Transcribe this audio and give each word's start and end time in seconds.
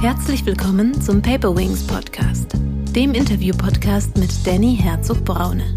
Herzlich 0.00 0.44
willkommen 0.44 1.00
zum 1.00 1.22
Paper 1.22 1.56
Wings 1.56 1.82
Podcast, 1.82 2.52
dem 2.94 3.14
Interview-Podcast 3.14 4.16
mit 4.18 4.30
Danny 4.46 4.76
Herzog-Braune. 4.76 5.74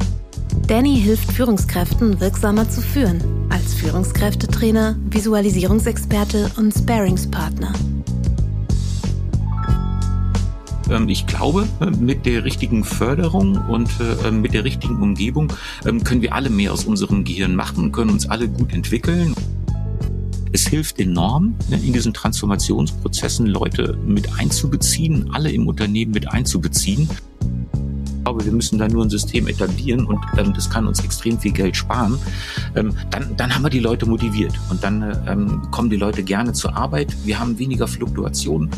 Danny 0.68 1.00
hilft 1.00 1.32
Führungskräften 1.32 2.20
wirksamer 2.20 2.70
zu 2.70 2.82
führen, 2.82 3.24
als 3.50 3.74
Führungskräftetrainer, 3.76 4.98
Visualisierungsexperte 5.09 6.52
und 6.58 6.73
Sparingspartner. 6.73 7.73
Ähm, 10.91 11.08
ich 11.08 11.26
glaube, 11.26 11.66
äh, 11.80 11.90
mit 11.90 12.26
der 12.26 12.44
richtigen 12.44 12.84
Förderung 12.84 13.58
und 13.70 13.90
äh, 14.26 14.31
mit 14.31 14.54
der 14.54 14.66
richtigen 14.66 15.02
Umgebung 15.02 15.54
ähm, 15.86 16.04
können 16.04 16.22
wir 16.22 16.36
alle 16.36 16.49
mehr 16.49 16.73
aus 16.73 16.84
unserem 16.84 17.23
Gehirn 17.23 17.55
machen, 17.55 17.94
können 17.94 18.12
uns 18.12 18.30
alle 18.30 18.49
gut 18.49 18.73
entwickeln. 18.73 19.34
Es 20.52 20.67
hilft 20.67 20.99
enorm, 20.99 21.55
ne, 21.70 21.77
in 21.77 21.94
diesen 21.94 22.13
Transformationsprozessen 22.13 23.45
Leute 23.45 23.98
mit 24.03 24.34
einzubeziehen, 24.40 25.30
alle 25.31 25.52
im 25.52 25.67
Unternehmen 25.67 26.12
mit 26.12 26.27
einzubeziehen. 26.27 27.07
Ich 28.05 28.23
glaube, 28.23 28.44
wir 28.44 28.52
müssen 28.52 28.80
da 28.80 28.88
nur 28.88 29.05
ein 29.05 29.12
System 29.12 29.48
etablieren 29.48 30.05
und 30.05 30.20
ähm, 30.38 30.54
das 30.55 30.70
kann 30.70 30.88
uns 30.88 31.04
extrem 31.04 31.40
viel 31.40 31.52
Geld 31.52 31.77
sparen. 31.77 32.17
Ähm, 32.76 32.93
dann, 33.12 33.35
dann 33.38 33.54
haben 33.54 33.63
wir 33.63 33.70
die 33.70 33.80
Leute 33.80 34.07
motiviert 34.07 34.54
und 34.71 34.84
dann 34.84 35.04
äh, 35.04 35.31
ähm, 35.31 35.62
kommen 35.70 35.90
die 35.91 35.98
Leute 35.98 36.23
gerne 36.23 36.54
zur 36.54 36.76
Arbeit. 36.76 37.16
Wir 37.26 37.40
haben 37.40 37.57
weniger 37.59 37.88
Fluktuation. 37.88 38.70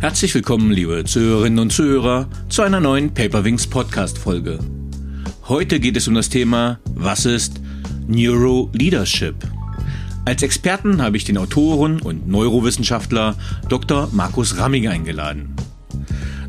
Herzlich 0.00 0.34
willkommen, 0.34 0.72
liebe 0.72 1.04
Zuhörerinnen 1.04 1.58
und 1.60 1.72
Zuhörer, 1.72 2.28
zu 2.48 2.62
einer 2.62 2.80
neuen 2.80 3.14
Paperwings 3.14 3.66
Podcast 3.66 4.18
Folge. 4.18 4.58
Heute 5.46 5.78
geht 5.78 5.96
es 5.96 6.08
um 6.08 6.14
das 6.14 6.28
Thema, 6.30 6.80
was 6.94 7.26
ist 7.26 7.59
Neuro 8.10 8.68
Leadership? 8.72 9.36
Als 10.24 10.42
Experten 10.42 11.00
habe 11.00 11.16
ich 11.16 11.24
den 11.24 11.38
Autoren 11.38 12.02
und 12.02 12.26
Neurowissenschaftler 12.26 13.36
Dr. 13.68 14.08
Markus 14.10 14.58
Ramming 14.58 14.88
eingeladen. 14.88 15.54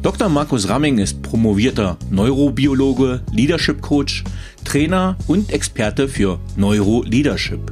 Dr. 0.01 0.27
Markus 0.27 0.67
Ramming 0.67 0.97
ist 0.97 1.21
promovierter 1.21 1.97
Neurobiologe, 2.09 3.21
Leadership 3.31 3.79
Coach, 3.79 4.23
Trainer 4.63 5.15
und 5.27 5.51
Experte 5.53 6.07
für 6.07 6.39
Neuroleadership. 6.55 7.71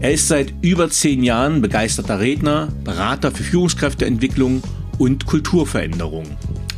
Er 0.00 0.12
ist 0.12 0.28
seit 0.28 0.54
über 0.62 0.88
zehn 0.88 1.22
Jahren 1.22 1.60
begeisterter 1.60 2.18
Redner, 2.18 2.68
Berater 2.82 3.30
für 3.30 3.42
Führungskräfteentwicklung 3.42 4.62
und 4.96 5.26
Kulturveränderung. 5.26 6.24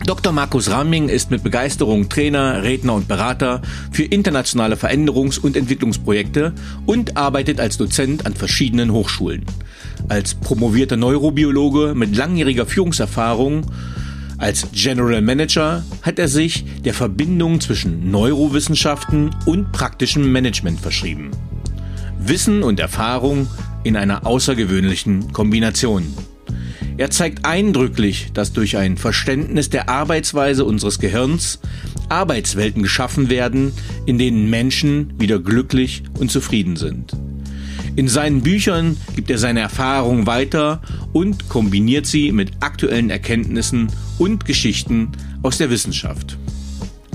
Dr. 0.08 0.32
Markus 0.32 0.70
Ramming 0.70 1.10
ist 1.10 1.30
mit 1.30 1.42
Begeisterung 1.42 2.08
Trainer, 2.08 2.62
Redner 2.62 2.94
und 2.94 3.08
Berater 3.08 3.60
für 3.92 4.04
internationale 4.04 4.76
Veränderungs- 4.76 5.38
und 5.38 5.54
Entwicklungsprojekte 5.54 6.54
und 6.86 7.18
arbeitet 7.18 7.60
als 7.60 7.76
Dozent 7.76 8.24
an 8.24 8.32
verschiedenen 8.32 8.90
Hochschulen. 8.90 9.44
Als 10.08 10.34
promovierter 10.34 10.96
Neurobiologe 10.96 11.94
mit 11.94 12.16
langjähriger 12.16 12.64
Führungserfahrung 12.64 13.66
als 14.38 14.68
General 14.72 15.20
Manager 15.20 15.84
hat 16.00 16.18
er 16.18 16.28
sich 16.28 16.64
der 16.86 16.94
Verbindung 16.94 17.60
zwischen 17.60 18.10
Neurowissenschaften 18.10 19.36
und 19.44 19.72
praktischem 19.72 20.32
Management 20.32 20.80
verschrieben. 20.80 21.32
Wissen 22.18 22.62
und 22.62 22.80
Erfahrung 22.80 23.46
in 23.84 23.94
einer 23.94 24.26
außergewöhnlichen 24.26 25.34
Kombination. 25.34 26.14
Er 26.98 27.10
zeigt 27.10 27.44
eindrücklich, 27.44 28.32
dass 28.34 28.52
durch 28.52 28.76
ein 28.76 28.96
Verständnis 28.96 29.70
der 29.70 29.88
Arbeitsweise 29.88 30.64
unseres 30.64 30.98
Gehirns 30.98 31.60
Arbeitswelten 32.08 32.82
geschaffen 32.82 33.30
werden, 33.30 33.72
in 34.04 34.18
denen 34.18 34.50
Menschen 34.50 35.14
wieder 35.16 35.38
glücklich 35.38 36.02
und 36.18 36.32
zufrieden 36.32 36.74
sind. 36.74 37.12
In 37.94 38.08
seinen 38.08 38.42
Büchern 38.42 38.96
gibt 39.14 39.30
er 39.30 39.38
seine 39.38 39.60
Erfahrungen 39.60 40.26
weiter 40.26 40.82
und 41.12 41.48
kombiniert 41.48 42.06
sie 42.06 42.32
mit 42.32 42.50
aktuellen 42.60 43.10
Erkenntnissen 43.10 43.92
und 44.18 44.44
Geschichten 44.44 45.12
aus 45.42 45.58
der 45.58 45.70
Wissenschaft. 45.70 46.36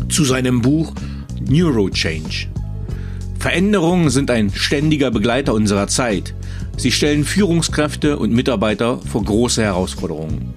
Zu 0.08 0.24
seinem 0.24 0.62
Buch 0.62 0.94
Neurochange. 1.42 2.48
Veränderungen 3.44 4.10
sind 4.10 4.32
ein 4.32 4.54
ständiger 4.54 5.12
Begleiter 5.12 5.54
unserer 5.54 5.90
Zeit. 5.90 6.34
Sie 6.78 6.94
stellen 6.94 7.26
Führungskräfte 7.26 8.18
und 8.18 8.32
Mitarbeiter 8.32 9.00
vor 9.00 9.22
große 9.22 9.62
Herausforderungen. 9.62 10.54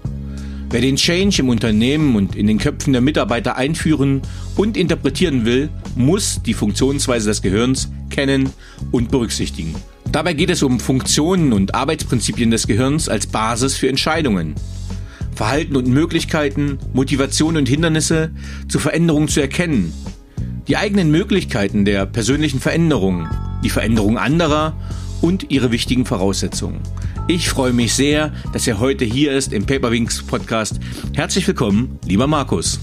Wer 0.70 0.82
den 0.82 0.94
Change 0.94 1.40
im 1.40 1.48
Unternehmen 1.48 2.14
und 2.14 2.36
in 2.36 2.46
den 2.46 2.58
Köpfen 2.58 2.92
der 2.92 3.02
Mitarbeiter 3.02 3.56
einführen 3.56 4.22
und 4.54 4.76
interpretieren 4.76 5.44
will, 5.44 5.68
muss 5.96 6.40
die 6.46 6.54
Funktionsweise 6.54 7.28
des 7.28 7.42
Gehirns 7.42 7.90
kennen 8.08 8.50
und 8.92 9.10
berücksichtigen. 9.10 9.74
Dabei 10.12 10.34
geht 10.34 10.50
es 10.50 10.62
um 10.62 10.78
Funktionen 10.78 11.52
und 11.52 11.74
Arbeitsprinzipien 11.74 12.52
des 12.52 12.68
Gehirns 12.68 13.08
als 13.08 13.26
Basis 13.26 13.74
für 13.74 13.88
Entscheidungen. 13.88 14.54
Verhalten 15.34 15.74
und 15.74 15.88
Möglichkeiten, 15.88 16.78
Motivation 16.92 17.56
und 17.56 17.68
Hindernisse 17.68 18.30
zur 18.68 18.80
Veränderung 18.80 19.26
zu 19.26 19.40
erkennen. 19.40 19.92
Die 20.68 20.76
eigenen 20.76 21.12
Möglichkeiten 21.12 21.84
der 21.84 22.06
persönlichen 22.06 22.58
Veränderung, 22.58 23.28
die 23.62 23.70
Veränderung 23.70 24.18
anderer 24.18 24.74
und 25.20 25.52
ihre 25.52 25.70
wichtigen 25.70 26.04
Voraussetzungen. 26.04 26.80
Ich 27.28 27.48
freue 27.48 27.72
mich 27.72 27.94
sehr, 27.94 28.32
dass 28.52 28.66
er 28.66 28.80
heute 28.80 29.04
hier 29.04 29.30
ist 29.32 29.52
im 29.52 29.64
Paperwings 29.64 30.24
Podcast. 30.24 30.80
Herzlich 31.14 31.46
willkommen, 31.46 32.00
lieber 32.04 32.26
Markus. 32.26 32.80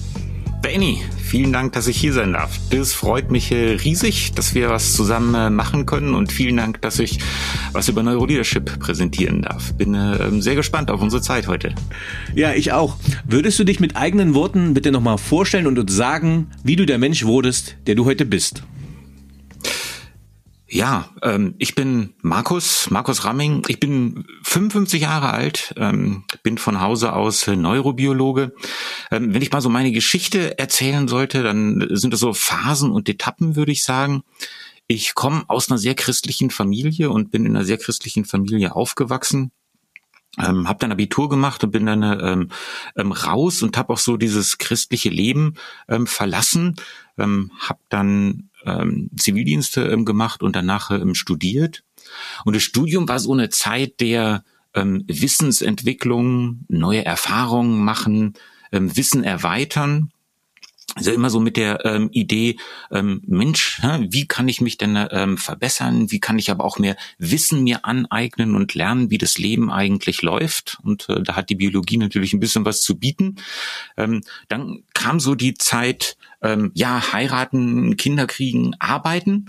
Benny, 0.63 1.01
vielen 1.21 1.51
Dank, 1.51 1.73
dass 1.73 1.87
ich 1.87 1.97
hier 1.97 2.13
sein 2.13 2.31
darf. 2.31 2.57
Das 2.69 2.93
freut 2.93 3.29
mich 3.29 3.51
riesig, 3.51 4.31
dass 4.31 4.55
wir 4.55 4.69
was 4.69 4.93
zusammen 4.93 5.35
äh, 5.35 5.49
machen 5.49 5.85
können 5.85 6.15
und 6.15 6.31
vielen 6.31 6.55
Dank, 6.55 6.81
dass 6.81 6.99
ich 6.99 7.19
was 7.73 7.89
über 7.89 8.01
Neuroleadership 8.01 8.79
präsentieren 8.79 9.41
darf. 9.41 9.73
Bin 9.73 9.93
äh, 9.93 10.15
ähm, 10.15 10.41
sehr 10.41 10.55
gespannt 10.55 10.89
auf 10.89 11.01
unsere 11.01 11.21
Zeit 11.21 11.49
heute. 11.49 11.75
Ja, 12.33 12.53
ich 12.53 12.71
auch. 12.71 12.95
Würdest 13.25 13.59
du 13.59 13.65
dich 13.65 13.81
mit 13.81 13.97
eigenen 13.97 14.35
Worten 14.35 14.73
bitte 14.73 14.93
nochmal 14.93 15.17
vorstellen 15.17 15.67
und 15.67 15.77
uns 15.77 15.93
sagen, 15.93 16.47
wie 16.63 16.77
du 16.77 16.85
der 16.85 16.97
Mensch 16.97 17.25
wurdest, 17.25 17.75
der 17.85 17.95
du 17.95 18.05
heute 18.05 18.25
bist? 18.25 18.63
Ja, 20.73 21.07
ähm, 21.21 21.53
ich 21.59 21.75
bin 21.75 22.15
Markus, 22.23 22.89
Markus 22.89 23.25
Ramming. 23.25 23.63
Ich 23.67 23.79
bin 23.79 24.25
55 24.41 25.03
Jahre 25.03 25.29
alt, 25.29 25.71
ähm, 25.77 26.23
bin 26.41 26.57
von 26.57 26.81
Hause 26.81 27.13
aus 27.13 27.45
Neurobiologe. 27.45 28.55
Ähm, 29.11 29.35
wenn 29.35 29.43
ich 29.43 29.51
mal 29.51 29.61
so 29.61 29.69
meine 29.69 29.91
Geschichte 29.91 30.57
erzählen 30.57 31.07
sollte, 31.07 31.43
dann 31.43 31.85
sind 31.91 32.11
das 32.11 32.21
so 32.21 32.33
Phasen 32.33 32.89
und 32.89 33.07
Etappen, 33.07 33.55
würde 33.55 33.71
ich 33.71 33.83
sagen. 33.83 34.23
Ich 34.87 35.13
komme 35.13 35.43
aus 35.47 35.69
einer 35.69 35.77
sehr 35.77 35.93
christlichen 35.93 36.49
Familie 36.49 37.11
und 37.11 37.29
bin 37.29 37.45
in 37.45 37.55
einer 37.55 37.65
sehr 37.65 37.77
christlichen 37.77 38.25
Familie 38.25 38.75
aufgewachsen. 38.75 39.51
Ähm, 40.39 40.67
habe 40.67 40.79
dann 40.79 40.91
Abitur 40.91 41.29
gemacht 41.29 41.63
und 41.63 41.69
bin 41.69 41.85
dann 41.85 42.01
ähm, 42.01 42.49
ähm, 42.95 43.11
raus 43.11 43.61
und 43.61 43.77
habe 43.77 43.93
auch 43.93 43.99
so 43.99 44.17
dieses 44.17 44.57
christliche 44.57 45.09
Leben 45.09 45.53
ähm, 45.87 46.07
verlassen. 46.07 46.77
Ähm, 47.19 47.51
habe 47.59 47.79
dann 47.89 48.49
ähm, 48.65 49.09
Zivildienste 49.17 49.81
ähm, 49.83 50.05
gemacht 50.05 50.43
und 50.43 50.55
danach 50.55 50.91
ähm, 50.91 51.15
studiert. 51.15 51.83
Und 52.45 52.55
das 52.55 52.63
Studium 52.63 53.07
war 53.07 53.19
so 53.19 53.33
eine 53.33 53.49
Zeit 53.49 53.99
der 53.99 54.43
ähm, 54.73 55.03
Wissensentwicklung, 55.07 56.65
neue 56.67 57.05
Erfahrungen 57.05 57.83
machen, 57.83 58.33
ähm, 58.71 58.95
Wissen 58.95 59.23
erweitern. 59.23 60.11
Also 60.95 61.11
immer 61.11 61.31
so 61.31 61.39
mit 61.39 61.57
der 61.57 61.85
ähm, 61.85 62.09
Idee, 62.11 62.57
ähm, 62.91 63.21
Mensch, 63.25 63.79
hä, 63.81 64.05
wie 64.09 64.27
kann 64.27 64.47
ich 64.47 64.61
mich 64.61 64.77
denn 64.77 65.07
ähm, 65.11 65.37
verbessern? 65.37 66.11
Wie 66.11 66.19
kann 66.19 66.37
ich 66.37 66.51
aber 66.51 66.63
auch 66.63 66.77
mehr 66.77 66.95
Wissen 67.17 67.63
mir 67.63 67.83
aneignen 67.83 68.55
und 68.55 68.75
lernen, 68.75 69.09
wie 69.09 69.17
das 69.17 69.39
Leben 69.39 69.71
eigentlich 69.71 70.21
läuft? 70.21 70.77
Und 70.83 71.09
äh, 71.09 71.23
da 71.23 71.35
hat 71.35 71.49
die 71.49 71.55
Biologie 71.55 71.97
natürlich 71.97 72.33
ein 72.33 72.39
bisschen 72.39 72.65
was 72.65 72.81
zu 72.81 72.99
bieten. 72.99 73.37
Ähm, 73.97 74.21
dann 74.49 74.83
kam 74.93 75.19
so 75.19 75.33
die 75.33 75.55
Zeit, 75.55 76.15
ähm, 76.43 76.71
ja, 76.75 77.11
heiraten, 77.11 77.97
Kinder 77.97 78.27
kriegen, 78.27 78.75
arbeiten 78.77 79.47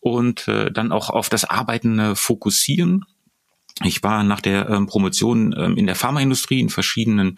und 0.00 0.48
äh, 0.48 0.70
dann 0.70 0.92
auch 0.92 1.10
auf 1.10 1.28
das 1.28 1.44
Arbeiten 1.44 1.98
äh, 1.98 2.14
fokussieren. 2.14 3.04
Ich 3.84 4.02
war 4.02 4.24
nach 4.24 4.40
der 4.40 4.70
ähm, 4.70 4.86
Promotion 4.86 5.54
ähm, 5.56 5.76
in 5.76 5.86
der 5.86 5.96
Pharmaindustrie 5.96 6.60
in 6.60 6.70
verschiedenen 6.70 7.36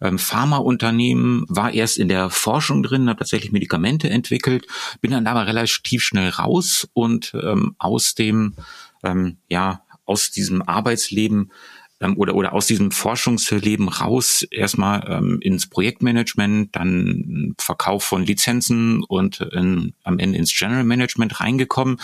ähm, 0.00 0.18
Pharmaunternehmen, 0.18 1.44
war 1.48 1.72
erst 1.72 1.98
in 1.98 2.08
der 2.08 2.28
Forschung 2.28 2.82
drin, 2.82 3.08
habe 3.08 3.20
tatsächlich 3.20 3.52
Medikamente 3.52 4.10
entwickelt, 4.10 4.66
bin 5.00 5.12
dann 5.12 5.26
aber 5.26 5.46
relativ 5.46 6.02
schnell 6.02 6.30
raus 6.30 6.88
und 6.92 7.32
ähm, 7.40 7.76
aus 7.78 8.14
dem 8.14 8.54
ähm, 9.04 9.36
ja 9.48 9.82
aus 10.04 10.30
diesem 10.30 10.62
Arbeitsleben 10.62 11.50
ähm, 12.00 12.16
oder, 12.16 12.34
oder 12.34 12.52
aus 12.52 12.66
diesem 12.66 12.90
Forschungsleben 12.90 13.88
raus 13.88 14.46
erstmal 14.50 15.04
ähm, 15.08 15.38
ins 15.40 15.66
Projektmanagement, 15.66 16.74
dann 16.76 17.54
Verkauf 17.58 18.04
von 18.04 18.24
Lizenzen 18.24 19.02
und 19.04 19.40
in, 19.40 19.94
am 20.02 20.18
Ende 20.18 20.38
ins 20.38 20.54
General 20.56 20.84
Management 20.84 21.40
reingekommen, 21.40 21.98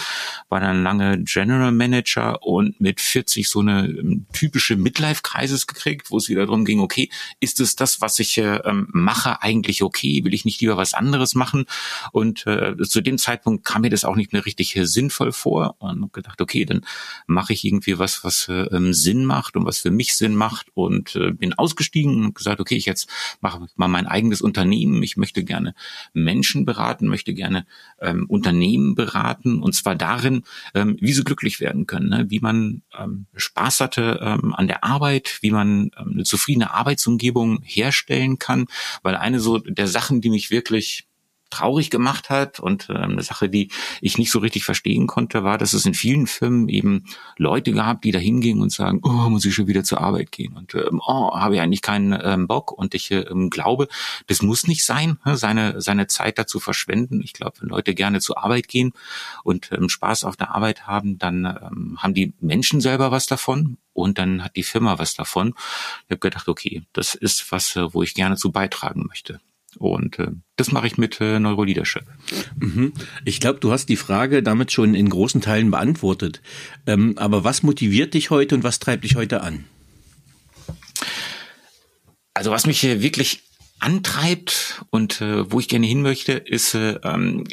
war 0.48 0.60
dann 0.60 0.82
lange 0.82 1.22
General 1.22 1.72
Manager 1.72 2.42
und 2.42 2.80
mit 2.80 3.00
40 3.00 3.48
so 3.48 3.60
eine 3.60 3.86
ähm, 3.86 4.26
typische 4.32 4.76
Midlife-Kreises 4.76 5.66
gekriegt, 5.66 6.10
wo 6.10 6.16
es 6.16 6.28
wieder 6.28 6.46
darum 6.46 6.64
ging, 6.64 6.80
okay, 6.80 7.10
ist 7.40 7.60
es 7.60 7.76
das, 7.76 8.00
was 8.00 8.18
ich 8.18 8.38
äh, 8.38 8.56
ähm, 8.64 8.88
mache, 8.92 9.42
eigentlich 9.42 9.82
okay? 9.82 10.24
Will 10.24 10.34
ich 10.34 10.44
nicht 10.44 10.60
lieber 10.60 10.76
was 10.76 10.94
anderes 10.94 11.34
machen? 11.34 11.66
Und 12.12 12.46
äh, 12.46 12.76
zu 12.78 13.02
dem 13.02 13.18
Zeitpunkt 13.18 13.64
kam 13.64 13.82
mir 13.82 13.90
das 13.90 14.04
auch 14.04 14.16
nicht 14.16 14.32
mehr 14.32 14.46
richtig 14.46 14.74
äh, 14.76 14.86
sinnvoll 14.86 15.32
vor 15.32 15.76
und 15.78 16.12
gedacht, 16.12 16.40
okay, 16.40 16.64
dann 16.64 16.86
mache 17.26 17.52
ich 17.52 17.64
irgendwie 17.64 17.98
was, 17.98 18.24
was 18.24 18.48
äh, 18.48 18.62
ähm, 18.74 18.94
Sinn 18.94 19.24
macht 19.24 19.56
und 19.56 19.66
was 19.66 19.81
für 19.82 19.90
mich 19.90 20.16
Sinn 20.16 20.34
macht 20.34 20.68
und 20.74 21.16
äh, 21.16 21.32
bin 21.32 21.52
ausgestiegen 21.52 22.24
und 22.24 22.34
gesagt, 22.34 22.60
okay, 22.60 22.76
ich 22.76 22.86
jetzt 22.86 23.08
mache 23.40 23.66
mal 23.76 23.88
mein 23.88 24.06
eigenes 24.06 24.40
Unternehmen. 24.40 25.02
Ich 25.02 25.16
möchte 25.16 25.44
gerne 25.44 25.74
Menschen 26.12 26.64
beraten, 26.64 27.08
möchte 27.08 27.34
gerne 27.34 27.66
ähm, 28.00 28.26
Unternehmen 28.28 28.94
beraten 28.94 29.60
und 29.60 29.74
zwar 29.74 29.94
darin, 29.94 30.44
ähm, 30.74 30.96
wie 31.00 31.12
sie 31.12 31.24
glücklich 31.24 31.60
werden 31.60 31.86
können, 31.86 32.08
ne? 32.08 32.26
wie 32.28 32.40
man 32.40 32.82
ähm, 32.98 33.26
Spaß 33.34 33.80
hatte 33.80 34.20
ähm, 34.22 34.54
an 34.54 34.68
der 34.68 34.84
Arbeit, 34.84 35.38
wie 35.42 35.50
man 35.50 35.90
ähm, 35.98 36.12
eine 36.14 36.24
zufriedene 36.24 36.72
Arbeitsumgebung 36.72 37.60
herstellen 37.62 38.38
kann, 38.38 38.66
weil 39.02 39.16
eine 39.16 39.40
so 39.40 39.58
der 39.58 39.88
Sachen, 39.88 40.20
die 40.20 40.30
mich 40.30 40.50
wirklich 40.50 41.06
traurig 41.52 41.90
gemacht 41.90 42.30
hat 42.30 42.60
und 42.60 42.88
äh, 42.88 42.94
eine 42.94 43.22
Sache, 43.22 43.48
die 43.48 43.70
ich 44.00 44.18
nicht 44.18 44.30
so 44.30 44.38
richtig 44.38 44.64
verstehen 44.64 45.06
konnte, 45.06 45.44
war, 45.44 45.58
dass 45.58 45.72
es 45.74 45.86
in 45.86 45.94
vielen 45.94 46.26
Firmen 46.26 46.68
eben 46.68 47.04
Leute 47.36 47.72
gab, 47.72 48.02
die 48.02 48.10
da 48.10 48.18
hingingen 48.18 48.62
und 48.62 48.72
sagen, 48.72 49.00
oh, 49.02 49.28
muss 49.28 49.44
ich 49.44 49.54
schon 49.54 49.66
wieder 49.66 49.84
zur 49.84 50.00
Arbeit 50.00 50.32
gehen 50.32 50.54
und 50.54 50.74
ähm, 50.74 51.00
oh, 51.06 51.32
habe 51.34 51.56
ich 51.56 51.60
eigentlich 51.60 51.82
keinen 51.82 52.18
ähm, 52.22 52.46
Bock 52.46 52.72
und 52.72 52.94
ich 52.94 53.10
ähm, 53.10 53.50
glaube, 53.50 53.88
das 54.26 54.42
muss 54.42 54.66
nicht 54.66 54.84
sein, 54.84 55.18
ne, 55.24 55.36
seine 55.36 55.80
seine 55.80 56.06
Zeit 56.06 56.38
dazu 56.38 56.58
verschwenden. 56.58 57.20
Ich 57.22 57.32
glaube, 57.32 57.60
wenn 57.60 57.68
Leute 57.68 57.94
gerne 57.94 58.20
zur 58.20 58.42
Arbeit 58.42 58.68
gehen 58.68 58.92
und 59.44 59.70
ähm, 59.72 59.88
Spaß 59.88 60.24
auf 60.24 60.36
der 60.36 60.54
Arbeit 60.54 60.86
haben, 60.86 61.18
dann 61.18 61.44
ähm, 61.44 61.98
haben 62.02 62.14
die 62.14 62.32
Menschen 62.40 62.80
selber 62.80 63.10
was 63.10 63.26
davon 63.26 63.76
und 63.92 64.18
dann 64.18 64.42
hat 64.42 64.56
die 64.56 64.62
Firma 64.62 64.98
was 64.98 65.14
davon. 65.14 65.54
Ich 66.04 66.10
habe 66.10 66.18
gedacht, 66.18 66.48
okay, 66.48 66.82
das 66.92 67.14
ist 67.14 67.50
was, 67.52 67.76
äh, 67.76 67.92
wo 67.92 68.02
ich 68.02 68.14
gerne 68.14 68.36
zu 68.36 68.50
beitragen 68.52 69.04
möchte. 69.06 69.40
Und 69.78 70.18
äh, 70.18 70.28
das 70.56 70.72
mache 70.72 70.86
ich 70.86 70.98
mit 70.98 71.20
äh, 71.20 71.38
Neuroleadership. 71.38 72.04
Mhm. 72.58 72.92
Ich 73.24 73.40
glaube, 73.40 73.60
du 73.60 73.72
hast 73.72 73.88
die 73.88 73.96
Frage 73.96 74.42
damit 74.42 74.72
schon 74.72 74.94
in 74.94 75.08
großen 75.08 75.40
Teilen 75.40 75.70
beantwortet. 75.70 76.42
Ähm, 76.86 77.14
aber 77.16 77.44
was 77.44 77.62
motiviert 77.62 78.14
dich 78.14 78.30
heute 78.30 78.54
und 78.54 78.64
was 78.64 78.78
treibt 78.78 79.04
dich 79.04 79.16
heute 79.16 79.42
an? 79.42 79.64
Also 82.34 82.50
was 82.50 82.66
mich 82.66 82.80
hier 82.80 83.02
wirklich 83.02 83.42
antreibt 83.82 84.84
und 84.90 85.20
äh, 85.20 85.50
wo 85.50 85.58
ich 85.58 85.68
gerne 85.68 85.86
hin 85.86 86.02
möchte, 86.02 86.32
ist 86.32 86.74
äh, 86.74 87.00
ähm, 87.02 87.44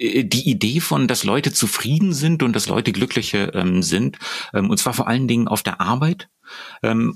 die 0.00 0.50
Idee 0.50 0.80
von, 0.80 1.06
dass 1.06 1.22
Leute 1.22 1.52
zufrieden 1.52 2.12
sind 2.12 2.42
und 2.42 2.54
dass 2.54 2.68
Leute 2.68 2.92
glückliche 2.92 3.52
ähm, 3.54 3.82
sind. 3.82 4.18
Ähm, 4.52 4.68
und 4.68 4.78
zwar 4.78 4.94
vor 4.94 5.06
allen 5.06 5.28
Dingen 5.28 5.46
auf 5.46 5.62
der 5.62 5.80
Arbeit 5.80 6.28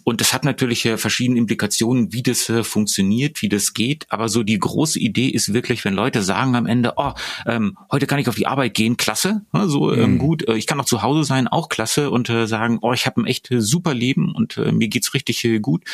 und 0.04 0.20
das 0.20 0.32
hat 0.32 0.44
natürlich 0.44 0.84
äh, 0.86 0.96
verschiedene 0.96 1.38
Implikationen, 1.38 2.12
wie 2.12 2.22
das 2.22 2.48
äh, 2.48 2.64
funktioniert, 2.64 3.42
wie 3.42 3.48
das 3.48 3.74
geht. 3.74 4.06
Aber 4.10 4.28
so 4.28 4.42
die 4.42 4.58
große 4.58 4.98
Idee 4.98 5.28
ist 5.28 5.52
wirklich, 5.52 5.84
wenn 5.84 5.94
Leute 5.94 6.22
sagen 6.22 6.56
am 6.56 6.66
Ende, 6.66 6.94
oh, 6.96 7.12
ähm, 7.46 7.76
heute 7.90 8.06
kann 8.06 8.18
ich 8.18 8.28
auf 8.28 8.34
die 8.34 8.46
Arbeit 8.46 8.74
gehen, 8.74 8.96
klasse, 8.96 9.42
so 9.52 9.92
ähm, 9.92 10.14
mhm. 10.14 10.18
gut, 10.18 10.48
äh, 10.48 10.56
ich 10.56 10.66
kann 10.66 10.80
auch 10.80 10.84
zu 10.84 11.02
Hause 11.02 11.24
sein, 11.24 11.48
auch 11.48 11.68
klasse 11.68 12.10
und 12.10 12.28
sagen, 12.28 12.78
oh, 12.82 12.92
ich 12.92 13.06
habe 13.06 13.20
ein 13.20 13.26
echt 13.26 13.48
super 13.50 13.94
Leben 13.94 14.34
und 14.34 14.56
mir 14.56 14.88
geht's 14.88 15.14
richtig 15.14 15.46
gut, 15.62 15.84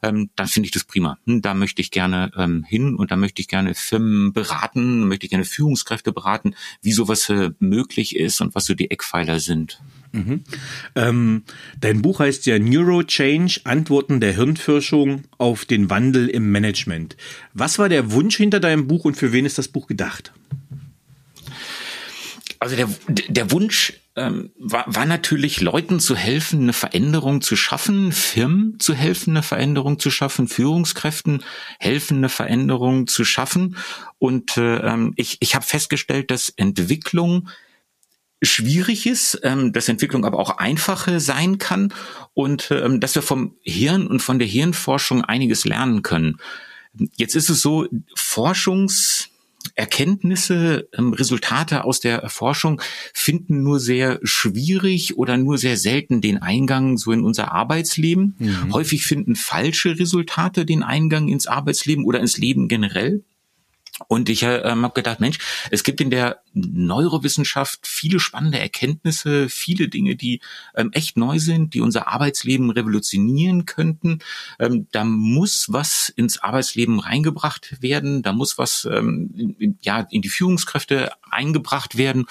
dann 0.00 0.30
finde 0.46 0.66
ich 0.66 0.70
das 0.70 0.84
prima. 0.84 1.18
Hm, 1.26 1.42
da 1.42 1.54
möchte 1.54 1.82
ich 1.82 1.90
gerne 1.90 2.62
hin 2.66 2.94
und 2.94 3.10
da 3.10 3.16
möchte 3.16 3.42
ich 3.42 3.48
gerne 3.48 3.74
Firmen 3.74 4.32
beraten, 4.32 5.08
möchte 5.08 5.26
ich 5.26 5.30
gerne 5.30 5.44
Führungskräfte 5.44 6.12
beraten, 6.12 6.54
wie 6.80 6.92
sowas 6.92 7.30
möglich 7.58 8.16
ist 8.16 8.40
und 8.40 8.54
was 8.54 8.64
so 8.64 8.74
die 8.74 8.90
Eckpfeiler 8.90 9.40
sind. 9.40 9.80
Mhm. 10.12 10.44
Ähm, 10.94 11.42
dein 11.80 12.02
Buch 12.02 12.20
heißt 12.20 12.46
ja 12.46 12.58
Neurochange, 12.58 13.60
Antworten 13.64 14.20
der 14.20 14.36
Hirnforschung 14.36 15.24
auf 15.38 15.64
den 15.64 15.90
Wandel 15.90 16.28
im 16.28 16.52
Management. 16.52 17.16
Was 17.54 17.78
war 17.78 17.88
der 17.88 18.12
Wunsch 18.12 18.36
hinter 18.36 18.60
deinem 18.60 18.86
Buch 18.86 19.04
und 19.04 19.16
für 19.16 19.32
wen 19.32 19.46
ist 19.46 19.58
das 19.58 19.68
Buch 19.68 19.86
gedacht? 19.86 20.32
Also 22.60 22.76
der, 22.76 22.88
der 23.08 23.50
Wunsch 23.50 23.94
ähm, 24.14 24.50
war, 24.58 24.84
war 24.86 25.06
natürlich, 25.06 25.60
Leuten 25.60 25.98
zu 25.98 26.14
helfen, 26.14 26.62
eine 26.62 26.72
Veränderung 26.72 27.40
zu 27.40 27.56
schaffen, 27.56 28.12
Firmen 28.12 28.78
zu 28.78 28.94
helfen, 28.94 29.30
eine 29.30 29.42
Veränderung 29.42 29.98
zu 29.98 30.10
schaffen, 30.10 30.46
Führungskräften 30.46 31.42
helfen, 31.80 32.18
eine 32.18 32.28
Veränderung 32.28 33.06
zu 33.06 33.24
schaffen. 33.24 33.76
Und 34.18 34.58
äh, 34.58 34.76
ähm, 34.76 35.14
ich, 35.16 35.38
ich 35.40 35.54
habe 35.54 35.64
festgestellt, 35.64 36.30
dass 36.30 36.50
Entwicklung 36.50 37.48
schwierig 38.42 39.06
ist, 39.06 39.40
ähm, 39.44 39.72
dass 39.72 39.88
Entwicklung 39.88 40.24
aber 40.24 40.38
auch 40.38 40.58
einfache 40.58 41.20
sein 41.20 41.58
kann 41.58 41.94
und 42.34 42.70
ähm, 42.70 43.00
dass 43.00 43.14
wir 43.14 43.22
vom 43.22 43.54
Hirn 43.62 44.08
und 44.08 44.20
von 44.20 44.38
der 44.38 44.48
Hirnforschung 44.48 45.24
einiges 45.24 45.64
lernen 45.64 46.02
können. 46.02 46.36
Jetzt 47.16 47.36
ist 47.36 47.48
es 47.48 47.62
so, 47.62 47.86
Forschungserkenntnisse, 48.14 50.88
ähm, 50.92 51.14
Resultate 51.14 51.84
aus 51.84 52.00
der 52.00 52.28
Forschung 52.28 52.82
finden 53.14 53.62
nur 53.62 53.80
sehr 53.80 54.20
schwierig 54.24 55.16
oder 55.16 55.38
nur 55.38 55.56
sehr 55.56 55.76
selten 55.76 56.20
den 56.20 56.42
Eingang 56.42 56.98
so 56.98 57.12
in 57.12 57.22
unser 57.22 57.52
Arbeitsleben. 57.52 58.34
Mhm. 58.38 58.74
Häufig 58.74 59.06
finden 59.06 59.36
falsche 59.36 59.98
Resultate 59.98 60.66
den 60.66 60.82
Eingang 60.82 61.28
ins 61.28 61.46
Arbeitsleben 61.46 62.04
oder 62.04 62.20
ins 62.20 62.36
Leben 62.36 62.68
generell. 62.68 63.22
Und 64.08 64.28
ich 64.28 64.42
äh, 64.42 64.62
habe 64.64 64.94
gedacht, 64.94 65.20
Mensch, 65.20 65.38
es 65.70 65.82
gibt 65.82 66.00
in 66.00 66.10
der 66.10 66.42
Neurowissenschaft 66.54 67.86
viele 67.86 68.20
spannende 68.20 68.58
Erkenntnisse, 68.58 69.48
viele 69.48 69.88
Dinge, 69.88 70.16
die 70.16 70.40
ähm, 70.74 70.90
echt 70.92 71.16
neu 71.16 71.38
sind, 71.38 71.74
die 71.74 71.80
unser 71.80 72.08
Arbeitsleben 72.08 72.70
revolutionieren 72.70 73.64
könnten. 73.64 74.18
Ähm, 74.58 74.86
da 74.92 75.04
muss 75.04 75.66
was 75.70 76.10
ins 76.10 76.38
Arbeitsleben 76.38 77.00
reingebracht 77.00 77.80
werden, 77.80 78.22
da 78.22 78.32
muss 78.32 78.58
was 78.58 78.86
ähm, 78.90 79.56
in, 79.58 79.78
ja 79.82 80.06
in 80.10 80.22
die 80.22 80.28
Führungskräfte 80.28 81.12
eingebracht 81.30 81.96
werden. 81.96 82.26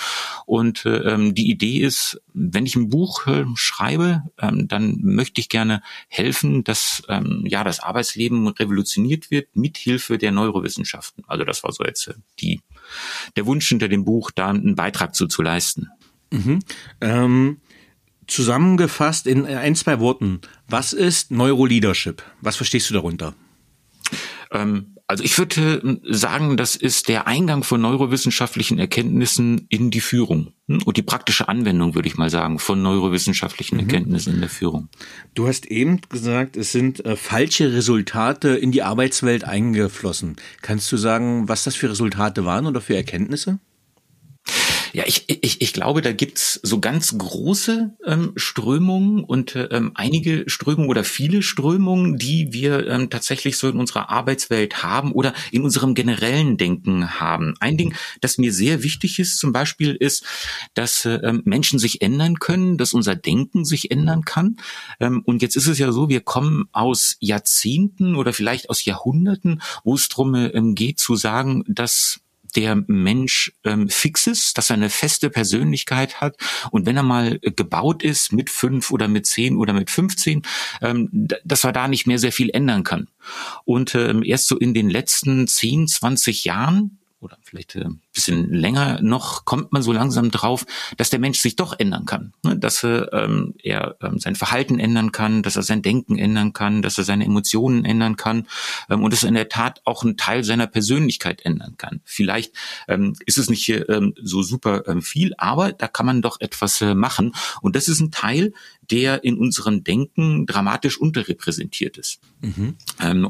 Und 0.45 0.85
äh, 0.85 0.97
ähm, 0.97 1.33
die 1.33 1.50
Idee 1.50 1.79
ist, 1.79 2.21
wenn 2.33 2.65
ich 2.65 2.75
ein 2.75 2.89
Buch 2.89 3.27
äh, 3.27 3.45
schreibe, 3.56 4.23
ähm, 4.39 4.68
dann 4.68 5.00
möchte 5.01 5.41
ich 5.41 5.50
gerne 5.50 5.81
helfen, 6.07 6.63
dass 6.63 7.03
ähm, 7.09 7.44
ja 7.47 7.63
das 7.63 7.79
Arbeitsleben 7.79 8.47
revolutioniert 8.47 9.31
wird 9.31 9.56
mit 9.56 9.77
Hilfe 9.77 10.18
der 10.18 10.31
Neurowissenschaften. 10.31 11.23
Also 11.27 11.44
das 11.44 11.60
war 11.63 11.71
so 11.71 11.83
jetzt 11.83 12.07
äh, 12.07 12.13
die 12.39 12.61
der 13.35 13.45
Wunsch 13.45 13.69
hinter 13.69 13.87
dem 13.87 14.03
Buch, 14.03 14.31
da 14.31 14.49
einen 14.49 14.75
Beitrag 14.75 15.15
zu, 15.15 15.27
zu 15.27 15.41
leisten. 15.41 15.89
Mhm. 16.31 16.59
Ähm, 16.99 17.61
zusammengefasst 18.27 19.27
in 19.27 19.45
ein, 19.45 19.75
zwei 19.75 19.99
Worten, 19.99 20.41
was 20.67 20.93
ist 20.93 21.31
Neuroleadership? 21.31 22.23
Was 22.41 22.55
verstehst 22.55 22.89
du 22.89 22.93
darunter? 22.93 23.33
Ähm, 24.51 24.95
also 25.11 25.23
ich 25.25 25.37
würde 25.37 25.99
äh, 26.05 26.13
sagen, 26.13 26.55
das 26.55 26.75
ist 26.75 27.09
der 27.09 27.27
Eingang 27.27 27.63
von 27.63 27.81
neurowissenschaftlichen 27.81 28.79
Erkenntnissen 28.79 29.67
in 29.67 29.91
die 29.91 29.99
Führung 29.99 30.53
hm? 30.67 30.81
und 30.83 30.95
die 30.95 31.01
praktische 31.01 31.49
Anwendung, 31.49 31.95
würde 31.95 32.07
ich 32.07 32.17
mal 32.17 32.29
sagen, 32.29 32.59
von 32.59 32.81
neurowissenschaftlichen 32.81 33.75
mhm. 33.75 33.81
Erkenntnissen 33.81 34.33
in 34.33 34.39
der 34.39 34.49
Führung. 34.49 34.87
Du 35.33 35.47
hast 35.47 35.65
eben 35.65 35.99
gesagt, 36.07 36.56
es 36.56 36.71
sind 36.71 37.06
äh, 37.06 37.18
falsche 37.18 37.73
Resultate 37.73 38.49
in 38.49 38.71
die 38.71 38.83
Arbeitswelt 38.83 39.44
eingeflossen. 39.44 40.37
Kannst 40.61 40.89
du 40.91 40.97
sagen, 40.97 41.49
was 41.49 41.65
das 41.65 41.75
für 41.75 41.89
Resultate 41.89 42.45
waren 42.45 42.65
oder 42.65 42.80
für 42.80 42.95
Erkenntnisse? 42.95 43.59
Ja, 44.94 45.04
ich, 45.06 45.26
ich, 45.28 45.62
ich 45.62 45.74
glaube, 45.74 46.02
da 46.02 46.12
gibt's 46.12 46.60
so 46.64 46.80
ganz 46.80 47.18
große 47.18 47.95
ähm, 48.06 48.33
Strömungen 48.36 49.24
und 49.24 49.56
ähm, 49.56 49.92
einige 49.95 50.44
Strömungen 50.48 50.90
oder 50.90 51.04
viele 51.04 51.42
Strömungen, 51.42 52.18
die 52.18 52.52
wir 52.52 52.88
ähm, 52.88 53.10
tatsächlich 53.10 53.57
so 53.57 53.69
in 53.69 53.78
unserer 53.78 54.10
Arbeitswelt 54.10 54.83
haben 54.83 55.14
oder 55.14 55.33
in 55.52 55.64
unserem 55.64 55.94
generellen 55.94 56.57
Denken 56.57 57.19
haben. 57.19 57.54
Ein 57.60 57.78
Ding, 57.78 57.95
das 58.19 58.38
mir 58.38 58.52
sehr 58.52 58.83
wichtig 58.83 59.19
ist 59.19 59.38
zum 59.38 59.54
Beispiel, 59.54 59.95
ist, 59.95 60.26
dass 60.74 61.06
äh, 61.06 61.33
Menschen 61.44 61.80
sich 61.80 62.02
ändern 62.02 62.40
können, 62.40 62.78
dass 62.78 62.94
unser 62.94 63.16
Denken 63.16 63.66
sich 63.66 63.92
ändern 63.92 64.24
kann. 64.24 64.57
Ähm, 65.00 65.21
und 65.26 65.42
jetzt 65.42 65.56
ist 65.56 65.68
es 65.68 65.78
ja 65.80 65.92
so, 65.92 66.10
wir 66.10 66.21
kommen 66.21 66.66
aus 66.71 67.18
Jahrzehnten 67.19 68.16
oder 68.16 68.33
vielleicht 68.33 68.69
aus 68.69 68.86
Jahrhunderten, 68.86 69.62
wo 69.83 69.95
es 69.95 70.10
darum 70.10 70.36
ähm, 70.36 70.76
geht 70.76 71.00
zu 71.00 71.16
sagen, 71.16 71.64
dass 71.68 72.20
der 72.55 72.83
Mensch 72.87 73.53
ähm, 73.63 73.89
fix 73.89 74.27
ist, 74.27 74.57
dass 74.57 74.69
er 74.69 74.75
eine 74.75 74.89
feste 74.89 75.29
Persönlichkeit 75.29 76.21
hat 76.21 76.37
und 76.71 76.85
wenn 76.85 76.97
er 76.97 77.03
mal 77.03 77.39
gebaut 77.39 78.03
ist 78.03 78.33
mit 78.33 78.49
fünf 78.49 78.91
oder 78.91 79.07
mit 79.07 79.25
zehn 79.25 79.57
oder 79.57 79.73
mit 79.73 79.89
15, 79.89 80.43
ähm, 80.81 81.09
dass 81.43 81.63
er 81.63 81.71
da 81.71 81.87
nicht 81.87 82.07
mehr 82.07 82.19
sehr 82.19 82.31
viel 82.31 82.49
ändern 82.49 82.83
kann. 82.83 83.07
Und 83.65 83.95
ähm, 83.95 84.23
erst 84.23 84.47
so 84.47 84.57
in 84.57 84.73
den 84.73 84.89
letzten 84.89 85.47
10, 85.47 85.87
20 85.87 86.45
Jahren 86.45 86.99
oder 87.21 87.37
vielleicht 87.44 87.75
äh, 87.75 87.85
ein 87.85 88.01
bisschen 88.13 88.51
länger 88.51 89.01
noch, 89.01 89.45
kommt 89.45 89.71
man 89.71 89.81
so 89.81 89.92
langsam 89.92 90.31
drauf, 90.31 90.66
dass 90.97 91.09
der 91.09 91.19
Mensch 91.19 91.40
sich 91.40 91.56
doch 91.56 91.80
ändern 91.80 92.06
kann. 92.06 92.33
Ne? 92.44 92.57
Dass 92.57 92.83
er, 92.83 93.13
ähm, 93.13 93.54
er 93.61 93.95
ähm, 94.01 94.19
sein 94.19 94.35
Verhalten 94.35 94.80
ändern 94.80 95.11
kann, 95.11 95.44
dass 95.44 95.56
er 95.56 95.63
sein 95.63 95.81
Denken 95.81 96.18
ändern 96.18 96.54
kann, 96.54 96.81
dass 96.81 96.97
er 96.97 97.04
seine 97.04 97.25
Emotionen 97.25 97.85
ändern 97.85 98.18
kann 98.18 98.47
ähm, 98.90 99.04
und 99.04 99.13
dass 99.13 99.23
er 99.23 99.30
in 99.30 99.35
der 99.35 99.49
Tat 99.49 99.81
auch 99.85 100.04
einen 100.04 100.18
Teil 100.18 100.44
seiner 100.44 100.68
Persönlichkeit 100.68 101.45
ändern 101.45 101.75
kann. 101.78 102.01
Vielleicht 102.04 102.54
ist 103.25 103.37
es 103.37 103.49
nicht 103.49 103.71
so 104.21 104.44
super 104.44 104.83
viel, 105.01 105.33
aber 105.37 105.71
da 105.71 105.87
kann 105.87 106.06
man 106.06 106.21
doch 106.21 106.40
etwas 106.40 106.81
äh, 106.81 106.95
machen. 106.95 107.33
Und 107.61 107.75
das 107.75 107.87
ist 107.87 107.99
ein 107.99 108.11
Teil, 108.11 108.54
der 108.90 109.23
in 109.23 109.37
unserem 109.37 109.83
Denken 109.83 110.45
dramatisch 110.45 110.99
unterrepräsentiert 110.99 111.97
ist. 111.97 112.19
Mhm. 112.42 112.75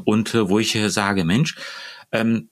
Und 0.04 0.34
äh, 0.34 0.48
wo 0.48 0.58
ich 0.58 0.74
äh, 0.74 0.88
sage, 0.88 1.24
Mensch, 1.24 1.56
ähm, 2.10 2.48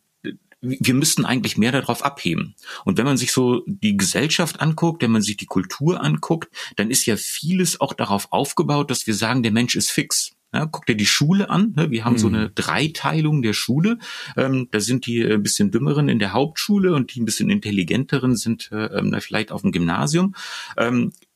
wir 0.61 0.95
müssten 0.95 1.25
eigentlich 1.25 1.57
mehr 1.57 1.73
darauf 1.73 2.05
abheben. 2.05 2.55
Und 2.85 2.99
wenn 2.99 3.07
man 3.07 3.17
sich 3.17 3.33
so 3.33 3.63
die 3.67 3.97
Gesellschaft 3.97 4.61
anguckt, 4.61 5.03
wenn 5.03 5.11
man 5.11 5.23
sich 5.23 5.37
die 5.37 5.47
Kultur 5.47 6.03
anguckt, 6.03 6.51
dann 6.77 6.91
ist 6.91 7.07
ja 7.07 7.17
vieles 7.17 7.81
auch 7.81 7.95
darauf 7.95 8.31
aufgebaut, 8.31 8.91
dass 8.91 9.07
wir 9.07 9.15
sagen, 9.15 9.43
der 9.43 9.53
Mensch 9.53 9.75
ist 9.75 9.91
fix. 9.91 10.33
Ja, 10.53 10.67
guck 10.67 10.85
dir 10.85 10.97
die 10.97 11.07
Schule 11.07 11.49
an. 11.49 11.75
Ne? 11.77 11.93
Wir 11.93 12.05
haben 12.05 12.15
mhm. 12.15 12.19
so 12.19 12.27
eine 12.27 12.51
Dreiteilung 12.51 13.41
der 13.41 13.53
Schule. 13.53 13.99
Ähm, 14.37 14.67
da 14.73 14.81
sind 14.81 15.07
die 15.07 15.23
ein 15.23 15.45
bisschen 15.45 15.71
dümmeren 15.71 16.09
in 16.09 16.19
der 16.19 16.33
Hauptschule 16.33 16.93
und 16.93 17.15
die 17.15 17.21
ein 17.21 17.25
bisschen 17.25 17.51
intelligenteren 17.51 18.37
sind 18.37 18.69
äh, 18.73 18.87
ähm, 18.87 19.17
vielleicht 19.21 19.53
auf 19.53 19.63
dem 19.63 19.71
Gymnasium. 19.71 20.35
Ähm, 20.77 21.13
äh, 21.13 21.30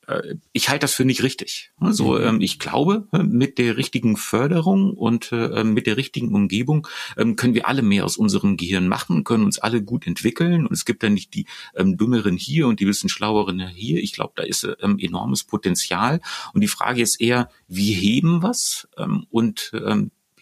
ich 0.52 0.68
halte 0.68 0.84
das 0.84 0.94
für 0.94 1.04
nicht 1.04 1.23
richtig. 1.23 1.70
Also 1.78 2.12
mhm. 2.12 2.25
ähm, 2.25 2.40
ich 2.40 2.58
glaube, 2.58 3.08
äh, 3.12 3.23
mit 3.23 3.58
der 3.58 3.76
richtigen 3.76 4.16
Förderung 4.16 4.94
und 4.94 5.32
äh, 5.32 5.64
mit 5.64 5.87
der 5.87 5.96
richtigen 5.96 6.34
Umgebung 6.34 6.87
ähm, 7.16 7.37
können 7.37 7.54
wir 7.54 7.68
alle 7.68 7.82
mehr 7.82 8.04
aus 8.04 8.16
unserem 8.16 8.56
Gehirn 8.56 8.88
machen, 8.88 9.25
können 9.25 9.44
uns 9.44 9.58
alle 9.58 9.82
gut 9.82 10.06
entwickeln 10.06 10.66
und 10.66 10.73
es 10.73 10.84
gibt 10.84 11.02
dann 11.02 11.14
nicht 11.14 11.34
die 11.34 11.46
ähm, 11.75 11.96
Dümmeren 11.96 12.37
hier 12.37 12.66
und 12.66 12.80
die 12.80 12.84
bisschen 12.84 13.08
Schlaueren 13.08 13.66
hier. 13.68 14.02
Ich 14.02 14.12
glaube, 14.12 14.34
da 14.37 14.42
ist 14.42 14.64
enormes 14.64 15.44
Potenzial 15.44 16.20
und 16.52 16.61
die 16.61 16.68
Frage 16.68 17.02
ist 17.02 17.20
eher, 17.20 17.49
wie 17.68 17.92
heben 17.92 18.42
was 18.42 18.88
und 19.30 19.73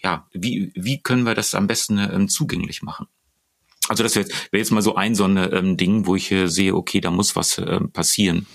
ja, 0.03 0.27
wie, 0.33 0.73
wie 0.75 1.03
können 1.03 1.25
wir 1.25 1.35
das 1.35 1.55
am 1.55 1.67
besten 1.67 2.29
zugänglich 2.29 2.83
machen? 2.83 3.07
Also 3.89 4.03
das 4.03 4.15
wäre 4.15 4.27
jetzt, 4.27 4.53
wär 4.53 4.59
jetzt 4.59 4.71
mal 4.71 4.83
so 4.83 4.95
ein 4.95 5.15
so 5.15 5.25
ein 5.25 5.77
Ding, 5.77 6.07
wo 6.07 6.17
ich 6.17 6.31
äh, 6.31 6.47
sehe, 6.47 6.75
okay, 6.75 7.01
da 7.01 7.11
muss 7.11 7.37
was 7.37 7.59
äh, 7.59 7.81
passieren. 7.93 8.47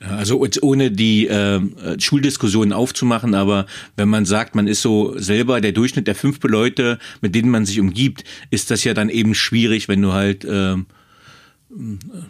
Also 0.00 0.44
ohne 0.62 0.90
die 0.90 1.28
äh, 1.28 1.60
Schuldiskussionen 1.98 2.72
aufzumachen, 2.72 3.34
aber 3.34 3.66
wenn 3.96 4.08
man 4.08 4.24
sagt, 4.24 4.54
man 4.54 4.66
ist 4.66 4.82
so 4.82 5.16
selber 5.18 5.60
der 5.60 5.72
Durchschnitt 5.72 6.06
der 6.06 6.14
fünf 6.14 6.42
Leute, 6.42 6.98
mit 7.20 7.34
denen 7.34 7.50
man 7.50 7.66
sich 7.66 7.80
umgibt, 7.80 8.24
ist 8.50 8.70
das 8.70 8.84
ja 8.84 8.94
dann 8.94 9.10
eben 9.10 9.34
schwierig, 9.34 9.88
wenn 9.88 10.02
du 10.02 10.12
halt 10.12 10.44
äh, 10.44 10.76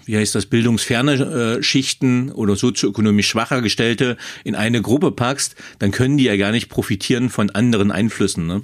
wie 0.04 0.16
heißt 0.16 0.34
das, 0.34 0.46
bildungsferne 0.46 1.58
äh, 1.58 1.62
Schichten 1.62 2.30
oder 2.30 2.56
sozioökonomisch 2.56 3.28
schwacher 3.28 3.62
Gestellte 3.62 4.16
in 4.44 4.54
eine 4.54 4.82
Gruppe 4.82 5.12
packst, 5.12 5.56
dann 5.78 5.92
können 5.92 6.18
die 6.18 6.24
ja 6.24 6.36
gar 6.36 6.52
nicht 6.52 6.68
profitieren 6.68 7.30
von 7.30 7.50
anderen 7.50 7.90
Einflüssen. 7.90 8.46
Ne? 8.46 8.62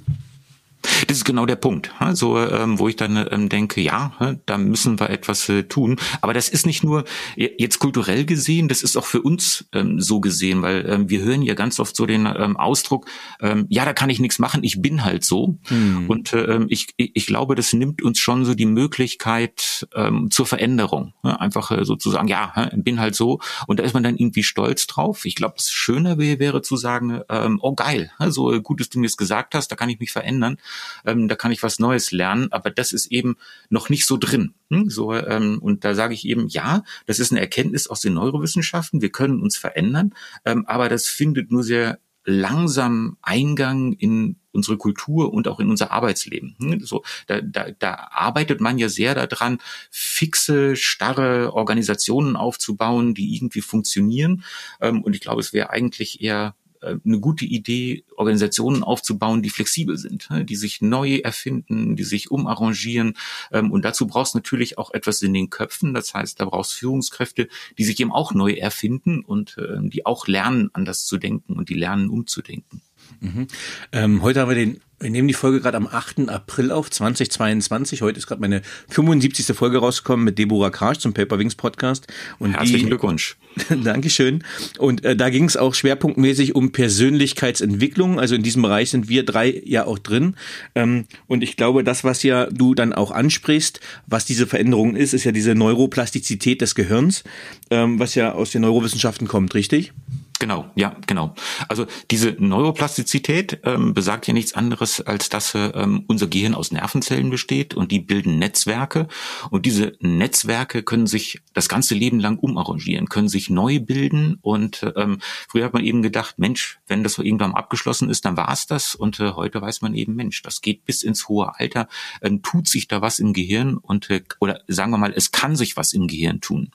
Das 1.07 1.17
ist 1.17 1.25
genau 1.25 1.45
der 1.45 1.55
Punkt, 1.55 1.91
so 2.13 2.39
ähm, 2.39 2.79
wo 2.79 2.87
ich 2.87 2.95
dann 2.95 3.27
ähm, 3.31 3.49
denke, 3.49 3.81
ja, 3.81 4.37
da 4.45 4.57
müssen 4.57 4.99
wir 4.99 5.09
etwas 5.09 5.47
äh, 5.49 5.63
tun. 5.63 5.97
Aber 6.21 6.33
das 6.33 6.49
ist 6.49 6.65
nicht 6.65 6.83
nur 6.83 7.03
jetzt 7.35 7.79
kulturell 7.79 8.25
gesehen, 8.25 8.67
das 8.67 8.83
ist 8.83 8.97
auch 8.97 9.05
für 9.05 9.21
uns 9.21 9.65
ähm, 9.73 9.99
so 9.99 10.19
gesehen, 10.19 10.61
weil 10.61 11.09
wir 11.09 11.21
hören 11.21 11.41
ja 11.41 11.53
ganz 11.53 11.79
oft 11.79 11.95
so 11.95 12.05
den 12.05 12.27
Ausdruck, 12.27 13.07
ja, 13.41 13.85
da 13.85 13.93
kann 13.93 14.09
ich 14.09 14.19
nichts 14.19 14.39
machen, 14.39 14.63
ich 14.63 14.81
bin 14.81 15.03
halt 15.03 15.23
so. 15.23 15.57
Hm. 15.67 16.09
Und 16.09 16.33
ich, 16.69 16.87
ich 16.97 17.25
glaube, 17.25 17.55
das 17.55 17.73
nimmt 17.73 18.01
uns 18.01 18.19
schon 18.19 18.45
so 18.45 18.53
die 18.53 18.65
Möglichkeit 18.65 19.87
zur 20.29 20.45
Veränderung, 20.45 21.13
einfach 21.23 21.71
äh, 21.71 21.85
sozusagen, 21.85 22.27
ja, 22.27 22.69
bin 22.75 22.99
halt 22.99 23.15
so. 23.15 23.39
Und 23.67 23.79
da 23.79 23.83
ist 23.83 23.93
man 23.93 24.03
dann 24.03 24.17
irgendwie 24.17 24.43
stolz 24.43 24.87
drauf. 24.87 25.25
Ich 25.25 25.35
glaube, 25.35 25.55
es 25.57 25.71
schöner 25.71 26.17
wäre 26.17 26.61
zu 26.61 26.77
sagen, 26.77 27.21
oh 27.61 27.73
geil, 27.73 28.11
so 28.27 28.59
gut, 28.61 28.79
dass 28.79 28.89
du 28.89 28.99
mir 28.99 29.07
es 29.07 29.17
gesagt 29.17 29.55
hast, 29.55 29.71
da 29.71 29.75
kann 29.75 29.89
ich 29.89 29.99
mich 29.99 30.11
verändern 30.11 30.57
ähm, 31.05 31.27
da 31.27 31.35
kann 31.35 31.51
ich 31.51 31.63
was 31.63 31.79
Neues 31.79 32.11
lernen, 32.11 32.51
aber 32.51 32.69
das 32.69 32.93
ist 32.93 33.07
eben 33.07 33.37
noch 33.69 33.89
nicht 33.89 34.05
so 34.05 34.17
drin. 34.17 34.53
Hm? 34.69 34.89
So, 34.89 35.13
ähm, 35.13 35.59
und 35.59 35.85
da 35.85 35.95
sage 35.95 36.13
ich 36.13 36.25
eben, 36.25 36.47
ja, 36.47 36.83
das 37.05 37.19
ist 37.19 37.31
eine 37.31 37.41
Erkenntnis 37.41 37.87
aus 37.87 38.01
den 38.01 38.13
Neurowissenschaften, 38.13 39.01
wir 39.01 39.11
können 39.11 39.41
uns 39.41 39.57
verändern, 39.57 40.13
ähm, 40.45 40.65
aber 40.65 40.89
das 40.89 41.07
findet 41.07 41.51
nur 41.51 41.63
sehr 41.63 41.99
langsam 42.27 43.17
Eingang 43.21 43.93
in 43.93 44.35
unsere 44.51 44.77
Kultur 44.77 45.33
und 45.33 45.47
auch 45.47 45.61
in 45.61 45.69
unser 45.69 45.91
Arbeitsleben. 45.91 46.55
Hm? 46.59 46.79
So, 46.81 47.03
da, 47.27 47.39
da, 47.41 47.71
da 47.71 48.09
arbeitet 48.11 48.59
man 48.59 48.77
ja 48.77 48.89
sehr 48.89 49.15
daran, 49.15 49.59
fixe, 49.91 50.75
starre 50.75 51.53
Organisationen 51.53 52.35
aufzubauen, 52.35 53.13
die 53.13 53.35
irgendwie 53.35 53.61
funktionieren. 53.61 54.43
Ähm, 54.81 55.03
und 55.03 55.15
ich 55.15 55.21
glaube, 55.21 55.39
es 55.39 55.53
wäre 55.53 55.69
eigentlich 55.69 56.21
eher 56.21 56.55
eine 56.81 57.19
gute 57.19 57.45
Idee, 57.45 58.03
Organisationen 58.15 58.83
aufzubauen, 58.83 59.41
die 59.41 59.49
flexibel 59.49 59.97
sind, 59.97 60.29
ne, 60.29 60.45
die 60.45 60.55
sich 60.55 60.81
neu 60.81 61.17
erfinden, 61.17 61.95
die 61.95 62.03
sich 62.03 62.31
umarrangieren. 62.31 63.15
Ähm, 63.51 63.71
und 63.71 63.85
dazu 63.85 64.07
brauchst 64.07 64.33
du 64.33 64.39
natürlich 64.39 64.77
auch 64.77 64.93
etwas 64.93 65.21
in 65.21 65.33
den 65.33 65.49
Köpfen. 65.49 65.93
Das 65.93 66.13
heißt, 66.13 66.39
da 66.39 66.45
brauchst 66.45 66.73
Führungskräfte, 66.73 67.47
die 67.77 67.83
sich 67.83 67.99
eben 67.99 68.11
auch 68.11 68.33
neu 68.33 68.53
erfinden 68.53 69.21
und 69.21 69.57
ähm, 69.57 69.89
die 69.89 70.05
auch 70.05 70.27
lernen, 70.27 70.69
anders 70.73 71.05
zu 71.05 71.17
denken 71.17 71.53
und 71.53 71.69
die 71.69 71.75
lernen, 71.75 72.09
umzudenken. 72.09 72.81
Mhm. 73.19 73.47
Ähm, 73.91 74.21
heute 74.21 74.41
haben 74.41 74.49
wir 74.49 74.55
den 74.55 74.81
wir 74.99 75.11
nehmen 75.11 75.27
die 75.27 75.35
Folge 75.35 75.61
gerade 75.61 75.77
am 75.77 75.85
8. 75.85 76.27
April 76.27 76.71
auf, 76.71 76.89
2022. 76.89 78.01
Heute 78.01 78.17
ist 78.17 78.25
gerade 78.25 78.41
meine 78.41 78.63
75. 78.89 79.55
Folge 79.55 79.77
rausgekommen 79.77 80.25
mit 80.25 80.39
Deborah 80.39 80.71
Karsch 80.71 80.97
zum 80.97 81.13
Paper 81.13 81.37
Wings 81.37 81.53
Podcast. 81.53 82.07
Und 82.39 82.53
Herzlichen 82.53 82.85
die, 82.85 82.89
Glückwunsch. 82.89 83.37
Dankeschön. 83.83 84.43
Und 84.79 85.05
äh, 85.05 85.15
da 85.15 85.29
ging 85.29 85.43
es 85.43 85.55
auch 85.55 85.75
schwerpunktmäßig 85.75 86.55
um 86.55 86.71
Persönlichkeitsentwicklung. 86.71 88.19
Also 88.19 88.33
in 88.33 88.41
diesem 88.41 88.63
Bereich 88.63 88.89
sind 88.89 89.07
wir 89.07 89.23
drei 89.23 89.61
ja 89.65 89.85
auch 89.85 89.99
drin. 89.99 90.35
Ähm, 90.73 91.05
und 91.27 91.43
ich 91.43 91.57
glaube, 91.57 91.83
das, 91.83 92.03
was 92.03 92.23
ja 92.23 92.47
du 92.47 92.73
dann 92.73 92.93
auch 92.93 93.11
ansprichst, 93.11 93.79
was 94.07 94.25
diese 94.25 94.47
Veränderung 94.47 94.95
ist, 94.95 95.13
ist 95.13 95.25
ja 95.25 95.31
diese 95.31 95.53
Neuroplastizität 95.53 96.59
des 96.61 96.73
Gehirns, 96.73 97.23
ähm, 97.69 97.99
was 97.99 98.15
ja 98.15 98.31
aus 98.31 98.49
den 98.49 98.63
Neurowissenschaften 98.63 99.27
kommt, 99.27 99.53
richtig? 99.53 99.93
Genau, 100.39 100.69
ja, 100.75 100.95
genau. 101.07 101.33
Also 101.67 101.87
diese 102.11 102.35
Neuroplastizität 102.37 103.59
ähm, 103.63 103.93
besagt 103.95 104.27
ja 104.27 104.33
nichts 104.33 104.53
anderes, 104.53 105.01
als 105.01 105.29
dass 105.29 105.55
ähm, 105.55 106.03
unser 106.07 106.27
Gehirn 106.27 106.53
aus 106.53 106.71
Nervenzellen 106.71 107.31
besteht 107.31 107.73
und 107.73 107.91
die 107.91 107.99
bilden 107.99 108.37
Netzwerke 108.37 109.07
und 109.49 109.65
diese 109.65 109.93
Netzwerke 109.99 110.83
können 110.83 111.07
sich 111.07 111.41
das 111.53 111.69
ganze 111.69 111.95
Leben 111.95 112.19
lang 112.19 112.37
umarrangieren, 112.37 113.09
können 113.09 113.29
sich 113.29 113.49
neu 113.49 113.79
bilden 113.79 114.37
und 114.41 114.85
ähm, 114.95 115.19
früher 115.49 115.65
hat 115.65 115.73
man 115.73 115.83
eben 115.83 116.03
gedacht, 116.03 116.37
Mensch, 116.37 116.79
wenn 116.87 117.03
das 117.03 117.17
irgendwann 117.17 117.55
abgeschlossen 117.55 118.09
ist, 118.09 118.25
dann 118.25 118.37
war 118.37 118.51
es 118.51 118.67
das 118.67 118.93
und 118.93 119.19
äh, 119.19 119.31
heute 119.31 119.59
weiß 119.61 119.81
man 119.81 119.95
eben, 119.95 120.15
Mensch, 120.15 120.43
das 120.43 120.61
geht 120.61 120.85
bis 120.85 121.01
ins 121.01 121.27
hohe 121.27 121.57
Alter, 121.57 121.87
ähm, 122.21 122.43
tut 122.43 122.67
sich 122.67 122.87
da 122.87 123.01
was 123.01 123.17
im 123.17 123.33
Gehirn 123.33 123.77
und 123.77 124.09
äh, 124.11 124.21
oder 124.39 124.61
sagen 124.67 124.91
wir 124.91 124.99
mal, 124.99 125.13
es 125.15 125.31
kann 125.31 125.55
sich 125.55 125.77
was 125.77 125.93
im 125.93 126.07
Gehirn 126.07 126.41
tun. 126.41 126.69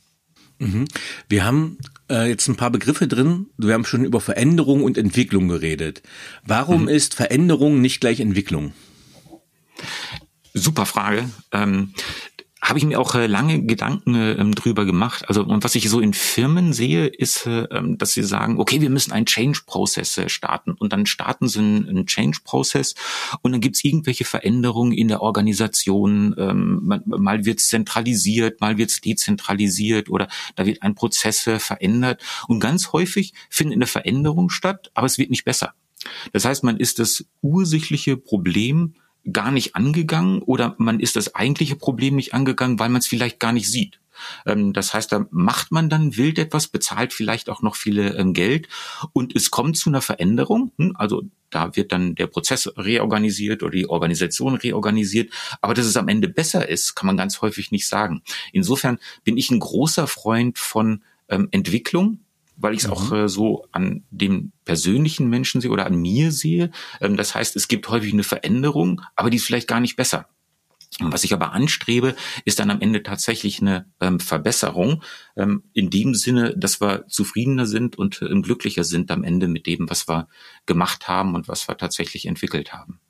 Mhm. 0.63 0.85
Wir 1.29 1.45
haben 1.45 1.79
äh, 2.11 2.29
jetzt 2.29 2.49
ein 2.49 2.57
paar 2.57 2.71
Begriffe 2.71 3.09
drin. 3.09 3.47
Wir 3.57 3.75
haben 3.75 3.85
schon 3.85 4.05
über 4.05 4.21
Veränderung 4.21 4.83
und 4.83 4.99
Entwicklung 4.99 5.49
geredet. 5.49 6.03
Warum 6.45 6.83
mhm. 6.83 6.89
ist 6.89 7.15
Veränderung 7.15 7.81
nicht 7.81 8.01
gleich 8.01 8.21
Entwicklung? 8.21 8.73
Super 10.55 10.87
Frage. 10.87 11.29
Ähm, 11.53 11.95
habe 12.73 12.79
ich 12.79 12.87
mir 12.87 12.99
auch 12.99 13.15
äh, 13.15 13.27
lange 13.27 13.63
Gedanken 13.67 14.15
äh, 14.15 14.33
ähm, 14.33 14.55
drüber 14.55 14.87
gemacht. 14.87 15.29
Also 15.29 15.45
und 15.45 15.63
was 15.63 15.75
ich 15.75 15.91
so 15.91 16.01
in 16.01 16.15
Firmen 16.15 16.73
sehe, 16.73 17.07
ist, 17.07 17.45
äh, 17.47 17.65
ähm, 17.65 17.99
dass 17.99 18.15
sie 18.15 18.23
sagen, 18.23 18.59
okay, 18.59 18.81
wir 18.81 18.89
müssen 18.89 19.13
einen 19.13 19.27
Change-Prozess 19.27 20.19
starten 20.29 20.73
und 20.73 20.91
dann 20.95 21.05
starten 21.05 21.49
sie 21.49 21.59
einen, 21.59 22.07
Change-Prozess 22.07 22.95
und 23.43 23.53
dann 23.53 23.61
gibt's 23.61 23.85
irgendwelche 23.85 24.25
Veränderungen 24.25 24.93
in 24.93 25.09
der 25.09 25.21
Organisation. 25.21 26.35
Ähm, 26.39 27.03
mal, 27.05 27.45
wird's 27.45 27.69
zentralisiert, 27.69 28.63
mal 28.63 28.79
wird's 28.79 29.03
dezentralisiert 29.03 30.09
oder 30.09 30.29
da 30.57 30.65
wird 30.65 30.81
ein 30.81 30.95
Prozess 30.95 31.41
verändert 31.59 32.23
und 32.49 32.61
ganz 32.61 32.95
häufig 32.95 33.35
findet 33.51 33.77
eine 33.77 33.87
Veränderung 33.87 34.49
statt, 34.49 34.91
aber 34.95 35.07
es 35.07 35.19
wird 35.19 35.29
nicht 35.29 35.45
besser. 35.45 35.75
Das 36.33 36.47
heißt, 36.47 36.65
man 36.65 36.79
ist 36.79 36.99
das 37.01 37.27
ursächliche 37.43 38.17
Problem 38.17 38.95
gar 39.31 39.51
nicht 39.51 39.77
angegangen 39.77 40.43
oder 40.43 40.75
man 40.79 41.01
ist 41.01 41.17
das 41.17 41.35
eigentliche 41.35 41.77
Problem 41.77 42.17
nicht 42.17 42.35
angegangen, 42.35 42.79
weil 42.79 42.89
man 42.89 43.01
es 43.01 43.07
vielleicht 43.07 43.39
gar 43.39 43.53
nicht 43.53 43.71
sieht. 43.71 44.01
Ähm, 44.47 44.73
das 44.73 44.95
heißt, 44.95 45.13
da 45.13 45.27
macht 45.31 45.73
man 45.73 45.89
dann 45.89 46.17
wild 46.17 46.39
etwas, 46.39 46.69
bezahlt 46.69 47.13
vielleicht 47.13 47.49
auch 47.49 47.63
noch 47.63 47.77
viele 47.77 48.17
ähm, 48.17 48.33
Geld 48.33 48.69
und 49.13 49.35
es 49.37 49.51
kommt 49.51 49.77
zu 49.77 49.91
einer 49.91 50.03
Veränderung. 50.03 50.73
Hm, 50.79 50.95
also 50.97 51.23
da 51.51 51.77
wird 51.77 51.93
dann 51.93 52.15
der 52.15 52.27
Prozess 52.27 52.73
reorganisiert 52.77 53.63
oder 53.63 53.73
die 53.73 53.89
Organisation 53.89 54.55
reorganisiert. 54.55 55.33
Aber 55.61 55.75
dass 55.75 55.87
es 55.87 55.97
am 55.97 56.09
Ende 56.09 56.29
besser 56.29 56.69
ist, 56.69 56.95
kann 56.95 57.07
man 57.07 57.17
ganz 57.17 57.43
häufig 57.43 57.71
nicht 57.71 57.87
sagen. 57.87 58.23
Insofern 58.53 58.99
bin 59.23 59.37
ich 59.37 59.51
ein 59.51 59.61
großer 59.61 60.07
Freund 60.07 60.59
von 60.59 61.03
ähm, 61.29 61.49
Entwicklung 61.51 62.21
weil 62.63 62.75
ich 62.75 62.81
es 62.81 62.87
mhm. 62.87 62.93
auch 62.93 63.13
äh, 63.13 63.29
so 63.29 63.67
an 63.73 64.05
dem 64.11 64.53
persönlichen 64.65 65.29
Menschen 65.29 65.61
sehe 65.61 65.71
oder 65.71 65.85
an 65.85 65.97
mir 65.97 66.31
sehe. 66.31 66.71
Ähm, 67.01 67.17
das 67.17 67.35
heißt, 67.35 67.57
es 67.57 67.69
gibt 67.69 67.89
häufig 67.89 68.13
eine 68.13 68.23
Veränderung, 68.23 69.03
aber 69.17 69.29
die 69.29 69.37
ist 69.37 69.47
vielleicht 69.47 69.69
gar 69.69 69.81
nicht 69.81 69.97
besser. 69.97 70.29
Was 71.01 71.25
ich 71.25 71.33
aber 71.33 71.53
anstrebe, 71.53 72.15
ist 72.45 72.59
dann 72.59 72.71
am 72.71 72.81
Ende 72.81 73.03
tatsächlich 73.03 73.61
eine 73.61 73.87
ähm, 74.01 74.21
Verbesserung, 74.21 75.03
ähm, 75.37 75.65
in 75.73 75.89
dem 75.89 76.15
Sinne, 76.15 76.55
dass 76.57 76.81
wir 76.81 77.07
zufriedener 77.09 77.67
sind 77.67 77.97
und 77.97 78.21
ähm, 78.23 78.43
glücklicher 78.43 78.85
sind 78.85 79.11
am 79.11 79.25
Ende 79.25 79.49
mit 79.49 79.67
dem, 79.67 79.89
was 79.89 80.07
wir 80.07 80.29
gemacht 80.67 81.09
haben 81.09 81.35
und 81.35 81.49
was 81.49 81.67
wir 81.67 81.79
tatsächlich 81.79 82.27
entwickelt 82.27 82.75
haben. 82.75 83.01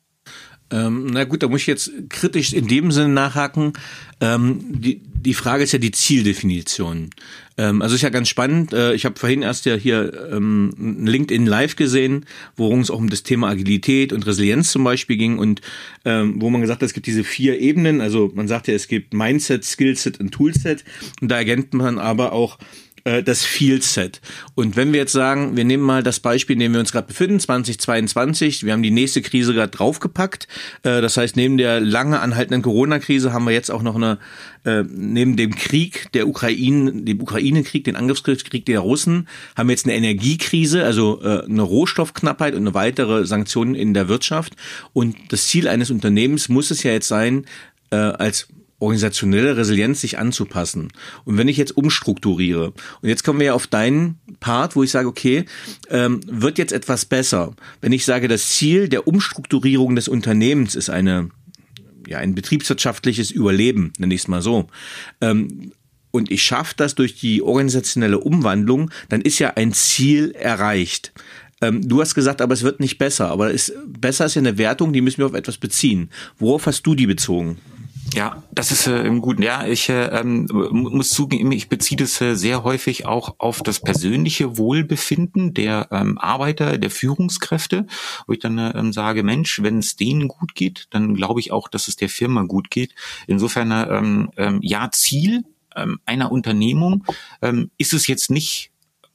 Ähm, 0.71 1.07
na 1.07 1.23
gut, 1.23 1.43
da 1.43 1.47
muss 1.47 1.61
ich 1.61 1.67
jetzt 1.67 1.91
kritisch 2.09 2.53
in 2.53 2.67
dem 2.67 2.91
Sinne 2.91 3.09
nachhaken. 3.09 3.73
Ähm, 4.21 4.59
die, 4.71 5.01
die 5.23 5.33
Frage 5.33 5.63
ist 5.63 5.71
ja 5.71 5.79
die 5.79 5.91
Zieldefinition. 5.91 7.09
Ähm, 7.57 7.81
also 7.81 7.95
ist 7.95 8.01
ja 8.01 8.09
ganz 8.09 8.29
spannend. 8.29 8.73
Äh, 8.73 8.93
ich 8.93 9.05
habe 9.05 9.19
vorhin 9.19 9.41
erst 9.41 9.65
ja 9.65 9.75
hier 9.75 10.29
ähm, 10.31 11.03
LinkedIn 11.05 11.45
Live 11.45 11.75
gesehen, 11.75 12.25
worum 12.55 12.79
es 12.79 12.89
auch 12.89 12.97
um 12.97 13.09
das 13.09 13.23
Thema 13.23 13.49
Agilität 13.49 14.13
und 14.13 14.25
Resilienz 14.25 14.71
zum 14.71 14.83
Beispiel 14.83 15.17
ging 15.17 15.37
und 15.37 15.61
ähm, 16.05 16.41
wo 16.41 16.49
man 16.49 16.61
gesagt 16.61 16.81
hat, 16.81 16.87
es 16.87 16.93
gibt 16.93 17.05
diese 17.05 17.23
vier 17.23 17.59
Ebenen. 17.59 18.01
Also 18.01 18.31
man 18.33 18.47
sagt 18.47 18.67
ja, 18.67 18.73
es 18.73 18.87
gibt 18.87 19.13
Mindset, 19.13 19.63
Skillset 19.63 20.19
und 20.19 20.31
Toolset 20.31 20.83
und 21.21 21.29
da 21.29 21.37
ergänzt 21.37 21.73
man 21.73 21.99
aber 21.99 22.33
auch 22.33 22.57
äh, 23.05 23.21
das 23.21 23.43
Field-Set. 23.43 24.21
Und 24.55 24.77
wenn 24.77 24.93
wir 24.93 25.01
jetzt 25.01 25.11
sagen, 25.11 25.57
wir 25.57 25.65
nehmen 25.65 25.83
mal 25.83 26.03
das 26.03 26.21
Beispiel, 26.21 26.53
in 26.53 26.61
dem 26.61 26.73
wir 26.73 26.79
uns 26.79 26.93
gerade 26.93 27.07
befinden, 27.07 27.39
2022, 27.39 28.65
wir 28.65 28.71
haben 28.71 28.81
die 28.81 28.91
nächste 28.91 29.21
Krise 29.21 29.53
gerade 29.53 29.71
draufgepackt. 29.71 30.47
Äh, 30.83 31.01
das 31.01 31.17
heißt, 31.17 31.35
neben 31.35 31.57
der 31.57 31.81
lange 31.81 32.21
anhaltenden 32.21 32.61
Corona-Krise 32.61 33.33
haben 33.33 33.43
wir 33.43 33.51
jetzt 33.51 33.71
auch 33.71 33.81
noch 33.81 33.95
eine, 33.95 34.19
äh, 34.63 34.83
neben 34.87 35.35
dem 35.35 35.53
Krieg 35.53 36.13
der 36.13 36.29
Ukraine, 36.29 37.03
dem 37.03 37.21
Ukraine-Krieg, 37.21 37.83
den 37.83 37.97
Angriffskrieg 37.97 38.65
der 38.65 38.79
Russen, 38.79 39.27
haben 39.57 39.67
wir 39.67 39.73
jetzt 39.73 39.85
eine 39.85 39.95
Energiekrise, 39.95 40.85
also 40.85 41.21
eine 41.21 41.61
Rohstoffknappheit 41.61 42.53
und 42.53 42.61
eine 42.61 42.73
weitere 42.73 43.25
Sanktionen 43.25 43.75
in 43.75 43.93
der 43.93 44.07
Wirtschaft. 44.07 44.55
Und 44.93 45.15
das 45.29 45.47
Ziel 45.47 45.67
eines 45.67 45.91
Unternehmens 45.91 46.47
muss 46.47 46.71
es 46.71 46.83
ja 46.83 46.91
jetzt 46.91 47.07
sein, 47.07 47.45
als 47.89 48.47
organisationelle 48.83 49.57
Resilienz 49.57 50.01
sich 50.01 50.19
anzupassen. 50.19 50.89
Und 51.23 51.37
wenn 51.37 51.47
ich 51.47 51.57
jetzt 51.57 51.75
umstrukturiere, 51.75 52.73
und 53.01 53.09
jetzt 53.09 53.23
kommen 53.23 53.39
wir 53.39 53.47
ja 53.47 53.53
auf 53.53 53.67
deinen 53.67 54.19
Part, 54.39 54.75
wo 54.75 54.83
ich 54.83 54.91
sage, 54.91 55.07
okay, 55.07 55.45
ähm, 55.89 56.19
wird 56.27 56.57
jetzt 56.57 56.73
etwas 56.73 57.05
besser. 57.05 57.55
Wenn 57.81 57.93
ich 57.93 58.05
sage, 58.05 58.27
das 58.27 58.49
Ziel 58.49 58.89
der 58.89 59.07
Umstrukturierung 59.07 59.95
des 59.95 60.07
Unternehmens 60.07 60.75
ist 60.75 60.89
eine, 60.89 61.29
ja, 62.07 62.17
ein 62.19 62.35
betriebswirtschaftliches 62.35 63.31
Überleben, 63.31 63.93
nenne 63.97 64.13
ich 64.13 64.21
es 64.21 64.27
mal 64.27 64.41
so. 64.41 64.67
Ähm, 65.21 65.71
und 66.11 66.29
ich 66.29 66.43
schaffe 66.43 66.75
das 66.77 66.93
durch 66.93 67.19
die 67.19 67.41
organisationelle 67.41 68.19
Umwandlung, 68.19 68.91
dann 69.09 69.21
ist 69.21 69.39
ja 69.39 69.53
ein 69.55 69.73
Ziel 69.73 70.31
erreicht. 70.31 71.11
Ähm, 71.61 71.87
du 71.87 72.01
hast 72.01 72.13
gesagt, 72.13 72.41
aber 72.41 72.53
es 72.53 72.63
wird 72.63 72.79
nicht 72.81 72.97
besser. 72.97 73.29
Aber 73.29 73.49
ist, 73.49 73.73
besser 73.87 74.25
ist 74.25 74.35
ja 74.35 74.41
eine 74.41 74.57
Wertung, 74.57 74.91
die 74.93 75.01
müssen 75.01 75.19
wir 75.19 75.25
auf 75.25 75.33
etwas 75.33 75.57
beziehen. 75.57 76.09
Worauf 76.37 76.67
hast 76.67 76.83
du 76.83 76.93
die 76.93 77.07
bezogen? 77.07 77.57
Ja, 78.13 78.43
das 78.51 78.71
ist 78.71 78.85
äh, 78.85 79.03
im 79.03 79.21
Guten. 79.21 79.41
Ja, 79.41 79.65
ich 79.65 79.89
äh, 79.89 80.05
ähm, 80.19 80.47
muss 80.51 81.09
zugeben, 81.09 81.51
ich 81.51 81.67
beziehe 81.67 81.97
das 81.97 82.21
äh, 82.21 82.35
sehr 82.35 82.63
häufig 82.63 83.07
auch 83.07 83.35
auf 83.39 83.63
das 83.63 83.79
persönliche 83.79 84.57
Wohlbefinden 84.57 85.55
der 85.55 85.87
ähm, 85.89 86.19
Arbeiter, 86.19 86.77
der 86.77 86.91
Führungskräfte, 86.91 87.87
wo 88.27 88.33
ich 88.33 88.39
dann 88.39 88.59
äh, 88.59 88.69
ähm, 88.77 88.93
sage, 88.93 89.23
Mensch, 89.23 89.63
wenn 89.63 89.79
es 89.79 89.95
denen 89.95 90.27
gut 90.27 90.53
geht, 90.53 90.87
dann 90.91 91.15
glaube 91.15 91.39
ich 91.39 91.51
auch, 91.51 91.67
dass 91.67 91.87
es 91.87 91.95
der 91.95 92.09
Firma 92.09 92.43
gut 92.43 92.69
geht. 92.69 92.93
Insofern, 93.25 93.71
äh, 93.71 93.83
ähm, 93.85 94.29
ähm, 94.37 94.59
ja, 94.61 94.91
Ziel 94.91 95.43
ähm, 95.75 95.99
einer 96.05 96.31
Unternehmung 96.31 97.05
ähm, 97.41 97.71
ist 97.77 97.93
es 97.93 98.05
jetzt 98.05 98.29
nicht 98.29 98.72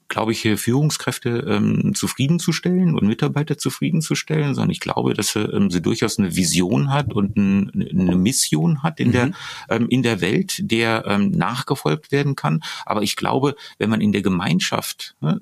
glaube 0.08 0.32
ich, 0.32 0.48
Führungskräfte 0.56 1.44
ähm, 1.48 1.94
zufriedenzustellen 1.94 2.94
und 2.94 3.06
Mitarbeiter 3.06 3.58
zufriedenzustellen, 3.58 4.54
sondern 4.54 4.70
ich 4.70 4.80
glaube, 4.80 5.14
dass 5.14 5.36
ähm, 5.36 5.70
sie 5.70 5.82
durchaus 5.82 6.18
eine 6.18 6.34
Vision 6.34 6.90
hat 6.90 7.12
und 7.12 7.36
ein, 7.36 7.70
eine 7.90 8.16
Mission 8.16 8.82
hat 8.82 9.00
in 9.00 9.08
mhm. 9.08 9.12
der 9.12 9.30
ähm, 9.68 9.88
in 9.88 10.02
der 10.02 10.20
Welt, 10.20 10.60
der 10.62 11.04
ähm, 11.06 11.30
nachgefolgt 11.30 12.10
werden 12.10 12.36
kann. 12.36 12.60
Aber 12.86 13.02
ich 13.02 13.16
glaube, 13.16 13.54
wenn 13.78 13.90
man 13.90 14.00
in 14.00 14.12
der 14.12 14.22
Gemeinschaft 14.22 15.14
ne, 15.20 15.38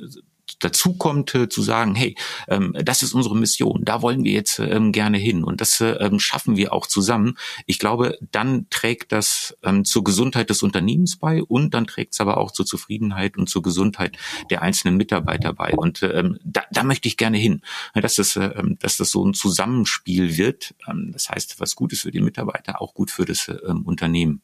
dazu 0.61 0.95
kommt, 0.95 1.35
äh, 1.35 1.49
zu 1.49 1.63
sagen, 1.63 1.95
hey, 1.95 2.17
ähm, 2.49 2.75
das 2.83 3.03
ist 3.03 3.13
unsere 3.13 3.37
Mission, 3.37 3.83
da 3.85 4.03
wollen 4.03 4.25
wir 4.25 4.33
jetzt 4.33 4.59
ähm, 4.59 4.93
gerne 4.93 5.19
hin 5.19 5.45
und 5.45 5.61
das 5.61 5.81
äh, 5.81 5.91
ähm, 5.93 6.19
schaffen 6.19 6.57
wir 6.57 6.73
auch 6.73 6.87
zusammen. 6.87 7.37
Ich 7.67 7.79
glaube, 7.79 8.19
dann 8.33 8.67
trägt 8.71 9.13
das 9.13 9.57
zur 9.85 10.05
Gesundheit 10.05 10.51
des 10.51 10.63
Unternehmens 10.63 11.17
bei 11.17 11.43
und 11.43 11.75
dann 11.75 11.87
trägt 11.87 12.15
es 12.15 12.21
aber 12.21 12.39
auch 12.39 12.51
zur 12.51 12.67
Zufriedenheit 12.67 13.37
und 13.37 13.49
zur 13.49 13.63
Gesundheit 13.63 14.17
der 14.51 14.63
einzelnen 14.63 14.97
Mitarbeiter 14.97 15.53
bei. 15.53 15.73
Und 15.75 16.03
da, 16.03 16.63
da 16.71 16.83
möchte 16.83 17.09
ich 17.09 17.17
gerne 17.17 17.39
hin, 17.39 17.63
dass 17.95 18.17
das, 18.17 18.37
äh, 18.37 18.63
dass 18.79 18.97
das 18.97 19.11
so 19.11 19.25
ein 19.25 19.35
Zusammenspiel 19.35 20.37
wird. 20.37 20.75
Das 21.13 21.29
heißt, 21.29 21.61
was 21.61 21.75
gut 21.75 21.93
ist 21.93 22.03
für 22.03 22.11
die 22.11 22.21
Mitarbeiter, 22.21 22.81
auch 22.81 22.95
gut 22.95 23.11
für 23.11 23.25
das 23.25 23.49
Unternehmen. 23.49 24.41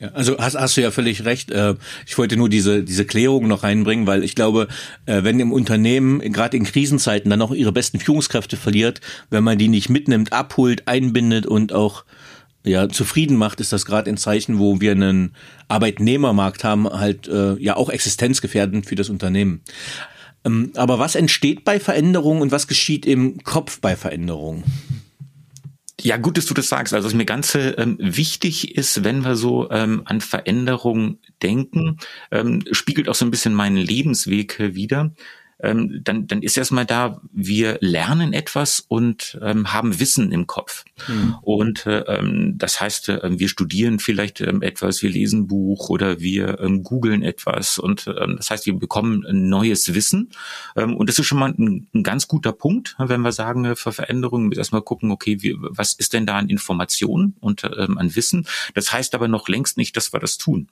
Ja, 0.00 0.08
also 0.08 0.38
hast, 0.38 0.56
hast 0.56 0.76
du 0.76 0.80
ja 0.80 0.90
völlig 0.90 1.24
recht. 1.24 1.50
Äh, 1.50 1.74
ich 2.06 2.16
wollte 2.18 2.36
nur 2.36 2.48
diese, 2.48 2.82
diese 2.82 3.04
Klärung 3.04 3.48
noch 3.48 3.62
reinbringen, 3.62 4.06
weil 4.06 4.24
ich 4.24 4.34
glaube, 4.34 4.68
äh, 5.06 5.22
wenn 5.24 5.40
im 5.40 5.52
Unternehmen 5.52 6.20
gerade 6.32 6.56
in 6.56 6.64
Krisenzeiten 6.64 7.30
dann 7.30 7.42
auch 7.42 7.52
ihre 7.52 7.72
besten 7.72 8.00
Führungskräfte 8.00 8.56
verliert, 8.56 9.00
wenn 9.30 9.44
man 9.44 9.58
die 9.58 9.68
nicht 9.68 9.88
mitnimmt, 9.88 10.32
abholt, 10.32 10.86
einbindet 10.86 11.46
und 11.46 11.72
auch 11.72 12.04
ja, 12.64 12.88
zufrieden 12.88 13.36
macht, 13.36 13.60
ist 13.60 13.72
das 13.72 13.86
gerade 13.86 14.10
ein 14.10 14.16
Zeichen, 14.16 14.58
wo 14.58 14.80
wir 14.80 14.92
einen 14.92 15.34
Arbeitnehmermarkt 15.68 16.64
haben, 16.64 16.88
halt 16.88 17.28
äh, 17.28 17.54
ja 17.54 17.76
auch 17.76 17.88
existenzgefährdend 17.88 18.86
für 18.86 18.94
das 18.94 19.08
Unternehmen. 19.08 19.62
Ähm, 20.44 20.72
aber 20.76 20.98
was 20.98 21.14
entsteht 21.14 21.64
bei 21.64 21.80
Veränderungen 21.80 22.42
und 22.42 22.52
was 22.52 22.66
geschieht 22.66 23.06
im 23.06 23.42
Kopf 23.42 23.80
bei 23.80 23.96
Veränderungen? 23.96 24.64
Ja, 26.00 26.16
gut, 26.16 26.36
dass 26.36 26.46
du 26.46 26.54
das 26.54 26.68
sagst. 26.68 26.94
Also 26.94 27.06
was 27.06 27.14
mir 27.14 27.24
ganz 27.24 27.56
ähm, 27.56 27.96
wichtig 27.98 28.76
ist, 28.76 29.02
wenn 29.02 29.24
wir 29.24 29.34
so 29.34 29.68
ähm, 29.70 30.02
an 30.04 30.20
Veränderung 30.20 31.18
denken, 31.42 31.98
ähm, 32.30 32.62
spiegelt 32.70 33.08
auch 33.08 33.16
so 33.16 33.24
ein 33.24 33.32
bisschen 33.32 33.52
meinen 33.52 33.76
Lebensweg 33.76 34.60
äh, 34.60 34.74
wieder 34.76 35.12
ähm, 35.60 36.00
dann, 36.04 36.26
dann 36.26 36.42
ist 36.42 36.56
erstmal 36.56 36.86
da, 36.86 37.20
wir 37.32 37.78
lernen 37.80 38.32
etwas 38.32 38.84
und 38.86 39.38
ähm, 39.42 39.72
haben 39.72 39.98
Wissen 39.98 40.30
im 40.32 40.46
Kopf. 40.46 40.84
Mhm. 41.08 41.36
Und 41.42 41.86
äh, 41.86 42.00
ähm, 42.00 42.54
das 42.56 42.80
heißt, 42.80 43.08
äh, 43.08 43.38
wir 43.38 43.48
studieren 43.48 43.98
vielleicht 43.98 44.40
ähm, 44.40 44.62
etwas, 44.62 45.02
wir 45.02 45.10
lesen 45.10 45.40
ein 45.40 45.46
Buch 45.46 45.88
oder 45.88 46.20
wir 46.20 46.60
ähm, 46.60 46.82
googeln 46.82 47.22
etwas. 47.22 47.78
Und 47.78 48.06
ähm, 48.06 48.36
das 48.36 48.50
heißt, 48.50 48.66
wir 48.66 48.74
bekommen 48.74 49.24
ein 49.26 49.48
neues 49.48 49.94
Wissen. 49.94 50.30
Ähm, 50.76 50.96
und 50.96 51.08
das 51.08 51.18
ist 51.18 51.26
schon 51.26 51.38
mal 51.38 51.54
ein, 51.56 51.88
ein 51.94 52.02
ganz 52.02 52.28
guter 52.28 52.52
Punkt, 52.52 52.96
wenn 52.98 53.20
wir 53.22 53.32
sagen, 53.32 53.64
äh, 53.64 53.76
für 53.76 53.92
Veränderungen 53.92 54.52
erstmal 54.52 54.82
gucken, 54.82 55.10
okay, 55.10 55.38
wie, 55.42 55.56
was 55.58 55.92
ist 55.94 56.12
denn 56.12 56.26
da 56.26 56.36
an 56.36 56.48
Informationen 56.48 57.34
und 57.40 57.64
ähm, 57.64 57.98
an 57.98 58.14
Wissen? 58.14 58.46
Das 58.74 58.92
heißt 58.92 59.14
aber 59.14 59.28
noch 59.28 59.48
längst 59.48 59.76
nicht, 59.76 59.96
dass 59.96 60.12
wir 60.12 60.20
das 60.20 60.38
tun. 60.38 60.68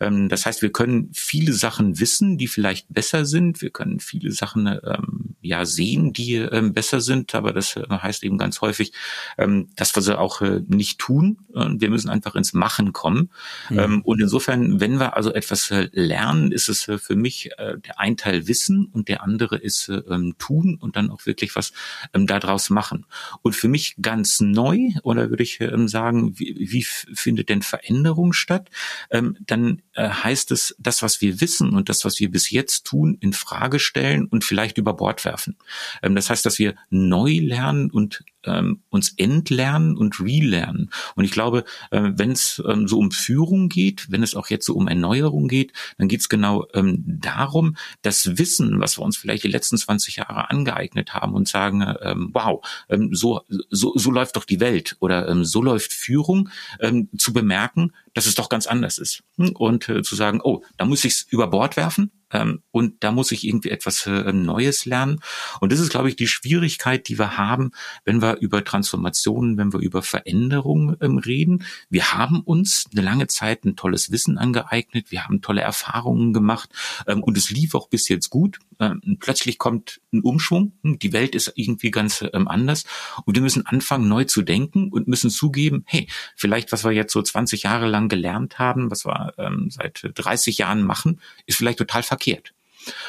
Ähm, 0.00 0.28
das 0.28 0.46
heißt, 0.46 0.62
wir 0.62 0.72
können 0.72 1.10
viele 1.12 1.52
Sachen 1.52 2.00
wissen, 2.00 2.38
die 2.38 2.48
vielleicht 2.48 2.86
besser 2.88 3.24
sind. 3.24 3.60
Wir 3.60 3.70
können 3.70 4.00
viele 4.00 4.21
viele 4.22 4.32
Sachen 4.32 4.66
ähm, 4.66 5.34
ja 5.40 5.66
sehen, 5.66 6.12
die 6.12 6.36
ähm, 6.36 6.72
besser 6.72 7.00
sind, 7.00 7.34
aber 7.34 7.52
das 7.52 7.76
äh, 7.76 7.84
heißt 7.88 8.22
eben 8.22 8.38
ganz 8.38 8.60
häufig, 8.60 8.92
ähm, 9.36 9.68
dass 9.74 9.94
wir 9.96 10.02
sie 10.02 10.16
auch 10.18 10.40
äh, 10.40 10.62
nicht 10.68 10.98
tun. 10.98 11.38
Und 11.48 11.80
wir 11.80 11.90
müssen 11.90 12.08
einfach 12.08 12.34
ins 12.36 12.52
Machen 12.52 12.92
kommen. 12.92 13.30
Mhm. 13.68 13.78
Ähm, 13.78 14.02
und 14.02 14.20
insofern, 14.20 14.80
wenn 14.80 15.00
wir 15.00 15.16
also 15.16 15.34
etwas 15.34 15.70
äh, 15.70 15.88
lernen, 15.92 16.52
ist 16.52 16.68
es 16.68 16.86
äh, 16.88 16.98
für 16.98 17.16
mich 17.16 17.50
äh, 17.58 17.78
der 17.78 17.98
ein 17.98 18.16
Teil 18.16 18.46
Wissen 18.46 18.86
und 18.86 19.08
der 19.08 19.22
andere 19.22 19.56
ist 19.56 19.88
äh, 19.88 20.02
ähm, 20.08 20.34
tun 20.38 20.78
und 20.80 20.96
dann 20.96 21.10
auch 21.10 21.26
wirklich 21.26 21.56
was 21.56 21.72
ähm, 22.14 22.26
daraus 22.26 22.70
machen. 22.70 23.04
Und 23.42 23.56
für 23.56 23.68
mich 23.68 23.96
ganz 24.00 24.40
neu, 24.40 24.90
oder 25.02 25.30
würde 25.30 25.42
ich 25.42 25.60
ähm, 25.60 25.88
sagen, 25.88 26.38
wie, 26.38 26.54
wie 26.58 26.84
findet 26.84 27.48
denn 27.48 27.62
Veränderung 27.62 28.32
statt? 28.32 28.70
Ähm, 29.10 29.36
dann 29.40 29.82
äh, 29.94 30.08
heißt 30.08 30.52
es, 30.52 30.76
das, 30.78 31.02
was 31.02 31.20
wir 31.20 31.40
wissen 31.40 31.74
und 31.74 31.88
das, 31.88 32.04
was 32.04 32.20
wir 32.20 32.30
bis 32.30 32.50
jetzt 32.50 32.86
tun, 32.86 33.18
in 33.20 33.32
Frage 33.32 33.80
stellen 33.80 34.11
stellen 34.12 34.26
und 34.26 34.44
vielleicht 34.44 34.78
über 34.78 34.94
Bord 34.94 35.24
werfen. 35.24 35.56
Ähm, 36.02 36.14
das 36.14 36.30
heißt, 36.30 36.44
dass 36.44 36.58
wir 36.58 36.74
neu 36.90 37.38
lernen 37.40 37.90
und 37.90 38.24
ähm, 38.44 38.82
uns 38.90 39.12
entlernen 39.16 39.96
und 39.96 40.20
relernen. 40.20 40.90
Und 41.14 41.24
ich 41.24 41.32
glaube, 41.32 41.64
äh, 41.90 42.10
wenn 42.14 42.32
es 42.32 42.62
ähm, 42.66 42.88
so 42.88 42.98
um 42.98 43.10
Führung 43.10 43.68
geht, 43.68 44.10
wenn 44.10 44.22
es 44.22 44.34
auch 44.34 44.48
jetzt 44.48 44.66
so 44.66 44.74
um 44.74 44.88
Erneuerung 44.88 45.48
geht, 45.48 45.72
dann 45.98 46.08
geht 46.08 46.20
es 46.20 46.28
genau 46.28 46.66
ähm, 46.74 47.02
darum, 47.06 47.76
das 48.02 48.38
Wissen, 48.38 48.80
was 48.80 48.98
wir 48.98 49.04
uns 49.04 49.16
vielleicht 49.16 49.44
die 49.44 49.48
letzten 49.48 49.76
20 49.76 50.16
Jahre 50.16 50.50
angeeignet 50.50 51.14
haben 51.14 51.34
und 51.34 51.48
sagen, 51.48 51.84
ähm, 52.02 52.30
wow, 52.32 52.64
ähm, 52.88 53.14
so, 53.14 53.42
so, 53.70 53.92
so 53.96 54.10
läuft 54.10 54.36
doch 54.36 54.44
die 54.44 54.60
Welt 54.60 54.96
oder 55.00 55.28
ähm, 55.28 55.44
so 55.44 55.62
läuft 55.62 55.92
Führung, 55.92 56.48
ähm, 56.80 57.08
zu 57.16 57.32
bemerken, 57.32 57.92
dass 58.14 58.26
es 58.26 58.34
doch 58.34 58.48
ganz 58.48 58.66
anders 58.66 58.98
ist. 58.98 59.22
Und 59.36 59.88
äh, 59.88 60.02
zu 60.02 60.14
sagen, 60.14 60.40
oh, 60.42 60.62
da 60.76 60.84
muss 60.84 61.04
ich 61.04 61.14
es 61.14 61.22
über 61.30 61.48
Bord 61.48 61.76
werfen 61.76 62.10
ähm, 62.32 62.62
und 62.70 63.02
da 63.04 63.12
muss 63.12 63.32
ich 63.32 63.46
irgendwie 63.46 63.70
etwas 63.70 64.06
äh, 64.06 64.32
Neues 64.32 64.84
lernen. 64.84 65.20
Und 65.60 65.72
das 65.72 65.80
ist, 65.80 65.90
glaube 65.90 66.08
ich, 66.08 66.16
die 66.16 66.28
Schwierigkeit, 66.28 67.08
die 67.08 67.18
wir 67.18 67.36
haben, 67.36 67.72
wenn 68.04 68.22
wir 68.22 68.31
über 68.40 68.64
Transformationen, 68.64 69.56
wenn 69.56 69.72
wir 69.72 69.80
über 69.80 70.02
Veränderungen 70.02 70.96
ähm, 71.00 71.18
reden. 71.18 71.64
Wir 71.90 72.12
haben 72.12 72.40
uns 72.40 72.86
eine 72.92 73.02
lange 73.02 73.26
Zeit 73.26 73.64
ein 73.64 73.76
tolles 73.76 74.10
Wissen 74.10 74.38
angeeignet, 74.38 75.10
wir 75.10 75.24
haben 75.24 75.40
tolle 75.40 75.60
Erfahrungen 75.60 76.32
gemacht 76.32 76.70
ähm, 77.06 77.22
und 77.22 77.36
es 77.36 77.50
lief 77.50 77.74
auch 77.74 77.88
bis 77.88 78.08
jetzt 78.08 78.30
gut. 78.30 78.58
Ähm, 78.80 79.18
plötzlich 79.20 79.58
kommt 79.58 80.00
ein 80.12 80.22
Umschwung, 80.22 80.72
die 80.82 81.12
Welt 81.12 81.34
ist 81.34 81.52
irgendwie 81.54 81.90
ganz 81.90 82.24
ähm, 82.32 82.48
anders 82.48 82.84
und 83.24 83.34
wir 83.36 83.42
müssen 83.42 83.66
anfangen, 83.66 84.08
neu 84.08 84.24
zu 84.24 84.42
denken 84.42 84.88
und 84.90 85.08
müssen 85.08 85.30
zugeben, 85.30 85.84
hey, 85.86 86.08
vielleicht 86.36 86.72
was 86.72 86.84
wir 86.84 86.92
jetzt 86.92 87.12
so 87.12 87.22
20 87.22 87.62
Jahre 87.62 87.86
lang 87.86 88.08
gelernt 88.08 88.58
haben, 88.58 88.90
was 88.90 89.04
wir 89.04 89.34
ähm, 89.38 89.68
seit 89.70 90.10
30 90.14 90.58
Jahren 90.58 90.82
machen, 90.82 91.20
ist 91.46 91.56
vielleicht 91.56 91.78
total 91.78 92.02
verkehrt. 92.02 92.52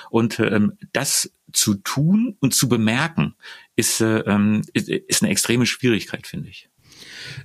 Und 0.09 0.39
ähm, 0.39 0.73
das 0.91 1.31
zu 1.51 1.75
tun 1.75 2.36
und 2.39 2.53
zu 2.53 2.67
bemerken, 2.67 3.36
ist, 3.75 4.01
äh, 4.01 4.19
ähm, 4.19 4.62
ist, 4.73 4.89
ist 4.89 5.21
eine 5.21 5.31
extreme 5.31 5.65
Schwierigkeit, 5.65 6.27
finde 6.27 6.49
ich. 6.49 6.69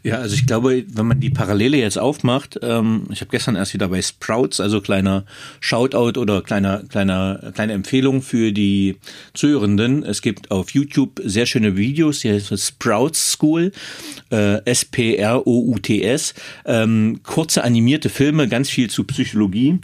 Ja, 0.02 0.16
also 0.16 0.34
ich 0.34 0.46
glaube, 0.46 0.84
wenn 0.88 1.06
man 1.06 1.20
die 1.20 1.30
Parallele 1.30 1.76
jetzt 1.76 1.98
aufmacht, 1.98 2.58
ähm, 2.62 3.06
ich 3.12 3.20
habe 3.20 3.30
gestern 3.30 3.56
erst 3.56 3.74
wieder 3.74 3.88
bei 3.88 4.02
Sprouts, 4.02 4.60
also 4.60 4.80
kleiner 4.80 5.24
Shoutout 5.60 6.20
oder 6.20 6.42
kleiner 6.42 6.82
kleiner 6.88 7.52
kleine 7.54 7.72
Empfehlung 7.74 8.22
für 8.22 8.52
die 8.52 8.96
Zuhörenden. 9.34 10.02
Es 10.02 10.20
gibt 10.20 10.50
auf 10.50 10.70
YouTube 10.70 11.20
sehr 11.24 11.46
schöne 11.46 11.76
Videos, 11.76 12.20
die 12.20 12.30
heißt 12.30 12.58
Sprouts 12.58 13.32
School, 13.32 13.72
äh, 14.30 14.64
S 14.64 14.84
P 14.84 15.16
R 15.16 15.46
O 15.46 15.72
U 15.72 15.78
T 15.78 16.02
S, 16.02 16.34
ähm, 16.64 17.20
kurze 17.22 17.62
animierte 17.62 18.08
Filme, 18.08 18.48
ganz 18.48 18.70
viel 18.70 18.90
zu 18.90 19.04
Psychologie. 19.04 19.78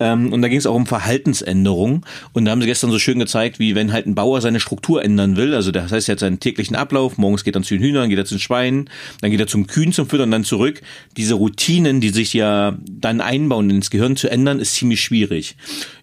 Ähm, 0.00 0.32
und 0.32 0.42
da 0.42 0.48
ging 0.48 0.58
es 0.58 0.66
auch 0.66 0.74
um 0.74 0.86
Verhaltensänderung. 0.86 2.04
Und 2.32 2.44
da 2.44 2.52
haben 2.52 2.60
sie 2.60 2.66
gestern 2.66 2.90
so 2.90 2.98
schön 2.98 3.18
gezeigt, 3.18 3.58
wie 3.58 3.74
wenn 3.74 3.92
halt 3.92 4.06
ein 4.06 4.14
Bauer 4.14 4.40
seine 4.40 4.60
Struktur 4.60 5.04
ändern 5.04 5.36
will. 5.36 5.54
Also 5.54 5.70
das 5.70 5.92
heißt, 5.92 6.08
er 6.08 6.12
hat 6.12 6.20
seinen 6.20 6.40
täglichen 6.40 6.76
Ablauf. 6.76 7.18
Morgens 7.18 7.44
geht 7.44 7.56
er 7.56 7.62
zu 7.62 7.74
den 7.74 7.82
Hühnern, 7.82 8.08
geht 8.08 8.18
er 8.18 8.24
zu 8.24 8.34
den 8.34 8.40
Schweinen, 8.40 8.90
dann 9.20 9.30
geht 9.30 9.40
er 9.40 9.46
zum 9.46 9.66
Kühen 9.66 9.92
zum 9.92 10.08
Füttern, 10.08 10.30
dann 10.30 10.44
zurück. 10.44 10.80
Diese 11.16 11.34
Routinen, 11.34 12.00
die 12.00 12.10
sich 12.10 12.32
ja 12.32 12.76
dann 12.88 13.20
einbauen 13.20 13.70
ins 13.70 13.90
Gehirn 13.90 14.16
zu 14.16 14.30
ändern, 14.30 14.60
ist 14.60 14.74
ziemlich 14.74 15.00
schwierig. 15.00 15.56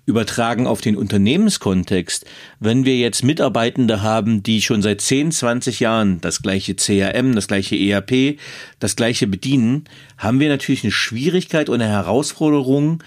Übertragen 0.08 0.68
auf 0.68 0.82
den 0.82 0.96
Unternehmenskontext. 0.96 2.26
Wenn 2.60 2.86
wir 2.86 2.96
jetzt 2.96 3.24
Mitarbeitende 3.24 4.04
haben, 4.04 4.44
die 4.44 4.62
schon 4.62 4.84
seit 4.84 5.02
10, 5.02 5.32
20 5.32 5.80
Jahren 5.80 6.22
das 6.22 6.44
gleiche 6.44 6.76
CRM, 6.76 7.34
das 7.34 7.48
gleiche 7.48 7.76
ERP, 7.76 8.38
das 8.80 8.96
gleiche 8.96 9.26
bedienen, 9.26 9.86
haben 10.18 10.40
wir 10.40 10.50
natürlich 10.50 10.84
eine 10.84 10.92
Schwierigkeit 10.92 11.70
und 11.70 11.82
eine 11.82 11.90
Herausforderung, 11.90 13.02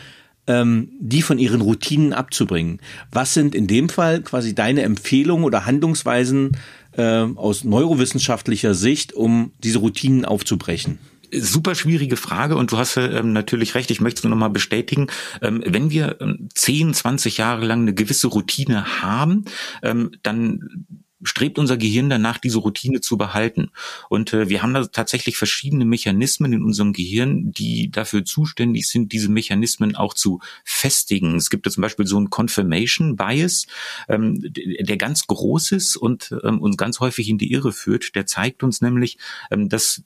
ähm, 0.49 0.91
die 0.99 1.23
von 1.23 1.39
ihren 1.39 1.61
Routinen 1.61 2.13
abzubringen. 2.13 2.81
Was 3.13 3.35
sind 3.35 3.55
in 3.55 3.69
dem 3.69 3.89
Fall 3.89 4.23
quasi 4.23 4.55
deine 4.55 4.83
Empfehlungen 4.83 5.45
oder 5.45 5.67
Handlungsweisen 5.67 6.57
äh, 6.93 7.03
aus 7.03 7.63
neurowissenschaftlicher 7.63 8.75
Sicht, 8.75 9.13
um 9.13 9.53
diese 9.63 9.79
Routinen 9.79 10.25
aufzubrechen? 10.25 10.99
Super 11.31 11.75
schwierige 11.75 12.17
Frage 12.17 12.57
und 12.57 12.73
du 12.73 12.79
hast 12.79 12.97
ähm, 12.97 13.35
natürlich 13.35 13.75
recht, 13.75 13.91
ich 13.91 14.01
möchte 14.01 14.21
es 14.21 14.25
nur 14.25 14.31
noch 14.31 14.39
mal 14.39 14.49
bestätigen. 14.49 15.09
Ähm, 15.43 15.63
wenn 15.65 15.91
wir 15.91 16.17
ähm, 16.23 16.49
10, 16.55 16.95
20 16.95 17.37
Jahre 17.37 17.67
lang 17.67 17.83
eine 17.83 17.93
gewisse 17.93 18.29
Routine 18.29 19.03
haben, 19.03 19.45
ähm, 19.83 20.13
dann 20.23 20.87
strebt 21.23 21.59
unser 21.59 21.77
Gehirn 21.77 22.09
danach, 22.09 22.39
diese 22.39 22.59
Routine 22.59 23.01
zu 23.01 23.17
behalten. 23.17 23.71
Und 24.09 24.33
äh, 24.33 24.49
wir 24.49 24.63
haben 24.63 24.75
da 24.75 24.85
tatsächlich 24.87 25.37
verschiedene 25.37 25.85
Mechanismen 25.85 26.53
in 26.53 26.63
unserem 26.63 26.93
Gehirn, 26.93 27.53
die 27.53 27.91
dafür 27.91 28.25
zuständig 28.25 28.89
sind, 28.89 29.13
diese 29.13 29.29
Mechanismen 29.29 29.97
auch 29.97 30.15
zu 30.15 30.41
festigen. 30.65 31.37
Es 31.37 31.51
gibt 31.51 31.67
da 31.67 31.71
zum 31.71 31.83
Beispiel 31.83 32.07
so 32.07 32.17
einen 32.17 32.31
Confirmation 32.31 33.17
Bias, 33.17 33.67
ähm, 34.09 34.41
der 34.41 34.97
ganz 34.97 35.27
groß 35.27 35.73
ist 35.73 35.97
und 35.97 36.35
ähm, 36.45 36.61
uns 36.61 36.77
ganz 36.77 37.01
häufig 37.01 37.29
in 37.29 37.39
die 37.39 37.53
Irre 37.53 37.73
führt. 37.73 38.15
Der 38.15 38.27
zeigt 38.27 38.63
uns 38.63 38.81
nämlich, 38.81 39.19
ähm, 39.51 39.69
dass 39.69 40.03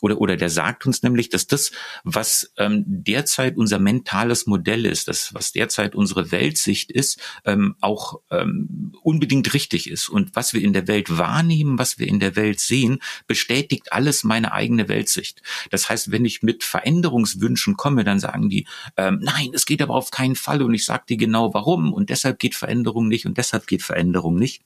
oder 0.00 0.20
oder 0.20 0.36
der 0.36 0.50
sagt 0.50 0.86
uns 0.86 1.02
nämlich, 1.02 1.28
dass 1.28 1.46
das, 1.46 1.72
was 2.04 2.52
ähm, 2.58 2.84
derzeit 2.86 3.56
unser 3.56 3.78
mentales 3.78 4.46
Modell 4.46 4.86
ist, 4.86 5.08
das 5.08 5.34
was 5.34 5.52
derzeit 5.52 5.94
unsere 5.94 6.30
Weltsicht 6.30 6.92
ist, 6.92 7.20
ähm, 7.44 7.74
auch 7.80 8.20
ähm, 8.30 8.92
unbedingt 9.02 9.52
richtig 9.54 9.90
ist 9.90 10.08
und 10.08 10.34
was 10.36 10.52
wir 10.54 10.62
in 10.62 10.72
der 10.72 10.86
Welt 10.86 11.18
wahrnehmen, 11.18 11.78
was 11.78 11.98
wir 11.98 12.06
in 12.06 12.20
der 12.20 12.36
Welt 12.36 12.60
sehen, 12.60 13.00
bestätigt 13.26 13.92
alles 13.92 14.24
meine 14.24 14.52
eigene 14.52 14.88
Weltsicht. 14.88 15.42
Das 15.70 15.88
heißt, 15.88 16.10
wenn 16.12 16.24
ich 16.24 16.42
mit 16.42 16.62
Veränderungswünschen 16.64 17.76
komme, 17.76 18.04
dann 18.04 18.20
sagen 18.20 18.48
die, 18.48 18.66
ähm, 18.96 19.18
nein, 19.22 19.50
es 19.54 19.66
geht 19.66 19.82
aber 19.82 19.94
auf 19.94 20.10
keinen 20.10 20.36
Fall 20.36 20.62
und 20.62 20.74
ich 20.74 20.84
sage 20.84 21.04
dir 21.08 21.16
genau 21.16 21.52
warum 21.54 21.92
und 21.92 22.10
deshalb 22.10 22.38
geht 22.38 22.54
Veränderung 22.54 23.08
nicht 23.08 23.26
und 23.26 23.38
deshalb 23.38 23.66
geht 23.66 23.82
Veränderung 23.82 24.36
nicht. 24.36 24.62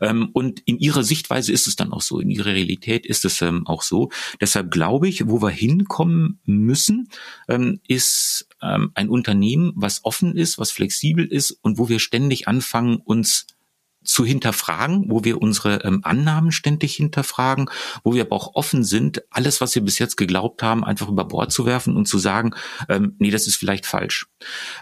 Ähm, 0.00 0.30
und 0.32 0.60
in 0.60 0.78
ihrer 0.78 1.02
Sichtweise 1.02 1.52
ist 1.52 1.66
es 1.66 1.76
dann 1.76 1.92
auch 1.92 2.02
so, 2.02 2.20
in 2.20 2.30
ihrer 2.30 2.46
Realität 2.46 3.06
ist 3.06 3.24
es 3.24 3.40
ähm, 3.42 3.66
auch 3.66 3.82
so. 3.82 4.10
Deshalb 4.40 4.70
glaube 4.70 5.08
ich, 5.08 5.28
wo 5.28 5.42
wir 5.42 5.50
hinkommen 5.50 6.40
müssen, 6.44 7.08
ähm, 7.48 7.80
ist 7.86 8.48
ein 8.60 9.10
Unternehmen, 9.10 9.72
was 9.76 10.06
offen 10.06 10.34
ist, 10.36 10.58
was 10.58 10.70
flexibel 10.70 11.26
ist 11.26 11.50
und 11.50 11.76
wo 11.76 11.90
wir 11.90 11.98
ständig 11.98 12.48
anfangen, 12.48 12.96
uns 12.96 13.46
zu 14.04 14.24
hinterfragen, 14.24 15.06
wo 15.08 15.24
wir 15.24 15.40
unsere 15.40 15.82
ähm, 15.84 16.00
Annahmen 16.04 16.52
ständig 16.52 16.94
hinterfragen, 16.94 17.70
wo 18.04 18.14
wir 18.14 18.22
aber 18.22 18.36
auch 18.36 18.54
offen 18.54 18.84
sind, 18.84 19.22
alles, 19.30 19.60
was 19.60 19.74
wir 19.74 19.82
bis 19.82 19.98
jetzt 19.98 20.16
geglaubt 20.16 20.62
haben, 20.62 20.84
einfach 20.84 21.08
über 21.08 21.24
Bord 21.24 21.50
zu 21.50 21.66
werfen 21.66 21.96
und 21.96 22.06
zu 22.06 22.18
sagen, 22.18 22.54
ähm, 22.88 23.16
nee, 23.18 23.30
das 23.30 23.46
ist 23.46 23.56
vielleicht 23.56 23.86
falsch. 23.86 24.26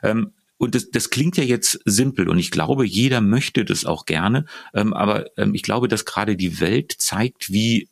Ähm, 0.03 0.33
und 0.63 0.77
das, 0.77 0.91
das 0.91 1.11
klingt 1.11 1.37
ja 1.37 1.43
jetzt 1.43 1.81
simpel 1.87 2.29
und 2.29 2.39
ich 2.39 2.53
glaube, 2.53 2.87
jeder 2.87 3.21
möchte 3.21 3.65
das 3.65 3.85
auch 3.85 4.07
gerne, 4.07 4.45
ähm, 4.75 4.95
aber 4.95 5.27
ähm, 5.37 5.55
ich 5.55 5.65
glaube, 5.65 5.89
dass 5.89 6.05
gerade 6.05 6.37
die 6.37 6.61
Welt 6.61 6.95
zeigt, 6.99 7.53
wie 7.53 7.89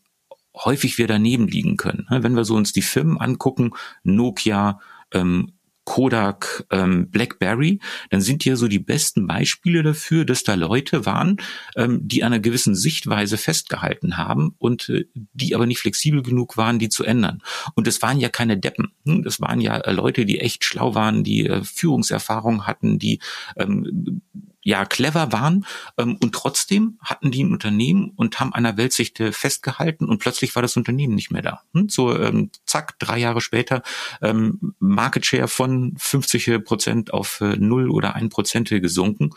häufig 0.54 0.96
wir 0.96 1.08
daneben 1.08 1.48
liegen 1.48 1.76
können. 1.76 2.06
Wenn 2.10 2.36
wir 2.36 2.44
so 2.44 2.54
uns 2.54 2.72
die 2.72 2.82
Firmen 2.82 3.18
angucken, 3.18 3.72
Nokia, 4.04 4.78
ähm, 5.12 5.54
Kodak, 5.84 6.64
ähm, 6.70 7.10
BlackBerry, 7.10 7.80
dann 8.10 8.20
sind 8.20 8.42
hier 8.42 8.56
so 8.56 8.68
die 8.68 8.78
besten 8.78 9.26
Beispiele 9.26 9.82
dafür, 9.82 10.24
dass 10.24 10.44
da 10.44 10.54
Leute 10.54 11.06
waren, 11.06 11.38
ähm, 11.76 12.00
die 12.02 12.22
an 12.22 12.32
einer 12.32 12.40
gewissen 12.40 12.74
Sichtweise 12.74 13.38
festgehalten 13.38 14.16
haben 14.16 14.54
und 14.58 14.88
äh, 14.88 15.06
die 15.14 15.54
aber 15.54 15.66
nicht 15.66 15.80
flexibel 15.80 16.22
genug 16.22 16.56
waren, 16.56 16.78
die 16.78 16.88
zu 16.88 17.04
ändern. 17.04 17.42
Und 17.74 17.86
das 17.86 18.02
waren 18.02 18.20
ja 18.20 18.28
keine 18.28 18.58
Deppen. 18.58 18.92
Hm? 19.06 19.22
Das 19.22 19.40
waren 19.40 19.60
ja 19.60 19.78
äh, 19.78 19.92
Leute, 19.92 20.26
die 20.26 20.40
echt 20.40 20.64
schlau 20.64 20.94
waren, 20.94 21.24
die 21.24 21.46
äh, 21.46 21.64
Führungserfahrung 21.64 22.66
hatten, 22.66 22.98
die 22.98 23.20
ähm, 23.56 24.22
ja 24.62 24.84
clever 24.84 25.32
waren 25.32 25.66
ähm, 25.98 26.16
und 26.22 26.34
trotzdem 26.34 26.98
hatten 27.02 27.30
die 27.30 27.42
ein 27.42 27.52
Unternehmen 27.52 28.12
und 28.16 28.40
haben 28.40 28.52
der 28.62 28.76
Weltsicht 28.76 29.18
festgehalten 29.30 30.06
und 30.06 30.18
plötzlich 30.18 30.54
war 30.54 30.62
das 30.62 30.76
Unternehmen 30.76 31.14
nicht 31.14 31.30
mehr 31.30 31.42
da. 31.42 31.62
Hm? 31.72 31.88
So 31.88 32.16
ähm, 32.16 32.50
zack, 32.66 32.98
drei 32.98 33.18
Jahre 33.18 33.40
später 33.40 33.82
ähm, 34.20 34.74
Market 34.78 35.24
Share 35.26 35.48
von 35.48 35.94
50 35.98 36.64
Prozent 36.64 37.12
auf 37.12 37.40
äh, 37.40 37.56
null 37.56 37.90
oder 37.90 38.14
ein 38.14 38.28
Prozent 38.28 38.68
gesunken 38.68 39.30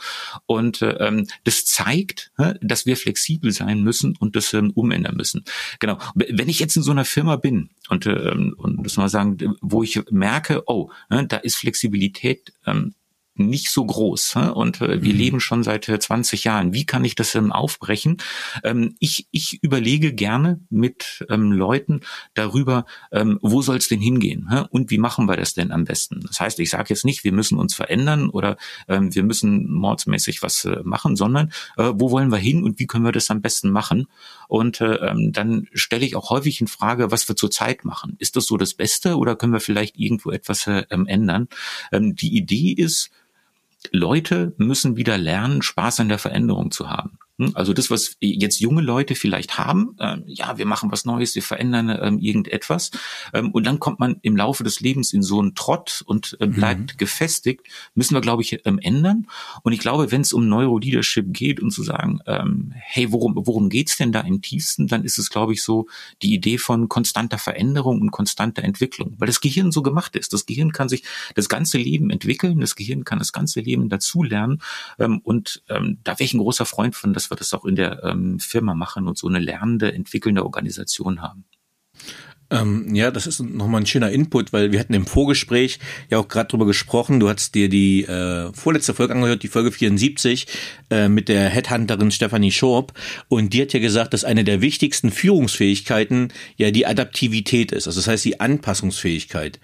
und 0.46 0.82
äh, 0.82 0.92
ähm, 1.00 1.28
das 1.44 1.66
zeigt, 1.66 2.32
äh, 2.38 2.56
dass 2.62 2.86
wir 2.86 2.98
flexibel 2.98 3.52
sein 3.52 3.82
müssen 3.82 4.16
und 4.18 4.36
das 4.36 4.54
ähm, 4.54 4.72
umändern 4.72 5.16
müssen. 5.16 5.46
Genau. 5.80 5.98
Wenn 6.16 6.50
ich 6.50 6.60
jetzt 6.60 6.76
in 6.76 6.84
so 6.84 6.92
einer 6.92 7.06
Firma 7.06 7.38
bin 7.38 7.70
und 7.90 8.06
ähm, 8.06 8.54
und 8.58 8.84
das 8.86 8.98
mal 8.98 9.10
sagen, 9.10 9.56
wo 9.62 9.84
ich 9.84 10.02
merke, 10.12 10.64
oh, 10.68 10.90
äh, 11.10 11.26
da 11.26 11.38
ist 11.38 11.56
Flexibilität 11.56 12.54
ähm, 12.66 12.94
nicht 13.36 13.72
so 13.72 13.86
groß 13.86 14.36
und 14.54 14.82
äh, 14.82 15.02
wir 15.02 15.14
mhm. 15.14 15.20
leben 15.20 15.40
schon 15.40 15.64
seit 15.64 15.86
20 15.86 16.46
äh, 16.46 16.50
Jahren. 16.50 16.74
Wie 16.74 16.86
kann 16.86 17.04
ich 17.04 17.16
das 17.16 17.36
aufbrechen? 17.36 18.18
Ähm, 18.64 18.96
ich, 19.00 19.28
ich 19.32 19.62
überlege 19.64 20.14
gerne 20.14 20.60
mit 20.70 21.26
ähm, 21.30 21.52
Leuten 21.52 22.02
darüber, 22.36 22.86
ähm, 23.12 23.40
wo 23.42 23.62
soll 23.62 23.78
es 23.78 23.88
denn 23.88 24.02
hingehen 24.02 24.50
und 24.70 24.92
wie 24.92 25.00
machen 25.00 25.28
wir 25.28 25.36
das 25.36 25.54
denn 25.54 25.72
am 25.72 25.86
besten? 25.86 26.22
Das 26.28 26.40
heißt, 26.40 26.60
ich 26.60 26.70
sage 26.70 26.90
jetzt 26.90 27.06
nicht, 27.06 27.24
wir 27.24 27.32
müssen 27.32 27.58
uns 27.58 27.74
verändern 27.74 28.30
oder 28.30 28.58
wir 28.88 29.24
müssen 29.24 29.72
mordsmäßig 29.72 30.44
was 30.44 30.66
äh, 30.66 30.82
machen, 30.84 31.16
sondern 31.16 31.52
wo 31.78 32.12
wollen 32.12 32.32
wir 32.32 32.38
hin 32.38 32.64
und 32.64 32.80
wie 32.80 32.88
können 32.88 33.06
wir 33.06 33.12
das 33.12 33.32
am 33.32 33.42
besten 33.42 33.72
machen? 33.72 34.08
Und 34.48 34.80
dann 34.80 35.68
stelle 35.74 36.06
ich 36.06 36.16
auch 36.16 36.30
häufig 36.30 36.62
in 36.62 36.68
Frage, 36.68 37.12
was 37.12 37.28
wir 37.28 37.36
zurzeit 37.36 37.86
machen. 37.86 38.16
Ist 38.20 38.36
das 38.36 38.46
so 38.46 38.58
das 38.58 38.74
Beste 38.74 39.18
oder 39.18 39.36
können 39.36 39.54
wir 39.54 39.60
vielleicht 39.60 39.98
irgendwo 39.98 40.32
etwas 40.32 40.68
ändern? 40.68 41.48
die 41.92 42.36
Idee 42.36 42.72
ist, 42.72 43.12
Leute 43.92 44.54
müssen 44.58 44.96
wieder 44.96 45.18
lernen, 45.18 45.62
Spaß 45.62 46.00
an 46.00 46.10
der 46.10 46.20
Veränderung 46.20 46.72
zu 46.72 46.90
haben. 46.90 47.20
Hm? 47.40 47.52
Also 47.56 47.74
das, 47.74 47.90
was 47.90 48.16
jetzt 48.20 48.60
junge 48.60 48.82
Leute 48.82 49.16
vielleicht 49.16 49.58
haben, 49.58 49.96
äh, 50.00 50.18
ja, 50.28 50.58
wir 50.58 50.68
machen 50.68 50.92
was 50.92 51.06
Neues, 51.06 51.34
wir 51.34 51.42
verändern 51.42 51.90
ähm, 52.02 52.20
irgendetwas. 52.20 52.92
Ähm, 53.34 53.52
und 53.52 53.66
dann 53.66 53.80
kommt 53.80 54.00
man 54.00 54.18
im 54.22 54.38
Laufe 54.38 54.64
des 54.64 54.82
Lebens 54.82 55.14
in 55.14 55.24
so 55.24 55.40
einen 55.40 55.56
Trott 55.56 56.04
und 56.06 56.38
äh, 56.40 56.48
bleibt 56.48 56.94
mhm. 56.94 56.98
gefestigt, 56.98 57.68
müssen 57.96 58.16
wir, 58.16 58.22
glaube 58.22 58.44
ich, 58.44 58.62
ähm, 58.66 58.78
ändern. 58.80 59.28
Und 59.64 59.74
ich 59.74 59.80
glaube, 59.80 60.12
wenn 60.12 60.22
es 60.22 60.32
um 60.32 60.48
Neuroleadership 60.48 61.34
geht 61.34 61.60
und 61.60 61.72
zu 61.72 61.82
sagen, 61.82 62.20
ähm, 62.28 62.72
hey, 62.76 63.12
worum, 63.12 63.34
worum 63.36 63.70
geht's 63.70 63.98
denn 63.98 64.12
da 64.12 64.22
im 64.22 64.42
tiefsten, 64.42 64.88
dann 64.88 65.04
ist 65.04 65.18
es, 65.18 65.30
glaube 65.30 65.54
ich, 65.54 65.64
so 65.64 65.88
die 66.22 66.34
Idee 66.34 66.60
von 66.60 66.88
konstanter 66.88 67.40
Veränderung 67.40 68.02
und 68.02 68.12
konstanter 68.12 68.64
Entwicklung. 68.64 69.16
Weil 69.18 69.28
das 69.28 69.42
Gehirn 69.42 69.72
so 69.72 69.82
gemacht 69.82 70.16
ist. 70.16 70.34
Das 70.34 70.46
Gehirn 70.46 70.72
kann 70.72 70.88
sich 70.88 71.04
das 71.34 71.50
ganze 71.50 71.80
Leben 71.80 72.12
entwickeln, 72.12 72.60
das 72.60 72.76
Gehirn 72.76 73.04
kann 73.06 73.18
das 73.18 73.34
ganze 73.34 73.60
Leben 73.62 73.90
dazulernen. 73.90 74.62
Ähm, 75.00 75.20
und 75.24 75.64
ähm, 75.70 75.98
da 76.04 76.12
wäre 76.14 76.26
ich 76.26 76.36
ein 76.36 76.40
großer 76.40 76.66
Freund 76.66 76.96
von, 76.96 77.14
dass 77.14 77.23
wir 77.30 77.38
das 77.38 77.54
auch 77.54 77.66
in 77.66 77.76
der 77.76 78.04
ähm, 78.04 78.40
Firma 78.40 78.74
machen 78.74 79.08
und 79.08 79.18
so 79.18 79.28
eine 79.28 79.40
lernende, 79.40 79.94
entwickelnde 79.94 80.44
Organisation 80.44 81.22
haben. 81.22 81.46
Ähm, 82.54 82.94
ja, 82.94 83.10
das 83.10 83.26
ist 83.26 83.40
nochmal 83.40 83.82
ein 83.82 83.88
schöner 83.88 84.12
Input, 84.12 84.54
weil 84.54 84.72
wir 84.72 84.80
hatten 84.80 84.94
im 84.94 85.08
Vorgespräch 85.08 85.80
ja 86.12 86.20
auch 86.20 86.28
gerade 86.28 86.50
drüber 86.50 86.68
gesprochen. 86.68 87.20
Du 87.20 87.28
hast 87.28 87.56
dir 87.56 87.68
die 87.68 88.04
äh, 88.04 88.54
vorletzte 88.54 88.94
Folge 88.94 89.14
angehört, 89.16 89.42
die 89.42 89.48
Folge 89.48 89.72
74 89.72 90.46
äh, 90.92 91.10
mit 91.10 91.30
der 91.30 91.50
Headhunterin 91.50 92.12
Stephanie 92.12 92.52
Schorb. 92.52 92.94
Und 93.28 93.54
die 93.54 93.62
hat 93.64 93.74
ja 93.74 93.80
gesagt, 93.80 94.14
dass 94.14 94.24
eine 94.24 94.44
der 94.44 94.62
wichtigsten 94.62 95.10
Führungsfähigkeiten 95.10 96.32
ja 96.56 96.70
die 96.70 96.86
Adaptivität 96.86 97.72
ist. 97.72 97.88
Also 97.88 98.00
das 98.00 98.08
heißt 98.08 98.26
die 98.26 98.40
Anpassungsfähigkeit. 98.40 99.60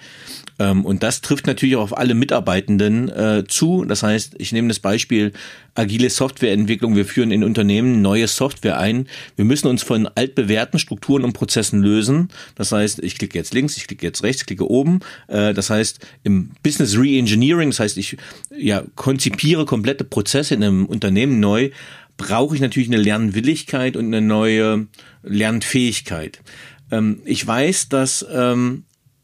Ähm, 0.57 0.83
und 0.83 1.03
das 1.03 1.21
trifft 1.21 1.45
natürlich 1.45 1.75
auch 1.75 1.83
auf 1.83 1.97
alle 1.97 2.15
Mitarbeitenden 2.15 3.09
äh, 3.09 3.43
zu. 3.47 3.85
Das 3.85 4.01
heißt, 4.01 4.35
ich 4.39 4.51
nehme 4.51 4.67
das 4.67 4.79
Beispiel 4.79 5.33
agile 5.79 6.09
Softwareentwicklung. 6.09 6.95
Wir 6.95 7.05
führen 7.05 7.31
in 7.31 7.43
Unternehmen 7.43 8.01
neue 8.01 8.27
Software 8.27 8.77
ein. 8.77 9.07
Wir 9.35 9.45
müssen 9.45 9.67
uns 9.67 9.81
von 9.81 10.07
altbewährten 10.07 10.77
Strukturen 10.77 11.23
und 11.23 11.33
Prozessen 11.33 11.81
lösen. 11.81 12.29
Das 12.55 12.71
heißt, 12.71 13.01
ich 13.01 13.17
klicke 13.17 13.37
jetzt 13.37 13.53
links, 13.53 13.77
ich 13.77 13.87
klicke 13.87 14.05
jetzt 14.05 14.23
rechts, 14.23 14.45
klicke 14.45 14.69
oben. 14.69 14.99
Äh, 15.27 15.53
das 15.53 15.69
heißt, 15.69 15.99
im 16.23 16.51
Business 16.61 16.97
Reengineering, 16.97 17.69
das 17.69 17.79
heißt, 17.79 17.97
ich 17.97 18.17
ja, 18.55 18.83
konzipiere 18.95 19.65
komplette 19.65 20.03
Prozesse 20.03 20.53
in 20.53 20.63
einem 20.63 20.85
Unternehmen 20.85 21.39
neu, 21.39 21.71
brauche 22.17 22.53
ich 22.53 22.61
natürlich 22.61 22.89
eine 22.89 23.01
Lernwilligkeit 23.01 23.95
und 23.95 24.07
eine 24.07 24.21
neue 24.21 24.87
Lernfähigkeit. 25.23 26.41
Ähm, 26.91 27.21
ich 27.25 27.45
weiß, 27.45 27.89
dass 27.89 28.25
ähm, 28.31 28.83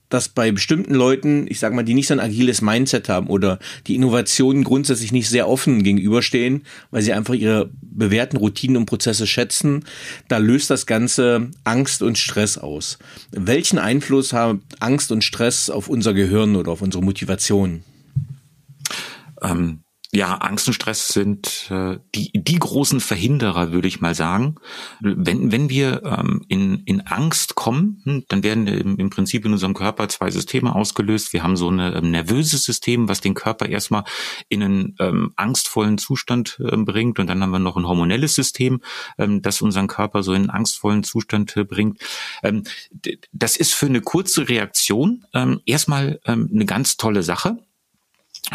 dass 0.09 0.29
bei 0.29 0.51
bestimmten 0.51 0.93
Leuten, 0.93 1.45
ich 1.49 1.59
sag 1.59 1.73
mal, 1.73 1.83
die 1.83 1.93
nicht 1.93 2.07
so 2.07 2.13
ein 2.13 2.19
agiles 2.19 2.61
Mindset 2.61 3.09
haben 3.09 3.27
oder 3.27 3.59
die 3.87 3.95
Innovationen 3.95 4.63
grundsätzlich 4.63 5.11
nicht 5.11 5.29
sehr 5.29 5.47
offen 5.47 5.83
gegenüberstehen, 5.83 6.63
weil 6.91 7.01
sie 7.01 7.13
einfach 7.13 7.33
ihre 7.33 7.69
bewährten 7.81 8.37
Routinen 8.37 8.77
und 8.77 8.85
Prozesse 8.85 9.27
schätzen, 9.27 9.85
da 10.27 10.37
löst 10.37 10.69
das 10.69 10.85
Ganze 10.85 11.49
Angst 11.63 12.01
und 12.01 12.17
Stress 12.17 12.57
aus. 12.57 12.97
Welchen 13.31 13.79
Einfluss 13.79 14.33
haben 14.33 14.63
Angst 14.79 15.11
und 15.11 15.23
Stress 15.23 15.69
auf 15.69 15.87
unser 15.87 16.13
Gehirn 16.13 16.55
oder 16.55 16.71
auf 16.71 16.81
unsere 16.81 17.03
Motivation? 17.03 17.83
Ähm, 19.41 19.79
ja, 20.15 20.35
Angst 20.35 20.67
und 20.67 20.73
Stress 20.73 21.09
sind 21.09 21.69
äh, 21.69 21.97
die, 22.15 22.31
die 22.33 22.57
großen 22.57 23.01
Verhinderer, 23.01 23.73
würde 23.73 23.89
ich 23.89 23.99
mal 23.99 24.15
sagen. 24.15 24.55
Wenn, 25.01 25.51
wenn 25.51 25.69
wir 25.69 26.03
ähm, 26.03 26.41
in, 26.47 26.83
in 26.85 27.01
Angst 27.01 27.55
kommen, 27.55 28.01
hm, 28.05 28.23
dann 28.29 28.41
werden 28.41 28.65
im, 28.67 28.97
im 28.97 29.09
Prinzip 29.09 29.45
in 29.45 29.51
unserem 29.51 29.73
Körper 29.73 30.07
zwei 30.07 30.31
Systeme 30.31 30.73
ausgelöst. 30.73 31.33
Wir 31.33 31.43
haben 31.43 31.57
so 31.57 31.69
ein 31.69 31.79
ähm, 31.79 32.11
nervöses 32.11 32.63
System, 32.63 33.09
was 33.09 33.19
den 33.19 33.33
Körper 33.33 33.67
erstmal 33.67 34.05
in 34.47 34.63
einen 34.63 34.95
ähm, 34.99 35.33
angstvollen 35.35 35.97
Zustand 35.97 36.61
ähm, 36.71 36.85
bringt. 36.85 37.19
Und 37.19 37.27
dann 37.27 37.41
haben 37.41 37.51
wir 37.51 37.59
noch 37.59 37.75
ein 37.75 37.87
hormonelles 37.87 38.35
System, 38.35 38.81
ähm, 39.17 39.41
das 39.41 39.61
unseren 39.61 39.87
Körper 39.87 40.23
so 40.23 40.31
in 40.31 40.43
einen 40.43 40.49
angstvollen 40.49 41.03
Zustand 41.03 41.57
äh, 41.57 41.65
bringt. 41.65 41.99
Ähm, 42.41 42.63
das 43.33 43.57
ist 43.57 43.73
für 43.73 43.87
eine 43.87 43.99
kurze 43.99 44.47
Reaktion 44.47 45.25
ähm, 45.33 45.59
erstmal 45.65 46.21
ähm, 46.25 46.49
eine 46.53 46.65
ganz 46.65 46.95
tolle 46.95 47.21
Sache. 47.21 47.57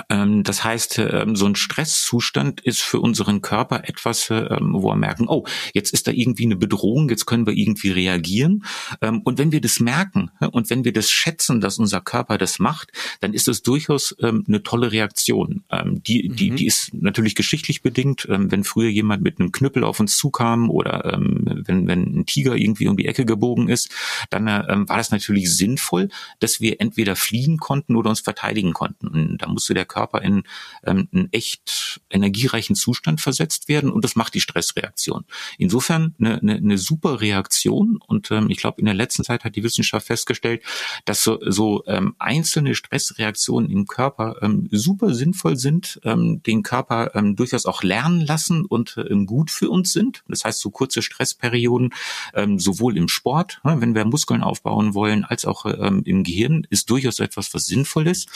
Ähm, 0.09 0.43
das 0.43 0.65
heißt, 0.65 0.99
ähm, 0.99 1.37
so 1.37 1.47
ein 1.47 1.57
Stresszustand 1.57 2.61
ist 2.61 2.81
für 2.81 3.01
unseren 3.01 3.41
Körper 3.41 3.89
etwas, 3.89 4.31
ähm, 4.31 4.73
wo 4.73 4.89
wir 4.89 4.97
merken, 4.97 5.27
oh, 5.29 5.45
jetzt 5.75 5.93
ist 5.93 6.07
da 6.07 6.13
irgendwie 6.13 6.45
eine 6.45 6.57
Bedrohung, 6.57 7.09
jetzt 7.09 7.27
können 7.27 7.47
wir 7.47 7.55
irgendwie 7.55 7.91
reagieren. 7.91 8.65
Und 9.01 9.39
wenn 9.39 9.53
wir 9.53 9.61
das 9.61 9.81
merken 9.81 10.31
und 10.53 10.71
wenn 10.71 10.85
wir 10.85 10.93
das 10.93 11.11
schätzen, 11.11 11.61
dass 11.61 11.79
unser 11.79 12.01
Körper 12.01 12.39
das 12.39 12.59
macht, 12.59 12.93
dann 13.21 13.35
ist 13.35 13.49
das 13.49 13.63
durchaus 13.63 14.17
eine 14.19 14.63
tolle 14.63 14.93
Reaktion. 14.93 15.65
Die, 16.07 16.29
die, 16.29 16.51
mhm. 16.51 16.57
die 16.57 16.67
ist 16.67 16.93
natürlich 16.95 17.35
geschichtlich 17.35 17.83
bedingt. 17.83 18.27
Wenn 18.29 18.65
früher 18.65 18.89
jemand 18.89 19.23
mit 19.23 19.39
einem 19.39 19.53
Knüppel 19.53 19.85
auf 19.85 20.01
uns 20.01 20.17
zukam 20.17 20.71
oder 20.71 21.19
wenn, 21.19 21.87
wenn 21.87 22.21
ein 22.21 22.27
Tiger 22.27 22.57
irgendwie 22.57 22.89
um 22.89 22.97
die 22.97 23.07
Ecke 23.07 23.25
gebogen 23.25 23.69
ist, 23.69 23.91
dann 24.31 24.47
war 24.47 24.97
das 24.97 25.11
natürlich 25.11 25.55
sinnvoll, 25.55 26.09
dass 26.39 26.61
wir 26.61 26.81
entweder 26.81 27.17
fliehen 27.17 27.59
konnten 27.59 27.97
oder 27.97 28.11
uns 28.11 28.21
verteidigen 28.21 28.73
konnten. 28.73 29.09
Und 29.09 29.39
da 29.39 29.49
musste 29.49 29.75
der 29.75 29.80
Körper 29.85 30.23
in 30.23 30.43
ähm, 30.85 31.09
einen 31.13 31.29
echt 31.33 32.01
energiereichen 32.11 32.77
Zustand 32.77 33.21
versetzt 33.21 33.69
werden 33.69 33.91
und 33.91 34.05
das 34.05 34.17
macht 34.17 34.35
die 34.35 34.41
Stressreaktion. 34.41 35.25
Insofern 35.59 36.15
eine, 36.19 36.41
eine, 36.41 36.57
eine 36.57 36.79
super 36.79 37.21
Reaktion 37.21 37.99
und 38.07 38.31
ähm, 38.31 38.51
ich 38.51 38.59
glaube, 38.59 38.81
in 38.81 38.87
der 38.87 38.95
letzten 38.95 39.25
Zeit 39.25 39.45
hat 39.45 39.57
die 39.57 39.63
Wissenschaft 39.63 40.07
festgestellt, 40.07 40.63
dass 41.05 41.23
so, 41.23 41.39
so 41.47 41.85
ähm, 41.87 42.15
einzelne 42.19 42.75
Stressreaktionen 42.75 43.71
im 43.71 43.87
Körper 43.87 44.37
ähm, 44.43 44.69
super 44.71 45.15
sinnvoll 45.15 45.57
sind, 45.57 46.01
ähm, 46.05 46.43
den 46.43 46.63
Körper 46.63 47.15
ähm, 47.15 47.37
durchaus 47.37 47.67
auch 47.67 47.83
lernen 47.83 48.21
lassen 48.21 48.65
und 48.65 48.97
ähm, 49.09 49.27
gut 49.27 49.51
für 49.51 49.71
uns 49.71 49.93
sind. 49.93 50.23
Das 50.29 50.45
heißt, 50.45 50.61
so 50.61 50.71
kurze 50.71 51.03
Stressperioden, 51.03 51.95
ähm, 52.35 52.59
sowohl 52.59 52.97
im 52.97 53.09
Sport, 53.09 53.61
ne, 53.65 53.81
wenn 53.81 53.95
wir 53.95 54.05
Muskeln 54.05 54.43
aufbauen 54.43 54.95
wollen, 54.95 55.25
als 55.25 55.45
auch 55.45 55.67
ähm, 55.67 56.03
im 56.05 56.25
Gehirn, 56.25 56.67
ist 56.71 56.91
durchaus 56.91 57.21
etwas, 57.21 57.55
was 57.55 57.67
sinnvoll 57.67 58.07
ist. 58.07 58.29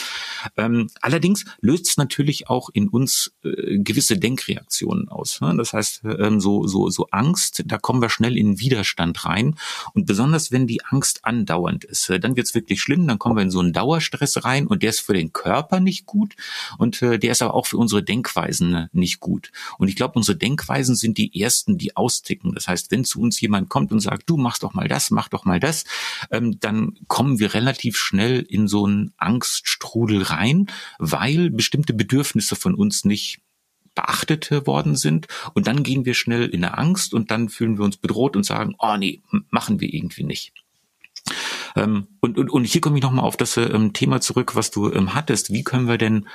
Ähm, 0.56 0.88
allerdings 1.00 1.33
Allerdings 1.34 1.44
löst 1.60 1.88
es 1.88 1.96
natürlich 1.96 2.48
auch 2.48 2.70
in 2.72 2.88
uns 2.88 3.32
äh, 3.42 3.78
gewisse 3.78 4.18
Denkreaktionen 4.18 5.08
aus. 5.08 5.40
Ne? 5.40 5.54
Das 5.56 5.72
heißt, 5.72 6.02
ähm, 6.04 6.40
so, 6.40 6.66
so, 6.66 6.88
so 6.90 7.08
Angst, 7.10 7.62
da 7.66 7.78
kommen 7.78 8.00
wir 8.00 8.10
schnell 8.10 8.36
in 8.36 8.60
Widerstand 8.60 9.24
rein. 9.24 9.56
Und 9.94 10.06
besonders 10.06 10.52
wenn 10.52 10.66
die 10.66 10.84
Angst 10.84 11.24
andauernd 11.24 11.84
ist, 11.84 12.10
äh, 12.10 12.20
dann 12.20 12.36
wird 12.36 12.46
es 12.46 12.54
wirklich 12.54 12.80
schlimm, 12.80 13.06
dann 13.06 13.18
kommen 13.18 13.36
wir 13.36 13.42
in 13.42 13.50
so 13.50 13.60
einen 13.60 13.72
Dauerstress 13.72 14.44
rein 14.44 14.66
und 14.66 14.82
der 14.82 14.90
ist 14.90 15.00
für 15.00 15.14
den 15.14 15.32
Körper 15.32 15.80
nicht 15.80 16.06
gut 16.06 16.34
und 16.78 17.02
äh, 17.02 17.18
der 17.18 17.32
ist 17.32 17.42
aber 17.42 17.54
auch 17.54 17.66
für 17.66 17.78
unsere 17.78 18.02
Denkweisen 18.02 18.74
äh, 18.74 18.88
nicht 18.92 19.20
gut. 19.20 19.50
Und 19.78 19.88
ich 19.88 19.96
glaube, 19.96 20.14
unsere 20.14 20.36
Denkweisen 20.36 20.94
sind 20.94 21.18
die 21.18 21.40
ersten, 21.40 21.78
die 21.78 21.96
austicken. 21.96 22.54
Das 22.54 22.68
heißt, 22.68 22.90
wenn 22.90 23.04
zu 23.04 23.20
uns 23.20 23.40
jemand 23.40 23.68
kommt 23.68 23.92
und 23.92 24.00
sagt, 24.00 24.28
du 24.30 24.36
machst 24.36 24.62
doch 24.62 24.74
mal 24.74 24.88
das, 24.88 25.10
mach 25.10 25.28
doch 25.28 25.44
mal 25.44 25.60
das, 25.60 25.84
ähm, 26.30 26.60
dann 26.60 26.96
kommen 27.08 27.38
wir 27.38 27.54
relativ 27.54 27.96
schnell 27.96 28.40
in 28.40 28.68
so 28.68 28.86
einen 28.86 29.12
Angststrudel 29.16 30.22
rein, 30.22 30.66
weil 30.98 31.23
weil 31.24 31.50
bestimmte 31.50 31.94
Bedürfnisse 31.94 32.56
von 32.56 32.74
uns 32.74 33.04
nicht 33.04 33.40
beachtet 33.94 34.50
worden 34.66 34.96
sind. 34.96 35.28
Und 35.54 35.66
dann 35.66 35.82
gehen 35.82 36.04
wir 36.04 36.14
schnell 36.14 36.48
in 36.48 36.64
eine 36.64 36.76
Angst 36.76 37.14
und 37.14 37.30
dann 37.30 37.48
fühlen 37.48 37.78
wir 37.78 37.84
uns 37.84 37.96
bedroht 37.96 38.36
und 38.36 38.44
sagen, 38.44 38.74
oh 38.78 38.96
nee, 38.96 39.22
machen 39.50 39.80
wir 39.80 39.92
irgendwie 39.92 40.24
nicht. 40.24 40.52
Ähm, 41.76 42.08
und, 42.20 42.36
und, 42.38 42.50
und 42.50 42.64
hier 42.64 42.80
komme 42.80 42.98
ich 42.98 43.02
nochmal 43.02 43.24
auf 43.24 43.36
das 43.36 43.56
ähm, 43.56 43.92
Thema 43.92 44.20
zurück, 44.20 44.54
was 44.54 44.70
du 44.70 44.92
ähm, 44.92 45.14
hattest. 45.14 45.52
Wie 45.52 45.64
können 45.64 45.88
wir 45.88 45.98
denn 45.98 46.28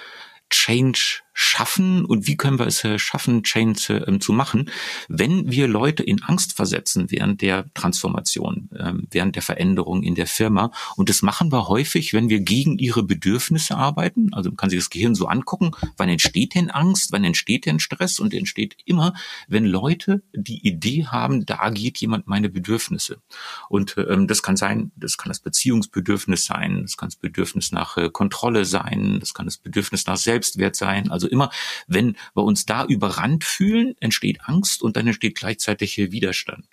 Change 0.50 1.22
schaffen 1.42 2.04
und 2.04 2.28
wie 2.28 2.36
können 2.36 2.60
wir 2.60 2.68
es 2.68 2.84
äh, 2.84 3.00
schaffen, 3.00 3.44
Change 3.44 4.06
äh, 4.06 4.20
zu 4.20 4.34
machen, 4.34 4.70
wenn 5.08 5.50
wir 5.50 5.70
Leute 5.70 6.04
in 6.04 6.22
Angst 6.22 6.52
versetzen 6.54 7.12
während 7.12 7.42
der 7.42 7.74
Transformation, 7.74 8.68
äh, 8.76 8.92
während 9.10 9.38
der 9.38 9.42
Veränderung 9.42 10.04
in 10.04 10.16
der 10.16 10.28
Firma. 10.28 10.74
Und 10.98 11.08
das 11.08 11.22
machen 11.22 11.50
wir 11.54 11.70
häufig, 11.70 12.12
wenn 12.12 12.28
wir 12.28 12.42
gegen 12.42 12.78
ihre 12.78 13.04
Bedürfnisse 13.04 13.78
arbeiten. 13.78 14.34
Also 14.34 14.50
man 14.50 14.58
kann 14.58 14.70
sich 14.70 14.80
das 14.80 14.90
Gehirn 14.90 15.16
so 15.16 15.28
angucken, 15.28 15.72
wann 15.96 16.10
entsteht 16.10 16.56
denn 16.56 16.72
Angst, 16.72 17.14
wann 17.14 17.24
entsteht 17.24 17.66
denn 17.66 17.80
Stress 17.80 18.20
und 18.20 18.34
entsteht 18.34 18.76
immer, 18.84 19.14
wenn 19.48 19.64
Leute 19.64 20.22
die 20.34 20.68
Idee 20.68 21.06
haben, 21.06 21.46
da 21.46 21.70
geht 21.70 22.00
jemand 22.00 22.28
meine 22.28 22.50
Bedürfnisse. 22.50 23.22
Und 23.70 23.96
ähm, 23.98 24.28
das 24.28 24.44
kann 24.44 24.58
sein, 24.58 24.92
das 24.98 25.18
kann 25.18 25.30
das 25.30 25.40
Beziehungsbedürfnis 25.40 26.44
sein, 26.44 26.82
das 26.82 26.98
kann 26.98 27.08
das 27.08 27.16
Bedürfnis 27.16 27.72
nach 27.72 27.96
äh, 27.96 28.10
Kontrolle 28.10 28.66
sein, 28.66 29.22
das 29.22 29.34
kann 29.34 29.46
das 29.46 29.58
Bedürfnis 29.58 30.06
nach 30.06 30.18
Selbstwert 30.18 30.76
sein. 30.76 31.10
Also 31.10 31.29
immer, 31.30 31.50
wenn 31.88 32.16
wir 32.34 32.44
uns 32.44 32.66
da 32.66 32.86
überrannt 32.86 33.44
fühlen, 33.44 33.96
entsteht 34.00 34.40
Angst 34.44 34.82
und 34.82 34.98
dann 34.98 35.08
entsteht 35.08 35.36
gleichzeitig 35.36 35.98
Widerstand. 35.98 36.66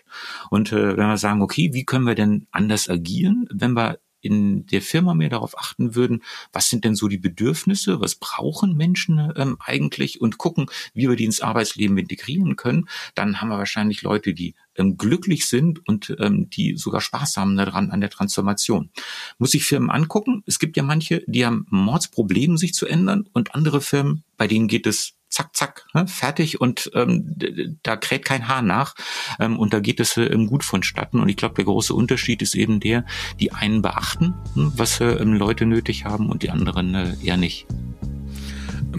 Und 0.51 0.73
äh, 0.73 0.97
wenn 0.97 1.09
wir 1.09 1.19
sagen, 1.19 1.43
okay, 1.43 1.71
wie 1.73 1.85
können 1.85 2.07
wir 2.07 2.15
denn 2.15 2.47
anders 2.51 2.89
agieren, 2.89 3.47
wenn 3.53 3.73
wir 3.75 3.99
in 4.21 4.67
der 4.67 4.83
Firma 4.83 5.15
mehr 5.15 5.29
darauf 5.29 5.59
achten 5.59 5.95
würden, 5.95 6.23
was 6.53 6.69
sind 6.69 6.85
denn 6.85 6.95
so 6.95 7.09
die 7.09 7.19
Bedürfnisse, 7.19 8.01
was 8.01 8.17
brauchen 8.17 8.77
Menschen 8.77 9.33
ähm, 9.37 9.57
eigentlich 9.61 10.21
und 10.21 10.39
gucken, 10.39 10.67
wie 10.95 11.09
wir 11.09 11.17
die 11.17 11.25
ins 11.25 11.41
Arbeitsleben 11.41 11.97
integrieren 11.99 12.57
können, 12.57 12.89
dann 13.15 13.41
haben 13.41 13.49
wir 13.49 13.59
wahrscheinlich 13.59 14.03
Leute, 14.03 14.35
die 14.35 14.55
ähm, 14.77 14.97
glücklich 14.97 15.47
sind 15.47 15.87
und 15.89 16.15
ähm, 16.19 16.49
die 16.51 16.77
sogar 16.77 17.01
Spaß 17.01 17.37
haben 17.37 17.57
daran 17.57 17.91
an 17.91 18.01
der 18.01 18.11
Transformation. 18.11 18.91
Muss 19.39 19.55
ich 19.55 19.65
Firmen 19.65 19.91
angucken? 19.91 20.43
Es 20.47 20.59
gibt 20.59 20.77
ja 20.77 20.83
manche, 20.83 21.23
die 21.27 21.45
haben 21.45 21.67
Mordsprobleme, 21.71 22.59
sich 22.59 22.75
zu 22.75 22.87
ändern 22.87 23.29
und 23.33 23.55
andere 23.55 23.81
Firmen, 23.81 24.25
bei 24.37 24.47
denen 24.47 24.69
geht 24.69 24.87
es 24.87 25.16
zack, 25.29 25.55
zack, 25.55 25.87
ne, 25.95 26.07
fertig 26.07 26.61
und 26.61 26.91
ähm, 26.95 27.37
da 27.83 27.97
kräht 27.97 28.25
kein 28.25 28.49
Haar 28.49 28.63
nach 28.63 28.95
ähm, 29.39 29.59
und 29.59 29.73
da 29.73 29.81
geht 29.81 30.01
es 30.01 30.17
äh, 30.17 30.29
gut 30.47 30.65
vonstatten. 30.65 31.21
Und 31.21 31.29
ich 31.29 31.37
glaube, 31.37 31.55
der 31.55 31.65
große 31.65 31.95
Unterschied 31.95 32.43
ist 32.43 32.55
eben 32.55 32.81
der, 32.81 33.05
die 33.41 33.53
einen 33.53 33.83
beachten, 33.83 34.35
hm, 34.55 34.73
was 34.77 35.01
äh, 35.01 35.23
Leute 35.23 35.67
nötig 35.67 36.05
haben 36.05 36.31
und 36.31 36.43
die 36.43 36.51
anderen 36.51 36.95
äh, 36.95 37.15
eher 37.23 37.37
nicht. 37.37 37.67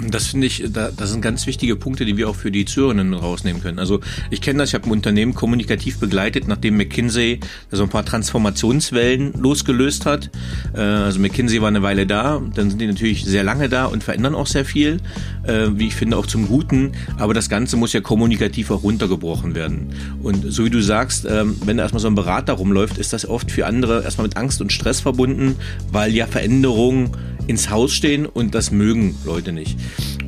Das 0.10 0.28
finde 0.28 0.48
ich, 0.48 0.64
da, 0.72 0.92
das 0.96 1.12
sind 1.12 1.22
ganz 1.22 1.48
wichtige 1.48 1.76
Punkte, 1.76 2.06
die 2.06 2.18
wir 2.18 2.30
auch 2.30 2.36
für 2.36 2.52
die 2.52 2.66
Zuhörerinnen 2.66 3.14
rausnehmen 3.14 3.62
können. 3.62 3.80
Also 3.80 4.00
ich 4.30 4.42
kenne 4.42 4.60
das, 4.60 4.70
ich 4.70 4.76
habe 4.76 4.86
ein 4.86 4.92
Unternehmen 4.92 5.34
kommunikativ 5.34 6.00
begleitet, 6.00 6.48
nachdem 6.48 6.78
McKinsey 6.78 7.40
so 7.72 7.84
ein 7.84 7.90
paar 7.90 8.06
Transformationswellen 8.06 9.34
losgelöst 9.34 10.06
hat. 10.06 10.30
Äh, 10.74 10.80
also 10.80 11.20
McKinsey 11.20 11.62
war 11.62 11.70
eine 11.70 11.82
Weile 11.82 12.06
da, 12.06 12.42
dann 12.54 12.70
sind 12.70 12.80
die 12.80 12.88
natürlich 12.88 13.26
sehr 13.26 13.44
lange 13.44 13.70
da 13.70 13.86
und 13.86 14.04
verändern 14.04 14.36
auch 14.36 14.48
sehr 14.48 14.66
viel, 14.66 15.00
äh, 15.44 15.68
wie 15.74 15.88
ich 15.88 15.96
finde 15.96 16.18
auch 16.18 16.28
zum 16.28 16.48
Guten. 16.48 16.92
Aber 17.18 17.34
das 17.34 17.50
Ganze 17.50 17.78
muss 17.78 17.94
ja 17.94 18.02
kommunikativ 18.02 18.72
auch 18.72 18.84
runtergebrochen 18.84 19.56
werden. 19.56 19.90
Und 20.22 20.52
so 20.52 20.66
wie 20.66 20.70
du 20.70 20.82
sagst, 20.82 21.26
ähm, 21.30 21.56
wenn 21.66 21.78
da 21.78 21.84
erstmal 21.84 22.02
so 22.02 22.08
ein 22.08 22.16
Berater 22.16 22.54
rumläuft, 22.54 22.98
ist 22.98 23.14
das 23.14 23.28
oft 23.28 23.52
für 23.52 23.66
andere 23.66 24.04
erstmal 24.04 24.28
mit 24.28 24.38
Angst 24.38 24.62
und 24.62 24.72
Stress 24.72 25.02
verbunden, 25.02 25.56
weil 25.92 26.14
ja 26.14 26.28
Veränderungen 26.28 27.12
ins 27.48 27.70
Haus 27.70 27.94
stehen 27.94 28.26
und 28.26 28.54
das 28.54 28.72
mögen 28.72 29.16
Leute 29.26 29.52
nicht. 29.52 29.78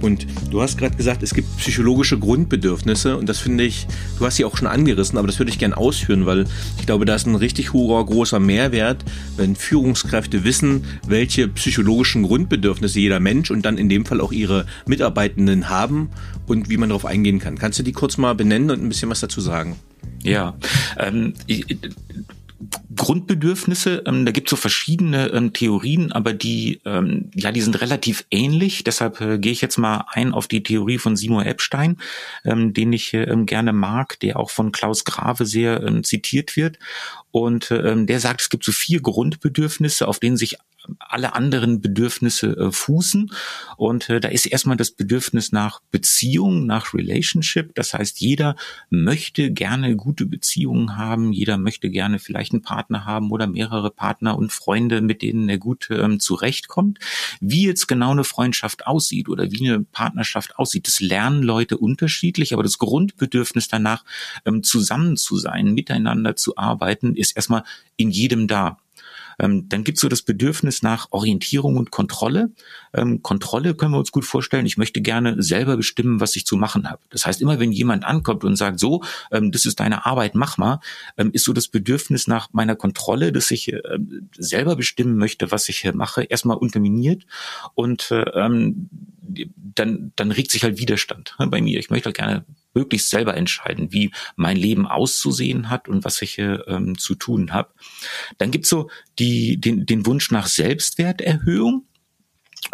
Und 0.01 0.25
du 0.49 0.61
hast 0.61 0.77
gerade 0.77 0.95
gesagt, 0.95 1.23
es 1.23 1.33
gibt 1.33 1.57
psychologische 1.57 2.17
Grundbedürfnisse 2.17 3.17
und 3.17 3.27
das 3.27 3.39
finde 3.39 3.65
ich, 3.65 3.85
du 4.17 4.25
hast 4.25 4.37
sie 4.37 4.45
auch 4.45 4.55
schon 4.55 4.67
angerissen, 4.67 5.17
aber 5.17 5.27
das 5.27 5.39
würde 5.39 5.51
ich 5.51 5.59
gerne 5.59 5.75
ausführen, 5.75 6.25
weil 6.25 6.45
ich 6.79 6.85
glaube, 6.85 7.05
da 7.05 7.15
ist 7.15 7.27
ein 7.27 7.35
richtig 7.35 7.73
hoher, 7.73 8.05
großer 8.05 8.39
Mehrwert, 8.39 9.03
wenn 9.35 9.55
Führungskräfte 9.55 10.43
wissen, 10.43 10.85
welche 11.05 11.47
psychologischen 11.49 12.23
Grundbedürfnisse 12.23 12.99
jeder 12.99 13.19
Mensch 13.19 13.51
und 13.51 13.63
dann 13.65 13.77
in 13.77 13.89
dem 13.89 14.05
Fall 14.05 14.21
auch 14.21 14.31
ihre 14.31 14.65
Mitarbeitenden 14.85 15.69
haben 15.69 16.09
und 16.47 16.69
wie 16.69 16.77
man 16.77 16.89
darauf 16.89 17.05
eingehen 17.05 17.39
kann. 17.39 17.57
Kannst 17.57 17.79
du 17.79 17.83
die 17.83 17.91
kurz 17.91 18.17
mal 18.17 18.35
benennen 18.35 18.71
und 18.71 18.81
ein 18.81 18.89
bisschen 18.89 19.09
was 19.09 19.19
dazu 19.19 19.41
sagen? 19.41 19.75
Ja, 20.23 20.55
ähm, 20.97 21.33
Grundbedürfnisse, 22.95 24.03
ähm, 24.07 24.25
da 24.25 24.31
gibt 24.31 24.47
es 24.47 24.51
so 24.51 24.55
verschiedene 24.55 25.27
ähm, 25.27 25.53
Theorien, 25.53 26.11
aber 26.11 26.33
die, 26.33 26.81
ähm, 26.85 27.29
ja, 27.35 27.51
die 27.51 27.61
sind 27.61 27.79
relativ 27.81 28.25
ähnlich. 28.31 28.83
Deshalb 28.83 29.21
äh, 29.21 29.37
gehe 29.37 29.51
ich 29.51 29.61
jetzt 29.61 29.77
mal 29.77 30.05
ein 30.07 30.33
auf 30.33 30.47
die 30.47 30.63
Theorie 30.63 30.97
von 30.97 31.15
Seymour 31.15 31.45
Epstein, 31.45 31.97
ähm, 32.45 32.73
den 32.73 32.91
ich 32.91 33.13
äh, 33.13 33.27
gerne 33.45 33.73
mag, 33.73 34.19
der 34.21 34.39
auch 34.39 34.49
von 34.49 34.71
Klaus 34.71 35.05
Grave 35.05 35.45
sehr 35.45 35.83
ähm, 35.83 36.03
zitiert 36.03 36.55
wird. 36.55 36.79
Und 37.31 37.69
ähm, 37.69 38.07
der 38.07 38.19
sagt, 38.19 38.41
es 38.41 38.49
gibt 38.49 38.63
so 38.63 38.71
vier 38.71 39.01
Grundbedürfnisse, 39.01 40.07
auf 40.07 40.19
denen 40.19 40.37
sich 40.37 40.57
alle 40.99 41.33
anderen 41.33 41.81
Bedürfnisse 41.81 42.55
äh, 42.57 42.71
fußen. 42.71 43.31
Und 43.77 44.09
äh, 44.09 44.19
da 44.19 44.29
ist 44.29 44.45
erstmal 44.45 44.77
das 44.77 44.91
Bedürfnis 44.91 45.51
nach 45.51 45.81
Beziehung, 45.91 46.65
nach 46.65 46.93
Relationship. 46.93 47.73
Das 47.75 47.93
heißt, 47.93 48.19
jeder 48.19 48.55
möchte 48.89 49.51
gerne 49.51 49.95
gute 49.95 50.25
Beziehungen 50.25 50.97
haben. 50.97 51.33
Jeder 51.33 51.57
möchte 51.57 51.89
gerne 51.89 52.19
vielleicht 52.19 52.53
einen 52.53 52.61
Partner 52.61 53.05
haben 53.05 53.31
oder 53.31 53.47
mehrere 53.47 53.91
Partner 53.91 54.37
und 54.37 54.51
Freunde, 54.51 55.01
mit 55.01 55.21
denen 55.21 55.47
er 55.49 55.57
gut 55.57 55.89
ähm, 55.91 56.19
zurechtkommt. 56.19 56.99
Wie 57.39 57.65
jetzt 57.65 57.87
genau 57.87 58.11
eine 58.11 58.23
Freundschaft 58.23 58.87
aussieht 58.87 59.29
oder 59.29 59.51
wie 59.51 59.67
eine 59.67 59.81
Partnerschaft 59.83 60.57
aussieht, 60.57 60.87
das 60.87 60.99
lernen 60.99 61.43
Leute 61.43 61.77
unterschiedlich. 61.77 62.53
Aber 62.53 62.63
das 62.63 62.77
Grundbedürfnis 62.77 63.67
danach, 63.67 64.03
ähm, 64.45 64.63
zusammen 64.63 65.17
zu 65.17 65.37
sein, 65.37 65.73
miteinander 65.73 66.35
zu 66.35 66.57
arbeiten, 66.57 67.15
ist 67.15 67.35
erstmal 67.35 67.63
in 67.97 68.11
jedem 68.11 68.47
da. 68.47 68.77
Ähm, 69.39 69.67
dann 69.69 69.83
gibt 69.83 69.97
es 69.97 70.01
so 70.01 70.09
das 70.09 70.21
Bedürfnis 70.21 70.81
nach 70.81 71.07
Orientierung 71.11 71.77
und 71.77 71.91
Kontrolle. 71.91 72.51
Ähm, 72.93 73.21
Kontrolle 73.23 73.75
können 73.75 73.93
wir 73.93 73.99
uns 73.99 74.11
gut 74.11 74.25
vorstellen. 74.25 74.65
Ich 74.65 74.77
möchte 74.77 75.01
gerne 75.01 75.41
selber 75.41 75.77
bestimmen, 75.77 76.19
was 76.19 76.35
ich 76.35 76.45
zu 76.45 76.57
machen 76.57 76.89
habe. 76.89 77.01
Das 77.09 77.25
heißt, 77.25 77.41
immer 77.41 77.59
wenn 77.59 77.71
jemand 77.71 78.05
ankommt 78.05 78.43
und 78.43 78.55
sagt, 78.55 78.79
so, 78.79 79.03
ähm, 79.31 79.51
das 79.51 79.65
ist 79.65 79.79
deine 79.79 80.05
Arbeit, 80.05 80.35
mach 80.35 80.57
mal, 80.57 80.79
ähm, 81.17 81.31
ist 81.33 81.45
so 81.45 81.53
das 81.53 81.67
Bedürfnis 81.67 82.27
nach 82.27 82.49
meiner 82.51 82.75
Kontrolle, 82.75 83.31
dass 83.31 83.51
ich 83.51 83.71
äh, 83.71 83.79
selber 84.37 84.75
bestimmen 84.75 85.17
möchte, 85.17 85.51
was 85.51 85.69
ich 85.69 85.79
hier 85.79 85.95
mache, 85.95 86.23
erstmal 86.23 86.57
unterminiert 86.57 87.25
und 87.75 88.11
äh, 88.11 88.23
ähm, 88.33 88.89
dann, 89.55 90.11
dann 90.15 90.31
regt 90.31 90.51
sich 90.51 90.63
halt 90.63 90.79
Widerstand 90.79 91.35
ne, 91.39 91.47
bei 91.47 91.61
mir. 91.61 91.79
Ich 91.79 91.89
möchte 91.89 92.07
halt 92.07 92.17
gerne 92.17 92.45
möglichst 92.73 93.09
selber 93.09 93.35
entscheiden, 93.35 93.91
wie 93.91 94.11
mein 94.35 94.57
Leben 94.57 94.87
auszusehen 94.87 95.69
hat 95.69 95.87
und 95.87 96.05
was 96.05 96.21
ich 96.21 96.37
ähm, 96.37 96.97
zu 96.97 97.15
tun 97.15 97.51
habe. 97.51 97.69
Dann 98.37 98.51
gibt's 98.51 98.69
so 98.69 98.89
die, 99.17 99.59
den, 99.59 99.85
den 99.85 100.05
Wunsch 100.05 100.31
nach 100.31 100.47
Selbstwerterhöhung. 100.47 101.85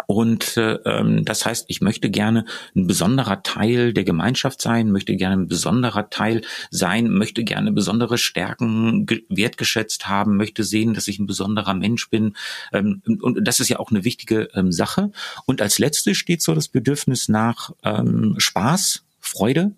Und 0.06 0.56
äh, 0.56 0.74
ähm, 0.84 1.24
das 1.24 1.46
heißt, 1.46 1.66
ich 1.68 1.80
möchte 1.80 2.10
gerne 2.10 2.44
ein 2.74 2.86
besonderer 2.86 3.42
Teil 3.42 3.92
der 3.92 4.04
Gemeinschaft 4.04 4.60
sein, 4.60 4.90
möchte 4.90 5.16
gerne 5.16 5.42
ein 5.42 5.48
besonderer 5.48 6.10
Teil 6.10 6.42
sein, 6.70 7.08
möchte 7.08 7.44
gerne 7.44 7.72
besondere 7.72 8.18
Stärken 8.18 9.06
wertgeschätzt 9.28 10.08
haben, 10.08 10.36
möchte 10.36 10.64
sehen, 10.64 10.92
dass 10.92 11.08
ich 11.08 11.18
ein 11.18 11.26
besonderer 11.26 11.74
Mensch 11.74 12.10
bin. 12.10 12.34
Ähm, 12.72 13.00
und 13.20 13.46
das 13.46 13.60
ist 13.60 13.68
ja 13.68 13.78
auch 13.78 13.90
eine 13.90 14.04
wichtige 14.04 14.48
ähm, 14.54 14.72
Sache. 14.72 15.12
Und 15.46 15.62
als 15.62 15.78
letztes 15.78 16.16
steht 16.16 16.42
so 16.42 16.54
das 16.54 16.68
Bedürfnis 16.68 17.28
nach 17.28 17.70
ähm, 17.84 18.34
Spaß, 18.38 19.05
Freude, 19.26 19.72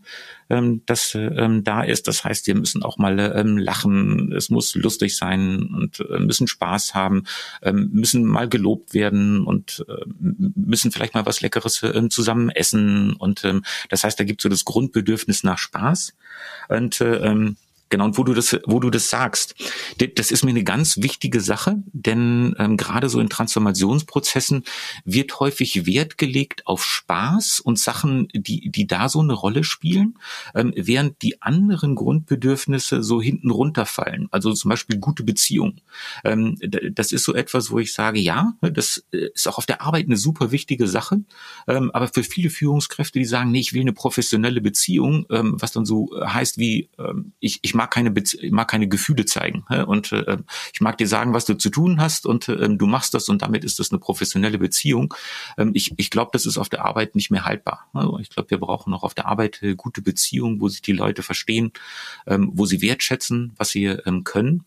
ähm, 0.51 0.83
das 0.87 1.15
ähm, 1.15 1.65
da 1.65 1.83
ist. 1.83 2.09
Das 2.09 2.25
heißt, 2.25 2.47
wir 2.47 2.55
müssen 2.55 2.83
auch 2.83 2.99
mal 2.99 3.19
ähm, 3.19 3.59
lachen, 3.59 4.33
es 4.33 4.51
muss 4.51 4.75
lustig 4.75 5.17
sein 5.17 5.63
und 5.75 6.01
äh, 6.01 6.19
müssen 6.19 6.47
Spaß 6.47 6.95
haben, 6.95 7.25
ähm, 7.63 7.91
müssen 7.93 8.25
mal 8.25 8.49
gelobt 8.49 8.95
werden 8.95 9.45
und 9.45 9.85
äh, 9.89 10.05
müssen 10.19 10.93
vielleicht 10.93 11.15
mal 11.15 11.27
was 11.27 11.41
Leckeres 11.41 11.83
äh, 11.83 12.09
zusammen 12.09 12.51
essen. 12.51 13.15
Und 13.15 13.45
ähm, 13.45 13.63
das 13.89 14.05
heißt, 14.05 14.19
da 14.19 14.25
gibt 14.25 14.41
es 14.41 14.43
so 14.43 14.49
das 14.49 14.65
Grundbedürfnis 14.65 15.43
nach 15.43 15.59
Spaß. 15.59 16.15
Und 16.69 17.01
äh, 17.01 17.17
ähm, 17.17 17.57
Genau, 17.91 18.05
und 18.05 18.19
wo 18.19 18.25
du 18.25 18.35
das, 18.35 18.59
wo 18.67 18.81
du 18.81 18.91
das 18.91 19.09
sagst, 19.09 19.55
das 20.17 20.31
ist 20.31 20.45
mir 20.45 20.51
eine 20.51 20.65
ganz 20.65 20.99
wichtige 20.99 21.41
Sache, 21.41 21.83
denn 21.93 22.55
ähm, 22.59 22.77
gerade 22.77 23.09
so 23.09 23.19
in 23.19 23.31
Transformationsprozessen 23.31 24.65
wird 25.05 25.41
häufig 25.41 25.87
Wert 25.87 26.19
gelegt 26.19 26.67
auf 26.67 26.85
Spaß 26.85 27.61
und 27.61 27.79
Sachen, 27.79 28.29
die, 28.35 28.71
die 28.71 28.87
da 28.87 29.09
so 29.09 29.21
eine 29.21 29.33
Rolle 29.33 29.65
spielen, 29.65 30.19
ähm, 30.55 30.73
während 30.77 31.23
die 31.23 31.41
anderen 31.41 31.95
Grundbedürfnisse 31.95 33.03
so 33.03 33.23
hinten 33.23 33.51
runterfallen. 33.51 34.29
Also 34.31 34.53
zum 34.53 34.69
Beispiel 34.69 34.99
gute 34.99 35.23
Beziehung. 35.23 35.81
Ähm, 36.25 36.59
das 36.93 37.13
ist 37.13 37.25
so 37.25 37.35
etwas, 37.35 37.71
wo 37.71 37.79
ich 37.79 37.95
sage, 37.95 38.21
ja, 38.21 38.53
das 38.61 39.05
äh, 39.13 39.29
ist 39.35 39.49
auch 39.49 39.59
auf 39.59 39.67
der 39.67 39.81
Arbeit 39.81 40.07
eine 40.07 40.17
super 40.19 40.51
wichtige 40.51 40.87
Sache, 40.89 41.23
ähm, 41.67 41.91
aber 41.93 42.09
für 42.09 42.23
viele 42.23 42.51
Führungskräfte, 42.51 43.19
die 43.19 43.25
sagen, 43.25 43.51
nee, 43.51 43.61
ich 43.61 43.73
will 43.73 43.81
eine 43.81 43.95
professionelle 43.95 44.61
Beziehung, 44.61 45.25
ähm, 45.31 45.57
was 45.59 45.73
dann 45.73 45.87
so 45.87 46.11
heißt 46.23 46.59
wie, 46.59 46.91
ähm, 46.99 47.33
ich, 47.41 47.61
ich 47.63 47.75
mag 47.79 47.93
keine, 47.93 48.11
Bez 48.11 48.35
ich 48.35 48.51
mag 48.51 48.69
keine 48.69 48.89
Gefühle 48.89 49.25
zeigen. 49.25 49.65
Und 49.87 50.13
äh, 50.13 50.37
ich 50.75 50.81
mag 50.81 50.99
dir 50.99 51.07
sagen, 51.07 51.33
was 51.33 51.45
du 51.45 51.55
zu 51.55 51.71
tun 51.71 52.01
hast 52.01 52.27
und 52.27 52.49
äh, 52.49 52.69
du 52.69 52.87
machst 52.87 53.15
das 53.15 53.29
und 53.29 53.41
damit 53.41 53.65
ist 53.65 53.79
das 53.79 53.93
eine 53.93 54.01
professionelle 54.01 54.59
Beziehung. 54.59 55.15
Ähm, 55.57 55.71
ich 55.75 55.95
ich 55.97 56.11
glaube, 56.11 56.31
das 56.33 56.45
ist 56.45 56.59
auf 56.59 56.69
der 56.69 56.85
Arbeit 56.85 57.15
nicht 57.15 57.31
mehr 57.31 57.45
haltbar. 57.45 57.87
Also 57.95 58.19
ich 58.19 58.31
glaube, 58.31 58.51
wir 58.51 58.59
brauchen 58.59 58.93
auch 58.93 59.05
auf 59.05 59.15
der 59.15 59.27
Arbeit 59.27 59.63
äh, 59.63 59.77
gute 59.77 60.03
Beziehungen, 60.03 60.61
wo 60.61 60.69
sich 60.69 60.83
die 60.83 60.93
Leute 60.93 61.23
verstehen, 61.23 61.73
ähm, 62.27 62.51
wo 62.53 62.67
sie 62.67 62.83
wertschätzen, 62.83 63.55
was 63.57 63.71
sie 63.71 63.85
ähm, 63.85 64.25
können. 64.25 64.65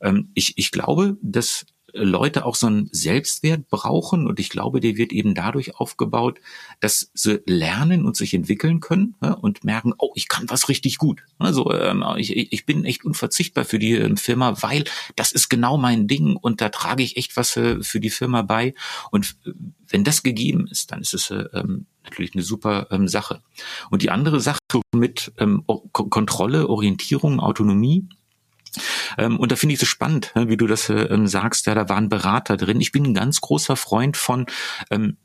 Ähm, 0.00 0.30
ich, 0.34 0.56
ich 0.56 0.70
glaube, 0.70 1.18
dass 1.20 1.66
Leute 1.92 2.44
auch 2.44 2.54
so 2.54 2.66
einen 2.66 2.88
Selbstwert 2.92 3.68
brauchen 3.68 4.26
und 4.26 4.40
ich 4.40 4.48
glaube, 4.48 4.80
der 4.80 4.96
wird 4.96 5.12
eben 5.12 5.34
dadurch 5.34 5.76
aufgebaut, 5.76 6.40
dass 6.80 7.10
sie 7.14 7.42
lernen 7.46 8.04
und 8.04 8.16
sich 8.16 8.34
entwickeln 8.34 8.80
können 8.80 9.14
ja, 9.22 9.32
und 9.32 9.64
merken, 9.64 9.94
oh, 9.98 10.12
ich 10.14 10.28
kann 10.28 10.48
was 10.48 10.68
richtig 10.68 10.98
gut. 10.98 11.22
Also 11.38 11.72
ähm, 11.72 12.04
ich, 12.16 12.36
ich 12.36 12.66
bin 12.66 12.84
echt 12.84 13.04
unverzichtbar 13.04 13.64
für 13.64 13.78
die 13.78 13.92
ähm, 13.92 14.16
Firma, 14.16 14.62
weil 14.62 14.84
das 15.16 15.32
ist 15.32 15.48
genau 15.48 15.76
mein 15.76 16.06
Ding 16.06 16.36
und 16.36 16.60
da 16.60 16.68
trage 16.68 17.02
ich 17.02 17.16
echt 17.16 17.36
was 17.36 17.56
äh, 17.56 17.82
für 17.82 18.00
die 18.00 18.10
Firma 18.10 18.42
bei. 18.42 18.74
Und 19.10 19.36
äh, 19.46 19.52
wenn 19.88 20.04
das 20.04 20.22
gegeben 20.22 20.66
ist, 20.68 20.92
dann 20.92 21.00
ist 21.00 21.14
es 21.14 21.30
äh, 21.30 21.44
ähm, 21.52 21.86
natürlich 22.04 22.34
eine 22.34 22.42
super 22.42 22.88
ähm, 22.90 23.08
Sache. 23.08 23.42
Und 23.90 24.02
die 24.02 24.10
andere 24.10 24.40
Sache 24.40 24.58
mit 24.94 25.32
ähm, 25.38 25.64
Kontrolle, 25.92 26.68
Orientierung, 26.68 27.40
Autonomie, 27.40 28.08
und 29.16 29.52
da 29.52 29.56
finde 29.56 29.74
ich 29.74 29.82
es 29.82 29.88
spannend, 29.88 30.32
wie 30.34 30.56
du 30.56 30.66
das 30.66 30.88
äh, 30.88 31.02
ähm, 31.04 31.26
sagst, 31.26 31.66
ja, 31.66 31.74
da 31.74 31.88
waren 31.88 32.08
Berater 32.08 32.56
drin. 32.56 32.80
Ich 32.80 32.92
bin 32.92 33.04
ein 33.04 33.14
ganz 33.14 33.40
großer 33.40 33.76
Freund 33.76 34.16
von 34.16 34.46
ähm, 34.90 35.16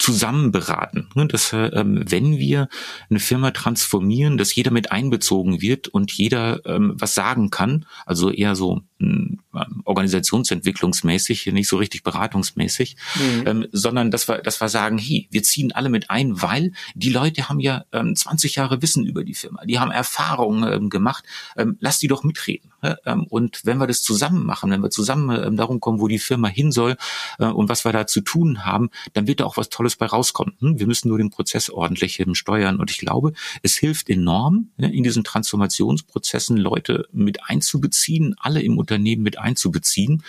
zusammen 0.00 0.50
beraten. 0.50 1.08
Ne, 1.14 1.26
dass 1.26 1.52
äh, 1.52 1.66
ähm, 1.66 2.02
wenn 2.08 2.38
wir 2.38 2.68
eine 3.10 3.20
Firma 3.20 3.50
transformieren, 3.50 4.38
dass 4.38 4.54
jeder 4.54 4.70
mit 4.70 4.90
einbezogen 4.90 5.60
wird 5.60 5.88
und 5.88 6.10
jeder 6.12 6.64
ähm, 6.64 6.94
was 6.96 7.14
sagen 7.14 7.50
kann, 7.50 7.84
also 8.06 8.30
eher 8.30 8.56
so 8.56 8.80
ähm, 8.98 9.40
organisationsentwicklungsmäßig, 9.84 11.46
nicht 11.46 11.68
so 11.68 11.76
richtig 11.76 12.02
beratungsmäßig, 12.02 12.96
mhm. 13.16 13.46
ähm, 13.46 13.66
sondern 13.72 14.10
dass 14.10 14.28
wir, 14.28 14.38
dass 14.38 14.60
wir 14.60 14.68
sagen, 14.68 14.96
hey, 14.96 15.28
wir 15.30 15.42
ziehen 15.42 15.72
alle 15.72 15.88
mit 15.88 16.10
ein, 16.10 16.40
weil 16.40 16.72
die 16.94 17.10
Leute 17.10 17.48
haben 17.48 17.60
ja 17.60 17.84
ähm, 17.92 18.16
20 18.16 18.54
Jahre 18.56 18.82
Wissen 18.82 19.04
über 19.04 19.24
die 19.24 19.34
Firma, 19.34 19.64
die 19.64 19.78
haben 19.78 19.90
Erfahrungen 19.90 20.72
ähm, 20.72 20.90
gemacht, 20.90 21.24
ähm, 21.56 21.76
lass 21.80 21.98
die 21.98 22.08
doch 22.08 22.24
mitreden. 22.24 22.70
Ähm, 23.04 23.26
und 23.28 23.60
wenn 23.64 23.78
wir 23.78 23.86
das 23.86 24.02
zusammen 24.02 24.44
machen, 24.44 24.70
wenn 24.70 24.82
wir 24.82 24.90
zusammen 24.90 25.44
ähm, 25.44 25.56
darum 25.56 25.80
kommen, 25.80 26.00
wo 26.00 26.08
die 26.08 26.18
Firma 26.18 26.48
hin 26.48 26.72
soll 26.72 26.96
äh, 27.38 27.46
und 27.46 27.68
was 27.68 27.84
wir 27.84 27.92
da 27.92 28.06
zu 28.06 28.20
tun 28.20 28.64
haben, 28.64 28.90
dann 29.12 29.26
wird 29.26 29.40
da 29.40 29.44
auch 29.44 29.56
was 29.56 29.68
Tolles 29.68 29.89
bei 29.96 30.06
rauskommen. 30.06 30.56
Hm? 30.60 30.78
Wir 30.78 30.86
müssen 30.86 31.08
nur 31.08 31.18
den 31.18 31.30
Prozess 31.30 31.70
ordentlich 31.70 32.20
ähm, 32.20 32.34
steuern. 32.34 32.78
Und 32.78 32.90
ich 32.90 32.98
glaube, 32.98 33.32
es 33.62 33.76
hilft 33.76 34.08
enorm, 34.08 34.70
in 34.76 35.02
diesen 35.02 35.24
Transformationsprozessen 35.24 36.56
Leute 36.56 37.08
mit 37.12 37.48
einzubeziehen, 37.48 38.34
alle 38.38 38.62
im 38.62 38.78
Unternehmen 38.78 39.22
mit 39.22 39.38
einzubeziehen 39.38 40.22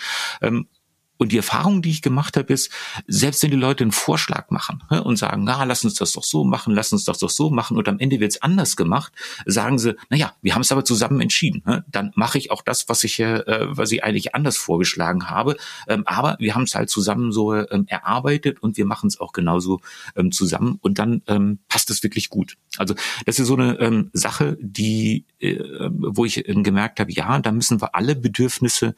und 1.22 1.30
die 1.30 1.36
Erfahrung, 1.36 1.82
die 1.82 1.90
ich 1.90 2.02
gemacht 2.02 2.36
habe, 2.36 2.52
ist, 2.52 2.68
selbst 3.06 3.44
wenn 3.44 3.52
die 3.52 3.56
Leute 3.56 3.84
einen 3.84 3.92
Vorschlag 3.92 4.50
machen 4.50 4.82
ne, 4.90 5.04
und 5.04 5.16
sagen, 5.16 5.44
na, 5.44 5.62
lass 5.62 5.84
uns 5.84 5.94
das 5.94 6.10
doch 6.10 6.24
so 6.24 6.42
machen, 6.42 6.74
lass 6.74 6.92
uns 6.92 7.04
das 7.04 7.18
doch 7.18 7.30
so 7.30 7.48
machen 7.48 7.76
und 7.76 7.88
am 7.88 8.00
Ende 8.00 8.18
wird 8.18 8.32
es 8.32 8.42
anders 8.42 8.76
gemacht, 8.76 9.12
sagen 9.46 9.78
sie, 9.78 9.94
na 10.10 10.16
ja, 10.16 10.32
wir 10.42 10.56
haben 10.56 10.62
es 10.62 10.72
aber 10.72 10.84
zusammen 10.84 11.20
entschieden. 11.20 11.62
Ne, 11.64 11.84
dann 11.88 12.10
mache 12.16 12.38
ich 12.38 12.50
auch 12.50 12.60
das, 12.60 12.88
was 12.88 13.04
ich, 13.04 13.20
äh, 13.20 13.44
was 13.68 13.92
ich 13.92 14.02
eigentlich 14.02 14.34
anders 14.34 14.56
vorgeschlagen 14.56 15.30
habe. 15.30 15.56
Ähm, 15.86 16.02
aber 16.06 16.34
wir 16.40 16.56
haben 16.56 16.64
es 16.64 16.74
halt 16.74 16.90
zusammen 16.90 17.30
so 17.30 17.54
ähm, 17.54 17.86
erarbeitet 17.86 18.60
und 18.60 18.76
wir 18.76 18.84
machen 18.84 19.06
es 19.06 19.20
auch 19.20 19.32
genauso 19.32 19.80
ähm, 20.16 20.32
zusammen 20.32 20.80
und 20.82 20.98
dann 20.98 21.22
passt 21.68 21.90
es 21.90 22.02
wirklich 22.02 22.30
gut. 22.30 22.56
Also 22.78 22.94
das 23.26 23.38
ist 23.38 23.46
so 23.46 23.54
eine 23.54 24.10
Sache, 24.12 24.58
die, 24.60 25.24
äh, 25.38 25.60
wo 25.90 26.24
ich 26.24 26.42
gemerkt 26.44 26.98
habe, 26.98 27.12
ja, 27.12 27.38
da 27.38 27.52
müssen 27.52 27.80
wir 27.80 27.94
alle 27.94 28.16
Bedürfnisse 28.16 28.96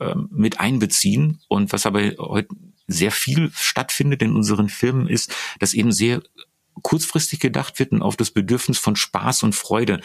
ähm, 0.00 0.28
mit 0.30 0.60
einbeziehen. 0.60 1.40
Und 1.48 1.72
was 1.72 1.86
aber 1.86 2.00
heute 2.18 2.48
sehr 2.86 3.10
viel 3.10 3.50
stattfindet 3.52 4.22
in 4.22 4.34
unseren 4.34 4.68
Firmen 4.68 5.08
ist, 5.08 5.34
dass 5.58 5.74
eben 5.74 5.92
sehr 5.92 6.22
kurzfristig 6.82 7.40
gedacht 7.40 7.78
wird 7.78 7.92
und 7.92 8.02
auf 8.02 8.16
das 8.16 8.30
Bedürfnis 8.30 8.78
von 8.78 8.96
Spaß 8.96 9.42
und 9.42 9.54
Freude 9.54 10.00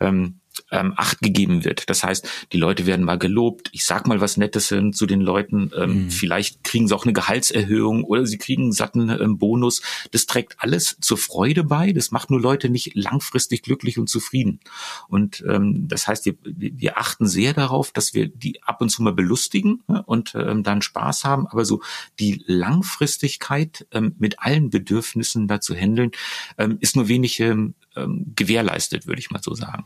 ähm, 0.00 0.40
ähm, 0.70 0.94
Acht 0.96 1.20
gegeben 1.20 1.64
wird. 1.64 1.88
Das 1.90 2.04
heißt, 2.04 2.28
die 2.52 2.58
Leute 2.58 2.86
werden 2.86 3.04
mal 3.04 3.18
gelobt. 3.18 3.70
Ich 3.72 3.84
sag 3.84 4.06
mal 4.06 4.20
was 4.20 4.36
Nettes 4.36 4.70
äh, 4.70 4.90
zu 4.90 5.06
den 5.06 5.20
Leuten. 5.20 5.70
Ähm, 5.76 6.04
mhm. 6.04 6.10
Vielleicht 6.10 6.64
kriegen 6.64 6.88
sie 6.88 6.94
auch 6.94 7.04
eine 7.04 7.12
Gehaltserhöhung 7.12 8.04
oder 8.04 8.26
sie 8.26 8.38
kriegen 8.38 8.64
einen 8.64 8.72
satten 8.72 9.08
ähm, 9.08 9.38
Bonus. 9.38 9.82
Das 10.10 10.26
trägt 10.26 10.56
alles 10.58 10.96
zur 11.00 11.18
Freude 11.18 11.64
bei. 11.64 11.92
Das 11.92 12.10
macht 12.10 12.30
nur 12.30 12.40
Leute 12.40 12.68
nicht 12.68 12.94
langfristig 12.94 13.62
glücklich 13.62 13.98
und 13.98 14.08
zufrieden. 14.08 14.60
Und 15.08 15.44
ähm, 15.48 15.88
das 15.88 16.08
heißt, 16.08 16.26
wir, 16.26 16.34
wir 16.44 16.98
achten 16.98 17.26
sehr 17.26 17.52
darauf, 17.52 17.92
dass 17.92 18.14
wir 18.14 18.28
die 18.28 18.62
ab 18.62 18.80
und 18.80 18.90
zu 18.90 19.02
mal 19.02 19.12
belustigen 19.12 19.82
ja, 19.88 19.98
und 20.00 20.34
ähm, 20.34 20.62
dann 20.62 20.82
Spaß 20.82 21.24
haben. 21.24 21.46
Aber 21.46 21.64
so 21.64 21.82
die 22.18 22.42
Langfristigkeit 22.46 23.86
ähm, 23.92 24.14
mit 24.18 24.40
allen 24.40 24.70
Bedürfnissen 24.70 25.48
da 25.48 25.60
zu 25.60 25.74
handeln, 25.74 26.12
ähm, 26.58 26.78
ist 26.80 26.96
nur 26.96 27.08
wenig 27.08 27.40
ähm, 27.40 27.74
ähm 27.96 28.32
gewährleistet, 28.36 29.06
würde 29.06 29.20
ich 29.20 29.30
mal 29.30 29.42
so 29.42 29.54
sagen. 29.54 29.84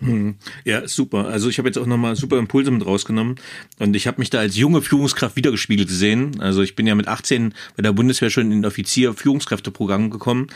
Hm. 0.00 0.36
Ja, 0.64 0.88
super. 0.88 1.26
Also 1.26 1.50
ich 1.50 1.58
habe 1.58 1.68
jetzt 1.68 1.76
auch 1.76 1.86
nochmal 1.86 2.16
super 2.16 2.38
Impulse 2.38 2.70
mit 2.70 2.86
rausgenommen 2.86 3.36
und 3.78 3.94
ich 3.94 4.06
habe 4.06 4.18
mich 4.18 4.30
da 4.30 4.38
als 4.38 4.56
junge 4.56 4.80
Führungskraft 4.80 5.36
wiedergespiegelt 5.36 5.88
gesehen. 5.88 6.40
Also 6.40 6.62
ich 6.62 6.74
bin 6.74 6.86
ja 6.86 6.94
mit 6.94 7.06
18 7.06 7.54
bei 7.76 7.82
der 7.82 7.92
Bundeswehr 7.92 8.30
schon 8.30 8.50
in 8.50 8.64
Offizier-Führungskräfteprogramm 8.64 10.08
gekommen 10.08 10.46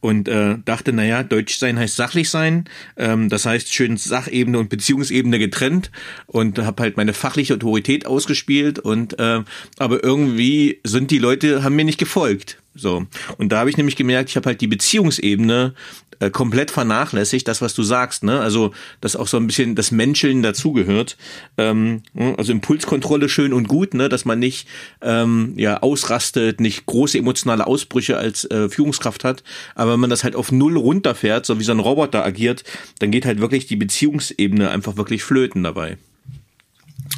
und 0.00 0.28
äh, 0.28 0.56
dachte, 0.64 0.92
naja, 0.92 1.24
Deutsch 1.24 1.58
sein 1.58 1.78
heißt 1.78 1.96
sachlich 1.96 2.30
sein. 2.30 2.66
Ähm, 2.96 3.28
das 3.28 3.44
heißt 3.44 3.74
schön 3.74 3.96
Sachebene 3.96 4.58
und 4.58 4.68
Beziehungsebene 4.68 5.40
getrennt 5.40 5.90
und 6.26 6.58
habe 6.60 6.82
halt 6.84 6.96
meine 6.96 7.12
fachliche 7.12 7.54
Autorität 7.54 8.06
ausgespielt 8.06 8.78
und 8.78 9.18
äh, 9.18 9.42
aber 9.78 10.04
irgendwie 10.04 10.80
sind 10.84 11.10
die 11.10 11.18
Leute, 11.18 11.64
haben 11.64 11.74
mir 11.74 11.84
nicht 11.84 11.98
gefolgt. 11.98 12.62
So. 12.74 13.06
Und 13.38 13.50
da 13.50 13.60
habe 13.60 13.70
ich 13.70 13.76
nämlich 13.76 13.96
gemerkt, 13.96 14.30
ich 14.30 14.36
habe 14.36 14.46
halt 14.46 14.60
die 14.60 14.66
Beziehungsebene 14.66 15.74
äh, 16.22 16.30
komplett 16.30 16.70
vernachlässigt, 16.70 17.48
das, 17.48 17.60
was 17.60 17.74
du 17.74 17.82
sagst, 17.82 18.22
ne? 18.22 18.40
Also, 18.40 18.72
dass 19.00 19.16
auch 19.16 19.26
so 19.26 19.36
ein 19.38 19.46
bisschen 19.48 19.74
das 19.74 19.90
Menscheln 19.90 20.42
dazugehört. 20.42 21.16
Ähm, 21.58 22.02
ne? 22.14 22.34
also 22.38 22.52
Impulskontrolle 22.52 23.28
schön 23.28 23.52
und 23.52 23.66
gut, 23.66 23.92
ne, 23.92 24.08
dass 24.08 24.24
man 24.24 24.38
nicht 24.38 24.68
ähm, 25.00 25.54
ja 25.56 25.82
ausrastet, 25.82 26.60
nicht 26.60 26.86
große 26.86 27.18
emotionale 27.18 27.66
Ausbrüche 27.66 28.18
als 28.18 28.44
äh, 28.44 28.68
Führungskraft 28.68 29.24
hat, 29.24 29.42
aber 29.74 29.94
wenn 29.94 30.00
man 30.00 30.10
das 30.10 30.22
halt 30.22 30.36
auf 30.36 30.52
null 30.52 30.76
runterfährt, 30.76 31.44
so 31.44 31.58
wie 31.58 31.64
so 31.64 31.72
ein 31.72 31.80
Roboter 31.80 32.24
agiert, 32.24 32.62
dann 33.00 33.10
geht 33.10 33.26
halt 33.26 33.40
wirklich 33.40 33.66
die 33.66 33.76
Beziehungsebene 33.76 34.70
einfach 34.70 34.96
wirklich 34.96 35.24
flöten 35.24 35.64
dabei. 35.64 35.98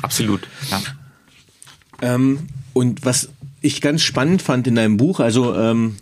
Absolut, 0.02 0.48
ja. 0.70 0.82
Ähm, 2.00 2.48
und 2.72 3.04
was 3.04 3.28
ich 3.64 3.80
ganz 3.80 4.02
spannend 4.02 4.42
fand 4.42 4.66
in 4.66 4.74
deinem 4.74 4.98
Buch, 4.98 5.20
also 5.20 5.54
ähm, 5.54 5.96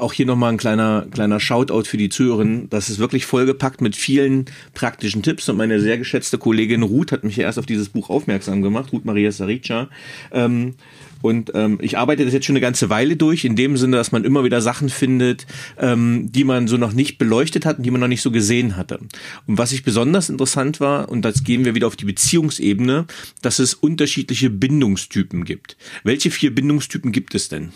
auch 0.00 0.12
hier 0.12 0.26
nochmal 0.26 0.52
ein 0.52 0.58
kleiner, 0.58 1.06
kleiner 1.10 1.40
Shoutout 1.40 1.84
für 1.84 1.96
die 1.96 2.08
Zuhörerinnen. 2.08 2.68
Das 2.70 2.90
ist 2.90 2.98
wirklich 2.98 3.26
vollgepackt 3.26 3.80
mit 3.80 3.96
vielen 3.96 4.46
praktischen 4.74 5.22
Tipps 5.22 5.48
und 5.48 5.56
meine 5.56 5.80
sehr 5.80 5.98
geschätzte 5.98 6.38
Kollegin 6.38 6.82
Ruth 6.82 7.12
hat 7.12 7.24
mich 7.24 7.36
ja 7.36 7.44
erst 7.44 7.58
auf 7.58 7.66
dieses 7.66 7.88
Buch 7.88 8.10
aufmerksam 8.10 8.62
gemacht, 8.62 8.92
Ruth 8.92 9.04
Maria 9.04 9.32
Sarica. 9.32 9.88
Ähm, 10.32 10.74
und 11.22 11.52
ähm, 11.54 11.78
ich 11.82 11.98
arbeite 11.98 12.24
das 12.24 12.32
jetzt 12.32 12.46
schon 12.46 12.54
eine 12.54 12.62
ganze 12.62 12.88
Weile 12.88 13.16
durch, 13.16 13.44
in 13.44 13.56
dem 13.56 13.76
Sinne, 13.76 13.96
dass 13.96 14.12
man 14.12 14.24
immer 14.24 14.44
wieder 14.44 14.60
Sachen 14.60 14.88
findet, 14.88 15.46
ähm, 15.78 16.30
die 16.32 16.44
man 16.44 16.66
so 16.66 16.76
noch 16.76 16.92
nicht 16.92 17.18
beleuchtet 17.18 17.66
hat 17.66 17.78
und 17.78 17.84
die 17.84 17.90
man 17.90 18.00
noch 18.00 18.08
nicht 18.08 18.22
so 18.22 18.30
gesehen 18.30 18.76
hatte. 18.76 19.00
Und 19.46 19.58
was 19.58 19.72
ich 19.72 19.84
besonders 19.84 20.30
interessant 20.30 20.80
war, 20.80 21.08
und 21.08 21.22
das 21.22 21.44
gehen 21.44 21.64
wir 21.64 21.74
wieder 21.74 21.86
auf 21.86 21.96
die 21.96 22.06
Beziehungsebene, 22.06 23.06
dass 23.42 23.58
es 23.58 23.74
unterschiedliche 23.74 24.50
Bindungstypen 24.50 25.44
gibt. 25.44 25.76
Welche 26.04 26.30
vier 26.30 26.54
Bindungstypen 26.54 27.12
gibt 27.12 27.34
es 27.34 27.48
denn? 27.48 27.70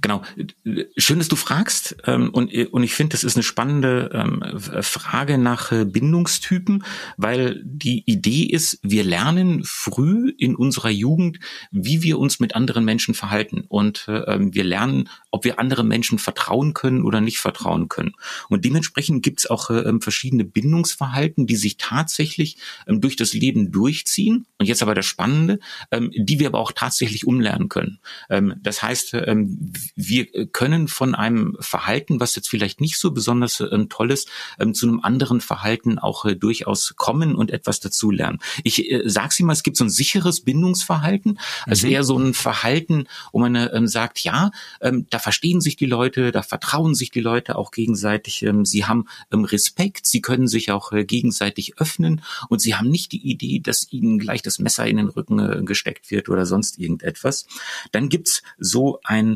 Genau. 0.00 0.22
Schön, 0.96 1.18
dass 1.18 1.28
du 1.28 1.36
fragst. 1.36 1.96
Ähm, 2.04 2.30
und, 2.30 2.52
und 2.52 2.82
ich 2.82 2.94
finde, 2.94 3.12
das 3.12 3.24
ist 3.24 3.36
eine 3.36 3.42
spannende 3.42 4.10
ähm, 4.12 4.60
Frage 4.82 5.38
nach 5.38 5.72
äh, 5.72 5.84
Bindungstypen, 5.84 6.84
weil 7.16 7.62
die 7.64 8.02
Idee 8.06 8.44
ist, 8.44 8.78
wir 8.82 9.04
lernen 9.04 9.62
früh 9.64 10.32
in 10.38 10.54
unserer 10.54 10.90
Jugend, 10.90 11.38
wie 11.70 12.02
wir 12.02 12.18
uns 12.18 12.40
mit 12.40 12.54
anderen 12.54 12.84
Menschen 12.84 13.14
verhalten. 13.14 13.64
Und 13.68 14.06
äh, 14.08 14.18
ähm, 14.34 14.54
wir 14.54 14.64
lernen, 14.64 15.08
ob 15.30 15.44
wir 15.44 15.58
anderen 15.58 15.88
Menschen 15.88 16.18
vertrauen 16.18 16.74
können 16.74 17.02
oder 17.02 17.20
nicht 17.20 17.38
vertrauen 17.38 17.88
können. 17.88 18.12
Und 18.48 18.64
dementsprechend 18.64 19.22
gibt 19.22 19.40
es 19.40 19.50
auch 19.50 19.70
äh, 19.70 19.92
verschiedene 20.00 20.44
Bindungsverhalten, 20.44 21.46
die 21.46 21.56
sich 21.56 21.76
tatsächlich 21.76 22.58
durch 22.86 23.16
das 23.16 23.32
Leben 23.32 23.70
durchziehen. 23.72 24.46
Und 24.58 24.66
jetzt 24.66 24.82
aber 24.82 24.94
das 24.94 25.06
Spannende, 25.06 25.58
die 25.92 26.38
wir 26.38 26.48
aber 26.48 26.58
auch 26.58 26.72
tatsächlich 26.72 27.26
umlernen 27.26 27.68
können. 27.68 27.98
das 28.28 28.82
heißt, 28.82 29.16
wir 29.94 30.26
können 30.48 30.88
von 30.88 31.14
einem 31.14 31.56
Verhalten, 31.60 32.20
was 32.20 32.36
jetzt 32.36 32.48
vielleicht 32.48 32.80
nicht 32.80 32.98
so 32.98 33.10
besonders 33.10 33.60
ähm, 33.60 33.88
toll 33.88 34.10
ist, 34.10 34.28
ähm, 34.58 34.74
zu 34.74 34.86
einem 34.86 35.00
anderen 35.00 35.40
Verhalten 35.40 35.98
auch 35.98 36.24
äh, 36.24 36.36
durchaus 36.36 36.94
kommen 36.96 37.34
und 37.34 37.50
etwas 37.50 37.80
dazulernen. 37.80 38.38
Ich 38.64 38.90
äh, 38.90 39.02
sage 39.08 39.32
Sie 39.34 39.42
mal, 39.42 39.52
es 39.52 39.62
gibt 39.62 39.76
so 39.76 39.84
ein 39.84 39.90
sicheres 39.90 40.40
Bindungsverhalten, 40.40 41.38
also 41.64 41.86
mhm. 41.86 41.92
eher 41.92 42.04
so 42.04 42.18
ein 42.18 42.34
Verhalten, 42.34 43.06
wo 43.32 43.40
man 43.40 43.54
äh, 43.54 43.66
ähm, 43.66 43.86
sagt, 43.86 44.20
ja, 44.20 44.50
ähm, 44.80 45.06
da 45.10 45.18
verstehen 45.18 45.60
sich 45.60 45.76
die 45.76 45.86
Leute, 45.86 46.32
da 46.32 46.42
vertrauen 46.42 46.94
sich 46.94 47.10
die 47.10 47.20
Leute 47.20 47.56
auch 47.56 47.70
gegenseitig, 47.70 48.42
ähm, 48.42 48.64
sie 48.64 48.84
haben 48.84 49.06
Respekt, 49.32 50.06
sie 50.06 50.20
können 50.20 50.48
sich 50.48 50.70
auch 50.70 50.92
äh, 50.92 51.04
gegenseitig 51.04 51.78
öffnen 51.78 52.22
und 52.48 52.60
sie 52.60 52.74
haben 52.74 52.88
nicht 52.88 53.12
die 53.12 53.30
Idee, 53.30 53.60
dass 53.60 53.92
ihnen 53.92 54.18
gleich 54.18 54.42
das 54.42 54.58
Messer 54.58 54.86
in 54.86 54.96
den 54.96 55.08
Rücken 55.08 55.38
äh, 55.38 55.62
gesteckt 55.64 56.10
wird 56.10 56.28
oder 56.28 56.46
sonst 56.46 56.78
irgendetwas. 56.78 57.46
Dann 57.92 58.08
gibt's 58.08 58.42
so 58.58 59.00
ein 59.04 59.35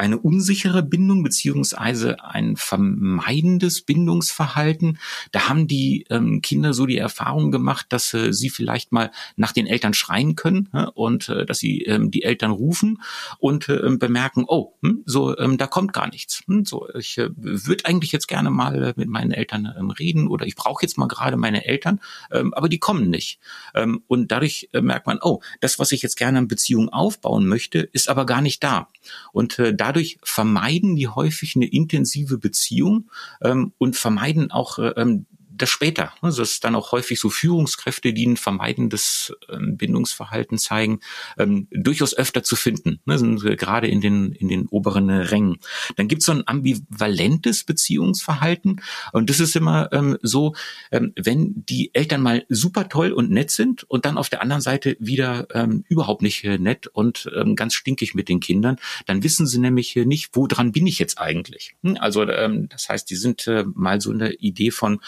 eine 0.00 0.18
unsichere 0.18 0.82
Bindung 0.82 1.22
beziehungsweise 1.22 2.24
ein 2.24 2.56
vermeidendes 2.56 3.82
Bindungsverhalten. 3.82 4.98
Da 5.30 5.50
haben 5.50 5.68
die 5.68 6.06
ähm, 6.08 6.40
Kinder 6.40 6.72
so 6.72 6.86
die 6.86 6.96
Erfahrung 6.96 7.50
gemacht, 7.50 7.86
dass 7.90 8.14
äh, 8.14 8.32
sie 8.32 8.48
vielleicht 8.48 8.92
mal 8.92 9.10
nach 9.36 9.52
den 9.52 9.66
Eltern 9.66 9.92
schreien 9.92 10.36
können 10.36 10.70
äh, 10.72 10.86
und 10.94 11.28
äh, 11.28 11.44
dass 11.44 11.58
sie 11.58 11.82
ähm, 11.82 12.10
die 12.10 12.22
Eltern 12.22 12.50
rufen 12.50 13.02
und 13.38 13.68
äh, 13.68 13.94
bemerken, 13.98 14.44
oh, 14.48 14.72
hm, 14.82 15.02
so 15.04 15.36
ähm, 15.36 15.58
da 15.58 15.66
kommt 15.66 15.92
gar 15.92 16.08
nichts. 16.08 16.44
Hm, 16.46 16.64
so 16.64 16.88
ich 16.94 17.18
äh, 17.18 17.28
würde 17.36 17.84
eigentlich 17.84 18.10
jetzt 18.10 18.26
gerne 18.26 18.48
mal 18.48 18.82
äh, 18.82 18.92
mit 18.96 19.08
meinen 19.08 19.32
Eltern 19.32 19.70
ähm, 19.78 19.90
reden 19.90 20.28
oder 20.28 20.46
ich 20.46 20.56
brauche 20.56 20.82
jetzt 20.82 20.96
mal 20.96 21.08
gerade 21.08 21.36
meine 21.36 21.66
Eltern, 21.66 22.00
ähm, 22.32 22.54
aber 22.54 22.70
die 22.70 22.78
kommen 22.78 23.10
nicht. 23.10 23.38
Ähm, 23.74 24.02
und 24.06 24.32
dadurch 24.32 24.70
äh, 24.72 24.80
merkt 24.80 25.06
man, 25.06 25.18
oh, 25.20 25.40
das, 25.60 25.78
was 25.78 25.92
ich 25.92 26.00
jetzt 26.00 26.16
gerne 26.16 26.38
an 26.38 26.48
Beziehung 26.48 26.88
aufbauen 26.88 27.46
möchte, 27.46 27.80
ist 27.80 28.08
aber 28.08 28.24
gar 28.24 28.40
nicht 28.40 28.64
da. 28.64 28.88
Und 29.32 29.58
äh, 29.58 29.74
dadurch 29.90 30.18
vermeiden 30.22 30.94
die 30.94 31.08
häufig 31.08 31.56
eine 31.56 31.66
intensive 31.66 32.38
Beziehung 32.38 33.10
ähm, 33.42 33.72
und 33.78 33.96
vermeiden 33.96 34.52
auch 34.52 34.78
äh, 34.78 34.92
ähm, 34.96 35.26
das 35.62 35.70
später. 35.70 36.12
Also 36.20 36.42
es 36.42 36.52
ist 36.52 36.64
dann 36.64 36.74
auch 36.74 36.92
häufig 36.92 37.20
so 37.20 37.30
Führungskräfte, 37.30 38.12
die 38.12 38.26
ein 38.26 38.36
vermeidendes 38.36 39.32
ähm, 39.48 39.76
Bindungsverhalten 39.76 40.58
zeigen, 40.58 41.00
ähm, 41.38 41.68
durchaus 41.70 42.14
öfter 42.14 42.42
zu 42.42 42.56
finden, 42.56 43.00
ne, 43.04 43.16
gerade 43.56 43.88
in 43.88 44.00
den, 44.00 44.32
in 44.32 44.48
den 44.48 44.66
oberen 44.66 45.10
Rängen. 45.10 45.58
Dann 45.96 46.08
gibt 46.08 46.22
es 46.22 46.26
so 46.26 46.32
ein 46.32 46.46
ambivalentes 46.46 47.64
Beziehungsverhalten 47.64 48.82
und 49.12 49.30
das 49.30 49.40
ist 49.40 49.56
immer 49.56 49.92
ähm, 49.92 50.18
so, 50.22 50.54
wenn 50.90 51.64
die 51.68 51.94
Eltern 51.94 52.22
mal 52.22 52.44
super 52.48 52.88
toll 52.88 53.12
und 53.12 53.30
nett 53.30 53.50
sind 53.50 53.84
und 53.84 54.04
dann 54.04 54.18
auf 54.18 54.28
der 54.28 54.42
anderen 54.42 54.62
Seite 54.62 54.96
wieder 54.98 55.46
überhaupt 55.88 56.22
nicht 56.22 56.44
äh, 56.44 56.58
nett 56.58 56.86
und 56.86 57.30
ganz 57.54 57.74
stinkig 57.74 58.14
mit 58.14 58.28
den 58.28 58.40
Kindern, 58.40 58.76
dann 59.06 59.22
wissen 59.22 59.46
sie 59.46 59.58
nämlich 59.58 59.96
nicht, 59.96 60.30
wo 60.32 60.46
dran 60.46 60.72
bin 60.72 60.86
ich 60.86 60.98
jetzt 60.98 61.18
eigentlich. 61.18 61.74
Hm? 61.82 61.96
Also 62.00 62.24
das 62.24 62.88
heißt, 62.88 63.10
die 63.10 63.16
sind 63.16 63.46
äh, 63.46 63.64
mal 63.74 64.00
so 64.00 64.10
eine 64.10 64.32
Idee 64.34 64.70
von, 64.70 65.00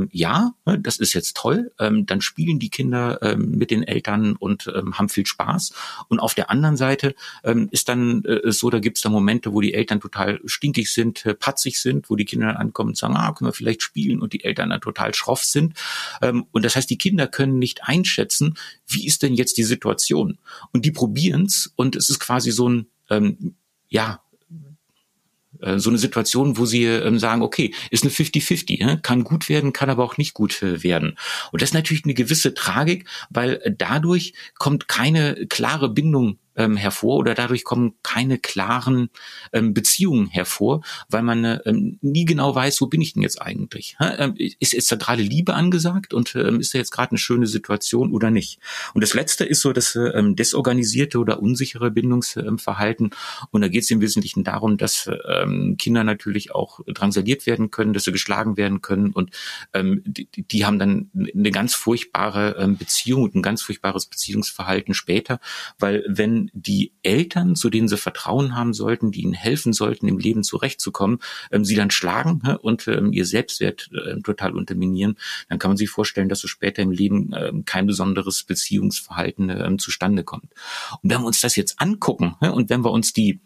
ähm, 0.00 0.08
ja, 0.12 0.52
ne, 0.66 0.78
das 0.78 0.98
ist 0.98 1.12
jetzt 1.12 1.36
toll, 1.36 1.72
ähm, 1.78 2.06
dann 2.06 2.20
spielen 2.20 2.58
die 2.58 2.70
Kinder 2.70 3.18
ähm, 3.22 3.52
mit 3.52 3.70
den 3.70 3.82
Eltern 3.82 4.36
und 4.36 4.70
ähm, 4.74 4.98
haben 4.98 5.08
viel 5.08 5.26
Spaß. 5.26 5.72
Und 6.08 6.20
auf 6.20 6.34
der 6.34 6.50
anderen 6.50 6.76
Seite 6.76 7.14
ähm, 7.44 7.68
ist 7.70 7.88
dann 7.88 8.24
äh, 8.24 8.50
so, 8.52 8.70
da 8.70 8.78
gibt's 8.78 9.02
da 9.02 9.08
Momente, 9.08 9.52
wo 9.52 9.60
die 9.60 9.74
Eltern 9.74 10.00
total 10.00 10.40
stinkig 10.44 10.92
sind, 10.92 11.24
äh, 11.26 11.34
patzig 11.34 11.80
sind, 11.80 12.10
wo 12.10 12.16
die 12.16 12.24
Kinder 12.24 12.48
dann 12.48 12.56
ankommen 12.56 12.90
und 12.90 12.96
sagen, 12.96 13.16
ah, 13.16 13.32
können 13.32 13.48
wir 13.48 13.54
vielleicht 13.54 13.82
spielen 13.82 14.20
und 14.20 14.32
die 14.32 14.44
Eltern 14.44 14.70
dann 14.70 14.80
total 14.80 15.14
schroff 15.14 15.44
sind. 15.44 15.74
Ähm, 16.22 16.46
und 16.52 16.64
das 16.64 16.76
heißt, 16.76 16.90
die 16.90 16.98
Kinder 16.98 17.26
können 17.26 17.58
nicht 17.58 17.84
einschätzen, 17.84 18.54
wie 18.86 19.06
ist 19.06 19.22
denn 19.22 19.34
jetzt 19.34 19.56
die 19.56 19.64
Situation? 19.64 20.38
Und 20.72 20.84
die 20.84 20.90
probieren's 20.90 21.72
und 21.76 21.96
es 21.96 22.10
ist 22.10 22.18
quasi 22.18 22.50
so 22.50 22.68
ein, 22.68 22.86
ähm, 23.08 23.54
ja, 23.88 24.22
so 25.78 25.90
eine 25.90 25.98
Situation, 25.98 26.58
wo 26.58 26.64
sie 26.64 26.84
ähm, 26.84 27.18
sagen, 27.18 27.42
okay, 27.42 27.74
ist 27.90 28.04
eine 28.04 28.12
50-50, 28.12 28.80
äh, 28.80 28.98
kann 29.02 29.24
gut 29.24 29.48
werden, 29.48 29.72
kann 29.72 29.90
aber 29.90 30.04
auch 30.04 30.16
nicht 30.16 30.34
gut 30.34 30.62
äh, 30.62 30.82
werden. 30.82 31.16
Und 31.52 31.62
das 31.62 31.70
ist 31.70 31.74
natürlich 31.74 32.04
eine 32.04 32.14
gewisse 32.14 32.54
Tragik, 32.54 33.06
weil 33.30 33.60
äh, 33.62 33.72
dadurch 33.76 34.34
kommt 34.58 34.88
keine 34.88 35.46
klare 35.48 35.88
Bindung 35.88 36.38
ähm, 36.56 36.76
hervor 36.76 37.16
oder 37.16 37.34
dadurch 37.34 37.64
kommen 37.64 37.94
keine 38.02 38.38
klaren 38.38 39.10
ähm, 39.52 39.74
Beziehungen 39.74 40.26
hervor, 40.26 40.82
weil 41.08 41.22
man 41.22 41.44
äh, 41.44 41.60
ähm, 41.64 41.98
nie 42.00 42.24
genau 42.24 42.54
weiß, 42.54 42.80
wo 42.80 42.86
bin 42.86 43.00
ich 43.00 43.14
denn 43.14 43.22
jetzt 43.22 43.40
eigentlich? 43.40 43.96
Ähm, 44.00 44.34
ist, 44.36 44.74
ist 44.74 44.90
da 44.90 44.96
gerade 44.96 45.22
Liebe 45.22 45.54
angesagt 45.54 46.12
und 46.12 46.34
ähm, 46.34 46.60
ist 46.60 46.74
da 46.74 46.78
jetzt 46.78 46.90
gerade 46.90 47.12
eine 47.12 47.18
schöne 47.18 47.46
Situation 47.46 48.12
oder 48.12 48.30
nicht? 48.30 48.58
Und 48.92 49.02
das 49.02 49.14
Letzte 49.14 49.44
ist 49.44 49.60
so 49.60 49.72
das 49.72 49.96
ähm, 49.96 50.36
desorganisierte 50.36 51.18
oder 51.18 51.40
unsichere 51.40 51.90
Bindungsverhalten. 51.90 53.10
Und 53.50 53.60
da 53.60 53.68
geht 53.68 53.84
es 53.84 53.90
im 53.90 54.00
Wesentlichen 54.00 54.44
darum, 54.44 54.76
dass 54.76 55.08
ähm, 55.28 55.76
Kinder 55.78 56.04
natürlich 56.04 56.54
auch 56.54 56.80
drangsaliert 56.86 57.46
werden 57.46 57.70
können, 57.70 57.92
dass 57.92 58.04
sie 58.04 58.12
geschlagen 58.12 58.56
werden 58.56 58.82
können 58.82 59.12
und 59.12 59.30
ähm, 59.74 60.02
die, 60.04 60.28
die 60.30 60.64
haben 60.64 60.78
dann 60.78 61.10
eine 61.14 61.50
ganz 61.50 61.74
furchtbare 61.74 62.56
ähm, 62.58 62.76
Beziehung 62.76 63.22
und 63.22 63.34
ein 63.34 63.42
ganz 63.42 63.62
furchtbares 63.62 64.06
Beziehungsverhalten 64.06 64.94
später, 64.94 65.40
weil 65.78 66.04
wenn 66.08 66.39
die 66.52 66.92
Eltern, 67.02 67.56
zu 67.56 67.68
denen 67.68 67.88
sie 67.88 67.96
Vertrauen 67.96 68.54
haben 68.54 68.72
sollten, 68.72 69.10
die 69.10 69.22
ihnen 69.22 69.32
helfen 69.32 69.72
sollten, 69.72 70.08
im 70.08 70.18
Leben 70.18 70.42
zurechtzukommen, 70.42 71.18
ähm, 71.50 71.64
sie 71.64 71.74
dann 71.74 71.90
schlagen 71.90 72.40
ne, 72.44 72.58
und 72.58 72.86
ähm, 72.88 73.12
ihr 73.12 73.26
Selbstwert 73.26 73.90
äh, 73.92 74.20
total 74.20 74.54
unterminieren, 74.54 75.16
dann 75.48 75.58
kann 75.58 75.70
man 75.70 75.76
sich 75.76 75.90
vorstellen, 75.90 76.28
dass 76.28 76.40
so 76.40 76.48
später 76.48 76.82
im 76.82 76.90
Leben 76.90 77.32
äh, 77.32 77.52
kein 77.64 77.86
besonderes 77.86 78.44
Beziehungsverhalten 78.44 79.78
zustande 79.78 80.24
kommt. 80.24 80.52
Und 81.02 81.10
wenn 81.10 81.20
wir 81.20 81.26
uns 81.26 81.40
das 81.40 81.56
jetzt 81.56 81.80
angucken 81.80 82.36
ne, 82.40 82.52
und 82.52 82.70
wenn 82.70 82.84
wir 82.84 82.90
uns 82.90 83.12
die 83.12 83.30
ähm, 83.30 83.40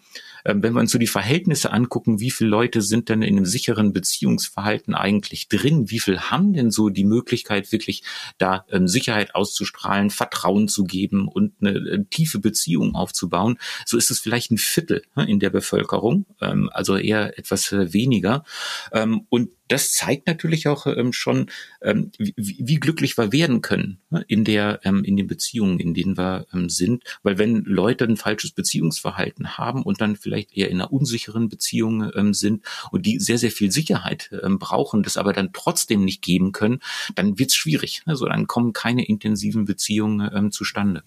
wenn 0.44 0.74
wir 0.74 0.80
uns 0.80 0.92
so 0.92 0.98
die 0.98 1.06
Verhältnisse 1.06 1.72
angucken, 1.72 2.20
wie 2.20 2.30
viele 2.30 2.50
Leute 2.50 2.82
sind 2.82 3.08
denn 3.08 3.22
in 3.22 3.36
einem 3.36 3.46
sicheren 3.46 3.92
Beziehungsverhalten 3.92 4.94
eigentlich 4.94 5.48
drin? 5.48 5.90
Wie 5.90 6.00
viel 6.00 6.20
haben 6.20 6.52
denn 6.52 6.70
so 6.70 6.90
die 6.90 7.04
Möglichkeit, 7.04 7.72
wirklich 7.72 8.02
da 8.38 8.66
ähm, 8.70 8.86
Sicherheit 8.86 9.34
auszustrahlen, 9.34 10.10
Vertrauen 10.10 10.68
zu 10.68 10.84
geben 10.84 11.28
und 11.28 11.54
eine, 11.60 11.70
äh, 11.70 12.04
tiefe 12.10 12.38
Beziehung 12.38 12.94
aufzubauen? 12.94 13.58
So 13.86 13.96
ist 13.96 14.10
es 14.10 14.20
vielleicht 14.20 14.50
ein 14.50 14.58
Viertel 14.58 15.02
ne, 15.16 15.28
in 15.28 15.40
der 15.40 15.50
Bevölkerung, 15.50 16.26
ähm, 16.40 16.68
also 16.72 16.96
eher 16.96 17.38
etwas 17.38 17.72
äh, 17.72 17.92
weniger. 17.92 18.44
Ähm, 18.92 19.26
und 19.30 19.50
das 19.68 19.92
zeigt 19.92 20.26
natürlich 20.26 20.68
auch 20.68 20.86
ähm, 20.86 21.12
schon, 21.12 21.50
ähm, 21.82 22.10
wie, 22.18 22.34
wie, 22.36 22.74
glücklich 22.76 23.16
wir 23.16 23.32
werden 23.32 23.62
können 23.62 24.00
ne, 24.10 24.24
in 24.28 24.44
der 24.44 24.80
ähm, 24.84 25.04
in 25.04 25.16
den 25.16 25.26
Beziehungen, 25.26 25.80
in 25.80 25.94
denen 25.94 26.18
wir 26.18 26.46
ähm, 26.52 26.68
sind. 26.68 27.02
Weil 27.22 27.38
wenn 27.38 27.64
Leute 27.64 28.04
ein 28.04 28.16
falsches 28.16 28.52
Beziehungsverhalten 28.52 29.56
haben 29.56 29.82
und 29.82 30.00
dann 30.00 30.16
vielleicht 30.16 30.52
eher 30.56 30.70
in 30.70 30.80
einer 30.80 30.92
unsicheren 30.92 31.48
Beziehung 31.48 32.10
ähm, 32.14 32.34
sind 32.34 32.64
und 32.90 33.06
die 33.06 33.18
sehr 33.18 33.38
sehr 33.38 33.50
viel 33.50 33.70
Sicherheit 33.70 34.30
ähm, 34.42 34.58
brauchen, 34.58 35.02
das 35.02 35.16
aber 35.16 35.32
dann 35.32 35.52
trotzdem 35.52 36.04
nicht 36.04 36.22
geben 36.22 36.52
können, 36.52 36.80
dann 37.14 37.38
wird's 37.38 37.54
schwierig. 37.54 38.02
Also 38.04 38.26
dann 38.26 38.46
kommen 38.46 38.72
keine 38.72 39.06
intensiven 39.06 39.64
Beziehungen 39.64 40.52
zustande. 40.52 41.02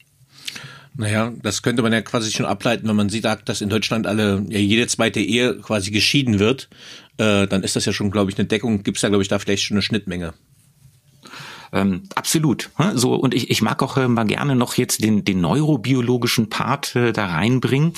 Naja, 0.95 1.31
das 1.43 1.61
könnte 1.61 1.83
man 1.83 1.93
ja 1.93 2.01
quasi 2.01 2.31
schon 2.31 2.47
ableiten, 2.47 2.87
wenn 2.87 2.95
man 2.95 3.09
sieht, 3.09 3.25
dass 3.45 3.61
in 3.61 3.69
Deutschland 3.69 4.07
alle, 4.07 4.43
ja, 4.49 4.57
jede 4.57 4.87
zweite 4.87 5.19
Ehe 5.19 5.59
quasi 5.59 5.91
geschieden 5.91 6.39
wird, 6.39 6.69
äh, 7.17 7.45
dann 7.45 7.61
ist 7.61 7.75
das 7.75 7.85
ja 7.85 7.93
schon, 7.93 8.09
glaube 8.09 8.31
ich, 8.31 8.37
eine 8.37 8.47
Deckung, 8.47 8.81
gibt 8.81 8.97
es 8.97 9.03
ja, 9.03 9.09
glaube 9.09 9.21
ich, 9.21 9.27
da 9.27 9.37
vielleicht 9.37 9.63
schon 9.63 9.75
eine 9.75 9.83
Schnittmenge. 9.83 10.33
Ähm, 11.73 12.03
absolut. 12.15 12.69
So 12.93 13.15
und 13.15 13.33
ich, 13.33 13.49
ich 13.49 13.61
mag 13.61 13.81
auch 13.83 13.97
äh, 13.97 14.07
mal 14.07 14.25
gerne 14.25 14.55
noch 14.55 14.75
jetzt 14.75 15.03
den, 15.03 15.23
den 15.23 15.41
neurobiologischen 15.41 16.49
Part 16.49 16.95
äh, 16.95 17.11
da 17.13 17.27
reinbringen. 17.27 17.93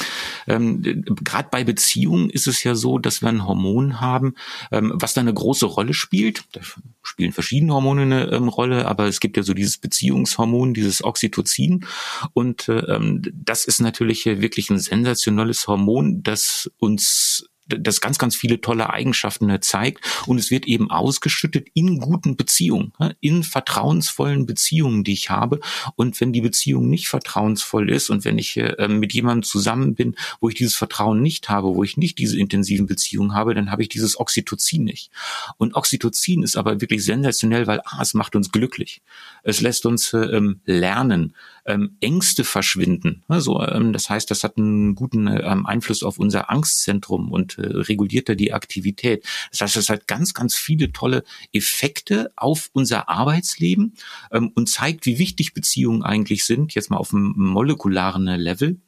Ähm, 0.47 0.81
Gerade 1.05 1.49
bei 1.51 1.63
Beziehungen 1.63 2.29
ist 2.29 2.47
es 2.47 2.63
ja 2.63 2.75
so, 2.75 2.97
dass 2.97 3.21
wir 3.21 3.29
ein 3.29 3.45
Hormon 3.45 4.01
haben, 4.01 4.33
ähm, 4.71 4.91
was 4.95 5.13
da 5.13 5.21
eine 5.21 5.33
große 5.33 5.65
Rolle 5.65 5.93
spielt. 5.93 6.43
Da 6.53 6.61
spielen 7.01 7.31
verschiedene 7.31 7.73
Hormone 7.73 8.01
eine 8.03 8.31
ähm, 8.31 8.47
Rolle, 8.47 8.87
aber 8.87 9.07
es 9.07 9.19
gibt 9.19 9.37
ja 9.37 9.43
so 9.43 9.53
dieses 9.53 9.77
Beziehungshormon, 9.77 10.73
dieses 10.73 11.03
Oxytocin. 11.03 11.85
Und 12.33 12.69
äh, 12.69 12.79
ähm, 12.79 13.21
das 13.33 13.65
ist 13.65 13.81
natürlich 13.81 14.25
wirklich 14.25 14.69
ein 14.69 14.79
sensationelles 14.79 15.67
Hormon, 15.67 16.23
das 16.23 16.71
uns 16.77 17.49
das 17.69 18.01
ganz, 18.01 18.17
ganz 18.17 18.35
viele 18.35 18.61
tolle 18.61 18.89
Eigenschaften 18.89 19.61
zeigt. 19.61 20.05
Und 20.25 20.39
es 20.39 20.51
wird 20.51 20.65
eben 20.65 20.89
ausgeschüttet 20.91 21.67
in 21.73 21.99
guten 21.99 22.35
Beziehungen, 22.35 22.93
in 23.19 23.43
vertrauensvollen 23.43 24.45
Beziehungen, 24.45 25.03
die 25.03 25.13
ich 25.13 25.29
habe. 25.29 25.59
Und 25.95 26.19
wenn 26.19 26.33
die 26.33 26.41
Beziehung 26.41 26.89
nicht 26.89 27.07
vertrauensvoll 27.07 27.89
ist 27.89 28.09
und 28.09 28.25
wenn 28.25 28.37
ich 28.37 28.57
äh, 28.57 28.87
mit 28.87 29.13
jemandem 29.13 29.43
zusammen 29.43 29.95
bin, 29.95 30.15
wo 30.39 30.49
ich 30.49 30.55
dieses 30.55 30.75
Vertrauen 30.75 31.21
nicht 31.21 31.49
habe, 31.49 31.75
wo 31.75 31.83
ich 31.83 31.97
nicht 31.97 32.17
diese 32.17 32.37
intensiven 32.37 32.87
Beziehungen 32.87 33.33
habe, 33.33 33.53
dann 33.53 33.71
habe 33.71 33.81
ich 33.81 33.89
dieses 33.89 34.19
Oxytocin 34.19 34.83
nicht. 34.83 35.11
Und 35.57 35.75
Oxytocin 35.75 36.43
ist 36.43 36.57
aber 36.57 36.81
wirklich 36.81 37.03
sensationell, 37.03 37.67
weil 37.67 37.81
ah, 37.85 38.01
es 38.01 38.13
macht 38.13 38.35
uns 38.35 38.51
glücklich. 38.51 39.01
Es 39.43 39.61
lässt 39.61 39.85
uns 39.85 40.13
äh, 40.13 40.19
ähm, 40.19 40.61
lernen 40.65 41.35
ähm, 41.65 41.97
Ängste 42.01 42.43
verschwinden. 42.43 43.23
Also, 43.27 43.61
ähm, 43.61 43.93
das 43.93 44.09
heißt, 44.09 44.29
das 44.31 44.43
hat 44.43 44.57
einen 44.57 44.95
guten 44.95 45.27
ähm, 45.27 45.65
Einfluss 45.65 46.03
auf 46.03 46.19
unser 46.19 46.49
Angstzentrum 46.49 47.31
und 47.31 47.57
äh, 47.57 47.67
reguliert 47.67 48.29
da 48.29 48.35
die 48.35 48.53
Aktivität. 48.53 49.25
Das 49.51 49.61
heißt, 49.61 49.75
das 49.75 49.89
hat 49.89 50.07
ganz, 50.07 50.33
ganz 50.33 50.55
viele 50.55 50.91
tolle 50.91 51.23
Effekte 51.53 52.31
auf 52.35 52.69
unser 52.73 53.09
Arbeitsleben 53.09 53.93
ähm, 54.31 54.51
und 54.55 54.69
zeigt, 54.69 55.05
wie 55.05 55.19
wichtig 55.19 55.53
Beziehungen 55.53 56.03
eigentlich 56.03 56.45
sind, 56.45 56.73
jetzt 56.73 56.89
mal 56.89 56.97
auf 56.97 57.13
einem 57.13 57.33
molekularen 57.35 58.25
Level. 58.25 58.79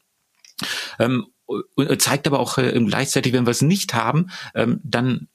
Ähm, 1.00 1.28
zeigt 1.98 2.28
aber 2.28 2.40
auch 2.40 2.58
äh, 2.58 2.80
gleichzeitig, 2.86 3.34
wenn 3.34 3.46
wir 3.46 3.52
es 3.52 3.62
nicht 3.62 3.94
haben, 3.94 4.30
ähm, 4.56 4.80
dann 4.84 5.28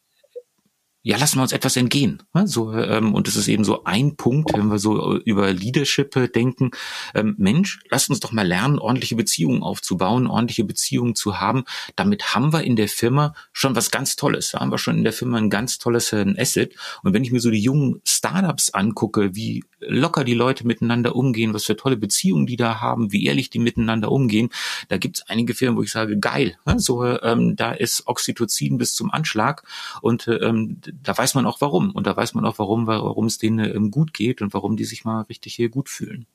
ja, 1.06 1.16
lassen 1.18 1.38
wir 1.38 1.42
uns 1.42 1.52
etwas 1.52 1.76
entgehen. 1.76 2.20
So, 2.46 2.72
ähm, 2.72 3.14
und 3.14 3.28
das 3.28 3.36
ist 3.36 3.46
eben 3.46 3.62
so 3.62 3.84
ein 3.84 4.16
Punkt, 4.16 4.52
wenn 4.54 4.66
wir 4.66 4.80
so 4.80 5.14
äh, 5.14 5.20
über 5.24 5.52
Leadership 5.52 6.16
äh, 6.16 6.26
denken. 6.26 6.72
Ähm, 7.14 7.36
Mensch, 7.38 7.78
lasst 7.90 8.10
uns 8.10 8.18
doch 8.18 8.32
mal 8.32 8.44
lernen, 8.44 8.80
ordentliche 8.80 9.14
Beziehungen 9.14 9.62
aufzubauen, 9.62 10.26
ordentliche 10.26 10.64
Beziehungen 10.64 11.14
zu 11.14 11.38
haben. 11.38 11.62
Damit 11.94 12.34
haben 12.34 12.52
wir 12.52 12.64
in 12.64 12.74
der 12.74 12.88
Firma 12.88 13.34
schon 13.52 13.76
was 13.76 13.92
ganz 13.92 14.16
Tolles. 14.16 14.50
Da 14.50 14.58
haben 14.58 14.72
wir 14.72 14.78
schon 14.78 14.98
in 14.98 15.04
der 15.04 15.12
Firma 15.12 15.38
ein 15.38 15.48
ganz 15.48 15.78
tolles 15.78 16.12
äh, 16.12 16.24
Asset. 16.38 16.74
Und 17.04 17.14
wenn 17.14 17.22
ich 17.22 17.30
mir 17.30 17.38
so 17.38 17.52
die 17.52 17.62
jungen 17.62 18.00
Startups 18.04 18.70
angucke, 18.70 19.36
wie 19.36 19.62
locker 19.78 20.24
die 20.24 20.34
Leute 20.34 20.66
miteinander 20.66 21.14
umgehen, 21.14 21.54
was 21.54 21.66
für 21.66 21.76
tolle 21.76 21.96
Beziehungen 21.96 22.46
die 22.46 22.56
da 22.56 22.80
haben, 22.80 23.12
wie 23.12 23.26
ehrlich 23.26 23.48
die 23.48 23.60
miteinander 23.60 24.10
umgehen, 24.10 24.48
da 24.88 24.96
gibt 24.96 25.18
es 25.18 25.28
einige 25.28 25.54
Firmen, 25.54 25.78
wo 25.78 25.84
ich 25.84 25.92
sage, 25.92 26.18
geil. 26.18 26.58
So, 26.78 27.04
ähm, 27.04 27.54
da 27.54 27.70
ist 27.70 28.08
Oxytocin 28.08 28.76
bis 28.76 28.94
zum 28.96 29.12
Anschlag 29.12 29.62
und 30.02 30.26
ähm, 30.26 30.80
da 31.02 31.16
weiß 31.16 31.34
man 31.34 31.46
auch 31.46 31.60
warum. 31.60 31.90
Und 31.90 32.06
da 32.06 32.16
weiß 32.16 32.34
man 32.34 32.44
auch 32.44 32.58
warum, 32.58 32.86
warum 32.86 33.26
es 33.26 33.38
denen 33.38 33.74
ähm, 33.74 33.90
gut 33.90 34.12
geht 34.12 34.42
und 34.42 34.54
warum 34.54 34.76
die 34.76 34.84
sich 34.84 35.04
mal 35.04 35.22
richtig 35.22 35.54
hier 35.54 35.68
gut 35.68 35.88
fühlen. 35.88 36.26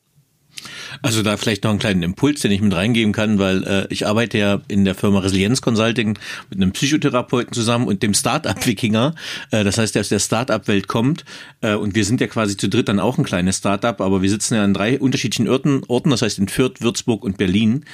Also 1.02 1.24
da 1.24 1.38
vielleicht 1.38 1.64
noch 1.64 1.72
einen 1.72 1.80
kleinen 1.80 2.04
Impuls, 2.04 2.42
den 2.42 2.52
ich 2.52 2.62
mit 2.62 2.74
reingeben 2.74 3.14
kann, 3.14 3.40
weil 3.40 3.64
äh, 3.64 3.88
ich 3.90 4.08
arbeite 4.08 4.38
ja 4.38 4.62
in 4.68 4.86
der 4.86 4.96
Firma 4.96 5.20
Resilienz 5.20 5.62
Consulting 5.62 6.18
mit 6.50 6.60
einem 6.60 6.72
Psychotherapeuten 6.72 7.54
zusammen 7.54 7.88
und 7.88 8.04
dem 8.04 8.14
Startup-Wikinger. 8.14 9.16
Äh, 9.52 9.64
das 9.64 9.78
heißt, 9.78 9.96
der 9.96 10.02
aus 10.02 10.10
der 10.10 10.20
Startup-Welt 10.20 10.88
kommt 10.88 11.26
äh, 11.62 11.74
und 11.74 11.96
wir 11.96 12.06
sind 12.06 12.22
ja 12.22 12.28
quasi 12.28 12.58
zu 12.58 12.70
dritt 12.70 12.88
dann 12.90 13.00
auch 13.00 13.18
ein 13.18 13.24
kleines 13.24 13.58
Startup, 13.58 14.00
aber 14.02 14.22
wir 14.22 14.30
sitzen 14.30 14.56
ja 14.56 14.64
an 14.64 14.74
drei 14.74 15.00
unterschiedlichen 15.00 15.50
Orten, 15.50 15.82
Orten 15.88 16.10
das 16.10 16.22
heißt 16.22 16.40
in 16.40 16.48
Fürth, 16.48 16.82
Würzburg 16.82 17.24
und 17.24 17.38
Berlin. 17.38 17.86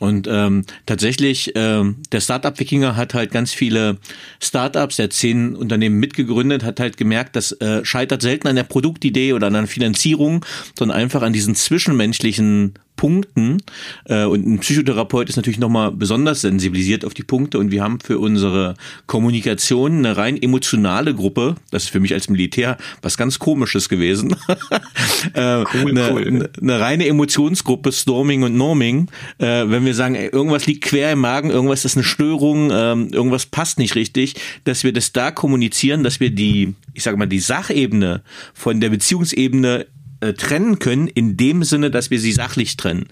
Und 0.00 0.26
ähm, 0.30 0.64
tatsächlich, 0.86 1.54
äh, 1.56 1.82
der 2.12 2.20
Startup-Wikinger 2.20 2.96
hat 2.96 3.14
halt 3.14 3.30
ganz 3.30 3.52
viele 3.52 3.98
Startups, 4.40 4.96
der 4.96 5.10
zehn 5.10 5.56
Unternehmen 5.56 5.98
mitgegründet, 5.98 6.64
hat 6.64 6.80
halt 6.80 6.96
gemerkt, 6.96 7.36
das 7.36 7.52
äh, 7.52 7.84
scheitert 7.84 8.22
selten 8.22 8.48
an 8.48 8.56
der 8.56 8.64
Produktidee 8.64 9.32
oder 9.32 9.48
an 9.48 9.54
der 9.54 9.66
Finanzierung, 9.66 10.44
sondern 10.78 10.96
einfach 10.96 11.22
an 11.22 11.32
diesen 11.32 11.54
Zwischenmenschen 11.54 12.13
zwischenmenschlichen 12.14 12.74
Punkten. 12.96 13.58
Äh, 14.04 14.24
und 14.24 14.46
ein 14.46 14.60
Psychotherapeut 14.60 15.28
ist 15.28 15.36
natürlich 15.36 15.58
nochmal 15.58 15.90
besonders 15.90 16.42
sensibilisiert 16.42 17.04
auf 17.04 17.12
die 17.12 17.24
Punkte. 17.24 17.58
Und 17.58 17.72
wir 17.72 17.82
haben 17.82 17.98
für 18.00 18.20
unsere 18.20 18.76
Kommunikation 19.06 19.98
eine 19.98 20.16
rein 20.16 20.40
emotionale 20.40 21.12
Gruppe. 21.12 21.56
Das 21.72 21.84
ist 21.84 21.90
für 21.90 21.98
mich 21.98 22.14
als 22.14 22.30
Militär 22.30 22.78
was 23.02 23.16
ganz 23.16 23.40
Komisches 23.40 23.88
gewesen. 23.88 24.36
äh, 25.34 25.64
cool, 25.74 25.90
eine, 25.90 26.12
cool. 26.12 26.50
eine 26.60 26.80
reine 26.80 27.06
Emotionsgruppe, 27.08 27.90
Storming 27.90 28.44
und 28.44 28.56
Norming. 28.56 29.08
Äh, 29.38 29.68
wenn 29.68 29.84
wir 29.84 29.94
sagen, 29.94 30.14
ey, 30.14 30.28
irgendwas 30.28 30.66
liegt 30.66 30.84
quer 30.84 31.12
im 31.12 31.18
Magen, 31.18 31.50
irgendwas 31.50 31.84
ist 31.84 31.96
eine 31.96 32.04
Störung, 32.04 32.70
ähm, 32.72 33.08
irgendwas 33.10 33.46
passt 33.46 33.78
nicht 33.78 33.96
richtig, 33.96 34.36
dass 34.62 34.84
wir 34.84 34.92
das 34.92 35.12
da 35.12 35.32
kommunizieren, 35.32 36.04
dass 36.04 36.20
wir 36.20 36.30
die, 36.30 36.74
ich 36.92 37.02
sage 37.02 37.16
mal, 37.16 37.26
die 37.26 37.40
Sachebene 37.40 38.22
von 38.54 38.80
der 38.80 38.90
Beziehungsebene 38.90 39.86
äh, 40.24 40.32
trennen 40.32 40.78
können, 40.78 41.06
in 41.06 41.36
dem 41.36 41.64
Sinne, 41.64 41.90
dass 41.90 42.10
wir 42.10 42.18
sie 42.18 42.32
sachlich 42.32 42.76
trennen. 42.76 43.06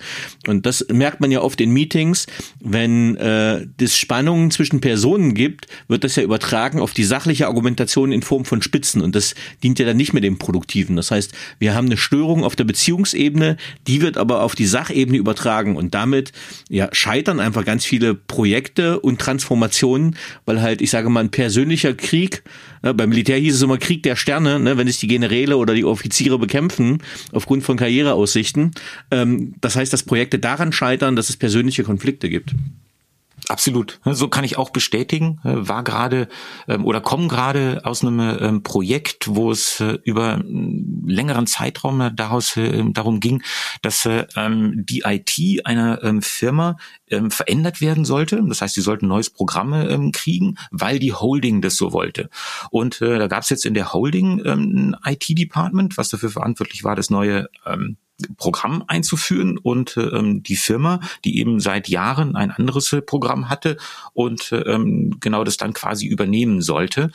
Und 0.46 0.64
das 0.64 0.86
merkt 0.90 1.20
man 1.20 1.30
ja 1.30 1.42
oft 1.42 1.60
in 1.60 1.70
Meetings, 1.70 2.26
wenn 2.60 3.16
äh, 3.16 3.66
es 3.80 3.98
Spannungen 3.98 4.50
zwischen 4.50 4.80
Personen 4.80 5.34
gibt, 5.34 5.66
wird 5.88 6.04
das 6.04 6.16
ja 6.16 6.22
übertragen 6.22 6.80
auf 6.80 6.94
die 6.94 7.04
sachliche 7.04 7.46
Argumentation 7.46 8.12
in 8.12 8.22
Form 8.22 8.46
von 8.46 8.62
Spitzen. 8.62 9.02
Und 9.02 9.14
das 9.14 9.34
dient 9.62 9.78
ja 9.78 9.84
dann 9.84 9.96
nicht 9.96 10.14
mehr 10.14 10.22
dem 10.22 10.38
Produktiven. 10.38 10.96
Das 10.96 11.10
heißt, 11.10 11.32
wir 11.58 11.74
haben 11.74 11.86
eine 11.86 11.98
Störung 11.98 12.44
auf 12.44 12.56
der 12.56 12.64
Beziehungsebene, 12.64 13.58
die 13.86 14.00
wird 14.00 14.16
aber 14.16 14.42
auf 14.42 14.54
die 14.54 14.66
Sachebene 14.66 15.18
übertragen. 15.18 15.76
Und 15.76 15.94
damit 15.94 16.32
ja, 16.70 16.88
scheitern 16.92 17.40
einfach 17.40 17.64
ganz 17.64 17.84
viele 17.84 18.14
Projekte 18.14 19.00
und 19.00 19.20
Transformationen, 19.20 20.16
weil 20.46 20.62
halt, 20.62 20.80
ich 20.80 20.90
sage 20.90 21.10
mal, 21.10 21.20
ein 21.20 21.30
persönlicher 21.30 21.92
Krieg, 21.92 22.42
ne, 22.82 22.94
beim 22.94 23.08
Militär 23.08 23.38
hieß 23.38 23.54
es 23.54 23.62
immer 23.62 23.78
Krieg 23.78 24.02
der 24.02 24.16
Sterne, 24.16 24.58
ne, 24.58 24.76
wenn 24.76 24.86
sich 24.86 24.98
die 24.98 25.06
Generäle 25.06 25.56
oder 25.56 25.74
die 25.74 25.84
Offiziere 25.84 26.38
bekämpfen, 26.38 26.98
aufgrund 27.32 27.64
von 27.64 27.76
Karriereaussichten. 27.76 28.72
Ähm, 29.10 29.54
das 29.60 29.76
heißt, 29.76 29.92
dass 29.92 30.02
Projekte 30.02 30.38
daran 30.38 30.72
scheitern, 30.72 31.16
dass 31.16 31.28
es 31.28 31.36
persönliche 31.36 31.84
Konflikte 31.84 32.28
gibt. 32.28 32.54
Absolut. 33.48 34.00
So 34.04 34.28
kann 34.28 34.44
ich 34.44 34.56
auch 34.56 34.70
bestätigen. 34.70 35.40
Äh, 35.44 35.68
war 35.68 35.82
gerade 35.82 36.28
ähm, 36.68 36.84
oder 36.84 37.00
komme 37.00 37.28
gerade 37.28 37.80
aus 37.84 38.02
einem 38.02 38.20
ähm, 38.20 38.62
Projekt, 38.62 39.26
wo 39.28 39.50
es 39.50 39.80
äh, 39.80 39.98
über 40.04 40.42
längeren 40.44 41.46
Zeitraum 41.46 42.00
äh, 42.00 42.10
daraus 42.14 42.58
darum 42.92 43.20
ging, 43.20 43.42
dass 43.82 44.08
ähm, 44.36 44.84
die 44.86 45.02
IT 45.04 45.66
einer 45.66 46.00
Firma 46.20 46.76
verändert 47.28 47.80
werden 47.80 48.04
sollte. 48.04 48.42
Das 48.46 48.60
heißt, 48.62 48.74
sie 48.74 48.80
sollten 48.80 49.08
neues 49.08 49.30
Programm 49.30 50.12
kriegen, 50.12 50.56
weil 50.70 50.98
die 50.98 51.12
Holding 51.12 51.60
das 51.60 51.76
so 51.76 51.92
wollte. 51.92 52.28
Und 52.70 53.00
da 53.00 53.26
gab 53.26 53.42
es 53.42 53.50
jetzt 53.50 53.66
in 53.66 53.74
der 53.74 53.92
Holding 53.92 54.40
ein 54.44 54.96
IT-Department, 55.04 55.96
was 55.96 56.08
dafür 56.08 56.30
verantwortlich 56.30 56.84
war, 56.84 56.96
das 56.96 57.10
neue 57.10 57.48
Programm 58.36 58.84
einzuführen 58.86 59.58
und 59.58 59.96
ähm, 59.96 60.42
die 60.42 60.56
Firma, 60.56 61.00
die 61.24 61.38
eben 61.38 61.60
seit 61.60 61.88
Jahren 61.88 62.36
ein 62.36 62.50
anderes 62.50 62.92
äh, 62.92 63.02
Programm 63.02 63.48
hatte 63.48 63.76
und 64.12 64.52
ähm, 64.66 65.16
genau 65.20 65.44
das 65.44 65.56
dann 65.56 65.72
quasi 65.72 66.06
übernehmen 66.06 66.62
sollte. 66.62 67.10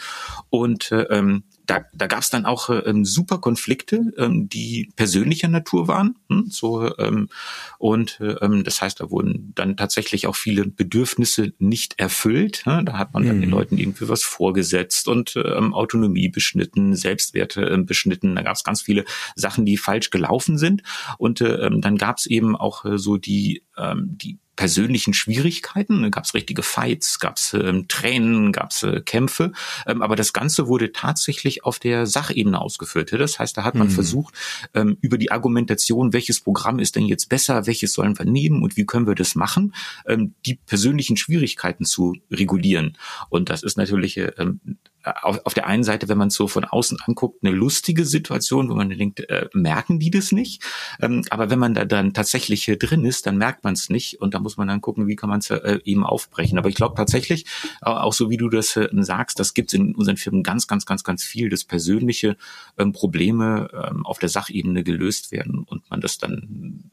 Und 0.50 0.92
äh, 0.92 1.04
ähm, 1.04 1.44
da, 1.68 1.86
da 1.94 2.08
gab 2.08 2.22
es 2.22 2.30
dann 2.30 2.46
auch 2.46 2.70
äh, 2.70 2.80
ähm, 2.80 3.06
super 3.06 3.40
Konflikte, 3.40 4.14
ähm, 4.18 4.50
die 4.50 4.90
persönlicher 4.96 5.50
Natur 5.50 5.88
waren. 5.88 6.18
Hm, 6.30 6.48
so 6.50 6.98
ähm, 6.98 7.30
und 7.78 8.20
äh, 8.22 8.36
ähm, 8.42 8.64
das 8.64 8.82
heißt, 8.82 9.02
da 9.02 9.12
wurden 9.12 9.52
dann 9.54 9.78
tatsächlich 9.78 10.28
auch 10.28 10.36
viele 10.36 10.66
Bedürfnisse 10.66 11.54
nicht 11.60 12.00
erfüllt. 12.00 12.64
Ne? 12.66 12.84
Da 12.86 12.98
hat 12.98 13.14
man 13.14 13.28
dann 13.28 13.42
den 13.42 13.50
mhm. 13.50 13.56
Leuten 13.56 13.78
irgendwie 13.78 14.08
was 14.08 14.24
vorgesetzt 14.24 15.08
und 15.08 15.36
ähm, 15.36 15.74
Autonomie 15.74 16.30
beschnitten, 16.30 16.96
Selbstwerte 16.96 17.62
ähm, 17.66 17.86
beschnitten. 17.86 18.36
Da 18.36 18.42
gab 18.42 18.56
es 18.56 18.64
ganz 18.64 18.82
viele 18.82 19.04
Sachen, 19.36 19.66
die 19.66 19.78
falsch 19.78 20.10
gelaufen 20.10 20.58
sind. 20.58 20.84
Und 21.18 21.42
äh, 21.42 21.68
ähm, 21.68 21.82
dann 21.82 21.98
gab 21.98 22.18
es 22.18 22.26
eben 22.26 22.56
auch 22.56 22.86
äh, 22.86 22.98
so 22.98 23.18
die 23.18 23.64
ähm, 23.78 24.18
die 24.18 24.40
persönlichen 24.58 25.14
Schwierigkeiten. 25.14 26.12
Gab 26.12 26.26
es 26.26 26.34
richtige 26.34 26.64
Fights, 26.64 27.20
gab 27.20 27.38
es 27.38 27.54
ähm, 27.54 27.88
Tränen, 27.88 28.52
gab 28.52 28.72
es 28.72 28.84
äh, 28.84 29.00
Kämpfe. 29.00 29.54
Ähm, 29.86 30.02
aber 30.02 30.18
das 30.18 30.34
Ganze 30.34 30.68
wurde 30.68 30.92
tatsächlich 30.92 31.64
auf 31.64 31.80
der 31.80 32.06
Sachebene 32.06 32.60
ausgeführt. 32.60 33.14
Das 33.14 33.40
heißt, 33.40 33.56
da 33.56 33.64
hat 33.64 33.76
man 33.76 33.88
mhm. 33.88 33.92
versucht, 33.92 34.36
ähm, 34.74 34.98
über 35.00 35.18
die 35.18 35.32
Argumentation, 35.32 36.12
welches 36.12 36.42
Programm 36.42 36.80
ist 36.80 36.98
denn 36.98 37.06
jetzt 37.06 37.30
besser, 37.30 37.66
welches 37.68 37.94
sollen 37.94 38.18
wir 38.18 38.26
nehmen 38.26 38.62
und 38.64 38.76
wie 38.76 38.86
können 38.86 39.08
wir 39.08 39.16
das 39.16 39.36
machen, 39.36 39.74
ähm, 40.06 40.34
die 40.46 40.56
persönlichen 40.56 41.16
Schwierigkeiten 41.16 41.86
zu 41.86 42.16
regulieren. 42.30 42.98
Und 43.30 43.50
das 43.50 43.64
ist 43.64 43.78
natürlich 43.78 44.18
äh, 44.18 44.32
auf, 45.22 45.40
auf 45.46 45.54
der 45.54 45.68
einen 45.68 45.84
Seite, 45.84 46.08
wenn 46.10 46.18
man 46.18 46.30
es 46.30 46.36
so 46.36 46.48
von 46.48 46.66
außen 46.66 46.98
anguckt, 47.06 47.44
eine 47.44 47.56
lustige 47.56 48.06
Situation, 48.06 48.70
wo 48.70 48.76
man 48.76 48.90
denkt, 48.90 49.20
äh, 49.30 49.48
merken 49.54 50.00
die 50.00 50.12
das 50.12 50.32
nicht? 50.32 50.64
Ähm, 51.02 51.24
aber 51.30 51.50
wenn 51.50 51.60
man 51.60 51.74
da 51.74 51.86
dann 51.86 52.14
tatsächlich 52.14 52.64
hier 52.64 52.78
drin 52.78 53.06
ist, 53.06 53.26
dann 53.26 53.38
merkt 53.38 53.64
man 53.64 53.74
es 53.74 53.90
nicht 53.90 54.22
und 54.22 54.34
da 54.34 54.40
muss 54.40 54.58
man 54.58 54.68
dann 54.68 54.82
gucken, 54.82 55.08
wie 55.08 55.16
kann 55.16 55.30
man 55.30 55.40
es 55.40 55.50
äh, 55.50 55.80
eben 55.84 56.04
aufbrechen. 56.04 56.58
Aber 56.58 56.70
ich 56.70 56.76
glaube 56.76 56.96
tatsächlich, 56.96 57.46
äh, 57.82 57.90
auch 57.90 58.14
so 58.14 58.30
wie 58.30 58.38
du 58.38 58.50
das 58.50 58.76
äh, 58.76 58.88
sagst, 58.92 59.40
das 59.40 59.54
gibt 59.54 59.74
es 59.74 59.80
in 59.80 59.96
unseren 59.96 60.18
Firmen 60.18 60.44
ganz, 60.44 60.68
ganz, 60.68 60.86
ganz, 60.86 61.04
ganz 61.04 61.24
viel, 61.24 61.50
dass 61.50 61.64
persönliche 61.64 62.38
ähm, 62.78 62.94
Probleme 62.94 63.70
ähm, 63.74 64.06
auf 64.06 64.20
der 64.20 64.30
Sachebene 64.30 64.84
gelöst 64.84 65.32
werden 65.32 65.64
und 65.68 65.90
man 65.90 66.02
das 66.02 66.18
dann 66.18 66.92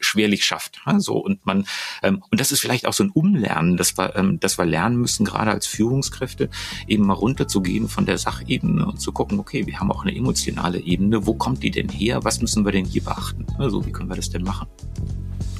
schwerlich 0.00 0.44
schafft. 0.44 0.80
Ja? 0.86 1.00
So 1.00 1.16
und 1.16 1.44
man 1.46 1.66
ähm, 2.02 2.22
und 2.30 2.40
das 2.40 2.52
ist 2.52 2.60
vielleicht 2.60 2.86
auch 2.86 2.92
so 2.92 3.04
ein 3.04 3.10
Umlernen, 3.10 3.76
dass 3.76 3.96
wir, 3.98 4.16
ähm, 4.16 4.40
dass 4.40 4.58
wir 4.58 4.64
lernen 4.64 4.96
müssen, 4.96 5.24
gerade 5.24 5.50
als 5.50 5.66
Führungskräfte 5.66 6.50
eben 6.86 7.06
mal 7.06 7.14
runter 7.14 7.48
gehen 7.60 7.88
von 7.88 8.06
der 8.06 8.18
Sachebene 8.18 8.86
und 8.86 9.00
zu 9.00 9.12
gucken, 9.12 9.38
okay, 9.38 9.66
wir 9.66 9.78
haben 9.80 9.90
auch 9.90 10.04
eine 10.04 10.14
emotionale 10.14 10.80
Ebene. 10.80 11.26
Wo 11.26 11.34
kommt 11.34 11.62
die 11.62 11.70
denn 11.70 11.88
her? 11.88 12.24
Was 12.24 12.40
müssen 12.40 12.64
wir 12.64 12.72
denn 12.72 12.84
hier 12.84 13.02
beachten? 13.02 13.46
Also, 13.58 13.84
wie 13.86 13.92
können 13.92 14.08
wir 14.08 14.16
das 14.16 14.30
denn 14.30 14.42
machen? 14.42 14.66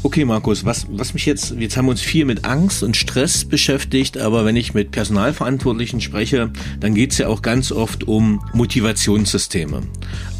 Okay, 0.07 0.25
Markus, 0.25 0.65
was, 0.65 0.87
was 0.89 1.15
mich 1.15 1.27
jetzt, 1.27 1.57
jetzt 1.59 1.77
haben 1.77 1.87
wir 1.87 1.91
uns 1.91 2.01
viel 2.01 2.27
mit 2.27 2.45
Angst 2.45 2.85
und 2.85 2.97
Stress 2.97 3.45
beschäftigt, 3.45 4.19
aber 4.19 4.45
wenn 4.45 4.55
ich 4.55 4.73
mit 4.73 4.93
Personalverantwortlichen 4.93 6.01
spreche, 6.01 6.53
dann 6.79 6.95
geht 6.95 7.11
es 7.11 7.19
ja 7.19 7.27
auch 7.27 7.43
ganz 7.43 7.73
oft 7.73 8.05
um 8.05 8.41
Motivationssysteme. 8.53 9.83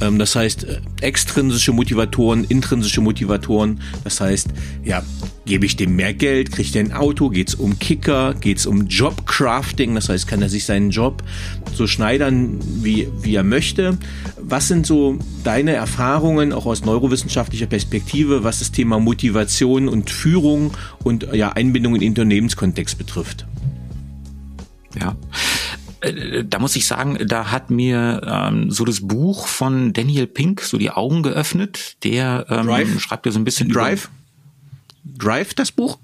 Ähm, 0.01 0.21
das 0.21 0.37
heißt, 0.37 0.65
äh, 0.65 0.81
extrinsische 1.01 1.73
Motivatoren, 1.73 2.45
intrinsische 2.45 3.01
Motivatoren, 3.01 3.81
das 4.05 4.21
heißt, 4.21 4.51
ja, 4.85 5.03
Gebe 5.47 5.65
ich 5.65 5.77
dem 5.77 5.95
mehr 5.95 6.13
Geld? 6.13 6.51
Kriegt 6.51 6.75
er 6.75 6.83
ein 6.83 6.93
Auto? 6.93 7.31
Geht 7.31 7.49
es 7.49 7.55
um 7.55 7.79
Kicker? 7.79 8.35
Geht 8.35 8.59
es 8.59 8.67
um 8.67 8.89
Jobcrafting? 8.89 9.95
Das 9.95 10.09
heißt, 10.09 10.27
kann 10.27 10.43
er 10.43 10.49
sich 10.49 10.65
seinen 10.65 10.91
Job 10.91 11.23
so 11.73 11.87
schneidern, 11.87 12.59
wie, 12.83 13.09
wie 13.23 13.37
er 13.37 13.45
möchte? 13.45 13.97
Was 14.41 14.67
sind 14.67 14.87
so 14.87 15.21
deine 15.45 15.73
Erfahrungen, 15.73 16.53
auch 16.53 16.67
aus 16.67 16.85
neurowissenschaftlicher 16.85 17.67
Perspektive, 17.67 18.43
was 18.43 18.59
das 18.59 18.73
Thema 18.73 18.99
Motivation 18.99 19.89
und 19.89 20.11
Führung 20.11 20.73
und 21.05 21.29
ja, 21.33 21.51
Einbindung 21.53 21.95
in 21.95 22.01
den 22.01 22.09
Unternehmenskontext 22.11 22.99
betrifft? 22.99 23.47
Ja, 25.01 25.15
äh, 26.01 26.43
da 26.45 26.59
muss 26.59 26.75
ich 26.75 26.87
sagen, 26.87 27.19
da 27.25 27.53
hat 27.53 27.71
mir 27.71 28.21
ähm, 28.27 28.73
so 28.73 28.85
das 28.85 29.07
Buch 29.07 29.47
von 29.47 29.93
Daniel 29.93 30.27
Pink 30.27 30.63
so 30.63 30.77
die 30.77 30.91
Augen 30.91 31.23
geöffnet. 31.23 32.03
Der 32.03 32.47
ähm, 32.49 32.99
schreibt 32.99 33.27
ja 33.27 33.33
so 33.33 33.39
ein 33.39 33.45
bisschen 33.45 33.69
Drive. 33.69 34.11
Drive, 35.15 35.55
das 35.55 35.73
Buch? 35.73 35.99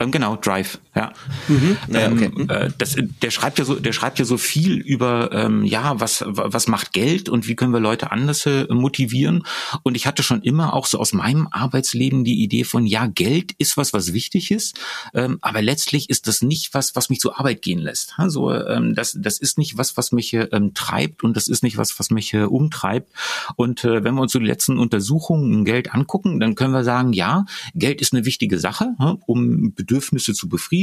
Ähm, 0.00 0.10
genau, 0.10 0.36
Drive, 0.36 0.78
ja. 0.94 1.12
Mhm. 1.48 1.76
Ja, 1.88 2.12
okay. 2.12 2.30
ähm, 2.36 2.50
äh, 2.50 2.70
das, 2.76 2.96
der 3.22 3.30
schreibt 3.30 3.58
ja 3.58 3.64
so, 3.64 3.76
der 3.76 3.92
schreibt 3.92 4.18
ja 4.18 4.24
so 4.24 4.36
viel 4.36 4.76
über, 4.78 5.30
ähm, 5.32 5.64
ja, 5.64 5.98
was, 5.98 6.22
was 6.26 6.68
macht 6.68 6.92
Geld 6.92 7.28
und 7.28 7.48
wie 7.48 7.56
können 7.56 7.72
wir 7.72 7.80
Leute 7.80 8.10
anders 8.10 8.46
motivieren. 8.68 9.44
Und 9.82 9.94
ich 9.96 10.06
hatte 10.06 10.22
schon 10.22 10.42
immer 10.42 10.74
auch 10.74 10.86
so 10.86 10.98
aus 10.98 11.12
meinem 11.12 11.48
Arbeitsleben 11.50 12.24
die 12.24 12.42
Idee 12.42 12.64
von, 12.64 12.86
ja, 12.86 13.06
Geld 13.06 13.52
ist 13.58 13.76
was, 13.76 13.92
was 13.92 14.12
wichtig 14.12 14.50
ist, 14.50 14.78
ähm, 15.14 15.38
aber 15.40 15.62
letztlich 15.62 16.10
ist 16.10 16.26
das 16.26 16.42
nicht 16.42 16.74
was, 16.74 16.94
was 16.94 17.08
mich 17.08 17.20
zur 17.20 17.38
Arbeit 17.38 17.62
gehen 17.62 17.78
lässt. 17.78 18.14
Also 18.16 18.52
ähm, 18.52 18.94
das, 18.94 19.16
das 19.18 19.38
ist 19.38 19.58
nicht 19.58 19.78
was, 19.78 19.96
was 19.96 20.12
mich 20.12 20.34
ähm, 20.34 20.74
treibt 20.74 21.24
und 21.24 21.36
das 21.36 21.48
ist 21.48 21.62
nicht 21.62 21.76
was, 21.76 21.98
was 21.98 22.10
mich 22.10 22.34
äh, 22.34 22.42
umtreibt. 22.42 23.12
Und 23.56 23.84
äh, 23.84 24.04
wenn 24.04 24.14
wir 24.14 24.22
uns 24.22 24.32
so 24.32 24.38
die 24.38 24.46
letzten 24.46 24.78
Untersuchungen 24.78 25.64
Geld 25.64 25.94
angucken, 25.94 26.40
dann 26.40 26.54
können 26.54 26.74
wir 26.74 26.84
sagen, 26.84 27.12
ja, 27.12 27.44
Geld 27.74 28.00
ist 28.00 28.12
eine 28.12 28.24
wichtige 28.24 28.58
Sache, 28.58 28.94
um 29.26 29.74
Bedürfnisse 29.74 30.34
zu 30.34 30.48
befriedigen, 30.48 30.81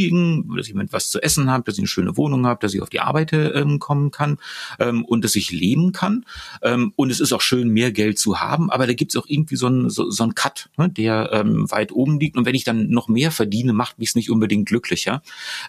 dass 0.56 0.68
jemand 0.68 0.93
was 0.93 1.10
zu 1.10 1.22
essen 1.22 1.52
hat, 1.52 1.68
dass 1.68 1.76
ich 1.76 1.82
eine 1.82 1.88
schöne 1.88 2.18
Wohnung 2.18 2.45
habe, 2.45 2.60
dass 2.62 2.74
ich 2.74 2.82
auf 2.82 2.89
die 2.89 3.02
Arbeit 3.02 3.34
ähm, 3.34 3.80
kommen 3.80 4.12
kann 4.12 4.38
ähm, 4.80 5.04
und 5.06 5.24
dass 5.24 5.36
ich 5.36 5.52
leben 5.52 5.91
kann. 5.91 6.26
Ähm, 6.62 6.93
und 6.95 7.12
es 7.12 7.20
ist 7.20 7.34
auch 7.34 7.41
schön, 7.41 7.70
mehr 7.70 7.91
Geld 7.91 8.18
zu 8.18 8.39
haben, 8.39 8.70
aber 8.70 8.88
da 8.88 8.93
gibt 8.93 9.14
es 9.14 9.22
auch 9.22 9.26
irgendwie 9.28 9.56
so 9.56 9.68
einen 9.68 9.89
so, 9.89 10.10
so 10.10 10.30
Cut, 10.36 10.70
ne, 10.78 10.89
der 10.89 11.30
ähm, 11.34 11.70
weit 11.72 11.91
oben 11.91 12.20
liegt. 12.20 12.38
Und 12.38 12.45
wenn 12.45 12.56
ich 12.56 12.64
dann 12.64 12.89
noch 12.89 13.08
mehr 13.08 13.32
verdiene, 13.32 13.74
macht 13.74 14.00
mich 14.00 14.10
es 14.10 14.16
nicht 14.16 14.30
unbedingt 14.30 14.68
glücklicher. 14.68 15.22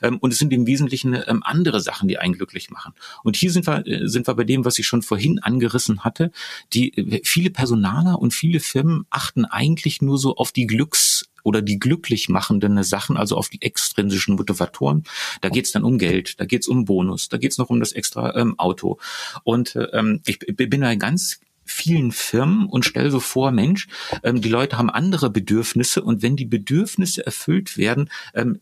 Ähm, 0.03 0.19
und 0.19 0.33
es 0.33 0.39
sind 0.39 0.53
im 0.53 0.67
Wesentlichen 0.67 1.15
ähm, 1.27 1.43
andere 1.45 1.81
Sachen, 1.81 2.09
die 2.09 2.19
einen 2.19 2.35
glücklich 2.35 2.71
machen. 2.71 2.93
Und 3.23 3.37
hier 3.37 3.51
sind 3.51 3.67
wir, 3.67 3.87
äh, 3.87 4.07
sind 4.07 4.27
wir 4.27 4.35
bei 4.35 4.45
dem, 4.45 4.65
was 4.65 4.79
ich 4.79 4.87
schon 4.87 5.03
vorhin 5.03 5.39
angerissen 5.39 6.05
hatte. 6.05 6.31
Die 6.73 6.97
äh, 6.97 7.21
viele 7.25 7.51
Personaler 7.51 8.19
und 8.19 8.35
viele 8.35 8.61
Firmen 8.61 9.07
achten 9.11 9.45
eigentlich 9.45 10.03
nur 10.03 10.19
so 10.19 10.37
auf 10.37 10.53
die 10.53 10.67
Glücks 10.67 11.30
oder 11.43 11.63
die 11.63 11.79
glücklich 11.79 12.29
machenden 12.29 12.83
Sachen, 12.83 13.17
also 13.17 13.37
auf 13.37 13.49
die 13.49 13.63
extrinsischen 13.63 14.37
Motivatoren. 14.37 15.05
Da 15.41 15.49
geht 15.49 15.67
es 15.67 15.73
dann 15.73 15.85
um 15.85 15.99
Geld, 15.99 16.41
da 16.41 16.45
geht 16.45 16.63
es 16.63 16.69
um 16.69 16.85
Bonus, 16.85 17.29
da 17.29 17.37
geht 17.37 17.53
es 17.53 17.59
noch 17.59 17.71
um 17.71 17.81
das 17.81 17.93
extra 17.93 18.37
ähm, 18.37 18.59
Auto. 18.59 18.99
Und 19.45 19.77
ähm, 19.93 20.21
ich 20.27 20.39
bin 20.39 20.81
da 20.81 20.95
ganz 20.95 21.41
vielen 21.71 22.13
Firmen 22.13 22.67
und 22.67 22.85
stell 22.85 23.11
so 23.11 23.21
vor, 23.21 23.53
Mensch, 23.53 23.87
ähm, 24.23 24.41
die 24.41 24.49
Leute 24.49 24.77
haben 24.77 24.91
andere 24.91 25.31
Bedürfnisse 25.31 26.03
und 26.03 26.23
wenn 26.23 26.37
die 26.37 26.45
Bedürfnisse 26.45 27.25
erfüllt 27.25 27.77
werden, 27.77 28.11
ähm, 28.35 28.61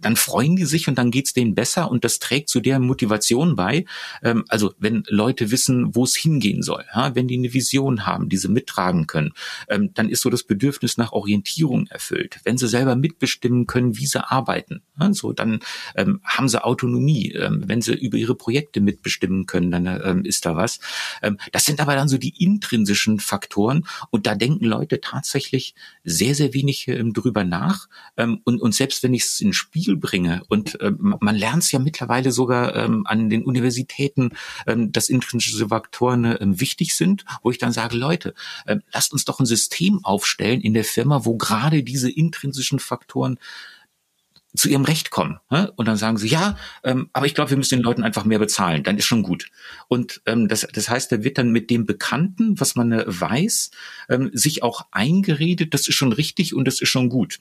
dann 0.00 0.16
freuen 0.16 0.56
die 0.56 0.64
sich 0.64 0.88
und 0.88 0.96
dann 0.98 1.10
geht's 1.10 1.34
denen 1.34 1.54
besser 1.54 1.90
und 1.90 2.04
das 2.04 2.18
trägt 2.18 2.48
zu 2.48 2.60
deren 2.60 2.86
Motivation 2.86 3.56
bei. 3.56 3.84
Ähm, 4.22 4.44
also 4.48 4.72
wenn 4.78 5.04
Leute 5.08 5.50
wissen, 5.50 5.94
wo 5.94 6.04
es 6.04 6.16
hingehen 6.16 6.62
soll, 6.62 6.84
ja, 6.94 7.14
wenn 7.14 7.28
die 7.28 7.36
eine 7.36 7.52
Vision 7.52 8.06
haben, 8.06 8.28
die 8.28 8.36
sie 8.36 8.48
mittragen 8.48 9.06
können, 9.06 9.32
ähm, 9.68 9.90
dann 9.94 10.08
ist 10.08 10.22
so 10.22 10.30
das 10.30 10.42
Bedürfnis 10.42 10.96
nach 10.96 11.12
Orientierung 11.12 11.86
erfüllt. 11.88 12.40
Wenn 12.44 12.58
sie 12.58 12.68
selber 12.68 12.96
mitbestimmen 12.96 13.66
können, 13.66 13.96
wie 13.98 14.06
sie 14.06 14.24
arbeiten, 14.24 14.82
ja, 14.98 15.12
so 15.12 15.32
dann 15.32 15.60
ähm, 15.96 16.20
haben 16.24 16.48
sie 16.48 16.64
Autonomie. 16.64 17.32
Ähm, 17.32 17.64
wenn 17.66 17.82
sie 17.82 17.94
über 17.94 18.16
ihre 18.16 18.34
Projekte 18.34 18.80
mitbestimmen 18.80 19.46
können, 19.46 19.70
dann 19.70 20.24
ist 20.24 20.46
da 20.46 20.56
was. 20.56 20.80
Das 21.52 21.64
sind 21.64 21.80
aber 21.80 21.94
dann 21.94 22.08
so 22.08 22.18
die 22.18 22.37
intrinsischen 22.38 23.20
Faktoren 23.20 23.86
und 24.10 24.26
da 24.26 24.34
denken 24.34 24.64
Leute 24.64 25.00
tatsächlich 25.00 25.74
sehr, 26.04 26.34
sehr 26.34 26.54
wenig 26.54 26.88
ähm, 26.88 27.12
drüber 27.12 27.44
nach. 27.44 27.88
Ähm, 28.16 28.40
und, 28.44 28.60
und 28.60 28.74
selbst 28.74 29.02
wenn 29.02 29.14
ich 29.14 29.24
es 29.24 29.40
ins 29.40 29.56
Spiel 29.56 29.96
bringe 29.96 30.42
und 30.48 30.78
ähm, 30.80 31.16
man 31.20 31.36
lernt 31.36 31.62
es 31.62 31.72
ja 31.72 31.78
mittlerweile 31.78 32.32
sogar 32.32 32.58
an 32.78 33.30
den 33.30 33.44
Universitäten, 33.44 34.30
dass 34.66 35.08
intrinsische 35.08 35.68
Faktoren 35.68 36.60
wichtig 36.60 36.94
sind, 36.94 37.24
wo 37.42 37.50
ich 37.50 37.58
dann 37.58 37.72
sage, 37.72 37.96
Leute, 37.96 38.34
lasst 38.92 39.12
uns 39.12 39.24
doch 39.24 39.40
ein 39.40 39.46
System 39.46 40.04
aufstellen 40.04 40.60
in 40.60 40.74
der 40.74 40.84
Firma, 40.84 41.24
wo 41.24 41.36
gerade 41.36 41.82
diese 41.82 42.10
intrinsischen 42.10 42.78
Faktoren 42.78 43.38
zu 44.56 44.68
ihrem 44.68 44.84
Recht 44.84 45.10
kommen. 45.10 45.38
Und 45.76 45.86
dann 45.86 45.96
sagen 45.96 46.16
sie, 46.16 46.28
ja, 46.28 46.56
ähm, 46.82 47.10
aber 47.12 47.26
ich 47.26 47.34
glaube, 47.34 47.50
wir 47.50 47.56
müssen 47.56 47.76
den 47.76 47.84
Leuten 47.84 48.02
einfach 48.02 48.24
mehr 48.24 48.38
bezahlen, 48.38 48.82
dann 48.82 48.96
ist 48.96 49.04
schon 49.04 49.22
gut. 49.22 49.50
Und 49.88 50.22
ähm, 50.26 50.48
das, 50.48 50.66
das 50.72 50.88
heißt, 50.88 51.12
da 51.12 51.22
wird 51.22 51.38
dann 51.38 51.50
mit 51.50 51.70
dem 51.70 51.86
Bekannten, 51.86 52.58
was 52.58 52.74
man 52.74 52.92
äh, 52.92 53.04
weiß, 53.06 53.70
ähm, 54.08 54.30
sich 54.32 54.62
auch 54.62 54.86
eingeredet, 54.90 55.74
das 55.74 55.88
ist 55.88 55.94
schon 55.94 56.12
richtig 56.12 56.54
und 56.54 56.66
das 56.66 56.80
ist 56.80 56.88
schon 56.88 57.08
gut. 57.08 57.38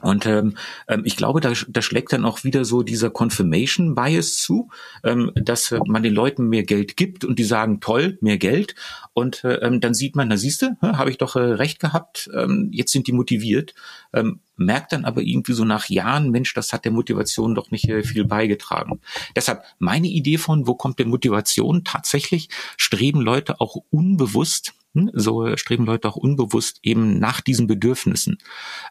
Und 0.00 0.26
ähm, 0.26 0.56
ähm, 0.88 1.02
ich 1.04 1.16
glaube, 1.16 1.40
da, 1.40 1.52
da 1.68 1.82
schlägt 1.82 2.12
dann 2.12 2.24
auch 2.24 2.42
wieder 2.42 2.64
so 2.64 2.82
dieser 2.82 3.10
Confirmation 3.10 3.94
Bias 3.94 4.36
zu, 4.36 4.68
ähm, 5.04 5.30
dass 5.34 5.70
äh, 5.70 5.78
man 5.86 6.02
den 6.02 6.14
Leuten 6.14 6.48
mehr 6.48 6.64
Geld 6.64 6.96
gibt 6.96 7.24
und 7.24 7.38
die 7.38 7.44
sagen, 7.44 7.80
toll, 7.80 8.18
mehr 8.20 8.36
Geld. 8.36 8.74
Und 9.12 9.44
äh, 9.44 9.54
ähm, 9.56 9.80
dann 9.80 9.94
sieht 9.94 10.16
man, 10.16 10.28
na 10.28 10.36
siehste, 10.36 10.76
habe 10.82 11.10
ich 11.10 11.18
doch 11.18 11.36
äh, 11.36 11.40
recht 11.40 11.78
gehabt, 11.78 12.28
ähm, 12.34 12.70
jetzt 12.72 12.92
sind 12.92 13.06
die 13.06 13.12
motiviert. 13.12 13.74
Ähm, 14.12 14.40
merkt 14.56 14.92
dann 14.92 15.04
aber 15.04 15.22
irgendwie 15.22 15.52
so 15.52 15.64
nach 15.64 15.88
Jahren, 15.88 16.30
Mensch, 16.30 16.54
das 16.54 16.72
hat 16.72 16.84
der 16.84 16.92
Motivation 16.92 17.54
doch 17.54 17.70
nicht 17.70 17.88
äh, 17.88 18.02
viel 18.02 18.24
beigetragen. 18.24 19.00
Deshalb 19.36 19.62
meine 19.78 20.08
Idee 20.08 20.38
von, 20.38 20.66
wo 20.66 20.74
kommt 20.74 20.98
der 20.98 21.06
Motivation? 21.06 21.84
Tatsächlich 21.84 22.48
streben 22.76 23.20
Leute 23.20 23.60
auch 23.60 23.76
unbewusst? 23.90 24.74
So 25.12 25.56
streben 25.56 25.86
Leute 25.86 26.08
auch 26.08 26.16
unbewusst 26.16 26.78
eben 26.82 27.18
nach 27.18 27.40
diesen 27.40 27.66
Bedürfnissen. 27.66 28.38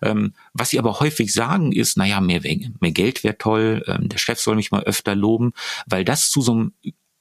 Ähm, 0.01 0.33
was 0.53 0.69
sie 0.69 0.79
aber 0.79 0.99
häufig 0.99 1.33
sagen 1.33 1.71
ist, 1.71 1.97
naja, 1.97 2.21
mehr, 2.21 2.41
mehr 2.41 2.91
Geld 2.91 3.23
wäre 3.23 3.37
toll, 3.37 3.83
ähm, 3.87 4.09
der 4.09 4.17
Chef 4.17 4.39
soll 4.39 4.55
mich 4.55 4.71
mal 4.71 4.83
öfter 4.83 5.15
loben, 5.15 5.53
weil 5.85 6.05
das 6.05 6.29
zu 6.29 6.41
so 6.41 6.51
einem 6.51 6.73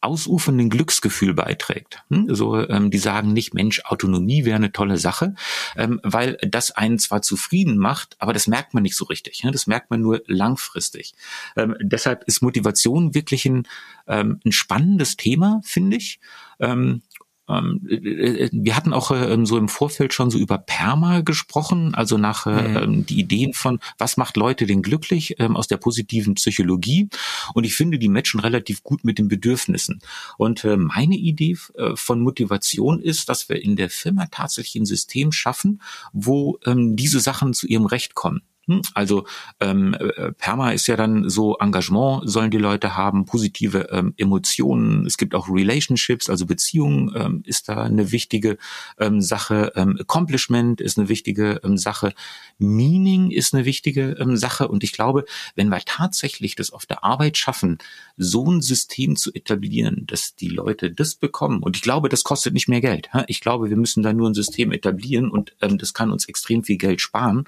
ausufernden 0.03 0.69
Glücksgefühl 0.69 1.33
beiträgt. 1.33 2.03
Hm? 2.11 2.35
So, 2.35 2.69
ähm, 2.69 2.91
die 2.91 2.99
sagen 2.99 3.33
nicht, 3.33 3.55
Mensch, 3.55 3.83
Autonomie 3.85 4.45
wäre 4.45 4.57
eine 4.57 4.73
tolle 4.73 4.99
Sache, 4.99 5.35
ähm, 5.77 6.01
weil 6.03 6.37
das 6.43 6.73
einen 6.73 6.99
zwar 6.99 7.23
zufrieden 7.23 7.79
macht, 7.79 8.17
aber 8.19 8.33
das 8.33 8.49
merkt 8.49 8.75
man 8.75 8.83
nicht 8.83 8.97
so 8.97 9.05
richtig. 9.05 9.45
Ne? 9.45 9.53
Das 9.53 9.67
merkt 9.67 9.91
man 9.91 10.01
nur 10.01 10.23
langfristig. 10.27 11.15
Ähm, 11.57 11.77
deshalb 11.81 12.25
ist 12.25 12.43
Motivation 12.43 13.15
wirklich 13.15 13.47
ein, 13.47 13.69
ähm, 14.09 14.41
ein 14.45 14.53
spannendes 14.53 15.17
Thema, 15.17 15.61
finde 15.65 15.97
ich. 15.97 16.19
Ähm, 16.59 16.73
ähm, 16.73 17.03
äh, 17.03 17.03
äh, 17.03 17.03
wir 17.47 18.77
hatten 18.77 18.93
auch 18.93 19.11
ähm, 19.11 19.47
so 19.47 19.59
im 19.59 19.69
Vorfeld 19.69 20.15
schon 20.15 20.31
so 20.31 20.39
über 20.39 20.59
Perma 20.59 21.21
gesprochen, 21.21 21.95
also 21.95 22.17
nach 22.17 22.47
äh, 22.47 22.51
mhm. 22.51 22.77
Ähm, 22.77 23.07
die 23.07 23.19
Ideen 23.19 23.53
von, 23.53 23.81
was 23.99 24.17
macht 24.17 24.37
Leute 24.37 24.67
denn 24.67 24.83
glücklich 24.83 25.41
aus 25.41 25.67
der 25.67 25.77
positiven 25.77 26.35
Psychologie. 26.35 27.09
Und 27.55 27.65
ich 27.65 27.75
finde, 27.75 27.99
die 27.99 28.09
matchen 28.09 28.41
relativ 28.41 28.83
gut 28.83 29.05
mit 29.05 29.19
den 29.19 29.29
Bedürfnissen. 29.29 30.01
Und 30.39 30.65
meine 30.77 31.17
Idee 31.17 31.57
von 31.95 32.21
Motivation 32.21 33.01
ist, 33.01 33.29
dass 33.29 33.49
wir 33.49 33.63
in 33.63 33.77
der 33.77 33.91
Firma 33.91 34.27
tatsächlich 34.31 34.83
ein 34.83 34.87
System 34.87 35.33
schaffen, 35.33 35.83
wo 36.13 36.59
diese 36.67 37.21
Sachen 37.21 37.55
zu 37.55 37.67
ihrem 37.67 37.87
Recht 37.87 38.15
kommen. 38.15 38.43
Hm? 38.67 38.81
Also 38.95 39.27
ähm, 39.59 39.95
äh, 39.95 40.33
Perma 40.33 40.71
ist 40.71 40.87
ja 40.87 40.97
dann 40.97 41.29
so 41.29 41.57
Engagement 41.59 42.23
sollen 42.31 42.53
die 42.53 42.59
Leute 42.59 42.97
haben, 42.97 43.25
positive 43.25 43.89
ähm, 43.91 44.15
Emotionen. 44.17 45.05
Es 45.05 45.17
gibt 45.17 45.35
auch 45.35 45.49
Relationships, 45.49 46.31
also 46.31 46.47
Beziehungen 46.47 47.13
ähm, 47.17 47.43
ist 47.45 47.69
da 47.69 47.83
eine 47.83 48.13
wichtige 48.13 48.59
ähm, 48.99 49.21
Sache. 49.21 49.73
Ähm, 49.75 49.97
Accomplishment 49.99 50.81
ist 50.81 50.97
eine 50.97 51.09
wichtige 51.09 51.61
ähm, 51.65 51.77
Sache. 51.77 52.15
Meaning 52.59 53.33
ist 53.33 53.53
eine 53.53 53.65
wichtige 53.65 54.17
ähm, 54.21 54.37
Sache. 54.37 54.69
Und 54.69 54.85
ich 54.85 54.93
glaube, 54.93 55.25
wenn 55.57 55.69
wir 55.69 55.81
tatsächlich 55.85 56.55
das 56.55 56.71
auf 56.71 56.87
der 56.87 57.03
Arbeit 57.03 57.39
schaffen, 57.39 57.79
so 58.17 58.49
ein 58.49 58.63
System 58.63 59.17
zu 59.17 59.33
etablieren, 59.33 60.05
dass 60.07 60.37
die 60.37 60.49
Leute 60.49 60.93
das 60.93 61.17
bekommen. 61.17 61.65
Und 61.65 61.77
ich 61.77 61.83
glaube, 61.83 62.09
das 62.09 62.23
kostet 62.23 62.55
nicht 62.55 62.69
mehr 62.69 62.81
Geld. 62.81 63.09
Ich 63.27 63.41
glaube, 63.41 63.71
wir 63.71 63.77
müssen 63.77 64.05
da 64.05 64.13
nur 64.13 64.31
ein 64.31 64.35
System 64.35 64.71
etablieren 64.71 65.31
und 65.31 65.57
ähm, 65.61 65.79
das 65.79 65.95
kann 65.95 66.13
uns 66.13 66.29
extrem 66.29 66.63
viel 66.63 66.77
Geld 66.77 67.01
sparen. 67.01 67.45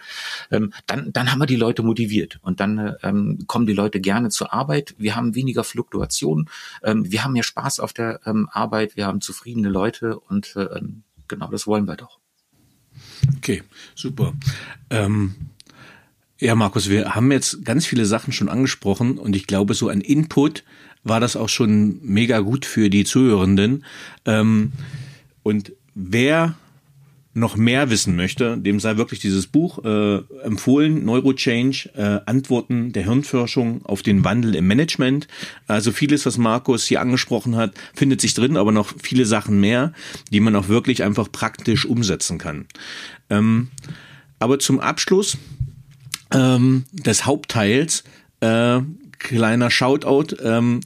Ähm, 0.50 0.72
dann 0.86 1.03
dann, 1.12 1.30
haben 1.30 1.40
wir 1.40 1.46
die 1.46 1.56
Leute 1.56 1.82
motiviert 1.82 2.38
und 2.42 2.60
dann 2.60 2.96
ähm, 3.02 3.44
kommen 3.46 3.66
die 3.66 3.72
Leute 3.72 4.00
gerne 4.00 4.30
zur 4.30 4.52
Arbeit. 4.52 4.94
Wir 4.98 5.16
haben 5.16 5.34
weniger 5.34 5.64
Fluktuation, 5.64 6.48
ähm, 6.82 7.10
wir 7.10 7.24
haben 7.24 7.32
mehr 7.32 7.42
Spaß 7.42 7.80
auf 7.80 7.92
der 7.92 8.20
ähm, 8.26 8.48
Arbeit, 8.50 8.96
wir 8.96 9.06
haben 9.06 9.20
zufriedene 9.20 9.68
Leute 9.68 10.18
und 10.18 10.56
äh, 10.56 10.80
genau 11.28 11.50
das 11.50 11.66
wollen 11.66 11.86
wir 11.86 11.96
doch. 11.96 12.18
Okay, 13.36 13.62
super. 13.94 14.34
Ähm 14.90 15.34
ja, 16.40 16.54
Markus, 16.54 16.90
wir 16.90 17.14
haben 17.14 17.30
jetzt 17.32 17.64
ganz 17.64 17.86
viele 17.86 18.06
Sachen 18.06 18.32
schon 18.32 18.48
angesprochen 18.48 19.18
und 19.18 19.36
ich 19.36 19.46
glaube, 19.46 19.74
so 19.74 19.88
ein 19.88 20.00
Input 20.00 20.64
war 21.02 21.20
das 21.20 21.36
auch 21.36 21.48
schon 21.48 22.00
mega 22.02 22.40
gut 22.40 22.66
für 22.66 22.90
die 22.90 23.04
Zuhörenden. 23.04 23.84
Ähm, 24.24 24.72
und 25.42 25.72
wer 25.94 26.54
noch 27.34 27.56
mehr 27.56 27.90
wissen 27.90 28.14
möchte, 28.14 28.56
dem 28.56 28.78
sei 28.78 28.96
wirklich 28.96 29.18
dieses 29.18 29.48
Buch 29.48 29.84
äh, 29.84 30.18
empfohlen, 30.44 31.04
Neurochange, 31.04 31.90
äh, 31.96 32.20
Antworten 32.26 32.92
der 32.92 33.04
Hirnforschung 33.04 33.84
auf 33.84 34.02
den 34.02 34.24
Wandel 34.24 34.54
im 34.54 34.68
Management. 34.68 35.26
Also 35.66 35.90
vieles, 35.90 36.24
was 36.26 36.38
Markus 36.38 36.86
hier 36.86 37.00
angesprochen 37.00 37.56
hat, 37.56 37.74
findet 37.92 38.20
sich 38.20 38.34
drin, 38.34 38.56
aber 38.56 38.70
noch 38.70 38.94
viele 39.02 39.26
Sachen 39.26 39.60
mehr, 39.60 39.92
die 40.30 40.40
man 40.40 40.54
auch 40.54 40.68
wirklich 40.68 41.02
einfach 41.02 41.30
praktisch 41.30 41.84
umsetzen 41.84 42.38
kann. 42.38 42.66
Ähm, 43.30 43.68
aber 44.38 44.60
zum 44.60 44.78
Abschluss 44.78 45.36
ähm, 46.32 46.84
des 46.92 47.26
Hauptteils 47.26 48.04
äh, 48.40 48.80
kleiner 49.18 49.70
Shoutout. 49.70 50.36
Ähm, 50.42 50.80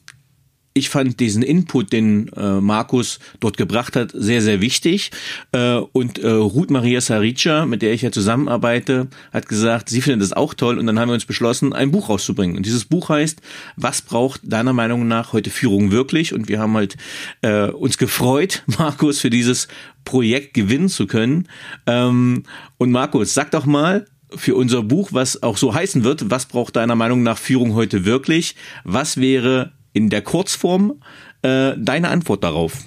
ich 0.79 0.89
fand 0.89 1.21
diesen 1.21 1.43
Input, 1.43 1.93
den 1.93 2.29
äh, 2.29 2.61
Markus 2.61 3.19
dort 3.41 3.57
gebracht 3.57 3.97
hat, 3.97 4.13
sehr, 4.15 4.41
sehr 4.41 4.61
wichtig. 4.61 5.11
Äh, 5.53 5.77
und 5.93 6.19
äh, 6.19 6.29
Ruth 6.29 6.71
Maria 6.71 7.01
Sarica, 7.01 7.67
mit 7.67 7.83
der 7.83 7.93
ich 7.93 8.03
ja 8.03 8.13
zusammenarbeite, 8.13 9.09
hat 9.33 9.49
gesagt, 9.49 9.89
sie 9.89 10.01
findet 10.01 10.23
das 10.23 10.33
auch 10.33 10.55
toll. 10.55 10.79
Und 10.79 10.87
dann 10.87 10.99
haben 10.99 11.09
wir 11.09 11.15
uns 11.15 11.27
beschlossen, 11.27 11.73
ein 11.73 11.91
Buch 11.91 12.09
rauszubringen. 12.09 12.57
Und 12.57 12.67
dieses 12.67 12.85
Buch 12.85 13.09
heißt, 13.09 13.41
was 13.77 14.03
braucht 14.03 14.41
deiner 14.45 14.73
Meinung 14.73 15.07
nach 15.09 15.33
heute 15.33 15.51
Führung 15.51 15.91
wirklich? 15.91 16.33
Und 16.33 16.49
wir 16.49 16.61
haben 16.61 16.75
halt 16.75 16.97
äh, 17.43 17.69
uns 17.69 17.99
gefreut, 17.99 18.63
Markus, 18.79 19.21
für 19.21 19.31
dieses 19.31 19.69
Projekt 20.05 20.55
gewinnen 20.55 20.89
zu 20.89 21.07
können. 21.07 21.49
Ähm, 21.87 22.45
und 22.79 22.91
Markus, 22.91 23.35
sag 23.35 23.51
doch 23.51 23.67
mal, 23.67 24.07
für 24.35 24.55
unser 24.55 24.83
Buch, 24.83 25.11
was 25.13 25.43
auch 25.43 25.57
so 25.57 25.75
heißen 25.75 26.05
wird, 26.05 26.31
was 26.31 26.47
braucht 26.47 26.77
deiner 26.77 26.95
Meinung 26.95 27.23
nach 27.23 27.39
Führung 27.39 27.75
heute 27.75 28.05
wirklich? 28.05 28.57
Was 28.85 29.17
wäre 29.17 29.73
in 29.99 30.11
der 30.11 30.23
Kurzform 30.23 31.03
äh, 31.43 31.73
deine 31.77 32.09
Antwort 32.09 32.45
darauf. 32.45 32.85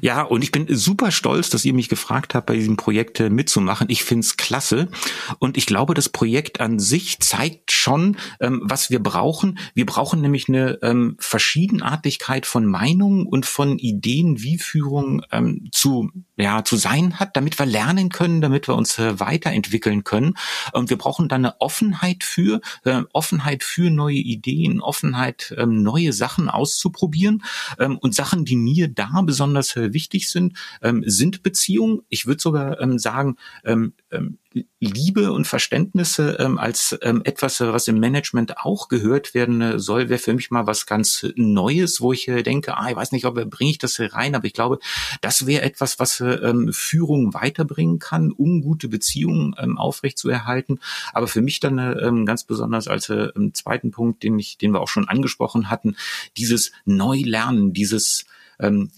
Ja, 0.00 0.22
und 0.22 0.42
ich 0.42 0.52
bin 0.52 0.66
super 0.74 1.10
stolz, 1.10 1.50
dass 1.50 1.64
ihr 1.64 1.74
mich 1.74 1.88
gefragt 1.88 2.34
habt, 2.34 2.46
bei 2.46 2.54
diesem 2.54 2.76
Projekt 2.76 3.20
äh, 3.20 3.28
mitzumachen. 3.28 3.88
Ich 3.90 4.04
find's 4.04 4.36
klasse. 4.36 4.88
Und 5.38 5.56
ich 5.56 5.66
glaube, 5.66 5.94
das 5.94 6.08
Projekt 6.08 6.60
an 6.60 6.78
sich 6.78 7.20
zeigt 7.20 7.72
schon, 7.72 8.16
ähm, 8.40 8.62
was 8.64 8.90
wir 8.90 9.02
brauchen. 9.02 9.58
Wir 9.74 9.86
brauchen 9.86 10.20
nämlich 10.20 10.48
eine 10.48 10.78
ähm, 10.82 11.16
Verschiedenartigkeit 11.18 12.46
von 12.46 12.64
Meinungen 12.64 13.26
und 13.26 13.46
von 13.46 13.78
Ideen, 13.78 14.42
wie 14.42 14.58
Führung 14.58 15.22
ähm, 15.32 15.68
zu, 15.72 16.10
ja, 16.36 16.64
zu 16.64 16.76
sein 16.76 17.18
hat, 17.18 17.36
damit 17.36 17.58
wir 17.58 17.66
lernen 17.66 18.08
können, 18.08 18.40
damit 18.40 18.68
wir 18.68 18.76
uns 18.76 18.98
äh, 18.98 19.20
weiterentwickeln 19.20 20.04
können. 20.04 20.34
Und 20.72 20.90
wir 20.90 20.98
brauchen 20.98 21.28
dann 21.28 21.44
eine 21.44 21.60
Offenheit 21.60 22.24
für, 22.24 22.60
äh, 22.84 23.02
Offenheit 23.12 23.64
für 23.64 23.90
neue 23.90 24.16
Ideen, 24.16 24.80
Offenheit, 24.80 25.54
ähm, 25.58 25.82
neue 25.82 26.12
Sachen 26.12 26.48
auszuprobieren 26.48 27.42
ähm, 27.78 27.98
und 27.98 28.14
Sachen, 28.14 28.44
die 28.44 28.56
mir 28.56 28.88
da 28.88 29.22
besonders 29.24 29.76
äh, 29.76 29.89
äh, 29.89 29.89
wichtig 29.92 30.30
sind, 30.30 30.56
ähm, 30.82 31.02
sind 31.06 31.42
Beziehungen. 31.42 32.02
Ich 32.08 32.26
würde 32.26 32.40
sogar 32.40 32.80
ähm, 32.80 32.98
sagen, 32.98 33.36
ähm, 33.64 33.94
ähm, 34.10 34.38
Liebe 34.80 35.32
und 35.32 35.46
Verständnisse 35.46 36.36
ähm, 36.40 36.58
als 36.58 36.98
ähm, 37.02 37.22
etwas, 37.24 37.60
was 37.60 37.86
im 37.86 38.00
Management 38.00 38.58
auch 38.58 38.88
gehört 38.88 39.32
werden 39.32 39.60
äh, 39.60 39.78
soll, 39.78 40.08
wäre 40.08 40.18
für 40.18 40.32
mich 40.32 40.50
mal 40.50 40.66
was 40.66 40.86
ganz 40.86 41.24
Neues, 41.36 42.00
wo 42.00 42.12
ich 42.12 42.26
äh, 42.26 42.42
denke, 42.42 42.76
ah, 42.76 42.90
ich 42.90 42.96
weiß 42.96 43.12
nicht, 43.12 43.26
ob 43.26 43.38
äh, 43.38 43.44
bringe 43.44 43.70
ich 43.70 43.78
das 43.78 44.00
rein, 44.00 44.34
aber 44.34 44.46
ich 44.46 44.52
glaube, 44.52 44.80
das 45.20 45.46
wäre 45.46 45.62
etwas, 45.62 46.00
was 46.00 46.18
äh, 46.18 46.32
ähm, 46.32 46.72
Führung 46.72 47.32
weiterbringen 47.32 48.00
kann, 48.00 48.32
um 48.32 48.60
gute 48.60 48.88
Beziehungen 48.88 49.54
ähm, 49.56 49.78
aufrechtzuerhalten. 49.78 50.80
Aber 51.12 51.28
für 51.28 51.42
mich 51.42 51.60
dann 51.60 51.78
äh, 51.78 51.92
ähm, 51.92 52.26
ganz 52.26 52.42
besonders 52.42 52.88
als 52.88 53.08
äh, 53.08 53.28
zweiten 53.52 53.92
Punkt, 53.92 54.24
den 54.24 54.36
ich, 54.38 54.58
den 54.58 54.72
wir 54.72 54.80
auch 54.80 54.88
schon 54.88 55.08
angesprochen 55.08 55.70
hatten, 55.70 55.94
dieses 56.36 56.72
Neulernen, 56.84 57.72
dieses 57.72 58.24
ähm, 58.58 58.90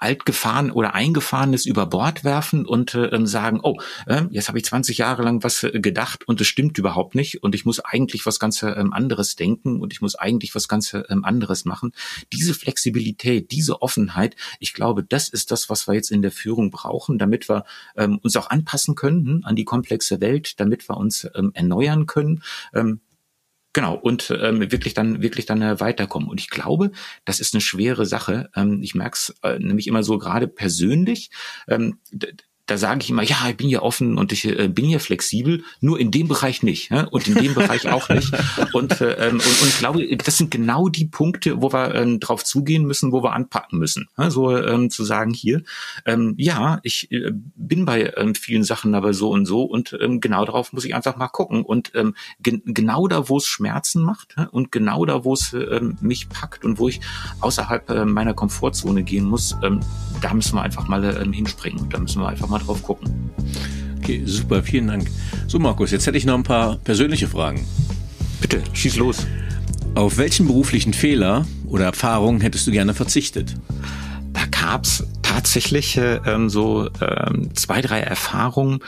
altgefahren 0.00 0.70
oder 0.70 0.94
eingefahrenes 0.94 1.66
über 1.66 1.86
Bord 1.86 2.24
werfen 2.24 2.66
und 2.66 2.94
äh, 2.94 3.06
ähm, 3.06 3.26
sagen, 3.26 3.60
oh, 3.62 3.78
äh, 4.06 4.22
jetzt 4.30 4.48
habe 4.48 4.58
ich 4.58 4.64
20 4.64 4.98
Jahre 4.98 5.22
lang 5.22 5.42
was 5.44 5.62
äh, 5.62 5.78
gedacht 5.80 6.26
und 6.26 6.40
es 6.40 6.46
stimmt 6.46 6.78
überhaupt 6.78 7.14
nicht 7.14 7.42
und 7.42 7.54
ich 7.54 7.64
muss 7.64 7.80
eigentlich 7.80 8.24
was 8.26 8.38
ganz 8.38 8.62
äh, 8.62 8.84
anderes 8.90 9.36
denken 9.36 9.80
und 9.80 9.92
ich 9.92 10.00
muss 10.00 10.14
eigentlich 10.14 10.54
was 10.54 10.68
ganz 10.68 10.94
äh, 10.94 11.02
anderes 11.22 11.64
machen. 11.64 11.92
Diese 12.32 12.54
Flexibilität, 12.54 13.50
diese 13.50 13.82
Offenheit, 13.82 14.36
ich 14.58 14.72
glaube, 14.72 15.04
das 15.04 15.28
ist 15.28 15.50
das, 15.50 15.68
was 15.68 15.86
wir 15.86 15.94
jetzt 15.94 16.10
in 16.10 16.22
der 16.22 16.32
Führung 16.32 16.70
brauchen, 16.70 17.18
damit 17.18 17.48
wir 17.48 17.64
ähm, 17.96 18.18
uns 18.22 18.36
auch 18.36 18.50
anpassen 18.50 18.94
können 18.94 19.26
hm, 19.26 19.40
an 19.44 19.56
die 19.56 19.64
komplexe 19.64 20.20
Welt, 20.20 20.58
damit 20.60 20.88
wir 20.88 20.96
uns 20.96 21.28
ähm, 21.34 21.50
erneuern 21.54 22.06
können. 22.06 22.42
Ähm, 22.74 23.00
Genau, 23.72 23.94
und 23.94 24.30
ähm, 24.40 24.72
wirklich 24.72 24.94
dann, 24.94 25.22
wirklich 25.22 25.46
dann 25.46 25.62
äh, 25.62 25.78
weiterkommen. 25.78 26.28
Und 26.28 26.40
ich 26.40 26.50
glaube, 26.50 26.90
das 27.24 27.38
ist 27.38 27.54
eine 27.54 27.60
schwere 27.60 28.04
Sache. 28.04 28.50
Ähm, 28.56 28.82
ich 28.82 28.96
merke 28.96 29.14
es 29.14 29.34
äh, 29.44 29.60
nämlich 29.60 29.86
immer 29.86 30.02
so 30.02 30.18
gerade 30.18 30.48
persönlich. 30.48 31.30
Ähm, 31.68 32.00
da 32.70 32.78
sage 32.78 33.00
ich 33.02 33.10
immer, 33.10 33.24
ja, 33.24 33.36
ich 33.48 33.56
bin 33.56 33.66
hier 33.66 33.82
offen 33.82 34.16
und 34.16 34.30
ich 34.30 34.46
äh, 34.46 34.68
bin 34.68 34.84
hier 34.84 35.00
flexibel, 35.00 35.64
nur 35.80 35.98
in 35.98 36.12
dem 36.12 36.28
Bereich 36.28 36.62
nicht 36.62 36.90
ja? 36.90 37.02
und 37.10 37.26
in 37.26 37.34
dem 37.34 37.54
Bereich 37.54 37.88
auch 37.90 38.08
nicht. 38.08 38.32
Und, 38.72 39.00
äh, 39.00 39.28
ähm, 39.28 39.34
und, 39.34 39.62
und 39.62 39.68
ich 39.68 39.78
glaube, 39.78 40.16
das 40.16 40.38
sind 40.38 40.52
genau 40.52 40.88
die 40.88 41.06
Punkte, 41.06 41.60
wo 41.60 41.72
wir 41.72 41.94
ähm, 41.96 42.20
drauf 42.20 42.44
zugehen 42.44 42.84
müssen, 42.84 43.10
wo 43.10 43.24
wir 43.24 43.32
anpacken 43.32 43.80
müssen. 43.80 44.08
Ja? 44.16 44.30
So 44.30 44.56
ähm, 44.56 44.88
zu 44.88 45.02
sagen 45.04 45.34
hier, 45.34 45.62
ähm, 46.06 46.34
ja, 46.36 46.78
ich 46.84 47.10
äh, 47.10 47.32
bin 47.32 47.86
bei 47.86 48.12
ähm, 48.16 48.36
vielen 48.36 48.62
Sachen 48.62 48.94
aber 48.94 49.14
so 49.14 49.30
und 49.30 49.46
so 49.46 49.64
und 49.64 49.98
ähm, 50.00 50.20
genau 50.20 50.44
darauf 50.44 50.72
muss 50.72 50.84
ich 50.84 50.94
einfach 50.94 51.16
mal 51.16 51.28
gucken. 51.28 51.64
Und 51.64 51.90
ähm, 51.96 52.14
gen 52.40 52.62
genau 52.64 53.08
da, 53.08 53.28
wo 53.28 53.38
es 53.38 53.46
Schmerzen 53.46 54.02
macht 54.02 54.36
ja? 54.38 54.44
und 54.44 54.70
genau 54.70 55.04
da, 55.04 55.24
wo 55.24 55.32
es 55.32 55.52
ähm, 55.54 55.98
mich 56.00 56.28
packt 56.28 56.64
und 56.64 56.78
wo 56.78 56.88
ich 56.88 57.00
außerhalb 57.40 57.90
äh, 57.90 58.04
meiner 58.04 58.34
Komfortzone 58.34 59.02
gehen 59.02 59.24
muss, 59.24 59.56
ähm, 59.64 59.80
da 60.20 60.32
müssen 60.34 60.54
wir 60.54 60.62
einfach 60.62 60.86
mal 60.86 61.02
ähm, 61.04 61.32
hinspringen. 61.32 61.88
Da 61.88 61.98
müssen 61.98 62.22
wir 62.22 62.28
einfach 62.28 62.48
mal 62.48 62.59
drauf 62.60 62.82
gucken. 62.82 63.30
Okay, 63.98 64.22
super, 64.24 64.62
vielen 64.62 64.86
Dank. 64.86 65.10
So, 65.46 65.58
Markus, 65.58 65.90
jetzt 65.90 66.06
hätte 66.06 66.18
ich 66.18 66.24
noch 66.24 66.34
ein 66.34 66.42
paar 66.42 66.76
persönliche 66.76 67.28
Fragen. 67.28 67.66
Bitte, 68.40 68.62
schieß 68.72 68.96
los. 68.96 69.26
Auf 69.94 70.18
welchen 70.18 70.46
beruflichen 70.46 70.94
Fehler 70.94 71.46
oder 71.66 71.84
Erfahrungen 71.84 72.40
hättest 72.40 72.66
du 72.66 72.70
gerne 72.70 72.94
verzichtet? 72.94 73.54
Da 74.32 74.46
gab's 74.50 75.04
tatsächlich 75.22 75.96
äh, 75.96 76.20
ähm, 76.26 76.48
so 76.48 76.88
ähm, 77.00 77.54
zwei, 77.54 77.82
drei 77.82 78.00
Erfahrungen, 78.00 78.80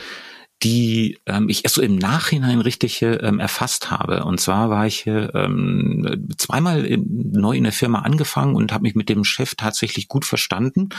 die 0.63 1.19
ähm, 1.25 1.49
ich 1.49 1.65
erst 1.65 1.75
so 1.75 1.81
im 1.81 1.97
Nachhinein 1.97 2.61
richtig 2.61 3.01
ähm, 3.01 3.39
erfasst 3.39 3.91
habe. 3.91 4.23
Und 4.23 4.39
zwar 4.39 4.69
war 4.69 4.87
ich 4.87 5.05
ähm, 5.05 6.27
zweimal 6.37 6.85
in, 6.85 7.31
neu 7.31 7.55
in 7.57 7.63
der 7.63 7.73
Firma 7.73 7.99
angefangen 7.99 8.55
und 8.55 8.71
habe 8.71 8.83
mich 8.83 8.95
mit 8.95 9.09
dem 9.09 9.23
Chef 9.23 9.55
tatsächlich 9.55 10.07
gut 10.07 10.25
verstanden. 10.25 10.89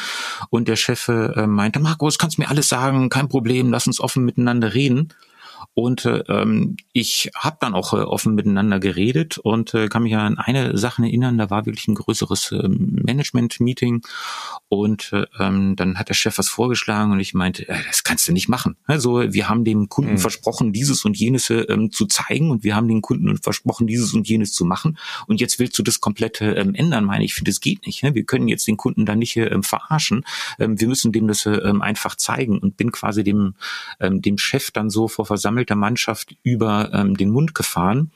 Und 0.50 0.68
der 0.68 0.76
Chef 0.76 1.08
äh, 1.08 1.46
meinte, 1.46 1.80
Markus, 1.80 2.18
kannst 2.18 2.38
mir 2.38 2.50
alles 2.50 2.68
sagen, 2.68 3.08
kein 3.08 3.28
Problem, 3.28 3.70
lass 3.70 3.86
uns 3.86 4.00
offen 4.00 4.24
miteinander 4.24 4.74
reden. 4.74 5.08
Und 5.74 6.04
äh, 6.04 6.22
ähm, 6.28 6.76
ich 6.92 7.30
habe 7.36 7.56
dann 7.60 7.74
auch 7.74 7.92
äh, 7.94 7.96
offen 7.96 8.36
miteinander 8.36 8.78
geredet 8.78 9.38
und 9.38 9.74
äh, 9.74 9.88
kann 9.88 10.04
mich 10.04 10.14
an 10.16 10.38
eine 10.38 10.78
Sache 10.78 11.02
erinnern, 11.02 11.36
da 11.36 11.50
war 11.50 11.66
wirklich 11.66 11.88
ein 11.88 11.96
größeres 11.96 12.52
äh, 12.52 12.68
Management-Meeting 12.68 14.02
und 14.68 15.12
äh, 15.12 15.26
ähm, 15.40 15.74
dann 15.74 15.98
hat 15.98 16.08
der 16.08 16.14
Chef 16.14 16.38
was 16.38 16.48
vorgeschlagen 16.48 17.10
und 17.10 17.18
ich 17.18 17.34
meinte, 17.34 17.68
äh, 17.68 17.76
das 17.88 18.04
kannst 18.04 18.28
du 18.28 18.32
nicht 18.32 18.48
machen. 18.48 18.76
Also 18.86 19.32
wir 19.32 19.48
haben 19.48 19.64
dem 19.64 19.88
Kunden 19.88 20.12
mhm. 20.12 20.18
versprochen, 20.18 20.72
dieses 20.72 21.04
und 21.04 21.16
jenes 21.16 21.50
äh, 21.50 21.62
ähm, 21.62 21.90
zu 21.90 22.06
zeigen 22.06 22.52
und 22.52 22.62
wir 22.62 22.76
haben 22.76 22.86
den 22.86 23.02
Kunden 23.02 23.36
versprochen, 23.38 23.88
dieses 23.88 24.14
und 24.14 24.28
jenes 24.28 24.52
zu 24.52 24.64
machen 24.64 24.96
und 25.26 25.40
jetzt 25.40 25.58
willst 25.58 25.76
du 25.76 25.82
das 25.82 26.00
komplette 26.00 26.52
ähm, 26.52 26.76
ändern, 26.76 27.04
meine 27.04 27.24
ich, 27.24 27.34
finde, 27.34 27.50
das 27.50 27.60
geht 27.60 27.84
nicht. 27.84 28.04
Ne? 28.04 28.14
Wir 28.14 28.24
können 28.24 28.46
jetzt 28.46 28.68
den 28.68 28.76
Kunden 28.76 29.06
da 29.06 29.16
nicht 29.16 29.36
äh, 29.36 29.60
verarschen. 29.62 30.24
Ähm, 30.60 30.80
wir 30.80 30.86
müssen 30.86 31.10
dem 31.10 31.26
das 31.26 31.46
äh, 31.46 31.50
ähm, 31.50 31.82
einfach 31.82 32.14
zeigen 32.14 32.58
und 32.58 32.76
bin 32.76 32.92
quasi 32.92 33.24
dem, 33.24 33.54
ähm, 33.98 34.22
dem 34.22 34.38
Chef 34.38 34.70
dann 34.70 34.88
so 34.88 35.08
vor 35.08 35.26
versammelter 35.26 35.63
der 35.66 35.76
Mannschaft 35.76 36.36
über 36.42 36.90
ähm, 36.92 37.16
den 37.16 37.30
Mund 37.30 37.54
gefahren. 37.54 38.12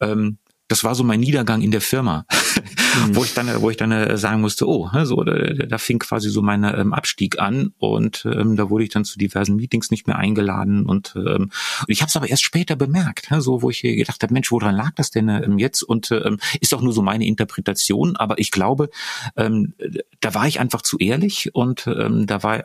Ähm, 0.00 0.38
das 0.68 0.84
war 0.84 0.94
so 0.94 1.04
mein 1.04 1.20
Niedergang 1.20 1.62
in 1.62 1.70
der 1.70 1.80
Firma, 1.80 2.26
mhm. 2.96 3.16
wo 3.16 3.24
ich 3.24 3.34
dann, 3.34 3.60
wo 3.60 3.70
ich 3.70 3.76
dann 3.76 3.92
äh, 3.92 4.16
sagen 4.16 4.40
musste, 4.40 4.68
oh, 4.68 4.90
so 5.04 5.22
da, 5.24 5.34
da 5.34 5.78
fing 5.78 5.98
quasi 5.98 6.30
so 6.30 6.42
mein 6.42 6.64
ähm, 6.64 6.92
Abstieg 6.92 7.40
an 7.40 7.72
und 7.78 8.26
ähm, 8.26 8.56
da 8.56 8.70
wurde 8.70 8.84
ich 8.84 8.90
dann 8.90 9.04
zu 9.04 9.18
diversen 9.18 9.56
Meetings 9.56 9.90
nicht 9.90 10.06
mehr 10.06 10.16
eingeladen 10.16 10.86
und, 10.86 11.14
ähm, 11.16 11.50
ich 11.86 12.00
habe 12.00 12.08
es 12.08 12.16
aber 12.16 12.28
erst 12.28 12.44
später 12.44 12.76
bemerkt, 12.76 13.28
so 13.38 13.62
wo 13.62 13.70
ich 13.70 13.82
gedacht 13.82 14.22
habe, 14.22 14.32
Mensch, 14.32 14.50
woran 14.50 14.74
lag 14.74 14.92
das 14.96 15.10
denn 15.10 15.28
ähm, 15.28 15.58
jetzt? 15.58 15.82
Und 15.82 16.10
ähm, 16.10 16.38
ist 16.60 16.74
auch 16.74 16.80
nur 16.80 16.92
so 16.92 17.02
meine 17.02 17.26
Interpretation, 17.26 18.16
aber 18.16 18.38
ich 18.38 18.50
glaube, 18.50 18.90
ähm, 19.36 19.74
da 20.20 20.34
war 20.34 20.46
ich 20.46 20.60
einfach 20.60 20.82
zu 20.82 20.98
ehrlich 20.98 21.54
und 21.54 21.86
ähm, 21.86 22.26
da 22.26 22.42
war 22.42 22.64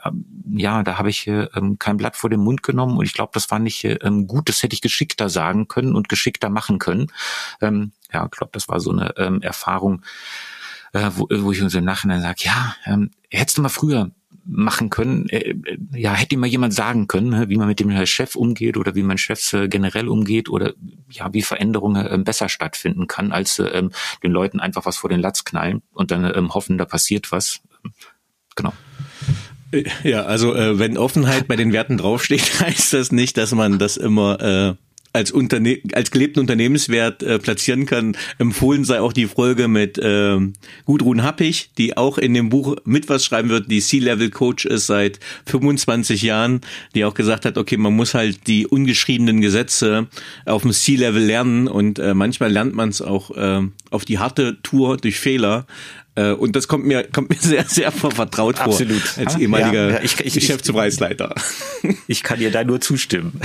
ja, 0.51 0.83
da 0.83 0.97
habe 0.97 1.09
ich 1.09 1.27
ähm, 1.27 1.77
kein 1.79 1.97
Blatt 1.97 2.15
vor 2.15 2.29
den 2.29 2.39
Mund 2.39 2.63
genommen 2.63 2.97
und 2.97 3.05
ich 3.05 3.13
glaube, 3.13 3.31
das 3.33 3.51
war 3.51 3.59
nicht 3.59 3.83
ähm, 3.83 4.27
gut, 4.27 4.49
das 4.49 4.63
hätte 4.63 4.73
ich 4.73 4.81
geschickter 4.81 5.29
sagen 5.29 5.67
können 5.67 5.95
und 5.95 6.09
geschickter 6.09 6.49
machen 6.49 6.79
können. 6.79 7.07
Ähm, 7.61 7.91
ja, 8.11 8.25
ich 8.25 8.31
glaube, 8.31 8.51
das 8.53 8.67
war 8.67 8.79
so 8.79 8.91
eine 8.91 9.13
ähm, 9.17 9.41
Erfahrung, 9.41 10.01
äh, 10.93 11.09
wo, 11.15 11.27
wo 11.29 11.51
ich 11.51 11.61
uns 11.61 11.75
im 11.75 11.85
Nachhinein 11.85 12.21
sage, 12.21 12.41
ja, 12.43 12.75
ähm, 12.85 13.11
hättest 13.29 13.57
du 13.57 13.61
mal 13.61 13.69
früher 13.69 14.11
machen 14.45 14.89
können, 14.89 15.29
äh, 15.29 15.51
äh, 15.51 15.77
ja, 15.93 16.13
hätte 16.13 16.37
mal 16.37 16.47
jemand 16.47 16.73
sagen 16.73 17.07
können, 17.07 17.29
ne, 17.29 17.49
wie 17.49 17.57
man 17.57 17.67
mit 17.67 17.79
dem 17.79 18.05
Chef 18.05 18.35
umgeht 18.35 18.77
oder 18.77 18.95
wie 18.95 19.03
man 19.03 19.17
Chefs 19.17 19.53
äh, 19.53 19.67
generell 19.67 20.07
umgeht 20.07 20.49
oder 20.49 20.73
ja, 21.09 21.31
wie 21.33 21.41
Veränderungen 21.41 22.05
äh, 22.05 22.17
besser 22.17 22.49
stattfinden 22.49 23.07
kann, 23.07 23.31
als 23.31 23.59
äh, 23.59 23.83
den 24.23 24.31
Leuten 24.31 24.59
einfach 24.59 24.85
was 24.85 24.97
vor 24.97 25.09
den 25.09 25.19
Latz 25.19 25.43
knallen 25.43 25.81
und 25.93 26.11
dann 26.11 26.25
äh, 26.25 26.41
hoffen, 26.49 26.77
da 26.77 26.85
passiert 26.85 27.31
was. 27.31 27.61
Genau. 28.55 28.73
Ja, 30.03 30.23
also 30.23 30.55
äh, 30.55 30.79
wenn 30.79 30.97
Offenheit 30.97 31.47
bei 31.47 31.55
den 31.55 31.71
Werten 31.71 31.97
draufsteht, 31.97 32.59
heißt 32.59 32.93
das 32.93 33.11
nicht, 33.11 33.37
dass 33.37 33.53
man 33.53 33.77
das 33.77 33.97
immer 33.97 34.41
äh, 34.41 34.75
als, 35.13 35.31
Unterne 35.31 35.79
als 35.93 36.11
gelebten 36.11 36.39
Unternehmenswert 36.39 37.23
äh, 37.23 37.39
platzieren 37.39 37.85
kann. 37.85 38.15
Empfohlen 38.37 38.83
sei 38.83 39.01
auch 39.01 39.13
die 39.13 39.27
Folge 39.27 39.67
mit 39.67 39.99
ähm, 40.01 40.53
Gudrun 40.85 41.23
Happig, 41.23 41.71
die 41.77 41.97
auch 41.97 42.17
in 42.17 42.33
dem 42.33 42.49
Buch 42.49 42.75
mit 42.85 43.09
was 43.09 43.25
schreiben 43.25 43.49
wird, 43.49 43.71
die 43.71 43.81
C-Level-Coach 43.81 44.65
ist 44.65 44.87
seit 44.87 45.19
25 45.45 46.21
Jahren, 46.21 46.61
die 46.95 47.05
auch 47.05 47.13
gesagt 47.13 47.45
hat, 47.45 47.57
okay, 47.57 47.77
man 47.77 47.95
muss 47.95 48.13
halt 48.13 48.47
die 48.47 48.67
ungeschriebenen 48.67 49.41
Gesetze 49.41 50.07
auf 50.45 50.61
dem 50.61 50.71
C-Level 50.71 51.23
lernen 51.23 51.67
und 51.67 51.99
äh, 51.99 52.13
manchmal 52.13 52.51
lernt 52.51 52.75
man 52.75 52.89
es 52.89 53.01
auch 53.01 53.31
äh, 53.35 53.61
auf 53.89 54.05
die 54.05 54.19
harte 54.19 54.61
Tour 54.61 54.97
durch 54.97 55.19
Fehler. 55.19 55.65
Äh, 56.15 56.31
und 56.31 56.55
das 56.55 56.67
kommt 56.67 56.85
mir, 56.85 57.03
kommt 57.03 57.29
mir 57.29 57.35
sehr, 57.39 57.65
sehr 57.65 57.91
vertraut 57.91 58.57
vor. 58.57 58.65
Absolut. 58.65 59.17
Als 59.17 59.37
ehemaliger 59.37 59.91
ja, 59.91 59.99
ich, 60.03 60.19
ich, 60.19 60.33
Geschäftspreisleiter. 60.33 61.35
Ich 62.07 62.23
kann 62.23 62.39
dir 62.39 62.51
da 62.51 62.63
nur 62.63 62.81
zustimmen. 62.81 63.39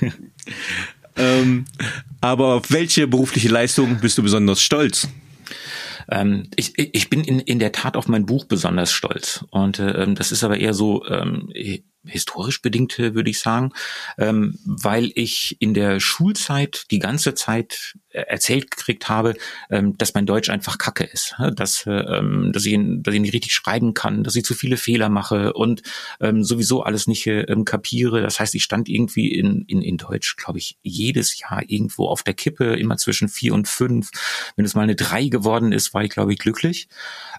Ähm, 1.16 1.64
aber 2.20 2.54
auf 2.54 2.70
welche 2.70 3.06
berufliche 3.06 3.48
Leistung 3.48 3.98
bist 4.00 4.18
du 4.18 4.22
besonders 4.22 4.60
stolz? 4.60 5.08
Ähm, 6.10 6.48
ich, 6.56 6.78
ich 6.78 7.10
bin 7.10 7.24
in, 7.24 7.40
in 7.40 7.58
der 7.58 7.72
Tat 7.72 7.96
auf 7.96 8.08
mein 8.08 8.26
Buch 8.26 8.44
besonders 8.44 8.92
stolz. 8.92 9.44
Und 9.50 9.78
äh, 9.78 10.02
ähm, 10.02 10.14
das 10.14 10.32
ist 10.32 10.44
aber 10.44 10.58
eher 10.58 10.74
so 10.74 11.04
ähm, 11.06 11.50
historisch 12.06 12.62
bedingt, 12.62 12.98
äh, 12.98 13.14
würde 13.14 13.30
ich 13.30 13.40
sagen, 13.40 13.72
ähm, 14.18 14.58
weil 14.64 15.12
ich 15.14 15.56
in 15.60 15.74
der 15.74 16.00
Schulzeit 16.00 16.84
die 16.90 16.98
ganze 16.98 17.34
Zeit 17.34 17.94
erzählt 18.16 18.70
gekriegt 18.70 19.08
habe, 19.08 19.34
ähm, 19.70 19.96
dass 19.98 20.14
mein 20.14 20.26
Deutsch 20.26 20.48
einfach 20.48 20.78
Kacke 20.78 21.04
ist, 21.04 21.34
dass, 21.54 21.84
ähm, 21.86 22.50
dass, 22.52 22.64
ich, 22.64 22.78
dass 22.78 23.14
ich 23.14 23.20
nicht 23.20 23.34
richtig 23.34 23.52
schreiben 23.52 23.94
kann, 23.94 24.24
dass 24.24 24.36
ich 24.36 24.44
zu 24.44 24.54
viele 24.54 24.76
Fehler 24.76 25.08
mache 25.08 25.52
und 25.52 25.82
ähm, 26.20 26.42
sowieso 26.42 26.82
alles 26.82 27.06
nicht 27.06 27.26
ähm, 27.26 27.64
kapiere. 27.64 28.22
Das 28.22 28.40
heißt, 28.40 28.54
ich 28.54 28.64
stand 28.64 28.88
irgendwie 28.88 29.32
in, 29.32 29.64
in, 29.66 29.82
in 29.82 29.96
Deutsch, 29.98 30.36
glaube 30.36 30.58
ich, 30.58 30.78
jedes 30.82 31.38
Jahr 31.38 31.62
irgendwo 31.66 32.08
auf 32.08 32.22
der 32.22 32.34
Kippe, 32.34 32.76
immer 32.76 32.96
zwischen 32.96 33.28
vier 33.28 33.54
und 33.54 33.68
fünf. 33.68 34.10
Wenn 34.56 34.64
es 34.64 34.74
mal 34.74 34.82
eine 34.82 34.96
drei 34.96 35.28
geworden 35.28 35.72
ist, 35.72 35.92
war 35.94 36.04
ich, 36.04 36.10
glaube 36.10 36.32
ich, 36.32 36.38
glücklich. 36.38 36.88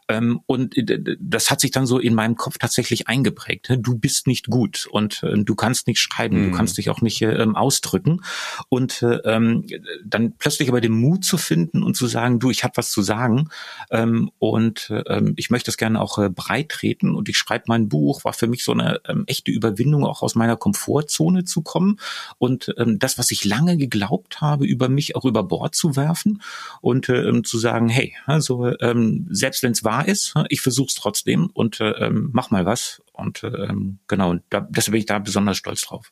Ähm, 0.08 0.40
und 0.46 0.76
das 1.20 1.52
hat 1.52 1.60
sich 1.60 1.72
dann 1.72 1.86
so 1.86 2.00
in 2.00 2.16
meinem 2.16 2.36
Kopf 2.36 2.58
tatsächlich 2.58 3.08
eingeprägt. 3.08 3.70
Du 3.80 3.98
bist 3.98 4.28
nicht 4.28 4.48
gut 4.48 4.88
und 4.90 5.24
äh, 5.24 5.38
du 5.44 5.56
kannst 5.56 5.88
nicht 5.88 6.00
schreiben, 6.00 6.40
mhm. 6.40 6.52
du 6.52 6.58
kannst 6.58 6.78
dich 6.78 6.90
auch 6.90 7.02
nicht 7.02 7.22
äh, 7.22 7.34
ähm, 7.34 7.56
ausdrücken 7.56 8.22
und 8.70 9.02
äh, 9.02 9.18
ähm, 9.26 9.66
dann 10.06 10.34
plötzlich 10.38 10.70
aber 10.70 10.82
den 10.82 10.94
Mut 10.94 11.26
zu 11.26 11.38
finden 11.38 11.84
und 11.84 11.96
zu 11.96 12.08
sagen, 12.08 12.40
du, 12.40 12.50
ich 12.50 12.64
habe 12.64 12.78
was 12.78 12.92
zu 12.92 13.02
sagen 13.02 13.50
ähm, 13.92 14.32
und 14.40 14.90
äh, 14.90 15.22
ich 15.36 15.50
möchte 15.50 15.68
das 15.68 15.78
gerne 15.78 16.00
auch 16.00 16.18
äh, 16.18 16.30
breit 16.30 16.70
treten 16.70 17.14
und 17.14 17.28
ich 17.28 17.38
schreibe 17.38 17.66
mein 17.68 17.90
Buch, 17.90 18.24
war 18.24 18.34
für 18.34 18.48
mich 18.48 18.64
so 18.64 18.72
eine 18.72 19.02
ähm, 19.08 19.24
echte 19.28 19.52
Überwindung, 19.52 20.06
auch 20.06 20.22
aus 20.22 20.36
meiner 20.36 20.56
Komfortzone 20.56 21.44
zu 21.44 21.62
kommen 21.62 22.00
und 22.38 22.74
ähm, 22.78 23.00
das, 23.00 23.18
was 23.18 23.32
ich 23.32 23.44
lange 23.44 23.78
geglaubt 23.78 24.40
habe, 24.40 24.66
über 24.66 24.88
mich 24.88 25.16
auch 25.16 25.26
über 25.26 25.44
Bord 25.44 25.76
zu 25.76 25.96
werfen 25.96 26.42
und 26.82 27.10
äh, 27.10 27.24
ähm, 27.24 27.44
zu 27.44 27.58
sagen, 27.58 27.90
hey, 27.90 28.16
also 28.26 28.72
ähm, 28.80 29.28
selbst 29.30 29.64
wenn 29.64 29.74
es 29.74 29.84
wahr 29.84 29.97
ist, 30.02 30.34
ich 30.50 30.62
versuche 30.62 30.88
es 30.88 30.96
trotzdem 30.96 31.50
und 31.54 31.80
äh, 31.80 31.92
ähm, 31.92 32.30
mach 32.34 32.52
mal 32.52 32.66
was 32.66 33.02
und 33.14 33.44
ähm, 33.44 34.00
genau, 34.08 34.36
da, 34.50 34.62
deshalb 34.62 34.94
bin 34.94 35.00
ich 35.00 35.06
da 35.06 35.20
besonders 35.20 35.58
stolz 35.58 35.82
drauf. 35.82 36.12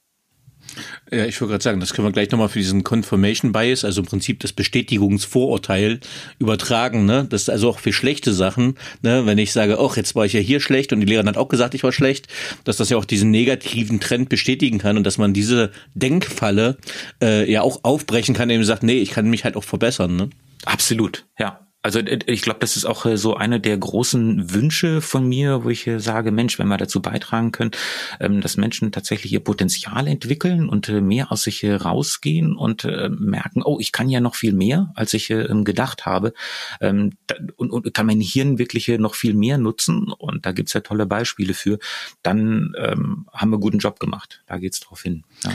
Ja, 1.12 1.26
ich 1.26 1.40
wollte 1.40 1.52
gerade 1.52 1.64
sagen, 1.64 1.80
das 1.80 1.94
können 1.94 2.08
wir 2.08 2.12
gleich 2.12 2.32
nochmal 2.32 2.50
für 2.50 2.60
diesen 2.60 2.84
Confirmation 2.84 3.52
Bias, 3.52 3.86
also 3.86 4.02
im 4.02 4.08
Prinzip 4.08 4.40
das 4.40 4.52
Bestätigungsvorurteil 4.52 6.00
übertragen, 6.40 7.06
ne? 7.06 7.26
Das 7.30 7.44
ist 7.44 7.50
also 7.50 7.70
auch 7.70 7.80
für 7.80 7.94
schlechte 7.94 8.34
Sachen, 8.34 8.76
ne? 9.02 9.26
Wenn 9.26 9.38
ich 9.38 9.54
sage, 9.54 9.78
ach, 9.80 9.96
jetzt 9.96 10.16
war 10.16 10.26
ich 10.26 10.34
ja 10.34 10.40
hier 10.40 10.60
schlecht 10.60 10.92
und 10.92 11.00
die 11.00 11.06
Lehrerin 11.06 11.30
hat 11.30 11.38
auch 11.38 11.50
gesagt, 11.50 11.76
ich 11.76 11.84
war 11.84 11.92
schlecht, 11.92 12.28
dass 12.64 12.78
das 12.78 12.90
ja 12.90 12.98
auch 12.98 13.06
diesen 13.06 13.32
negativen 13.32 14.00
Trend 14.00 14.30
bestätigen 14.30 14.80
kann 14.80 14.98
und 14.98 15.04
dass 15.06 15.18
man 15.18 15.34
diese 15.34 15.72
Denkfalle 15.94 16.78
äh, 17.22 17.50
ja 17.50 17.62
auch 17.62 17.84
aufbrechen 17.84 18.36
kann, 18.36 18.50
indem 18.50 18.62
man 18.62 18.68
sagt, 18.68 18.84
nee, 18.84 19.00
ich 19.00 19.12
kann 19.12 19.30
mich 19.30 19.44
halt 19.44 19.56
auch 19.56 19.64
verbessern, 19.64 20.16
ne? 20.16 20.30
Absolut, 20.66 21.26
ja. 21.38 21.65
Also 21.86 22.00
äh, 22.00 22.20
ich 22.26 22.42
glaube, 22.42 22.60
das 22.62 22.76
ist 22.78 22.86
auch 22.86 23.06
äh, 23.06 23.16
so 23.16 23.36
eine 23.36 23.60
der 23.60 23.78
großen 23.78 24.52
Wünsche 24.52 25.02
von 25.02 25.30
mir, 25.30 25.64
wo 25.64 25.70
ich 25.70 25.86
äh, 25.86 26.00
sage, 26.00 26.32
Mensch, 26.32 26.58
wenn 26.58 26.68
wir 26.68 26.78
dazu 26.78 27.00
beitragen 27.00 27.52
können, 27.52 27.72
ähm, 28.20 28.42
dass 28.42 28.58
Menschen 28.58 28.92
tatsächlich 28.92 29.32
ihr 29.32 29.40
Potenzial 29.40 30.08
entwickeln 30.08 30.68
und 30.68 30.90
mehr 30.90 31.32
aus 31.32 31.44
sich 31.44 31.64
rausgehen 31.64 32.56
und 32.56 32.86
merken, 32.86 33.62
oh, 33.64 33.78
ich 33.80 33.92
kann 33.92 34.10
ja 34.10 34.20
noch 34.20 34.36
viel 34.36 34.54
mehr, 34.54 34.92
als 34.96 35.14
ich 35.14 35.30
ähm, 35.30 35.64
gedacht 35.64 36.06
habe 36.06 36.34
ähm, 36.82 37.12
und, 37.56 37.94
kann 37.94 38.08
mein 38.08 38.22
Hirn 38.22 38.58
wirklich 38.58 38.88
noch 38.88 39.14
viel 39.14 39.36
mehr 39.36 39.58
nutzen 39.58 40.12
und 40.12 40.46
da 40.46 40.54
gibt's 40.54 40.74
ja 40.74 40.82
tolle 40.82 41.06
Beispiele 41.06 41.54
für, 41.54 41.78
dann 42.24 42.74
haben 42.78 43.50
wir 43.50 43.60
guten 43.60 43.80
Job 43.80 44.00
gemacht. 44.00 44.42
Da 44.48 44.58
geht's 44.58 44.80
drauf 44.80 45.04
hin. 45.04 45.24
Ja. 45.44 45.52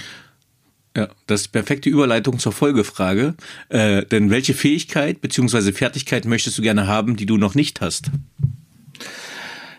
Ja, 0.96 1.08
das 1.26 1.42
ist 1.42 1.48
perfekte 1.48 1.88
Überleitung 1.88 2.38
zur 2.38 2.52
Folgefrage. 2.52 3.34
Äh, 3.68 4.04
denn 4.06 4.30
welche 4.30 4.54
Fähigkeit 4.54 5.20
beziehungsweise 5.20 5.72
Fertigkeit 5.72 6.24
möchtest 6.24 6.58
du 6.58 6.62
gerne 6.62 6.88
haben, 6.88 7.16
die 7.16 7.26
du 7.26 7.36
noch 7.36 7.54
nicht 7.54 7.80
hast? 7.80 8.10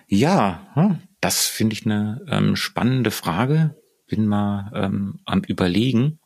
Ja, 0.08 0.68
hm, 0.74 1.00
das 1.20 1.48
finde 1.48 1.74
ich 1.74 1.86
eine 1.86 2.22
ähm, 2.30 2.56
spannende 2.56 3.12
Frage. 3.12 3.76
Bin 4.08 4.26
mal 4.26 4.72
ähm, 4.74 5.20
am 5.26 5.42
Überlegen. 5.42 6.20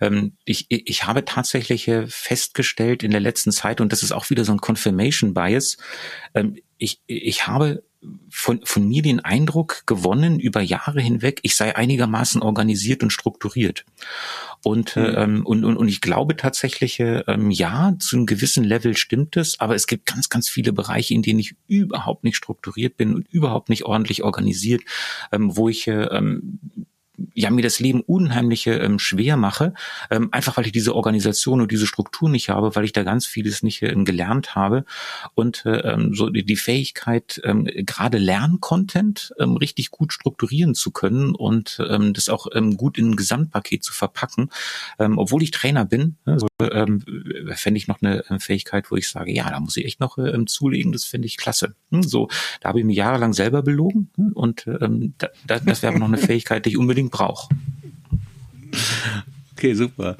Ähm, 0.00 0.36
ich, 0.44 0.66
ich 0.68 1.04
habe 1.04 1.24
tatsächlich 1.24 1.88
äh, 1.88 2.06
festgestellt 2.06 3.02
in 3.02 3.10
der 3.10 3.20
letzten 3.20 3.50
Zeit, 3.50 3.80
und 3.80 3.92
das 3.92 4.02
ist 4.02 4.12
auch 4.12 4.30
wieder 4.30 4.44
so 4.44 4.52
ein 4.52 4.60
Confirmation 4.60 5.34
Bias, 5.34 5.78
ähm, 6.34 6.56
ich, 6.76 7.00
ich 7.06 7.46
habe 7.46 7.82
von, 8.30 8.60
von 8.64 8.86
mir 8.86 9.02
den 9.02 9.20
Eindruck 9.20 9.82
gewonnen 9.86 10.38
über 10.38 10.60
Jahre 10.60 11.00
hinweg, 11.00 11.40
ich 11.42 11.56
sei 11.56 11.74
einigermaßen 11.74 12.42
organisiert 12.42 13.02
und 13.02 13.10
strukturiert. 13.10 13.84
Und, 14.62 14.96
mhm. 14.96 15.14
ähm, 15.16 15.46
und, 15.46 15.64
und, 15.64 15.76
und 15.76 15.88
ich 15.88 16.00
glaube 16.00 16.36
tatsächlich, 16.36 17.00
ähm, 17.00 17.50
ja, 17.50 17.94
zu 17.98 18.16
einem 18.16 18.26
gewissen 18.26 18.64
Level 18.64 18.96
stimmt 18.96 19.36
es, 19.36 19.58
aber 19.60 19.74
es 19.74 19.86
gibt 19.86 20.06
ganz, 20.06 20.28
ganz 20.28 20.48
viele 20.48 20.72
Bereiche, 20.72 21.14
in 21.14 21.22
denen 21.22 21.40
ich 21.40 21.56
überhaupt 21.66 22.24
nicht 22.24 22.36
strukturiert 22.36 22.96
bin 22.96 23.14
und 23.14 23.28
überhaupt 23.28 23.68
nicht 23.68 23.84
ordentlich 23.84 24.22
organisiert, 24.22 24.82
ähm, 25.32 25.56
wo 25.56 25.68
ich 25.68 25.86
ähm, 25.88 26.60
ja 27.34 27.50
mir 27.50 27.62
das 27.62 27.80
Leben 27.80 28.00
unheimlich 28.00 28.66
ähm, 28.66 28.98
schwer 28.98 29.36
mache, 29.36 29.74
ähm, 30.10 30.28
einfach 30.32 30.56
weil 30.56 30.66
ich 30.66 30.72
diese 30.72 30.94
Organisation 30.94 31.60
und 31.60 31.72
diese 31.72 31.86
Struktur 31.86 32.28
nicht 32.28 32.48
habe, 32.48 32.74
weil 32.76 32.84
ich 32.84 32.92
da 32.92 33.02
ganz 33.02 33.26
vieles 33.26 33.62
nicht 33.62 33.82
ähm, 33.82 34.04
gelernt 34.04 34.54
habe 34.54 34.84
und 35.34 35.64
äh, 35.66 35.78
ähm, 35.80 36.14
so 36.14 36.30
die, 36.30 36.44
die 36.44 36.56
Fähigkeit 36.56 37.40
ähm, 37.44 37.64
gerade 37.64 38.18
Lerncontent 38.18 39.32
ähm, 39.38 39.56
richtig 39.56 39.90
gut 39.90 40.12
strukturieren 40.12 40.74
zu 40.74 40.90
können 40.90 41.34
und 41.34 41.80
ähm, 41.88 42.12
das 42.12 42.28
auch 42.28 42.46
ähm, 42.54 42.76
gut 42.76 42.98
in 42.98 43.10
ein 43.10 43.16
Gesamtpaket 43.16 43.84
zu 43.84 43.92
verpacken, 43.92 44.50
ähm, 44.98 45.18
obwohl 45.18 45.42
ich 45.42 45.50
Trainer 45.50 45.84
bin, 45.84 46.16
ne, 46.24 46.38
so, 46.38 46.46
ähm, 46.60 47.02
fände 47.54 47.78
ich 47.78 47.88
noch 47.88 48.02
eine 48.02 48.24
äh, 48.28 48.38
Fähigkeit, 48.38 48.90
wo 48.90 48.96
ich 48.96 49.08
sage, 49.08 49.32
ja, 49.32 49.50
da 49.50 49.60
muss 49.60 49.76
ich 49.76 49.84
echt 49.84 50.00
noch 50.00 50.18
ähm, 50.18 50.46
zulegen, 50.46 50.92
das 50.92 51.04
finde 51.04 51.26
ich 51.26 51.36
klasse. 51.36 51.74
Hm, 51.90 52.02
so, 52.02 52.28
da 52.60 52.68
habe 52.68 52.80
ich 52.80 52.84
mich 52.84 52.96
jahrelang 52.96 53.32
selber 53.32 53.62
belogen 53.62 54.10
hm, 54.16 54.32
und 54.32 54.66
ähm, 54.66 55.14
da, 55.18 55.28
das 55.58 55.82
wäre 55.82 55.98
noch 55.98 56.08
eine 56.08 56.18
Fähigkeit, 56.18 56.64
die 56.64 56.70
ich 56.70 56.78
unbedingt 56.78 57.07
unbedingt 57.08 57.10
brauche. 57.10 57.48
Okay, 59.52 59.74
super. 59.74 60.16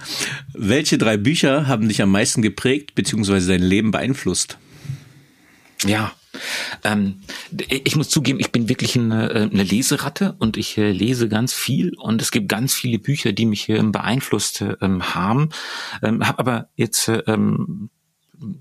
Welche 0.52 0.98
drei 0.98 1.16
Bücher 1.16 1.68
haben 1.68 1.88
dich 1.88 2.02
am 2.02 2.10
meisten 2.10 2.42
geprägt 2.42 2.94
bzw. 2.94 3.46
dein 3.46 3.62
Leben 3.62 3.90
beeinflusst? 3.90 4.58
Ja, 5.86 6.12
ähm, 6.82 7.20
ich 7.68 7.94
muss 7.94 8.08
zugeben, 8.08 8.40
ich 8.40 8.50
bin 8.50 8.68
wirklich 8.68 8.98
eine, 8.98 9.30
äh, 9.30 9.42
eine 9.42 9.62
Leseratte 9.62 10.34
und 10.38 10.56
ich 10.56 10.76
äh, 10.76 10.90
lese 10.90 11.28
ganz 11.28 11.54
viel 11.54 11.94
und 11.94 12.20
es 12.20 12.32
gibt 12.32 12.48
ganz 12.48 12.74
viele 12.74 12.98
Bücher, 12.98 13.32
die 13.32 13.46
mich 13.46 13.68
äh, 13.68 13.80
beeinflusst 13.80 14.64
ähm, 14.80 15.14
haben. 15.14 15.50
Ähm, 16.02 16.26
habe 16.26 16.40
aber 16.40 16.68
jetzt 16.74 17.08
ähm, 17.28 17.90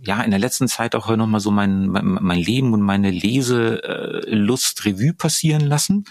ja 0.03 0.21
in 0.21 0.29
der 0.29 0.39
letzten 0.39 0.67
Zeit 0.67 0.93
auch 0.93 1.15
noch 1.15 1.27
mal 1.27 1.39
so 1.39 1.49
mein, 1.49 1.87
mein, 1.87 2.19
mein 2.21 2.39
Leben 2.39 2.73
und 2.73 2.81
meine 2.81 3.09
Leselust 3.09 4.85
Revue 4.85 5.13
passieren 5.13 5.61
lassen 5.61 6.05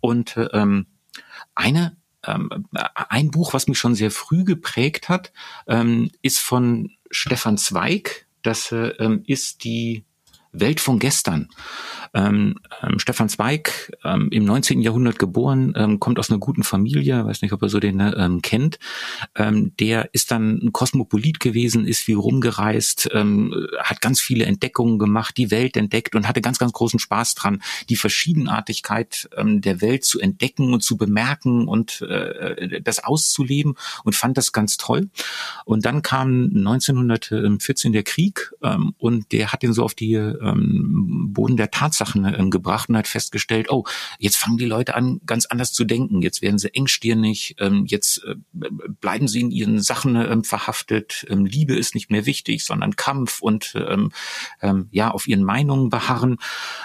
und 0.00 0.36
ähm, 0.52 0.86
eine 1.54 1.96
ähm, 2.26 2.66
ein 2.72 3.30
Buch, 3.30 3.52
was 3.52 3.68
mich 3.68 3.78
schon 3.78 3.94
sehr 3.94 4.10
früh 4.10 4.44
geprägt 4.44 5.08
hat, 5.08 5.32
ähm, 5.66 6.10
ist 6.22 6.38
von 6.38 6.90
Stefan 7.10 7.58
Zweig. 7.58 8.26
Das 8.42 8.72
äh, 8.72 8.88
ähm, 8.98 9.22
ist 9.26 9.64
die 9.64 10.04
Welt 10.52 10.80
von 10.80 10.98
gestern. 10.98 11.48
Ähm, 12.14 12.60
ähm, 12.82 13.00
Stefan 13.00 13.28
Zweig, 13.28 13.92
ähm, 14.04 14.28
im 14.30 14.44
19. 14.44 14.80
Jahrhundert 14.80 15.18
geboren, 15.18 15.74
ähm, 15.76 15.98
kommt 15.98 16.20
aus 16.20 16.30
einer 16.30 16.38
guten 16.38 16.62
Familie, 16.62 17.24
weiß 17.24 17.42
nicht, 17.42 17.52
ob 17.52 17.62
er 17.62 17.68
so 17.68 17.80
den 17.80 18.00
ähm, 18.00 18.40
kennt. 18.42 18.78
Der 19.36 20.10
ist 20.12 20.30
dann 20.30 20.60
ein 20.62 20.72
Kosmopolit 20.72 21.40
gewesen, 21.40 21.86
ist 21.86 22.00
viel 22.00 22.16
rumgereist, 22.16 23.10
hat 23.14 24.00
ganz 24.00 24.20
viele 24.20 24.44
Entdeckungen 24.44 24.98
gemacht, 24.98 25.36
die 25.36 25.50
Welt 25.50 25.76
entdeckt 25.76 26.14
und 26.14 26.28
hatte 26.28 26.40
ganz, 26.40 26.58
ganz 26.58 26.72
großen 26.72 26.98
Spaß 26.98 27.34
dran, 27.34 27.62
die 27.88 27.96
Verschiedenartigkeit 27.96 29.28
der 29.36 29.80
Welt 29.80 30.04
zu 30.04 30.20
entdecken 30.20 30.72
und 30.72 30.82
zu 30.82 30.96
bemerken 30.96 31.66
und 31.66 32.02
äh, 32.02 32.80
das 32.80 33.02
auszuleben 33.02 33.74
und 34.04 34.14
fand 34.14 34.36
das 34.36 34.52
ganz 34.52 34.76
toll. 34.76 35.08
Und 35.64 35.84
dann 35.84 36.02
kam 36.02 36.50
1914 36.54 37.92
der 37.92 38.02
Krieg 38.02 38.52
und 38.98 39.32
der 39.32 39.52
hat 39.52 39.62
ihn 39.62 39.72
so 39.72 39.84
auf 39.84 39.94
die 39.94 40.16
Boden 40.16 41.56
der 41.56 41.70
Tatsachen 42.04 42.34
ähm, 42.38 42.50
gebracht 42.50 42.88
und 42.88 42.96
hat 42.96 43.08
festgestellt, 43.08 43.70
oh, 43.70 43.84
jetzt 44.18 44.36
fangen 44.36 44.58
die 44.58 44.66
Leute 44.66 44.94
an, 44.94 45.20
ganz 45.26 45.46
anders 45.46 45.72
zu 45.72 45.84
denken. 45.84 46.22
Jetzt 46.22 46.42
werden 46.42 46.58
sie 46.58 46.74
engstirnig, 46.74 47.56
ähm, 47.58 47.84
jetzt 47.86 48.24
äh, 48.24 48.36
bleiben 49.00 49.28
sie 49.28 49.40
in 49.40 49.50
ihren 49.50 49.80
Sachen 49.80 50.16
ähm, 50.16 50.44
verhaftet. 50.44 51.26
Ähm, 51.28 51.46
Liebe 51.46 51.74
ist 51.76 51.94
nicht 51.94 52.10
mehr 52.10 52.26
wichtig, 52.26 52.64
sondern 52.64 52.96
Kampf 52.96 53.40
und 53.40 53.74
ähm, 53.76 54.10
ähm, 54.60 54.88
ja, 54.90 55.10
auf 55.10 55.26
ihren 55.26 55.44
Meinungen 55.44 55.90
beharren. 55.90 56.36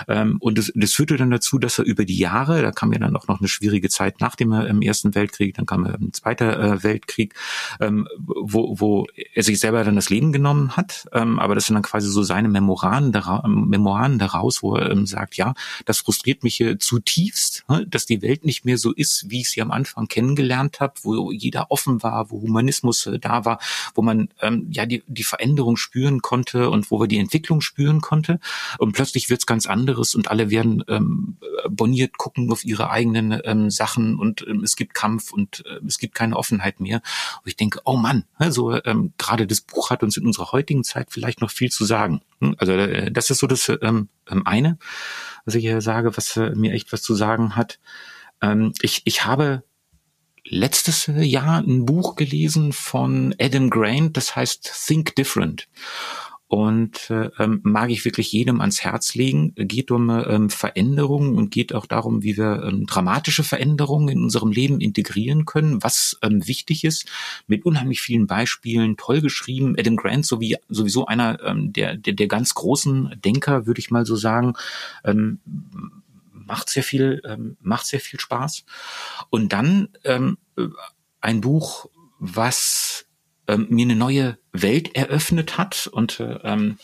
Ähm, 0.07 0.37
und 0.39 0.57
das, 0.57 0.71
das 0.75 0.93
führte 0.93 1.17
dann 1.17 1.31
dazu, 1.31 1.59
dass 1.59 1.79
er 1.79 1.85
über 1.85 2.05
die 2.05 2.17
Jahre, 2.17 2.61
da 2.61 2.71
kam 2.71 2.93
ja 2.93 2.99
dann 2.99 3.15
auch 3.15 3.27
noch 3.27 3.39
eine 3.39 3.47
schwierige 3.47 3.89
Zeit 3.89 4.21
nach 4.21 4.35
dem 4.35 4.53
ähm, 4.53 4.81
Ersten 4.81 5.15
Weltkrieg, 5.15 5.55
dann 5.55 5.65
kam 5.65 5.85
ein 5.85 6.13
Zweiter 6.13 6.59
äh, 6.59 6.83
Weltkrieg, 6.83 7.33
ähm, 7.79 8.07
wo, 8.17 8.79
wo 8.79 9.07
er 9.33 9.43
sich 9.43 9.59
selber 9.59 9.83
dann 9.83 9.95
das 9.95 10.09
Leben 10.09 10.31
genommen 10.31 10.75
hat. 10.75 11.07
Ähm, 11.13 11.39
aber 11.39 11.55
das 11.55 11.65
sind 11.65 11.75
dann 11.75 11.83
quasi 11.83 12.09
so 12.09 12.23
seine 12.23 12.49
Memoiren 12.49 13.11
Memoiren 13.45 14.19
daraus, 14.19 14.63
wo 14.63 14.75
er 14.75 14.89
ähm, 14.99 15.05
sagt, 15.05 15.35
ja, 15.35 15.53
das 15.85 15.99
frustriert 15.99 16.43
mich 16.43 16.63
zutiefst, 16.79 17.63
ne, 17.67 17.85
dass 17.87 18.05
die 18.05 18.21
Welt 18.21 18.45
nicht 18.45 18.65
mehr 18.65 18.77
so 18.77 18.91
ist, 18.91 19.29
wie 19.29 19.41
ich 19.41 19.49
sie 19.49 19.61
am 19.61 19.71
Anfang 19.71 20.07
kennengelernt 20.07 20.79
habe, 20.79 20.93
wo 21.03 21.31
jeder 21.31 21.71
offen 21.71 22.03
war, 22.03 22.31
wo 22.31 22.41
Humanismus 22.41 23.05
äh, 23.05 23.19
da 23.19 23.45
war, 23.45 23.59
wo 23.95 24.01
man 24.01 24.29
ähm, 24.41 24.67
ja 24.71 24.85
die, 24.85 25.03
die 25.07 25.23
Veränderung 25.23 25.77
spüren 25.77 26.21
konnte 26.21 26.69
und 26.69 26.91
wo 26.91 26.99
wir 26.99 27.07
die 27.07 27.17
Entwicklung 27.17 27.61
spüren 27.61 28.01
konnte. 28.01 28.39
Und 28.77 28.93
plötzlich 28.93 29.29
wird's 29.29 29.45
ganz 29.45 29.65
anderes 29.65 30.15
und 30.15 30.29
alle 30.29 30.49
werden 30.49 30.83
ähm, 30.87 31.37
boniert, 31.69 32.17
gucken 32.17 32.51
auf 32.51 32.65
ihre 32.65 32.89
eigenen 32.89 33.39
ähm, 33.43 33.69
Sachen 33.69 34.17
und 34.17 34.45
ähm, 34.47 34.63
es 34.63 34.75
gibt 34.75 34.93
Kampf 34.93 35.31
und 35.31 35.63
äh, 35.65 35.85
es 35.85 35.97
gibt 35.97 36.15
keine 36.15 36.37
Offenheit 36.37 36.79
mehr. 36.79 37.01
Und 37.43 37.47
ich 37.47 37.55
denke, 37.55 37.79
oh 37.85 37.97
Mann, 37.97 38.25
also 38.35 38.83
ähm, 38.83 39.13
gerade 39.17 39.47
das 39.47 39.61
Buch 39.61 39.89
hat 39.89 40.03
uns 40.03 40.17
in 40.17 40.25
unserer 40.25 40.51
heutigen 40.51 40.83
Zeit 40.83 41.07
vielleicht 41.09 41.41
noch 41.41 41.51
viel 41.51 41.71
zu 41.71 41.85
sagen. 41.85 42.21
Hm, 42.41 42.55
also 42.57 42.73
äh, 42.73 43.11
das 43.11 43.29
ist 43.29 43.39
so 43.39 43.47
das 43.47 43.71
ähm, 43.81 44.09
eine, 44.31 44.77
was 45.45 45.55
ich 45.55 45.63
hier 45.63 45.81
sage, 45.81 46.15
was 46.17 46.37
äh, 46.37 46.51
mir 46.55 46.73
echt 46.73 46.91
was 46.93 47.01
zu 47.01 47.15
sagen 47.15 47.55
hat. 47.55 47.79
Ähm, 48.41 48.73
ich, 48.81 49.01
ich 49.05 49.25
habe 49.25 49.63
letztes 50.45 51.07
Jahr 51.07 51.59
ein 51.59 51.85
Buch 51.85 52.15
gelesen 52.15 52.73
von 52.73 53.35
Adam 53.39 53.69
Grant, 53.69 54.17
das 54.17 54.35
heißt 54.35 54.71
Think 54.87 55.15
Different. 55.15 55.67
Und 56.49 57.11
äh, 57.11 57.29
ähm, 57.37 57.59
mag 57.61 57.91
ich 57.91 58.05
wirklich 58.05 58.31
jedem 58.31 58.59
ans 58.59 58.81
Herz 58.81 59.13
legen. 59.13 59.53
Geht 59.53 59.91
um 59.91 60.09
ähm, 60.09 60.49
Veränderungen 60.49 61.35
und 61.35 61.51
geht 61.51 61.75
auch 61.75 61.85
darum, 61.85 62.23
wie 62.23 62.37
wir 62.37 62.63
ähm, 62.63 62.87
dramatische 62.87 63.43
Veränderungen 63.43 64.09
in 64.09 64.23
unserem 64.23 64.51
Leben 64.51 64.81
integrieren 64.81 65.45
können, 65.45 65.83
was 65.83 66.17
ähm, 66.23 66.47
wichtig 66.47 66.83
ist. 66.85 67.05
Mit 67.45 67.65
unheimlich 67.65 68.01
vielen 68.01 68.25
Beispielen, 68.25 68.97
toll 68.97 69.21
geschrieben. 69.21 69.75
Adam 69.77 69.95
Grant 69.95 70.25
sowie 70.25 70.57
sowieso 70.69 71.05
einer 71.05 71.39
ähm, 71.43 71.71
der, 71.71 71.95
der 71.95 72.13
der 72.13 72.27
ganz 72.27 72.55
großen 72.55 73.21
Denker, 73.23 73.67
würde 73.67 73.79
ich 73.79 73.91
mal 73.91 74.07
so 74.07 74.15
sagen. 74.15 74.53
Ähm, 75.03 75.37
macht 76.33 76.69
sehr 76.69 76.81
viel, 76.83 77.21
ähm, 77.25 77.57
macht 77.61 77.85
sehr 77.85 77.99
viel 77.99 78.19
Spaß. 78.19 78.65
Und 79.29 79.53
dann 79.53 79.89
ähm, 80.03 80.39
ein 81.21 81.41
Buch, 81.41 81.85
was 82.17 83.05
ähm, 83.49 83.67
mir 83.69 83.83
eine 83.83 83.95
neue 83.95 84.37
Welt 84.53 84.95
eröffnet 84.95 85.57
hat 85.57 85.87
und 85.91 86.19
äh, 86.19 86.39
ähm, 86.43 86.77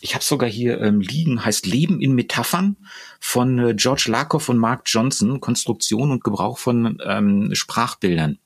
ich 0.00 0.14
habe 0.14 0.24
sogar 0.24 0.48
hier 0.50 0.80
ähm, 0.80 1.00
liegen, 1.00 1.44
heißt 1.44 1.64
Leben 1.64 2.00
in 2.00 2.14
Metaphern 2.14 2.76
von 3.20 3.58
äh, 3.58 3.74
George 3.74 4.06
Lakoff 4.08 4.48
und 4.48 4.58
Mark 4.58 4.82
Johnson, 4.86 5.40
Konstruktion 5.40 6.10
und 6.10 6.24
Gebrauch 6.24 6.58
von 6.58 6.98
ähm, 7.04 7.50
Sprachbildern. 7.54 8.38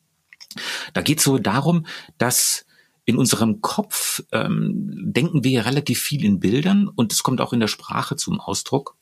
Da 0.92 1.00
geht 1.00 1.18
es 1.18 1.24
so 1.24 1.38
darum, 1.38 1.86
dass 2.18 2.66
in 3.06 3.16
unserem 3.16 3.62
Kopf 3.62 4.22
ähm, 4.32 5.12
denken 5.12 5.44
wir 5.44 5.64
relativ 5.64 6.00
viel 6.00 6.24
in 6.24 6.40
Bildern 6.40 6.88
und 6.88 7.12
es 7.12 7.22
kommt 7.22 7.40
auch 7.40 7.52
in 7.52 7.60
der 7.60 7.68
Sprache 7.68 8.16
zum 8.16 8.40
Ausdruck. 8.40 8.96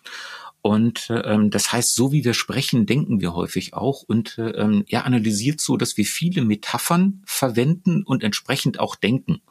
Und 0.66 1.08
ähm, 1.10 1.50
das 1.50 1.72
heißt, 1.72 1.94
so 1.94 2.10
wie 2.10 2.24
wir 2.24 2.32
sprechen, 2.32 2.86
denken 2.86 3.20
wir 3.20 3.34
häufig 3.34 3.74
auch. 3.74 4.02
Und 4.02 4.38
ähm, 4.38 4.82
er 4.88 5.04
analysiert 5.04 5.60
so, 5.60 5.76
dass 5.76 5.98
wir 5.98 6.06
viele 6.06 6.42
Metaphern 6.42 7.20
verwenden 7.26 8.02
und 8.02 8.24
entsprechend 8.24 8.80
auch 8.80 8.96
denken. 8.96 9.42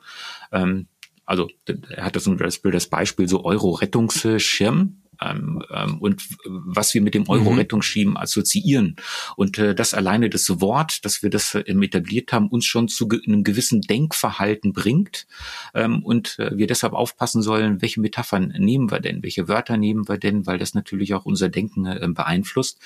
Ähm, 0.51 0.87
also 1.23 1.49
er 1.67 2.05
hat 2.05 2.15
das, 2.15 2.27
das 2.63 2.87
Beispiel 2.87 3.27
so 3.27 3.45
Euro-Rettungsschirm 3.45 5.02
ähm, 5.21 5.63
ähm, 5.73 5.97
und 5.99 6.23
was 6.45 6.93
wir 6.93 7.01
mit 7.01 7.13
dem 7.13 7.27
Euro-Rettungsschirm 7.29 8.11
mhm. 8.11 8.17
assoziieren. 8.17 8.95
Und 9.35 9.57
äh, 9.57 9.75
das 9.75 9.93
alleine 9.93 10.29
das 10.29 10.61
Wort, 10.61 11.05
dass 11.05 11.23
wir 11.23 11.29
das 11.29 11.55
äh, 11.55 11.61
etabliert 11.61 12.33
haben, 12.33 12.47
uns 12.47 12.65
schon 12.65 12.87
zu 12.87 13.07
ge 13.07 13.21
einem 13.25 13.43
gewissen 13.43 13.81
Denkverhalten 13.81 14.73
bringt 14.73 15.27
ähm, 15.73 16.03
und 16.03 16.39
äh, 16.39 16.57
wir 16.57 16.67
deshalb 16.67 16.93
aufpassen 16.93 17.41
sollen, 17.41 17.81
welche 17.81 18.01
Metaphern 18.01 18.53
nehmen 18.57 18.91
wir 18.91 18.99
denn, 18.99 19.23
welche 19.23 19.47
Wörter 19.47 19.77
nehmen 19.77 20.07
wir 20.07 20.17
denn, 20.17 20.45
weil 20.45 20.57
das 20.57 20.73
natürlich 20.73 21.13
auch 21.13 21.25
unser 21.25 21.49
Denken 21.49 21.85
äh, 21.85 22.07
beeinflusst. 22.09 22.79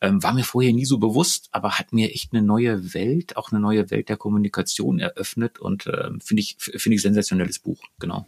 Ähm, 0.00 0.22
war 0.22 0.34
mir 0.34 0.44
vorher 0.44 0.72
nie 0.72 0.84
so 0.84 0.98
bewusst, 0.98 1.48
aber 1.52 1.78
hat 1.78 1.92
mir 1.92 2.10
echt 2.12 2.32
eine 2.32 2.42
neue 2.42 2.94
Welt, 2.94 3.36
auch 3.36 3.52
eine 3.52 3.60
neue 3.60 3.90
Welt 3.90 4.08
der 4.08 4.16
Kommunikation 4.16 4.98
eröffnet 4.98 5.58
und 5.58 5.86
äh, 5.86 6.10
finde 6.20 6.40
ich 6.40 6.56
finde 6.58 6.96
ich 6.96 7.02
sensationelles 7.02 7.58
Buch, 7.58 7.82
genau. 7.98 8.26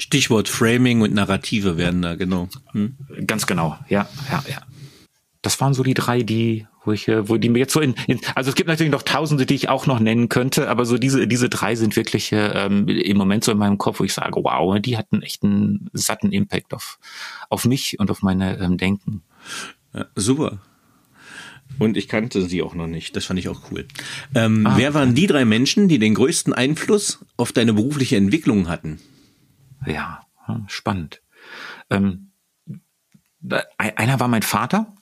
Stichwort 0.00 0.48
Framing 0.48 1.02
und 1.02 1.14
Narrative 1.14 1.76
werden 1.76 2.02
da, 2.02 2.14
genau. 2.14 2.48
Hm? 2.72 2.96
Ganz 3.26 3.46
genau, 3.46 3.78
ja, 3.88 4.08
ja, 4.30 4.42
ja. 4.48 4.62
Das 5.42 5.60
waren 5.60 5.72
so 5.72 5.82
die 5.82 5.94
drei, 5.94 6.22
die, 6.22 6.66
wo 6.84 6.92
ich, 6.92 7.08
äh, 7.08 7.28
wo 7.28 7.36
die 7.36 7.48
mir 7.48 7.60
jetzt 7.60 7.72
so 7.72 7.80
in, 7.80 7.94
in 8.06 8.20
also 8.34 8.50
es 8.50 8.56
gibt 8.56 8.68
natürlich 8.68 8.92
noch 8.92 9.02
Tausende, 9.02 9.46
die 9.46 9.54
ich 9.54 9.68
auch 9.68 9.86
noch 9.86 10.00
nennen 10.00 10.28
könnte, 10.28 10.68
aber 10.68 10.84
so 10.84 10.98
diese, 10.98 11.26
diese 11.26 11.48
drei 11.48 11.74
sind 11.76 11.96
wirklich 11.96 12.32
äh, 12.32 12.66
ähm, 12.66 12.88
im 12.88 13.16
Moment 13.16 13.44
so 13.44 13.52
in 13.52 13.58
meinem 13.58 13.78
Kopf, 13.78 14.00
wo 14.00 14.04
ich 14.04 14.12
sage, 14.12 14.42
wow, 14.42 14.78
die 14.80 14.96
hatten 14.96 15.22
echt 15.22 15.42
einen 15.42 15.88
satten 15.92 16.32
Impact 16.32 16.74
auf, 16.74 16.98
auf 17.48 17.64
mich 17.64 17.98
und 17.98 18.10
auf 18.10 18.22
meine 18.22 18.58
ähm, 18.58 18.76
Denken. 18.76 19.22
Ja, 19.94 20.06
super. 20.14 20.58
Und 21.78 21.96
ich 21.96 22.08
kannte 22.08 22.42
sie 22.42 22.62
auch 22.62 22.74
noch 22.74 22.86
nicht. 22.86 23.16
Das 23.16 23.24
fand 23.24 23.38
ich 23.38 23.48
auch 23.48 23.70
cool. 23.70 23.86
Ähm, 24.34 24.66
ah, 24.66 24.74
wer 24.76 24.92
waren 24.92 25.14
die 25.14 25.26
drei 25.26 25.44
Menschen, 25.44 25.88
die 25.88 25.98
den 25.98 26.14
größten 26.14 26.52
Einfluss 26.52 27.24
auf 27.36 27.52
deine 27.52 27.72
berufliche 27.72 28.16
Entwicklung 28.16 28.68
hatten? 28.68 29.00
Ja, 29.86 30.26
spannend. 30.66 31.22
Ähm, 31.90 32.32
einer 33.78 34.20
war 34.20 34.28
mein 34.28 34.42
Vater. 34.42 34.94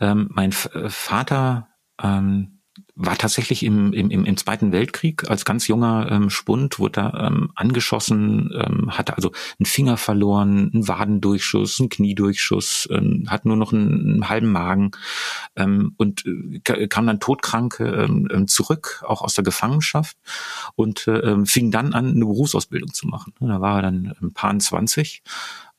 Ähm, 0.00 0.28
mein 0.32 0.52
Vater 0.52 1.68
ähm, 2.02 2.53
war 2.96 3.18
tatsächlich 3.18 3.64
im, 3.64 3.92
im, 3.92 4.10
im 4.10 4.36
Zweiten 4.36 4.70
Weltkrieg 4.70 5.28
als 5.28 5.44
ganz 5.44 5.66
junger 5.66 6.10
ähm, 6.10 6.30
Spund, 6.30 6.78
wurde 6.78 6.92
da 6.92 7.26
ähm, 7.26 7.50
angeschossen, 7.56 8.52
ähm, 8.54 8.96
hatte 8.96 9.16
also 9.16 9.32
einen 9.58 9.66
Finger 9.66 9.96
verloren, 9.96 10.70
einen 10.72 10.86
Wadendurchschuss, 10.86 11.80
einen 11.80 11.88
Kniedurchschuss, 11.88 12.88
ähm, 12.92 13.24
hat 13.28 13.46
nur 13.46 13.56
noch 13.56 13.72
einen, 13.72 14.12
einen 14.12 14.28
halben 14.28 14.52
Magen 14.52 14.92
ähm, 15.56 15.94
und 15.96 16.24
äh, 16.26 16.86
kam 16.86 17.06
dann 17.08 17.18
todkrank 17.18 17.80
ähm, 17.80 18.28
ähm, 18.32 18.46
zurück, 18.46 19.02
auch 19.06 19.22
aus 19.22 19.34
der 19.34 19.44
Gefangenschaft 19.44 20.16
und 20.76 21.08
äh, 21.08 21.18
ähm, 21.18 21.46
fing 21.46 21.72
dann 21.72 21.94
an, 21.94 22.10
eine 22.10 22.24
Berufsausbildung 22.24 22.92
zu 22.92 23.08
machen. 23.08 23.34
Da 23.40 23.60
war 23.60 23.76
er 23.76 23.82
dann 23.82 24.14
ein 24.22 24.32
paar 24.32 24.56
20 24.56 25.22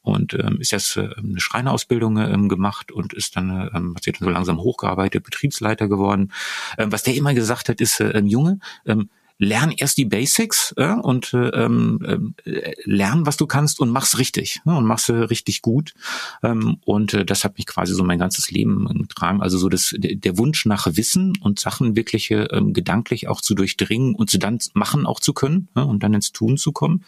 und 0.05 0.33
ähm, 0.35 0.59
ist 0.59 0.71
jetzt 0.71 0.97
äh, 0.97 1.09
eine 1.17 1.39
Schreinerausbildung 1.39 2.17
ähm, 2.17 2.49
gemacht 2.49 2.91
und 2.91 3.13
ist 3.13 3.35
dann, 3.35 3.69
ähm, 3.73 3.95
hat 3.95 4.03
sich 4.03 4.17
dann 4.17 4.27
so 4.27 4.29
langsam 4.29 4.59
hochgearbeitet, 4.59 5.23
Betriebsleiter 5.23 5.87
geworden. 5.87 6.31
Ähm, 6.77 6.91
was 6.91 7.03
der 7.03 7.15
immer 7.15 7.33
gesagt 7.33 7.69
hat, 7.69 7.81
ist, 7.81 7.99
äh, 7.99 8.09
ähm, 8.09 8.27
Junge, 8.27 8.59
ähm, 8.85 9.09
lern 9.37 9.71
erst 9.71 9.97
die 9.97 10.05
Basics 10.05 10.73
äh, 10.77 10.93
und 10.93 11.33
äh, 11.33 11.49
ähm, 11.49 12.35
äh, 12.45 12.73
lern, 12.85 13.25
was 13.25 13.37
du 13.37 13.47
kannst 13.47 13.79
und 13.79 13.89
mach's 13.89 14.17
richtig 14.17 14.61
ne, 14.65 14.77
und 14.77 14.85
mach's 14.85 15.09
äh, 15.09 15.13
richtig 15.13 15.61
gut. 15.61 15.93
Ähm, 16.41 16.77
und 16.85 17.13
äh, 17.13 17.25
das 17.25 17.43
hat 17.43 17.57
mich 17.57 17.65
quasi 17.65 17.93
so 17.93 18.03
mein 18.03 18.19
ganzes 18.19 18.49
Leben 18.51 18.87
getragen. 19.07 19.41
Also 19.41 19.57
so 19.57 19.67
das, 19.67 19.93
der 19.97 20.37
Wunsch 20.37 20.65
nach 20.65 20.87
Wissen 20.91 21.33
und 21.41 21.59
Sachen 21.59 21.95
wirklich 21.95 22.31
äh, 22.31 22.45
ähm, 22.51 22.73
gedanklich 22.73 23.27
auch 23.27 23.41
zu 23.41 23.55
durchdringen 23.55 24.15
und 24.15 24.29
zu 24.29 24.39
dann 24.39 24.59
machen 24.73 25.05
auch 25.05 25.19
zu 25.19 25.33
können 25.33 25.67
ne, 25.75 25.85
und 25.85 26.03
dann 26.03 26.13
ins 26.13 26.31
Tun 26.31 26.57
zu 26.57 26.71
kommen, 26.71 27.03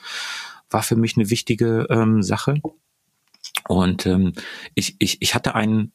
war 0.70 0.84
für 0.84 0.98
mich 0.98 1.16
eine 1.16 1.30
wichtige 1.30 1.88
ähm, 1.90 2.24
Sache. 2.24 2.62
Und 3.68 4.06
ähm, 4.06 4.34
ich, 4.76 4.96
ich, 5.00 5.22
ich 5.22 5.36
hatte 5.36 5.56
einen, 5.56 5.92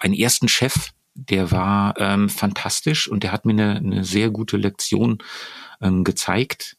einen 0.00 0.14
ersten 0.14 0.48
Chef, 0.48 0.90
der 1.14 1.50
war 1.50 1.94
ähm, 1.98 2.28
fantastisch 2.28 3.08
und 3.08 3.22
der 3.22 3.32
hat 3.32 3.44
mir 3.44 3.52
eine, 3.52 3.76
eine 3.76 4.04
sehr 4.04 4.30
gute 4.30 4.56
Lektion 4.56 5.18
ähm, 5.80 6.04
gezeigt. 6.04 6.76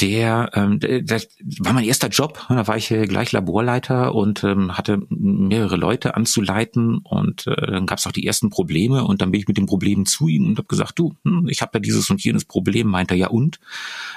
Der, 0.00 0.50
ähm, 0.54 0.78
das 1.04 1.28
war 1.58 1.72
mein 1.72 1.84
erster 1.84 2.08
Job. 2.08 2.46
Da 2.48 2.68
war 2.68 2.76
ich 2.76 2.90
äh, 2.92 3.06
gleich 3.06 3.32
Laborleiter 3.32 4.14
und 4.14 4.44
ähm, 4.44 4.78
hatte 4.78 5.02
mehrere 5.08 5.76
Leute 5.76 6.14
anzuleiten 6.14 6.98
und 6.98 7.48
äh, 7.48 7.66
dann 7.66 7.84
gab 7.84 7.98
es 7.98 8.06
auch 8.06 8.12
die 8.12 8.24
ersten 8.24 8.48
Probleme 8.48 9.04
und 9.04 9.20
dann 9.20 9.32
bin 9.32 9.40
ich 9.40 9.48
mit 9.48 9.56
den 9.56 9.66
Problemen 9.66 10.06
zu 10.06 10.28
ihm 10.28 10.46
und 10.46 10.58
habe 10.58 10.68
gesagt, 10.68 11.00
du, 11.00 11.16
hm, 11.24 11.48
ich 11.48 11.62
habe 11.62 11.72
da 11.72 11.80
dieses 11.80 12.08
und 12.10 12.22
jenes 12.22 12.44
Problem. 12.44 12.86
Meint 12.86 13.10
er, 13.10 13.16
ja 13.16 13.26
und? 13.26 13.58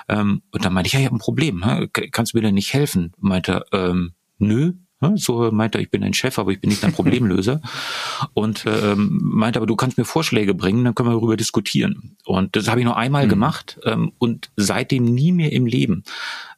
Ähm, 0.08 0.44
und 0.52 0.64
dann 0.64 0.72
meinte 0.72 0.88
ich, 0.88 0.94
ja, 0.94 1.00
ich 1.00 1.06
habe 1.08 1.16
ein 1.16 1.20
Problem. 1.20 1.66
Kannst 2.12 2.34
du 2.34 2.38
mir 2.38 2.44
denn 2.44 2.56
nicht 2.56 2.74
helfen? 2.74 3.14
Meinte 3.18 3.66
er, 3.72 3.90
ähm, 3.90 4.14
nö? 4.38 4.74
So 5.16 5.52
meint 5.52 5.76
er, 5.76 5.82
ich 5.82 5.90
bin 5.90 6.04
ein 6.04 6.14
Chef, 6.14 6.38
aber 6.38 6.52
ich 6.52 6.62
bin 6.62 6.70
nicht 6.70 6.84
ein 6.84 6.94
Problemlöser. 7.02 7.62
und 8.34 8.66
ähm, 8.68 9.20
meint 9.24 9.58
aber, 9.58 9.66
du 9.66 9.76
kannst 9.76 9.98
mir 9.98 10.06
Vorschläge 10.06 10.54
bringen, 10.54 10.84
dann 10.84 10.96
können 10.96 11.10
wir 11.10 11.14
darüber 11.14 11.38
diskutieren. 11.38 12.18
Und 12.26 12.56
das 12.56 12.70
habe 12.70 12.80
ich 12.82 12.86
noch 12.86 12.96
einmal 12.96 13.26
mhm. 13.26 13.30
gemacht 13.30 13.80
ähm, 13.84 14.12
und 14.20 14.52
seitdem 14.56 15.06
nie 15.06 15.32
mehr 15.32 15.52
im 15.52 15.66
Leben. 15.66 16.04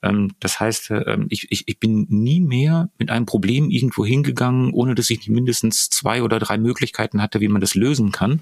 Ähm, 0.04 0.34
das 0.40 0.60
heißt, 0.60 0.92
äh, 0.92 1.18
ich, 1.30 1.52
ich, 1.52 1.68
ich 1.68 1.80
bin 1.80 2.06
nie 2.10 2.42
mehr 2.42 2.90
mit 3.00 3.10
einem 3.10 3.26
Problem 3.26 3.70
irgendwo 3.70 4.06
hingegangen, 4.06 4.72
ohne 4.74 4.94
dass 4.94 5.10
ich 5.10 5.28
mindestens 5.30 5.90
zwei 5.90 6.22
oder 6.22 6.40
drei 6.40 6.58
Möglichkeiten 6.58 7.22
hatte, 7.22 7.40
wie 7.40 7.48
man 7.48 7.62
das 7.62 7.74
lösen 7.74 8.12
kann. 8.12 8.42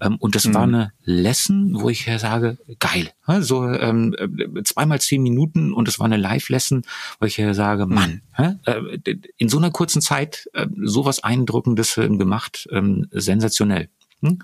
Ähm, 0.00 0.16
und 0.16 0.34
das 0.34 0.46
mhm. 0.46 0.54
war 0.54 0.62
eine 0.62 0.92
Lesson, 1.04 1.80
wo 1.80 1.90
ich 1.90 2.08
sage, 2.18 2.58
geil. 2.78 3.10
So 3.40 3.68
ähm, 3.68 4.14
äh, 4.16 4.62
zweimal 4.62 5.00
zehn 5.00 5.22
Minuten 5.22 5.72
und 5.72 5.88
es 5.88 5.98
war 5.98 6.06
eine 6.06 6.16
Live-Lesson, 6.16 6.82
wo 7.20 7.26
ich 7.26 7.40
sage, 7.52 7.86
mhm. 7.86 7.94
Mann, 7.94 8.22
äh, 8.36 9.04
in 9.36 9.48
so 9.48 9.58
einer 9.58 9.70
kurzen 9.70 10.00
Zeit 10.00 10.48
äh, 10.54 10.66
sowas 10.82 11.22
Eindrückendes 11.24 11.94
gemacht, 11.94 12.68
ähm, 12.70 13.08
sensationell. 13.10 13.88
Hm? 14.20 14.38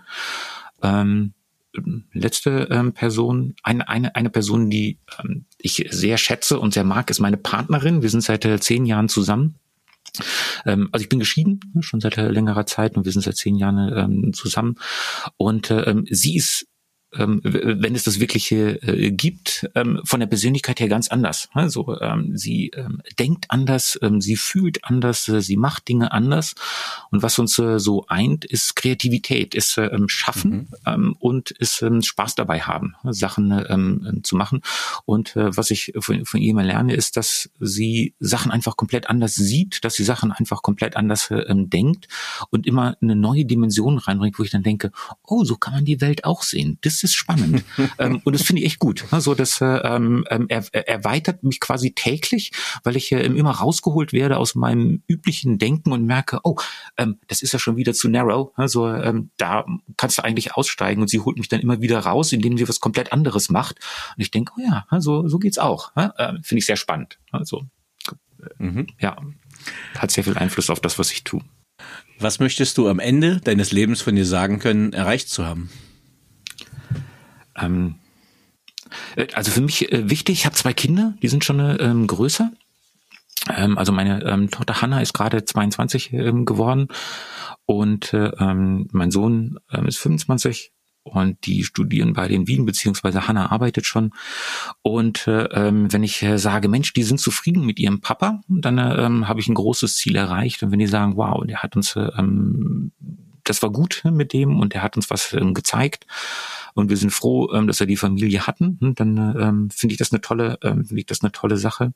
Ähm, 0.83 1.35
letzte 2.13 2.69
ähm, 2.71 2.93
Person, 2.93 3.55
eine, 3.63 3.89
eine, 3.89 4.15
eine 4.15 4.31
Person, 4.31 4.71
die 4.71 4.99
ähm, 5.23 5.45
ich 5.59 5.87
sehr 5.91 6.19
schätze 6.19 6.59
und 6.59 6.75
sehr 6.75 6.85
mag, 6.85 7.11
ist 7.11 7.21
meine 7.21 7.37
Partnerin. 7.37 8.03
Wir 8.03 8.11
sind 8.11 8.23
seit 8.23 8.45
äh, 8.45 8.59
zehn 8.59 8.87
Jahren 8.87 9.09
zusammen. 9.09 9.57
Ähm, 10.65 10.89
also 10.93 11.03
ich 11.03 11.09
bin 11.09 11.19
geschieden, 11.19 11.61
ne, 11.75 11.83
schon 11.83 12.01
seit 12.01 12.17
äh, 12.17 12.29
längerer 12.29 12.67
Zeit 12.67 12.97
und 12.97 13.05
wir 13.05 13.13
sind 13.13 13.23
seit 13.23 13.37
zehn 13.37 13.57
Jahren 13.57 13.93
ähm, 13.95 14.33
zusammen. 14.33 14.77
Und 15.37 15.71
äh, 15.71 15.83
ähm, 15.83 16.07
sie 16.09 16.37
ist 16.37 16.67
ähm, 17.17 17.41
wenn 17.43 17.95
es 17.95 18.05
das 18.05 18.21
Wirkliche 18.21 18.83
äh, 18.83 19.11
gibt, 19.11 19.69
ähm, 19.75 20.01
von 20.05 20.21
der 20.21 20.27
Persönlichkeit 20.27 20.81
her 20.81 20.89
ganz 20.89 21.09
anders. 21.09 21.49
Also 21.53 21.99
ähm, 22.01 22.37
sie 22.37 22.71
ähm, 22.75 23.01
denkt 23.19 23.47
anders, 23.49 23.99
ähm, 24.03 24.21
sie 24.21 24.37
fühlt 24.37 24.85
anders, 24.85 25.27
äh, 25.29 25.41
sie 25.41 25.57
macht 25.57 25.89
Dinge 25.89 26.13
anders. 26.13 26.55
Und 27.11 27.23
was 27.23 27.39
uns 27.39 27.59
äh, 27.59 27.79
so 27.79 28.07
eint, 28.09 28.45
ist 28.45 28.77
Kreativität, 28.77 29.55
ist 29.55 29.79
äh, 29.79 29.91
Schaffen 30.07 30.51
mhm. 30.51 30.69
Ähm, 30.87 31.17
und 31.19 31.51
ist 31.53 31.83
ähm, 31.83 32.03
Spaß 32.03 32.35
dabei 32.35 32.61
haben, 32.61 32.95
Sachen 33.05 33.51
ähm, 33.69 34.21
zu 34.23 34.37
machen. 34.37 34.61
Und 35.05 35.35
äh, 35.37 35.57
was 35.57 35.71
ich 35.71 35.93
von, 35.99 36.25
von 36.25 36.41
ihr 36.41 36.51
immer 36.51 36.65
lerne, 36.65 36.95
ist, 36.95 37.17
dass 37.17 37.51
sie 37.59 38.15
Sachen 38.21 38.51
einfach 38.51 38.77
komplett 38.77 39.09
anders 39.09 39.35
sieht, 39.35 39.85
dass 39.85 39.95
sie 39.95 40.05
Sachen 40.05 40.31
einfach 40.31 40.63
komplett 40.63 40.97
anders 40.97 41.31
äh, 41.31 41.45
denkt 41.49 42.09
und 42.51 42.67
immer 42.67 42.97
eine 43.01 43.17
neue 43.17 43.45
Dimension 43.45 43.99
reinbringt, 43.99 44.39
wo 44.39 44.43
ich 44.43 44.51
dann 44.51 44.63
denke, 44.63 44.93
oh, 45.23 45.45
so 45.45 45.57
kann 45.57 45.75
man 45.75 45.85
die 45.85 46.01
Welt 46.01 46.25
auch 46.25 46.43
sehen. 46.43 46.79
Das 46.83 46.98
das 47.03 47.11
ist 47.11 47.17
spannend. 47.17 47.65
ähm, 47.99 48.21
und 48.25 48.33
das 48.33 48.43
finde 48.43 48.63
ich 48.63 48.67
echt 48.67 48.79
gut. 48.79 49.05
Also 49.11 49.35
das 49.35 49.61
ähm, 49.61 50.25
ähm 50.31 50.47
er, 50.49 50.89
erweitert 50.89 51.43
mich 51.45 51.61
quasi 51.61 51.93
täglich, 51.93 52.53
weil 52.85 52.97
ich 52.97 53.13
äh, 53.13 53.25
immer 53.25 53.53
rausgeholt 53.53 54.13
werde 54.13 54.37
aus 54.37 54.55
meinem 54.55 55.03
üblichen 55.09 55.59
Denken 55.59 55.93
und 55.93 56.05
merke, 56.05 56.41
oh, 56.43 56.57
ähm, 56.97 57.19
das 57.29 57.43
ist 57.43 57.53
ja 57.53 57.59
schon 57.59 57.77
wieder 57.77 57.95
zu 57.95 58.09
narrow. 58.09 58.53
Also 58.57 58.89
ähm, 58.89 59.31
da 59.37 59.65
kannst 59.97 60.19
du 60.19 60.25
eigentlich 60.25 60.55
aussteigen 60.55 61.01
und 61.01 61.09
sie 61.09 61.21
holt 61.21 61.39
mich 61.39 61.49
dann 61.49 61.61
immer 61.61 61.81
wieder 61.81 62.01
raus, 62.01 62.33
indem 62.33 62.59
sie 62.59 62.69
was 62.69 62.81
komplett 62.81 63.13
anderes 63.13 63.49
macht. 63.49 63.79
Und 64.17 64.23
ich 64.23 64.31
denke, 64.31 64.53
oh 64.57 64.61
ja, 64.61 64.87
so, 65.01 65.29
so 65.29 65.39
geht's 65.39 65.59
auch. 65.59 65.93
Äh, 65.97 66.35
finde 66.43 66.59
ich 66.59 66.67
sehr 66.67 66.77
spannend. 66.77 67.19
Also 67.31 67.65
äh, 68.43 68.63
mhm. 68.63 68.87
ja, 69.01 69.17
hat 69.97 70.11
sehr 70.11 70.25
viel 70.25 70.37
Einfluss 70.37 70.71
auf 70.71 70.81
das, 70.81 70.99
was 70.99 71.13
ich 71.13 71.25
tue. 71.25 71.43
Was 72.19 72.41
möchtest 72.41 72.79
du 72.79 72.89
am 72.89 72.99
Ende 72.99 73.41
deines 73.41 73.71
Lebens 73.71 74.03
von 74.03 74.17
dir 74.17 74.27
sagen 74.27 74.59
können, 74.59 74.93
erreicht 74.93 75.29
zu 75.29 75.47
haben? 75.47 75.71
Ähm, 77.61 77.97
äh, 79.17 79.27
also 79.35 79.51
für 79.51 79.61
mich 79.61 79.93
äh, 79.93 80.11
wichtig, 80.11 80.41
ich 80.41 80.47
habe 80.47 80.57
zwei 80.57 80.73
Kinder, 80.73 81.15
die 81.23 81.29
sind 81.29 81.45
schon 81.45 81.61
äh, 81.61 81.77
ähm, 81.77 82.07
größer. 82.07 82.53
Ähm, 83.55 83.79
also 83.79 83.93
meine 83.93 84.25
ähm, 84.25 84.51
Tochter 84.51 84.81
Hanna 84.81 85.01
ist 85.01 85.13
gerade 85.13 85.45
22 85.45 86.13
ähm, 86.13 86.45
geworden 86.45 86.89
und 87.67 88.13
äh, 88.13 88.31
ähm, 88.39 88.89
mein 88.93 89.11
Sohn 89.11 89.59
ähm, 89.73 89.87
ist 89.87 89.99
25 89.99 90.73
und 91.05 91.47
die 91.47 91.65
studieren 91.65 92.13
beide 92.13 92.35
in 92.35 92.47
Wien, 92.47 92.67
beziehungsweise 92.67 93.29
Hanna 93.29 93.51
arbeitet 93.51 93.87
schon. 93.87 94.13
Und 94.83 95.27
äh, 95.27 95.45
ähm, 95.45 95.93
wenn 95.93 96.03
ich 96.03 96.23
äh, 96.23 96.39
sage, 96.39 96.69
Mensch, 96.69 96.93
die 96.93 97.03
sind 97.03 97.19
zufrieden 97.21 97.65
mit 97.65 97.79
ihrem 97.79 98.01
Papa, 98.01 98.41
dann 98.49 98.79
äh, 98.79 99.07
ähm, 99.07 99.29
habe 99.29 99.41
ich 99.41 99.49
ein 99.49 99.55
großes 99.55 99.97
Ziel 99.97 100.17
erreicht. 100.17 100.63
Und 100.63 100.71
wenn 100.71 100.79
die 100.79 100.87
sagen, 100.87 101.17
wow, 101.17 101.43
der 101.47 101.63
hat 101.63 101.77
uns, 101.77 101.97
äh, 101.97 102.11
ähm, 102.19 102.93
das 103.45 103.63
war 103.63 103.71
gut 103.71 104.03
mit 104.05 104.33
dem 104.33 104.61
und 104.61 104.75
der 104.75 104.83
hat 104.83 104.97
uns 104.97 105.09
was 105.09 105.33
ähm, 105.33 105.55
gezeigt, 105.55 106.07
und 106.79 106.91
wir 106.91 106.97
sind 106.97 107.11
froh, 107.11 107.53
ähm, 107.53 107.67
dass 107.67 107.81
wir 107.81 107.89
die 107.89 107.97
Familie 107.97 108.47
hatten, 108.47 108.79
hm, 108.81 108.95
dann 108.95 109.17
ähm, 109.17 109.71
finde 109.71 109.95
ich 109.95 109.99
das 109.99 110.13
eine 110.13 110.21
tolle, 110.21 110.59
ähm, 110.63 110.85
finde 110.85 111.01
ich 111.01 111.07
das 111.07 111.23
eine 111.23 111.33
tolle 111.33 111.57
Sache. 111.57 111.93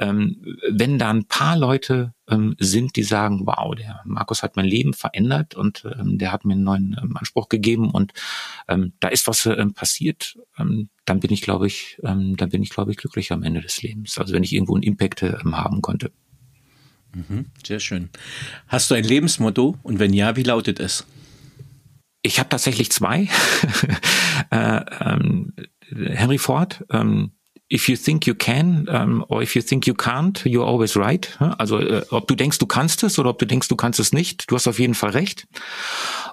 Ähm, 0.00 0.42
wenn 0.68 0.98
da 0.98 1.10
ein 1.10 1.26
paar 1.26 1.56
Leute 1.56 2.12
ähm, 2.28 2.56
sind, 2.58 2.96
die 2.96 3.04
sagen, 3.04 3.42
wow, 3.44 3.72
der 3.76 4.00
Markus 4.04 4.42
hat 4.42 4.56
mein 4.56 4.66
Leben 4.66 4.94
verändert 4.94 5.54
und 5.54 5.84
ähm, 5.96 6.18
der 6.18 6.32
hat 6.32 6.44
mir 6.44 6.54
einen 6.54 6.64
neuen 6.64 6.96
ähm, 7.00 7.16
Anspruch 7.16 7.48
gegeben 7.48 7.92
und 7.92 8.14
ähm, 8.66 8.94
da 8.98 9.06
ist 9.06 9.28
was 9.28 9.46
ähm, 9.46 9.74
passiert, 9.74 10.36
ähm, 10.58 10.88
dann 11.04 11.20
bin 11.20 11.32
ich, 11.32 11.42
glaube 11.42 11.68
ich, 11.68 12.00
ähm, 12.02 12.36
dann 12.36 12.48
bin 12.48 12.64
ich, 12.64 12.70
glaube 12.70 12.90
ich, 12.90 12.96
glücklich 12.96 13.30
am 13.30 13.44
Ende 13.44 13.60
des 13.60 13.80
Lebens. 13.80 14.18
Also 14.18 14.34
wenn 14.34 14.42
ich 14.42 14.52
irgendwo 14.52 14.74
einen 14.74 14.82
Impact 14.82 15.22
ähm, 15.22 15.56
haben 15.56 15.82
konnte. 15.82 16.10
Mhm, 17.14 17.46
sehr 17.64 17.78
schön. 17.78 18.10
Hast 18.66 18.90
du 18.90 18.96
ein 18.96 19.04
Lebensmotto 19.04 19.78
und 19.84 20.00
wenn 20.00 20.12
ja, 20.12 20.34
wie 20.34 20.42
lautet 20.42 20.80
es? 20.80 21.06
Ich 22.26 22.40
habe 22.40 22.48
tatsächlich 22.48 22.90
zwei. 22.90 23.28
äh, 24.50 24.80
ähm, 25.00 25.54
Henry 25.88 26.38
Ford, 26.38 26.84
ähm, 26.90 27.30
if 27.72 27.88
you 27.88 27.96
think 27.96 28.26
you 28.26 28.34
can 28.34 28.88
um, 28.88 29.24
or 29.28 29.42
if 29.42 29.54
you 29.54 29.62
think 29.62 29.86
you 29.86 29.94
can't, 29.94 30.44
you're 30.44 30.66
always 30.66 30.96
right. 30.96 31.36
Also 31.58 31.78
äh, 31.78 32.04
ob 32.10 32.26
du 32.26 32.34
denkst, 32.34 32.58
du 32.58 32.66
kannst 32.66 33.04
es 33.04 33.18
oder 33.18 33.30
ob 33.30 33.38
du 33.38 33.46
denkst, 33.46 33.68
du 33.68 33.76
kannst 33.76 34.00
es 34.00 34.12
nicht, 34.12 34.50
du 34.50 34.56
hast 34.56 34.66
auf 34.66 34.78
jeden 34.78 34.94
Fall 34.94 35.10
recht. 35.10 35.46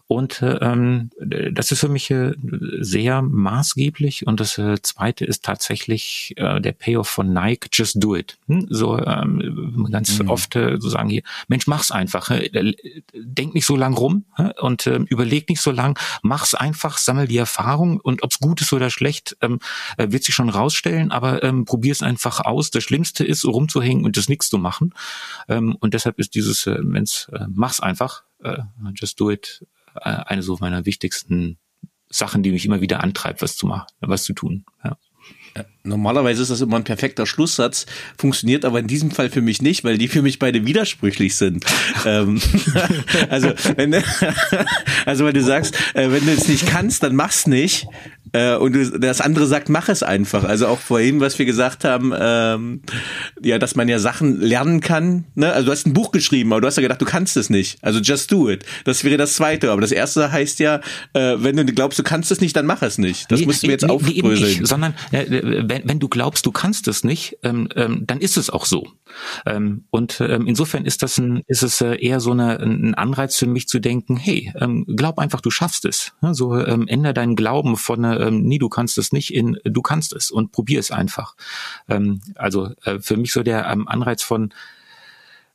Und 0.07 0.41
äh, 0.41 0.57
ähm, 0.57 1.09
das 1.19 1.71
ist 1.71 1.79
für 1.79 1.87
mich 1.87 2.11
äh, 2.11 2.33
sehr 2.79 3.21
maßgeblich. 3.21 4.27
Und 4.27 4.39
das 4.41 4.57
äh, 4.57 4.81
Zweite 4.81 5.23
ist 5.23 5.45
tatsächlich 5.45 6.33
äh, 6.35 6.59
der 6.59 6.73
Payoff 6.73 7.07
von 7.07 7.31
Nike, 7.31 7.69
just 7.71 8.03
do 8.03 8.15
it. 8.15 8.37
Hm? 8.47 8.67
So 8.69 8.99
ähm, 8.99 9.87
ganz 9.91 10.19
mhm. 10.19 10.29
oft 10.29 10.55
äh, 10.55 10.77
so 10.79 10.89
sagen 10.89 11.09
hier, 11.09 11.23
Mensch, 11.47 11.67
mach's 11.67 11.89
einfach. 11.89 12.29
Äh, 12.29 12.73
denk 13.13 13.53
nicht 13.53 13.65
so 13.65 13.77
lang 13.77 13.93
rum 13.93 14.25
äh, 14.37 14.51
und 14.59 14.85
äh, 14.87 14.99
überleg 15.07 15.47
nicht 15.47 15.61
so 15.61 15.71
lang. 15.71 15.97
Mach's 16.21 16.53
einfach, 16.53 16.97
sammel 16.97 17.27
die 17.27 17.37
Erfahrung 17.37 17.99
und 17.99 18.23
ob's 18.23 18.39
gut 18.39 18.59
ist 18.61 18.73
oder 18.73 18.89
schlecht, 18.89 19.37
ähm, 19.41 19.59
äh, 19.97 20.11
wird 20.11 20.25
sich 20.25 20.35
schon 20.35 20.49
rausstellen. 20.49 21.11
Aber 21.11 21.43
ähm, 21.43 21.63
probier 21.63 21.93
es 21.93 22.03
einfach 22.03 22.41
aus. 22.41 22.71
Das 22.71 22.83
Schlimmste 22.83 23.23
ist, 23.23 23.45
rumzuhängen 23.45 24.03
und 24.03 24.17
das 24.17 24.27
nichts 24.27 24.49
zu 24.49 24.57
machen. 24.57 24.93
Ähm, 25.47 25.77
und 25.79 25.93
deshalb 25.93 26.19
ist 26.19 26.35
dieses, 26.35 26.67
äh, 26.67 26.77
wenn's, 26.81 27.29
äh, 27.31 27.45
mach's 27.49 27.79
einfach, 27.79 28.23
äh, 28.43 28.57
just 28.99 29.19
do 29.19 29.31
it 29.31 29.65
eine 29.95 30.43
so 30.43 30.57
meiner 30.59 30.85
wichtigsten 30.85 31.57
Sachen, 32.09 32.43
die 32.43 32.51
mich 32.51 32.65
immer 32.65 32.81
wieder 32.81 33.03
antreibt, 33.03 33.41
was 33.41 33.55
zu 33.55 33.65
machen, 33.65 33.87
was 33.99 34.23
zu 34.23 34.33
tun. 34.33 34.65
Ja. 34.83 34.97
Normalerweise 35.83 36.41
ist 36.41 36.49
das 36.49 36.61
immer 36.61 36.77
ein 36.77 36.83
perfekter 36.83 37.25
Schlusssatz, 37.25 37.85
funktioniert 38.17 38.65
aber 38.65 38.79
in 38.79 38.87
diesem 38.87 39.11
Fall 39.11 39.29
für 39.29 39.41
mich 39.41 39.61
nicht, 39.61 39.83
weil 39.83 39.97
die 39.97 40.07
für 40.07 40.21
mich 40.21 40.39
beide 40.39 40.65
widersprüchlich 40.65 41.35
sind. 41.35 41.65
Ähm, 42.05 42.41
also, 43.29 43.53
wenn, 43.75 43.93
also 45.05 45.25
wenn 45.25 45.33
du 45.33 45.43
sagst, 45.43 45.75
äh, 45.93 46.11
wenn 46.11 46.25
du 46.25 46.31
es 46.33 46.49
nicht 46.49 46.65
kannst, 46.67 47.03
dann 47.03 47.15
mach's 47.15 47.47
nicht. 47.47 47.87
Äh, 48.33 48.55
und 48.55 49.03
das 49.03 49.21
andere 49.21 49.45
sagt, 49.45 49.69
mach 49.69 49.89
es 49.89 50.03
einfach. 50.03 50.43
Also 50.43 50.67
auch 50.67 50.79
vorhin, 50.79 51.19
was 51.19 51.37
wir 51.37 51.45
gesagt 51.45 51.85
haben, 51.85 52.13
ähm, 52.19 52.81
ja, 53.41 53.59
dass 53.59 53.75
man 53.75 53.87
ja 53.87 53.99
Sachen 53.99 54.41
lernen 54.41 54.81
kann. 54.81 55.25
Ne? 55.35 55.53
Also 55.53 55.67
du 55.67 55.71
hast 55.71 55.85
ein 55.85 55.93
Buch 55.93 56.11
geschrieben, 56.11 56.51
aber 56.51 56.61
du 56.61 56.67
hast 56.67 56.75
ja 56.75 56.81
gedacht, 56.81 57.01
du 57.01 57.05
kannst 57.05 57.37
es 57.37 57.49
nicht. 57.49 57.77
Also 57.83 57.99
just 57.99 58.31
do 58.31 58.49
it. 58.49 58.65
Das 58.85 59.03
wäre 59.03 59.17
das 59.17 59.35
Zweite. 59.35 59.71
Aber 59.71 59.81
das 59.81 59.91
Erste 59.91 60.31
heißt 60.31 60.59
ja, 60.59 60.81
äh, 61.13 61.35
wenn 61.37 61.55
du 61.55 61.65
glaubst, 61.65 61.99
du 61.99 62.03
kannst 62.03 62.31
es 62.31 62.41
nicht, 62.41 62.55
dann 62.55 62.65
mach 62.65 62.81
es 62.81 62.97
nicht. 62.97 63.31
Das 63.31 63.39
nee, 63.39 63.45
müssten 63.45 63.67
wir 63.67 63.73
jetzt 63.73 63.85
nee, 63.85 63.91
aufbröseln. 63.91 64.59
Nee, 64.59 64.65
sondern 64.65 64.95
äh, 65.11 65.25
wenn, 65.29 65.87
wenn 65.87 65.99
du 65.99 66.09
glaubst, 66.09 66.45
du 66.45 66.51
kannst 66.51 66.87
es 66.87 67.03
nicht, 67.03 67.37
ähm, 67.43 67.69
ähm, 67.75 68.03
dann 68.07 68.19
ist 68.19 68.37
es 68.37 68.49
auch 68.49 68.65
so. 68.65 68.87
Ähm, 69.45 69.85
und 69.91 70.21
ähm, 70.21 70.47
insofern 70.47 70.85
ist 70.85 71.03
das 71.03 71.17
ein, 71.19 71.43
ist 71.47 71.61
es 71.61 71.81
äh, 71.81 71.95
eher 71.95 72.19
so 72.19 72.31
eine, 72.31 72.59
ein 72.59 72.95
Anreiz 72.95 73.37
für 73.37 73.45
mich 73.45 73.67
zu 73.67 73.79
denken, 73.79 74.17
hey, 74.17 74.51
ähm, 74.59 74.85
glaub 74.95 75.19
einfach, 75.19 75.41
du 75.41 75.51
schaffst 75.51 75.85
es. 75.85 76.13
So 76.31 76.57
ähm, 76.57 76.87
änder 76.87 77.13
deinen 77.13 77.35
Glauben 77.35 77.77
von 77.77 78.03
äh, 78.03 78.22
ähm, 78.23 78.43
nee, 78.43 78.57
du 78.57 78.69
kannst 78.69 78.97
es 78.97 79.11
nicht 79.11 79.33
in 79.33 79.59
du 79.63 79.81
kannst 79.81 80.13
es 80.13 80.31
und 80.31 80.51
probier 80.51 80.79
es 80.79 80.91
einfach. 80.91 81.35
Ähm, 81.89 82.21
also 82.35 82.71
äh, 82.83 82.99
für 82.99 83.17
mich 83.17 83.31
so 83.31 83.43
der 83.43 83.67
ähm, 83.67 83.87
Anreiz 83.87 84.23
von 84.23 84.53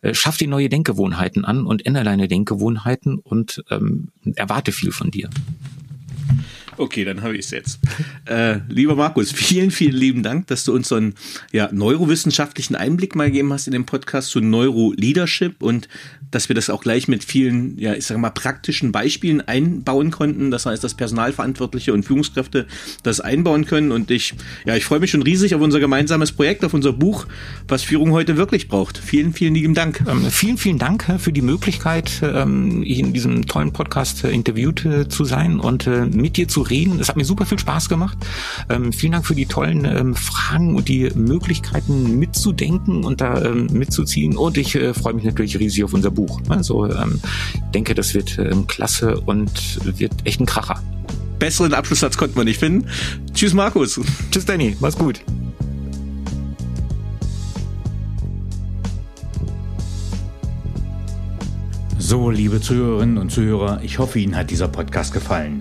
äh, 0.02 0.14
schaff 0.14 0.36
die 0.36 0.46
neue 0.46 0.68
Denkgewohnheiten 0.68 1.44
an 1.44 1.66
und 1.66 1.84
ändere 1.84 2.04
deine 2.04 2.28
Denkgewohnheiten 2.28 3.18
und 3.18 3.64
ähm, 3.70 4.08
erwarte 4.36 4.72
viel 4.72 4.92
von 4.92 5.10
dir. 5.10 5.28
Okay, 6.78 7.04
dann 7.04 7.22
habe 7.22 7.36
ich 7.36 7.46
es 7.46 7.50
jetzt. 7.50 7.80
Äh, 8.26 8.60
lieber 8.68 8.94
Markus, 8.94 9.32
vielen, 9.32 9.70
vielen 9.70 9.96
lieben 9.96 10.22
Dank, 10.22 10.46
dass 10.46 10.64
du 10.64 10.72
uns 10.72 10.88
so 10.88 10.94
einen 10.94 11.14
ja, 11.52 11.68
neurowissenschaftlichen 11.72 12.76
Einblick 12.76 13.16
mal 13.16 13.26
gegeben 13.26 13.52
hast 13.52 13.66
in 13.66 13.72
den 13.72 13.84
Podcast 13.84 14.30
zu 14.30 14.40
Neuroleadership 14.40 15.62
und 15.62 15.88
dass 16.30 16.48
wir 16.48 16.54
das 16.54 16.70
auch 16.70 16.82
gleich 16.82 17.08
mit 17.08 17.24
vielen, 17.24 17.78
ja, 17.78 17.94
ich 17.94 18.06
sage 18.06 18.20
mal, 18.20 18.30
praktischen 18.30 18.92
Beispielen 18.92 19.40
einbauen 19.40 20.10
konnten. 20.10 20.50
Das 20.50 20.66
heißt, 20.66 20.84
dass 20.84 20.94
Personalverantwortliche 20.94 21.92
und 21.92 22.04
Führungskräfte 22.04 22.66
das 23.02 23.20
einbauen 23.20 23.64
können. 23.64 23.92
Und 23.92 24.10
ich, 24.10 24.34
ja, 24.66 24.76
ich 24.76 24.84
freue 24.84 25.00
mich 25.00 25.10
schon 25.10 25.22
riesig 25.22 25.54
auf 25.54 25.60
unser 25.60 25.80
gemeinsames 25.80 26.32
Projekt, 26.32 26.64
auf 26.64 26.74
unser 26.74 26.92
Buch, 26.92 27.26
was 27.66 27.82
Führung 27.82 28.12
heute 28.12 28.36
wirklich 28.36 28.68
braucht. 28.68 28.98
Vielen, 28.98 29.32
vielen 29.32 29.54
lieben 29.54 29.74
Dank. 29.74 30.04
Ähm, 30.06 30.26
vielen, 30.30 30.58
vielen 30.58 30.78
Dank 30.78 31.08
äh, 31.08 31.18
für 31.18 31.32
die 31.32 31.42
Möglichkeit, 31.42 32.20
ähm, 32.22 32.82
in 32.82 33.12
diesem 33.12 33.46
tollen 33.46 33.72
Podcast 33.72 34.24
äh, 34.24 34.30
interviewt 34.30 34.84
äh, 34.84 35.08
zu 35.08 35.24
sein 35.24 35.58
und 35.58 35.86
äh, 35.86 36.06
mit 36.06 36.36
dir 36.36 36.48
zu 36.48 36.62
reden. 36.70 37.00
Es 37.00 37.08
hat 37.08 37.16
mir 37.16 37.24
super 37.24 37.46
viel 37.46 37.58
Spaß 37.58 37.88
gemacht. 37.88 38.18
Ähm, 38.68 38.92
vielen 38.92 39.12
Dank 39.12 39.26
für 39.26 39.34
die 39.34 39.46
tollen 39.46 39.84
ähm, 39.84 40.14
Fragen 40.14 40.76
und 40.76 40.88
die 40.88 41.10
Möglichkeiten 41.14 42.18
mitzudenken 42.18 43.04
und 43.04 43.20
da 43.20 43.42
ähm, 43.42 43.66
mitzuziehen. 43.72 44.36
Und 44.36 44.58
ich 44.58 44.74
äh, 44.74 44.94
freue 44.94 45.14
mich 45.14 45.24
natürlich 45.24 45.58
riesig 45.58 45.84
auf 45.84 45.92
unser 45.92 46.10
Buch. 46.10 46.40
Also 46.48 46.86
ähm, 46.86 47.20
denke, 47.74 47.94
das 47.94 48.14
wird 48.14 48.38
ähm, 48.38 48.66
klasse 48.66 49.20
und 49.20 49.80
wird 49.98 50.12
echt 50.24 50.40
ein 50.40 50.46
Kracher. 50.46 50.82
Besseren 51.38 51.72
Abschlusssatz 51.74 52.16
konnten 52.16 52.36
wir 52.36 52.44
nicht 52.44 52.58
finden. 52.58 52.88
Tschüss 53.32 53.54
Markus. 53.54 54.00
Tschüss 54.30 54.44
Danny, 54.44 54.76
mach's 54.80 54.98
gut. 54.98 55.20
So, 62.08 62.30
liebe 62.30 62.58
Zuhörerinnen 62.58 63.18
und 63.18 63.30
Zuhörer, 63.30 63.80
ich 63.82 63.98
hoffe, 63.98 64.18
Ihnen 64.18 64.34
hat 64.34 64.50
dieser 64.50 64.66
Podcast 64.66 65.12
gefallen. 65.12 65.60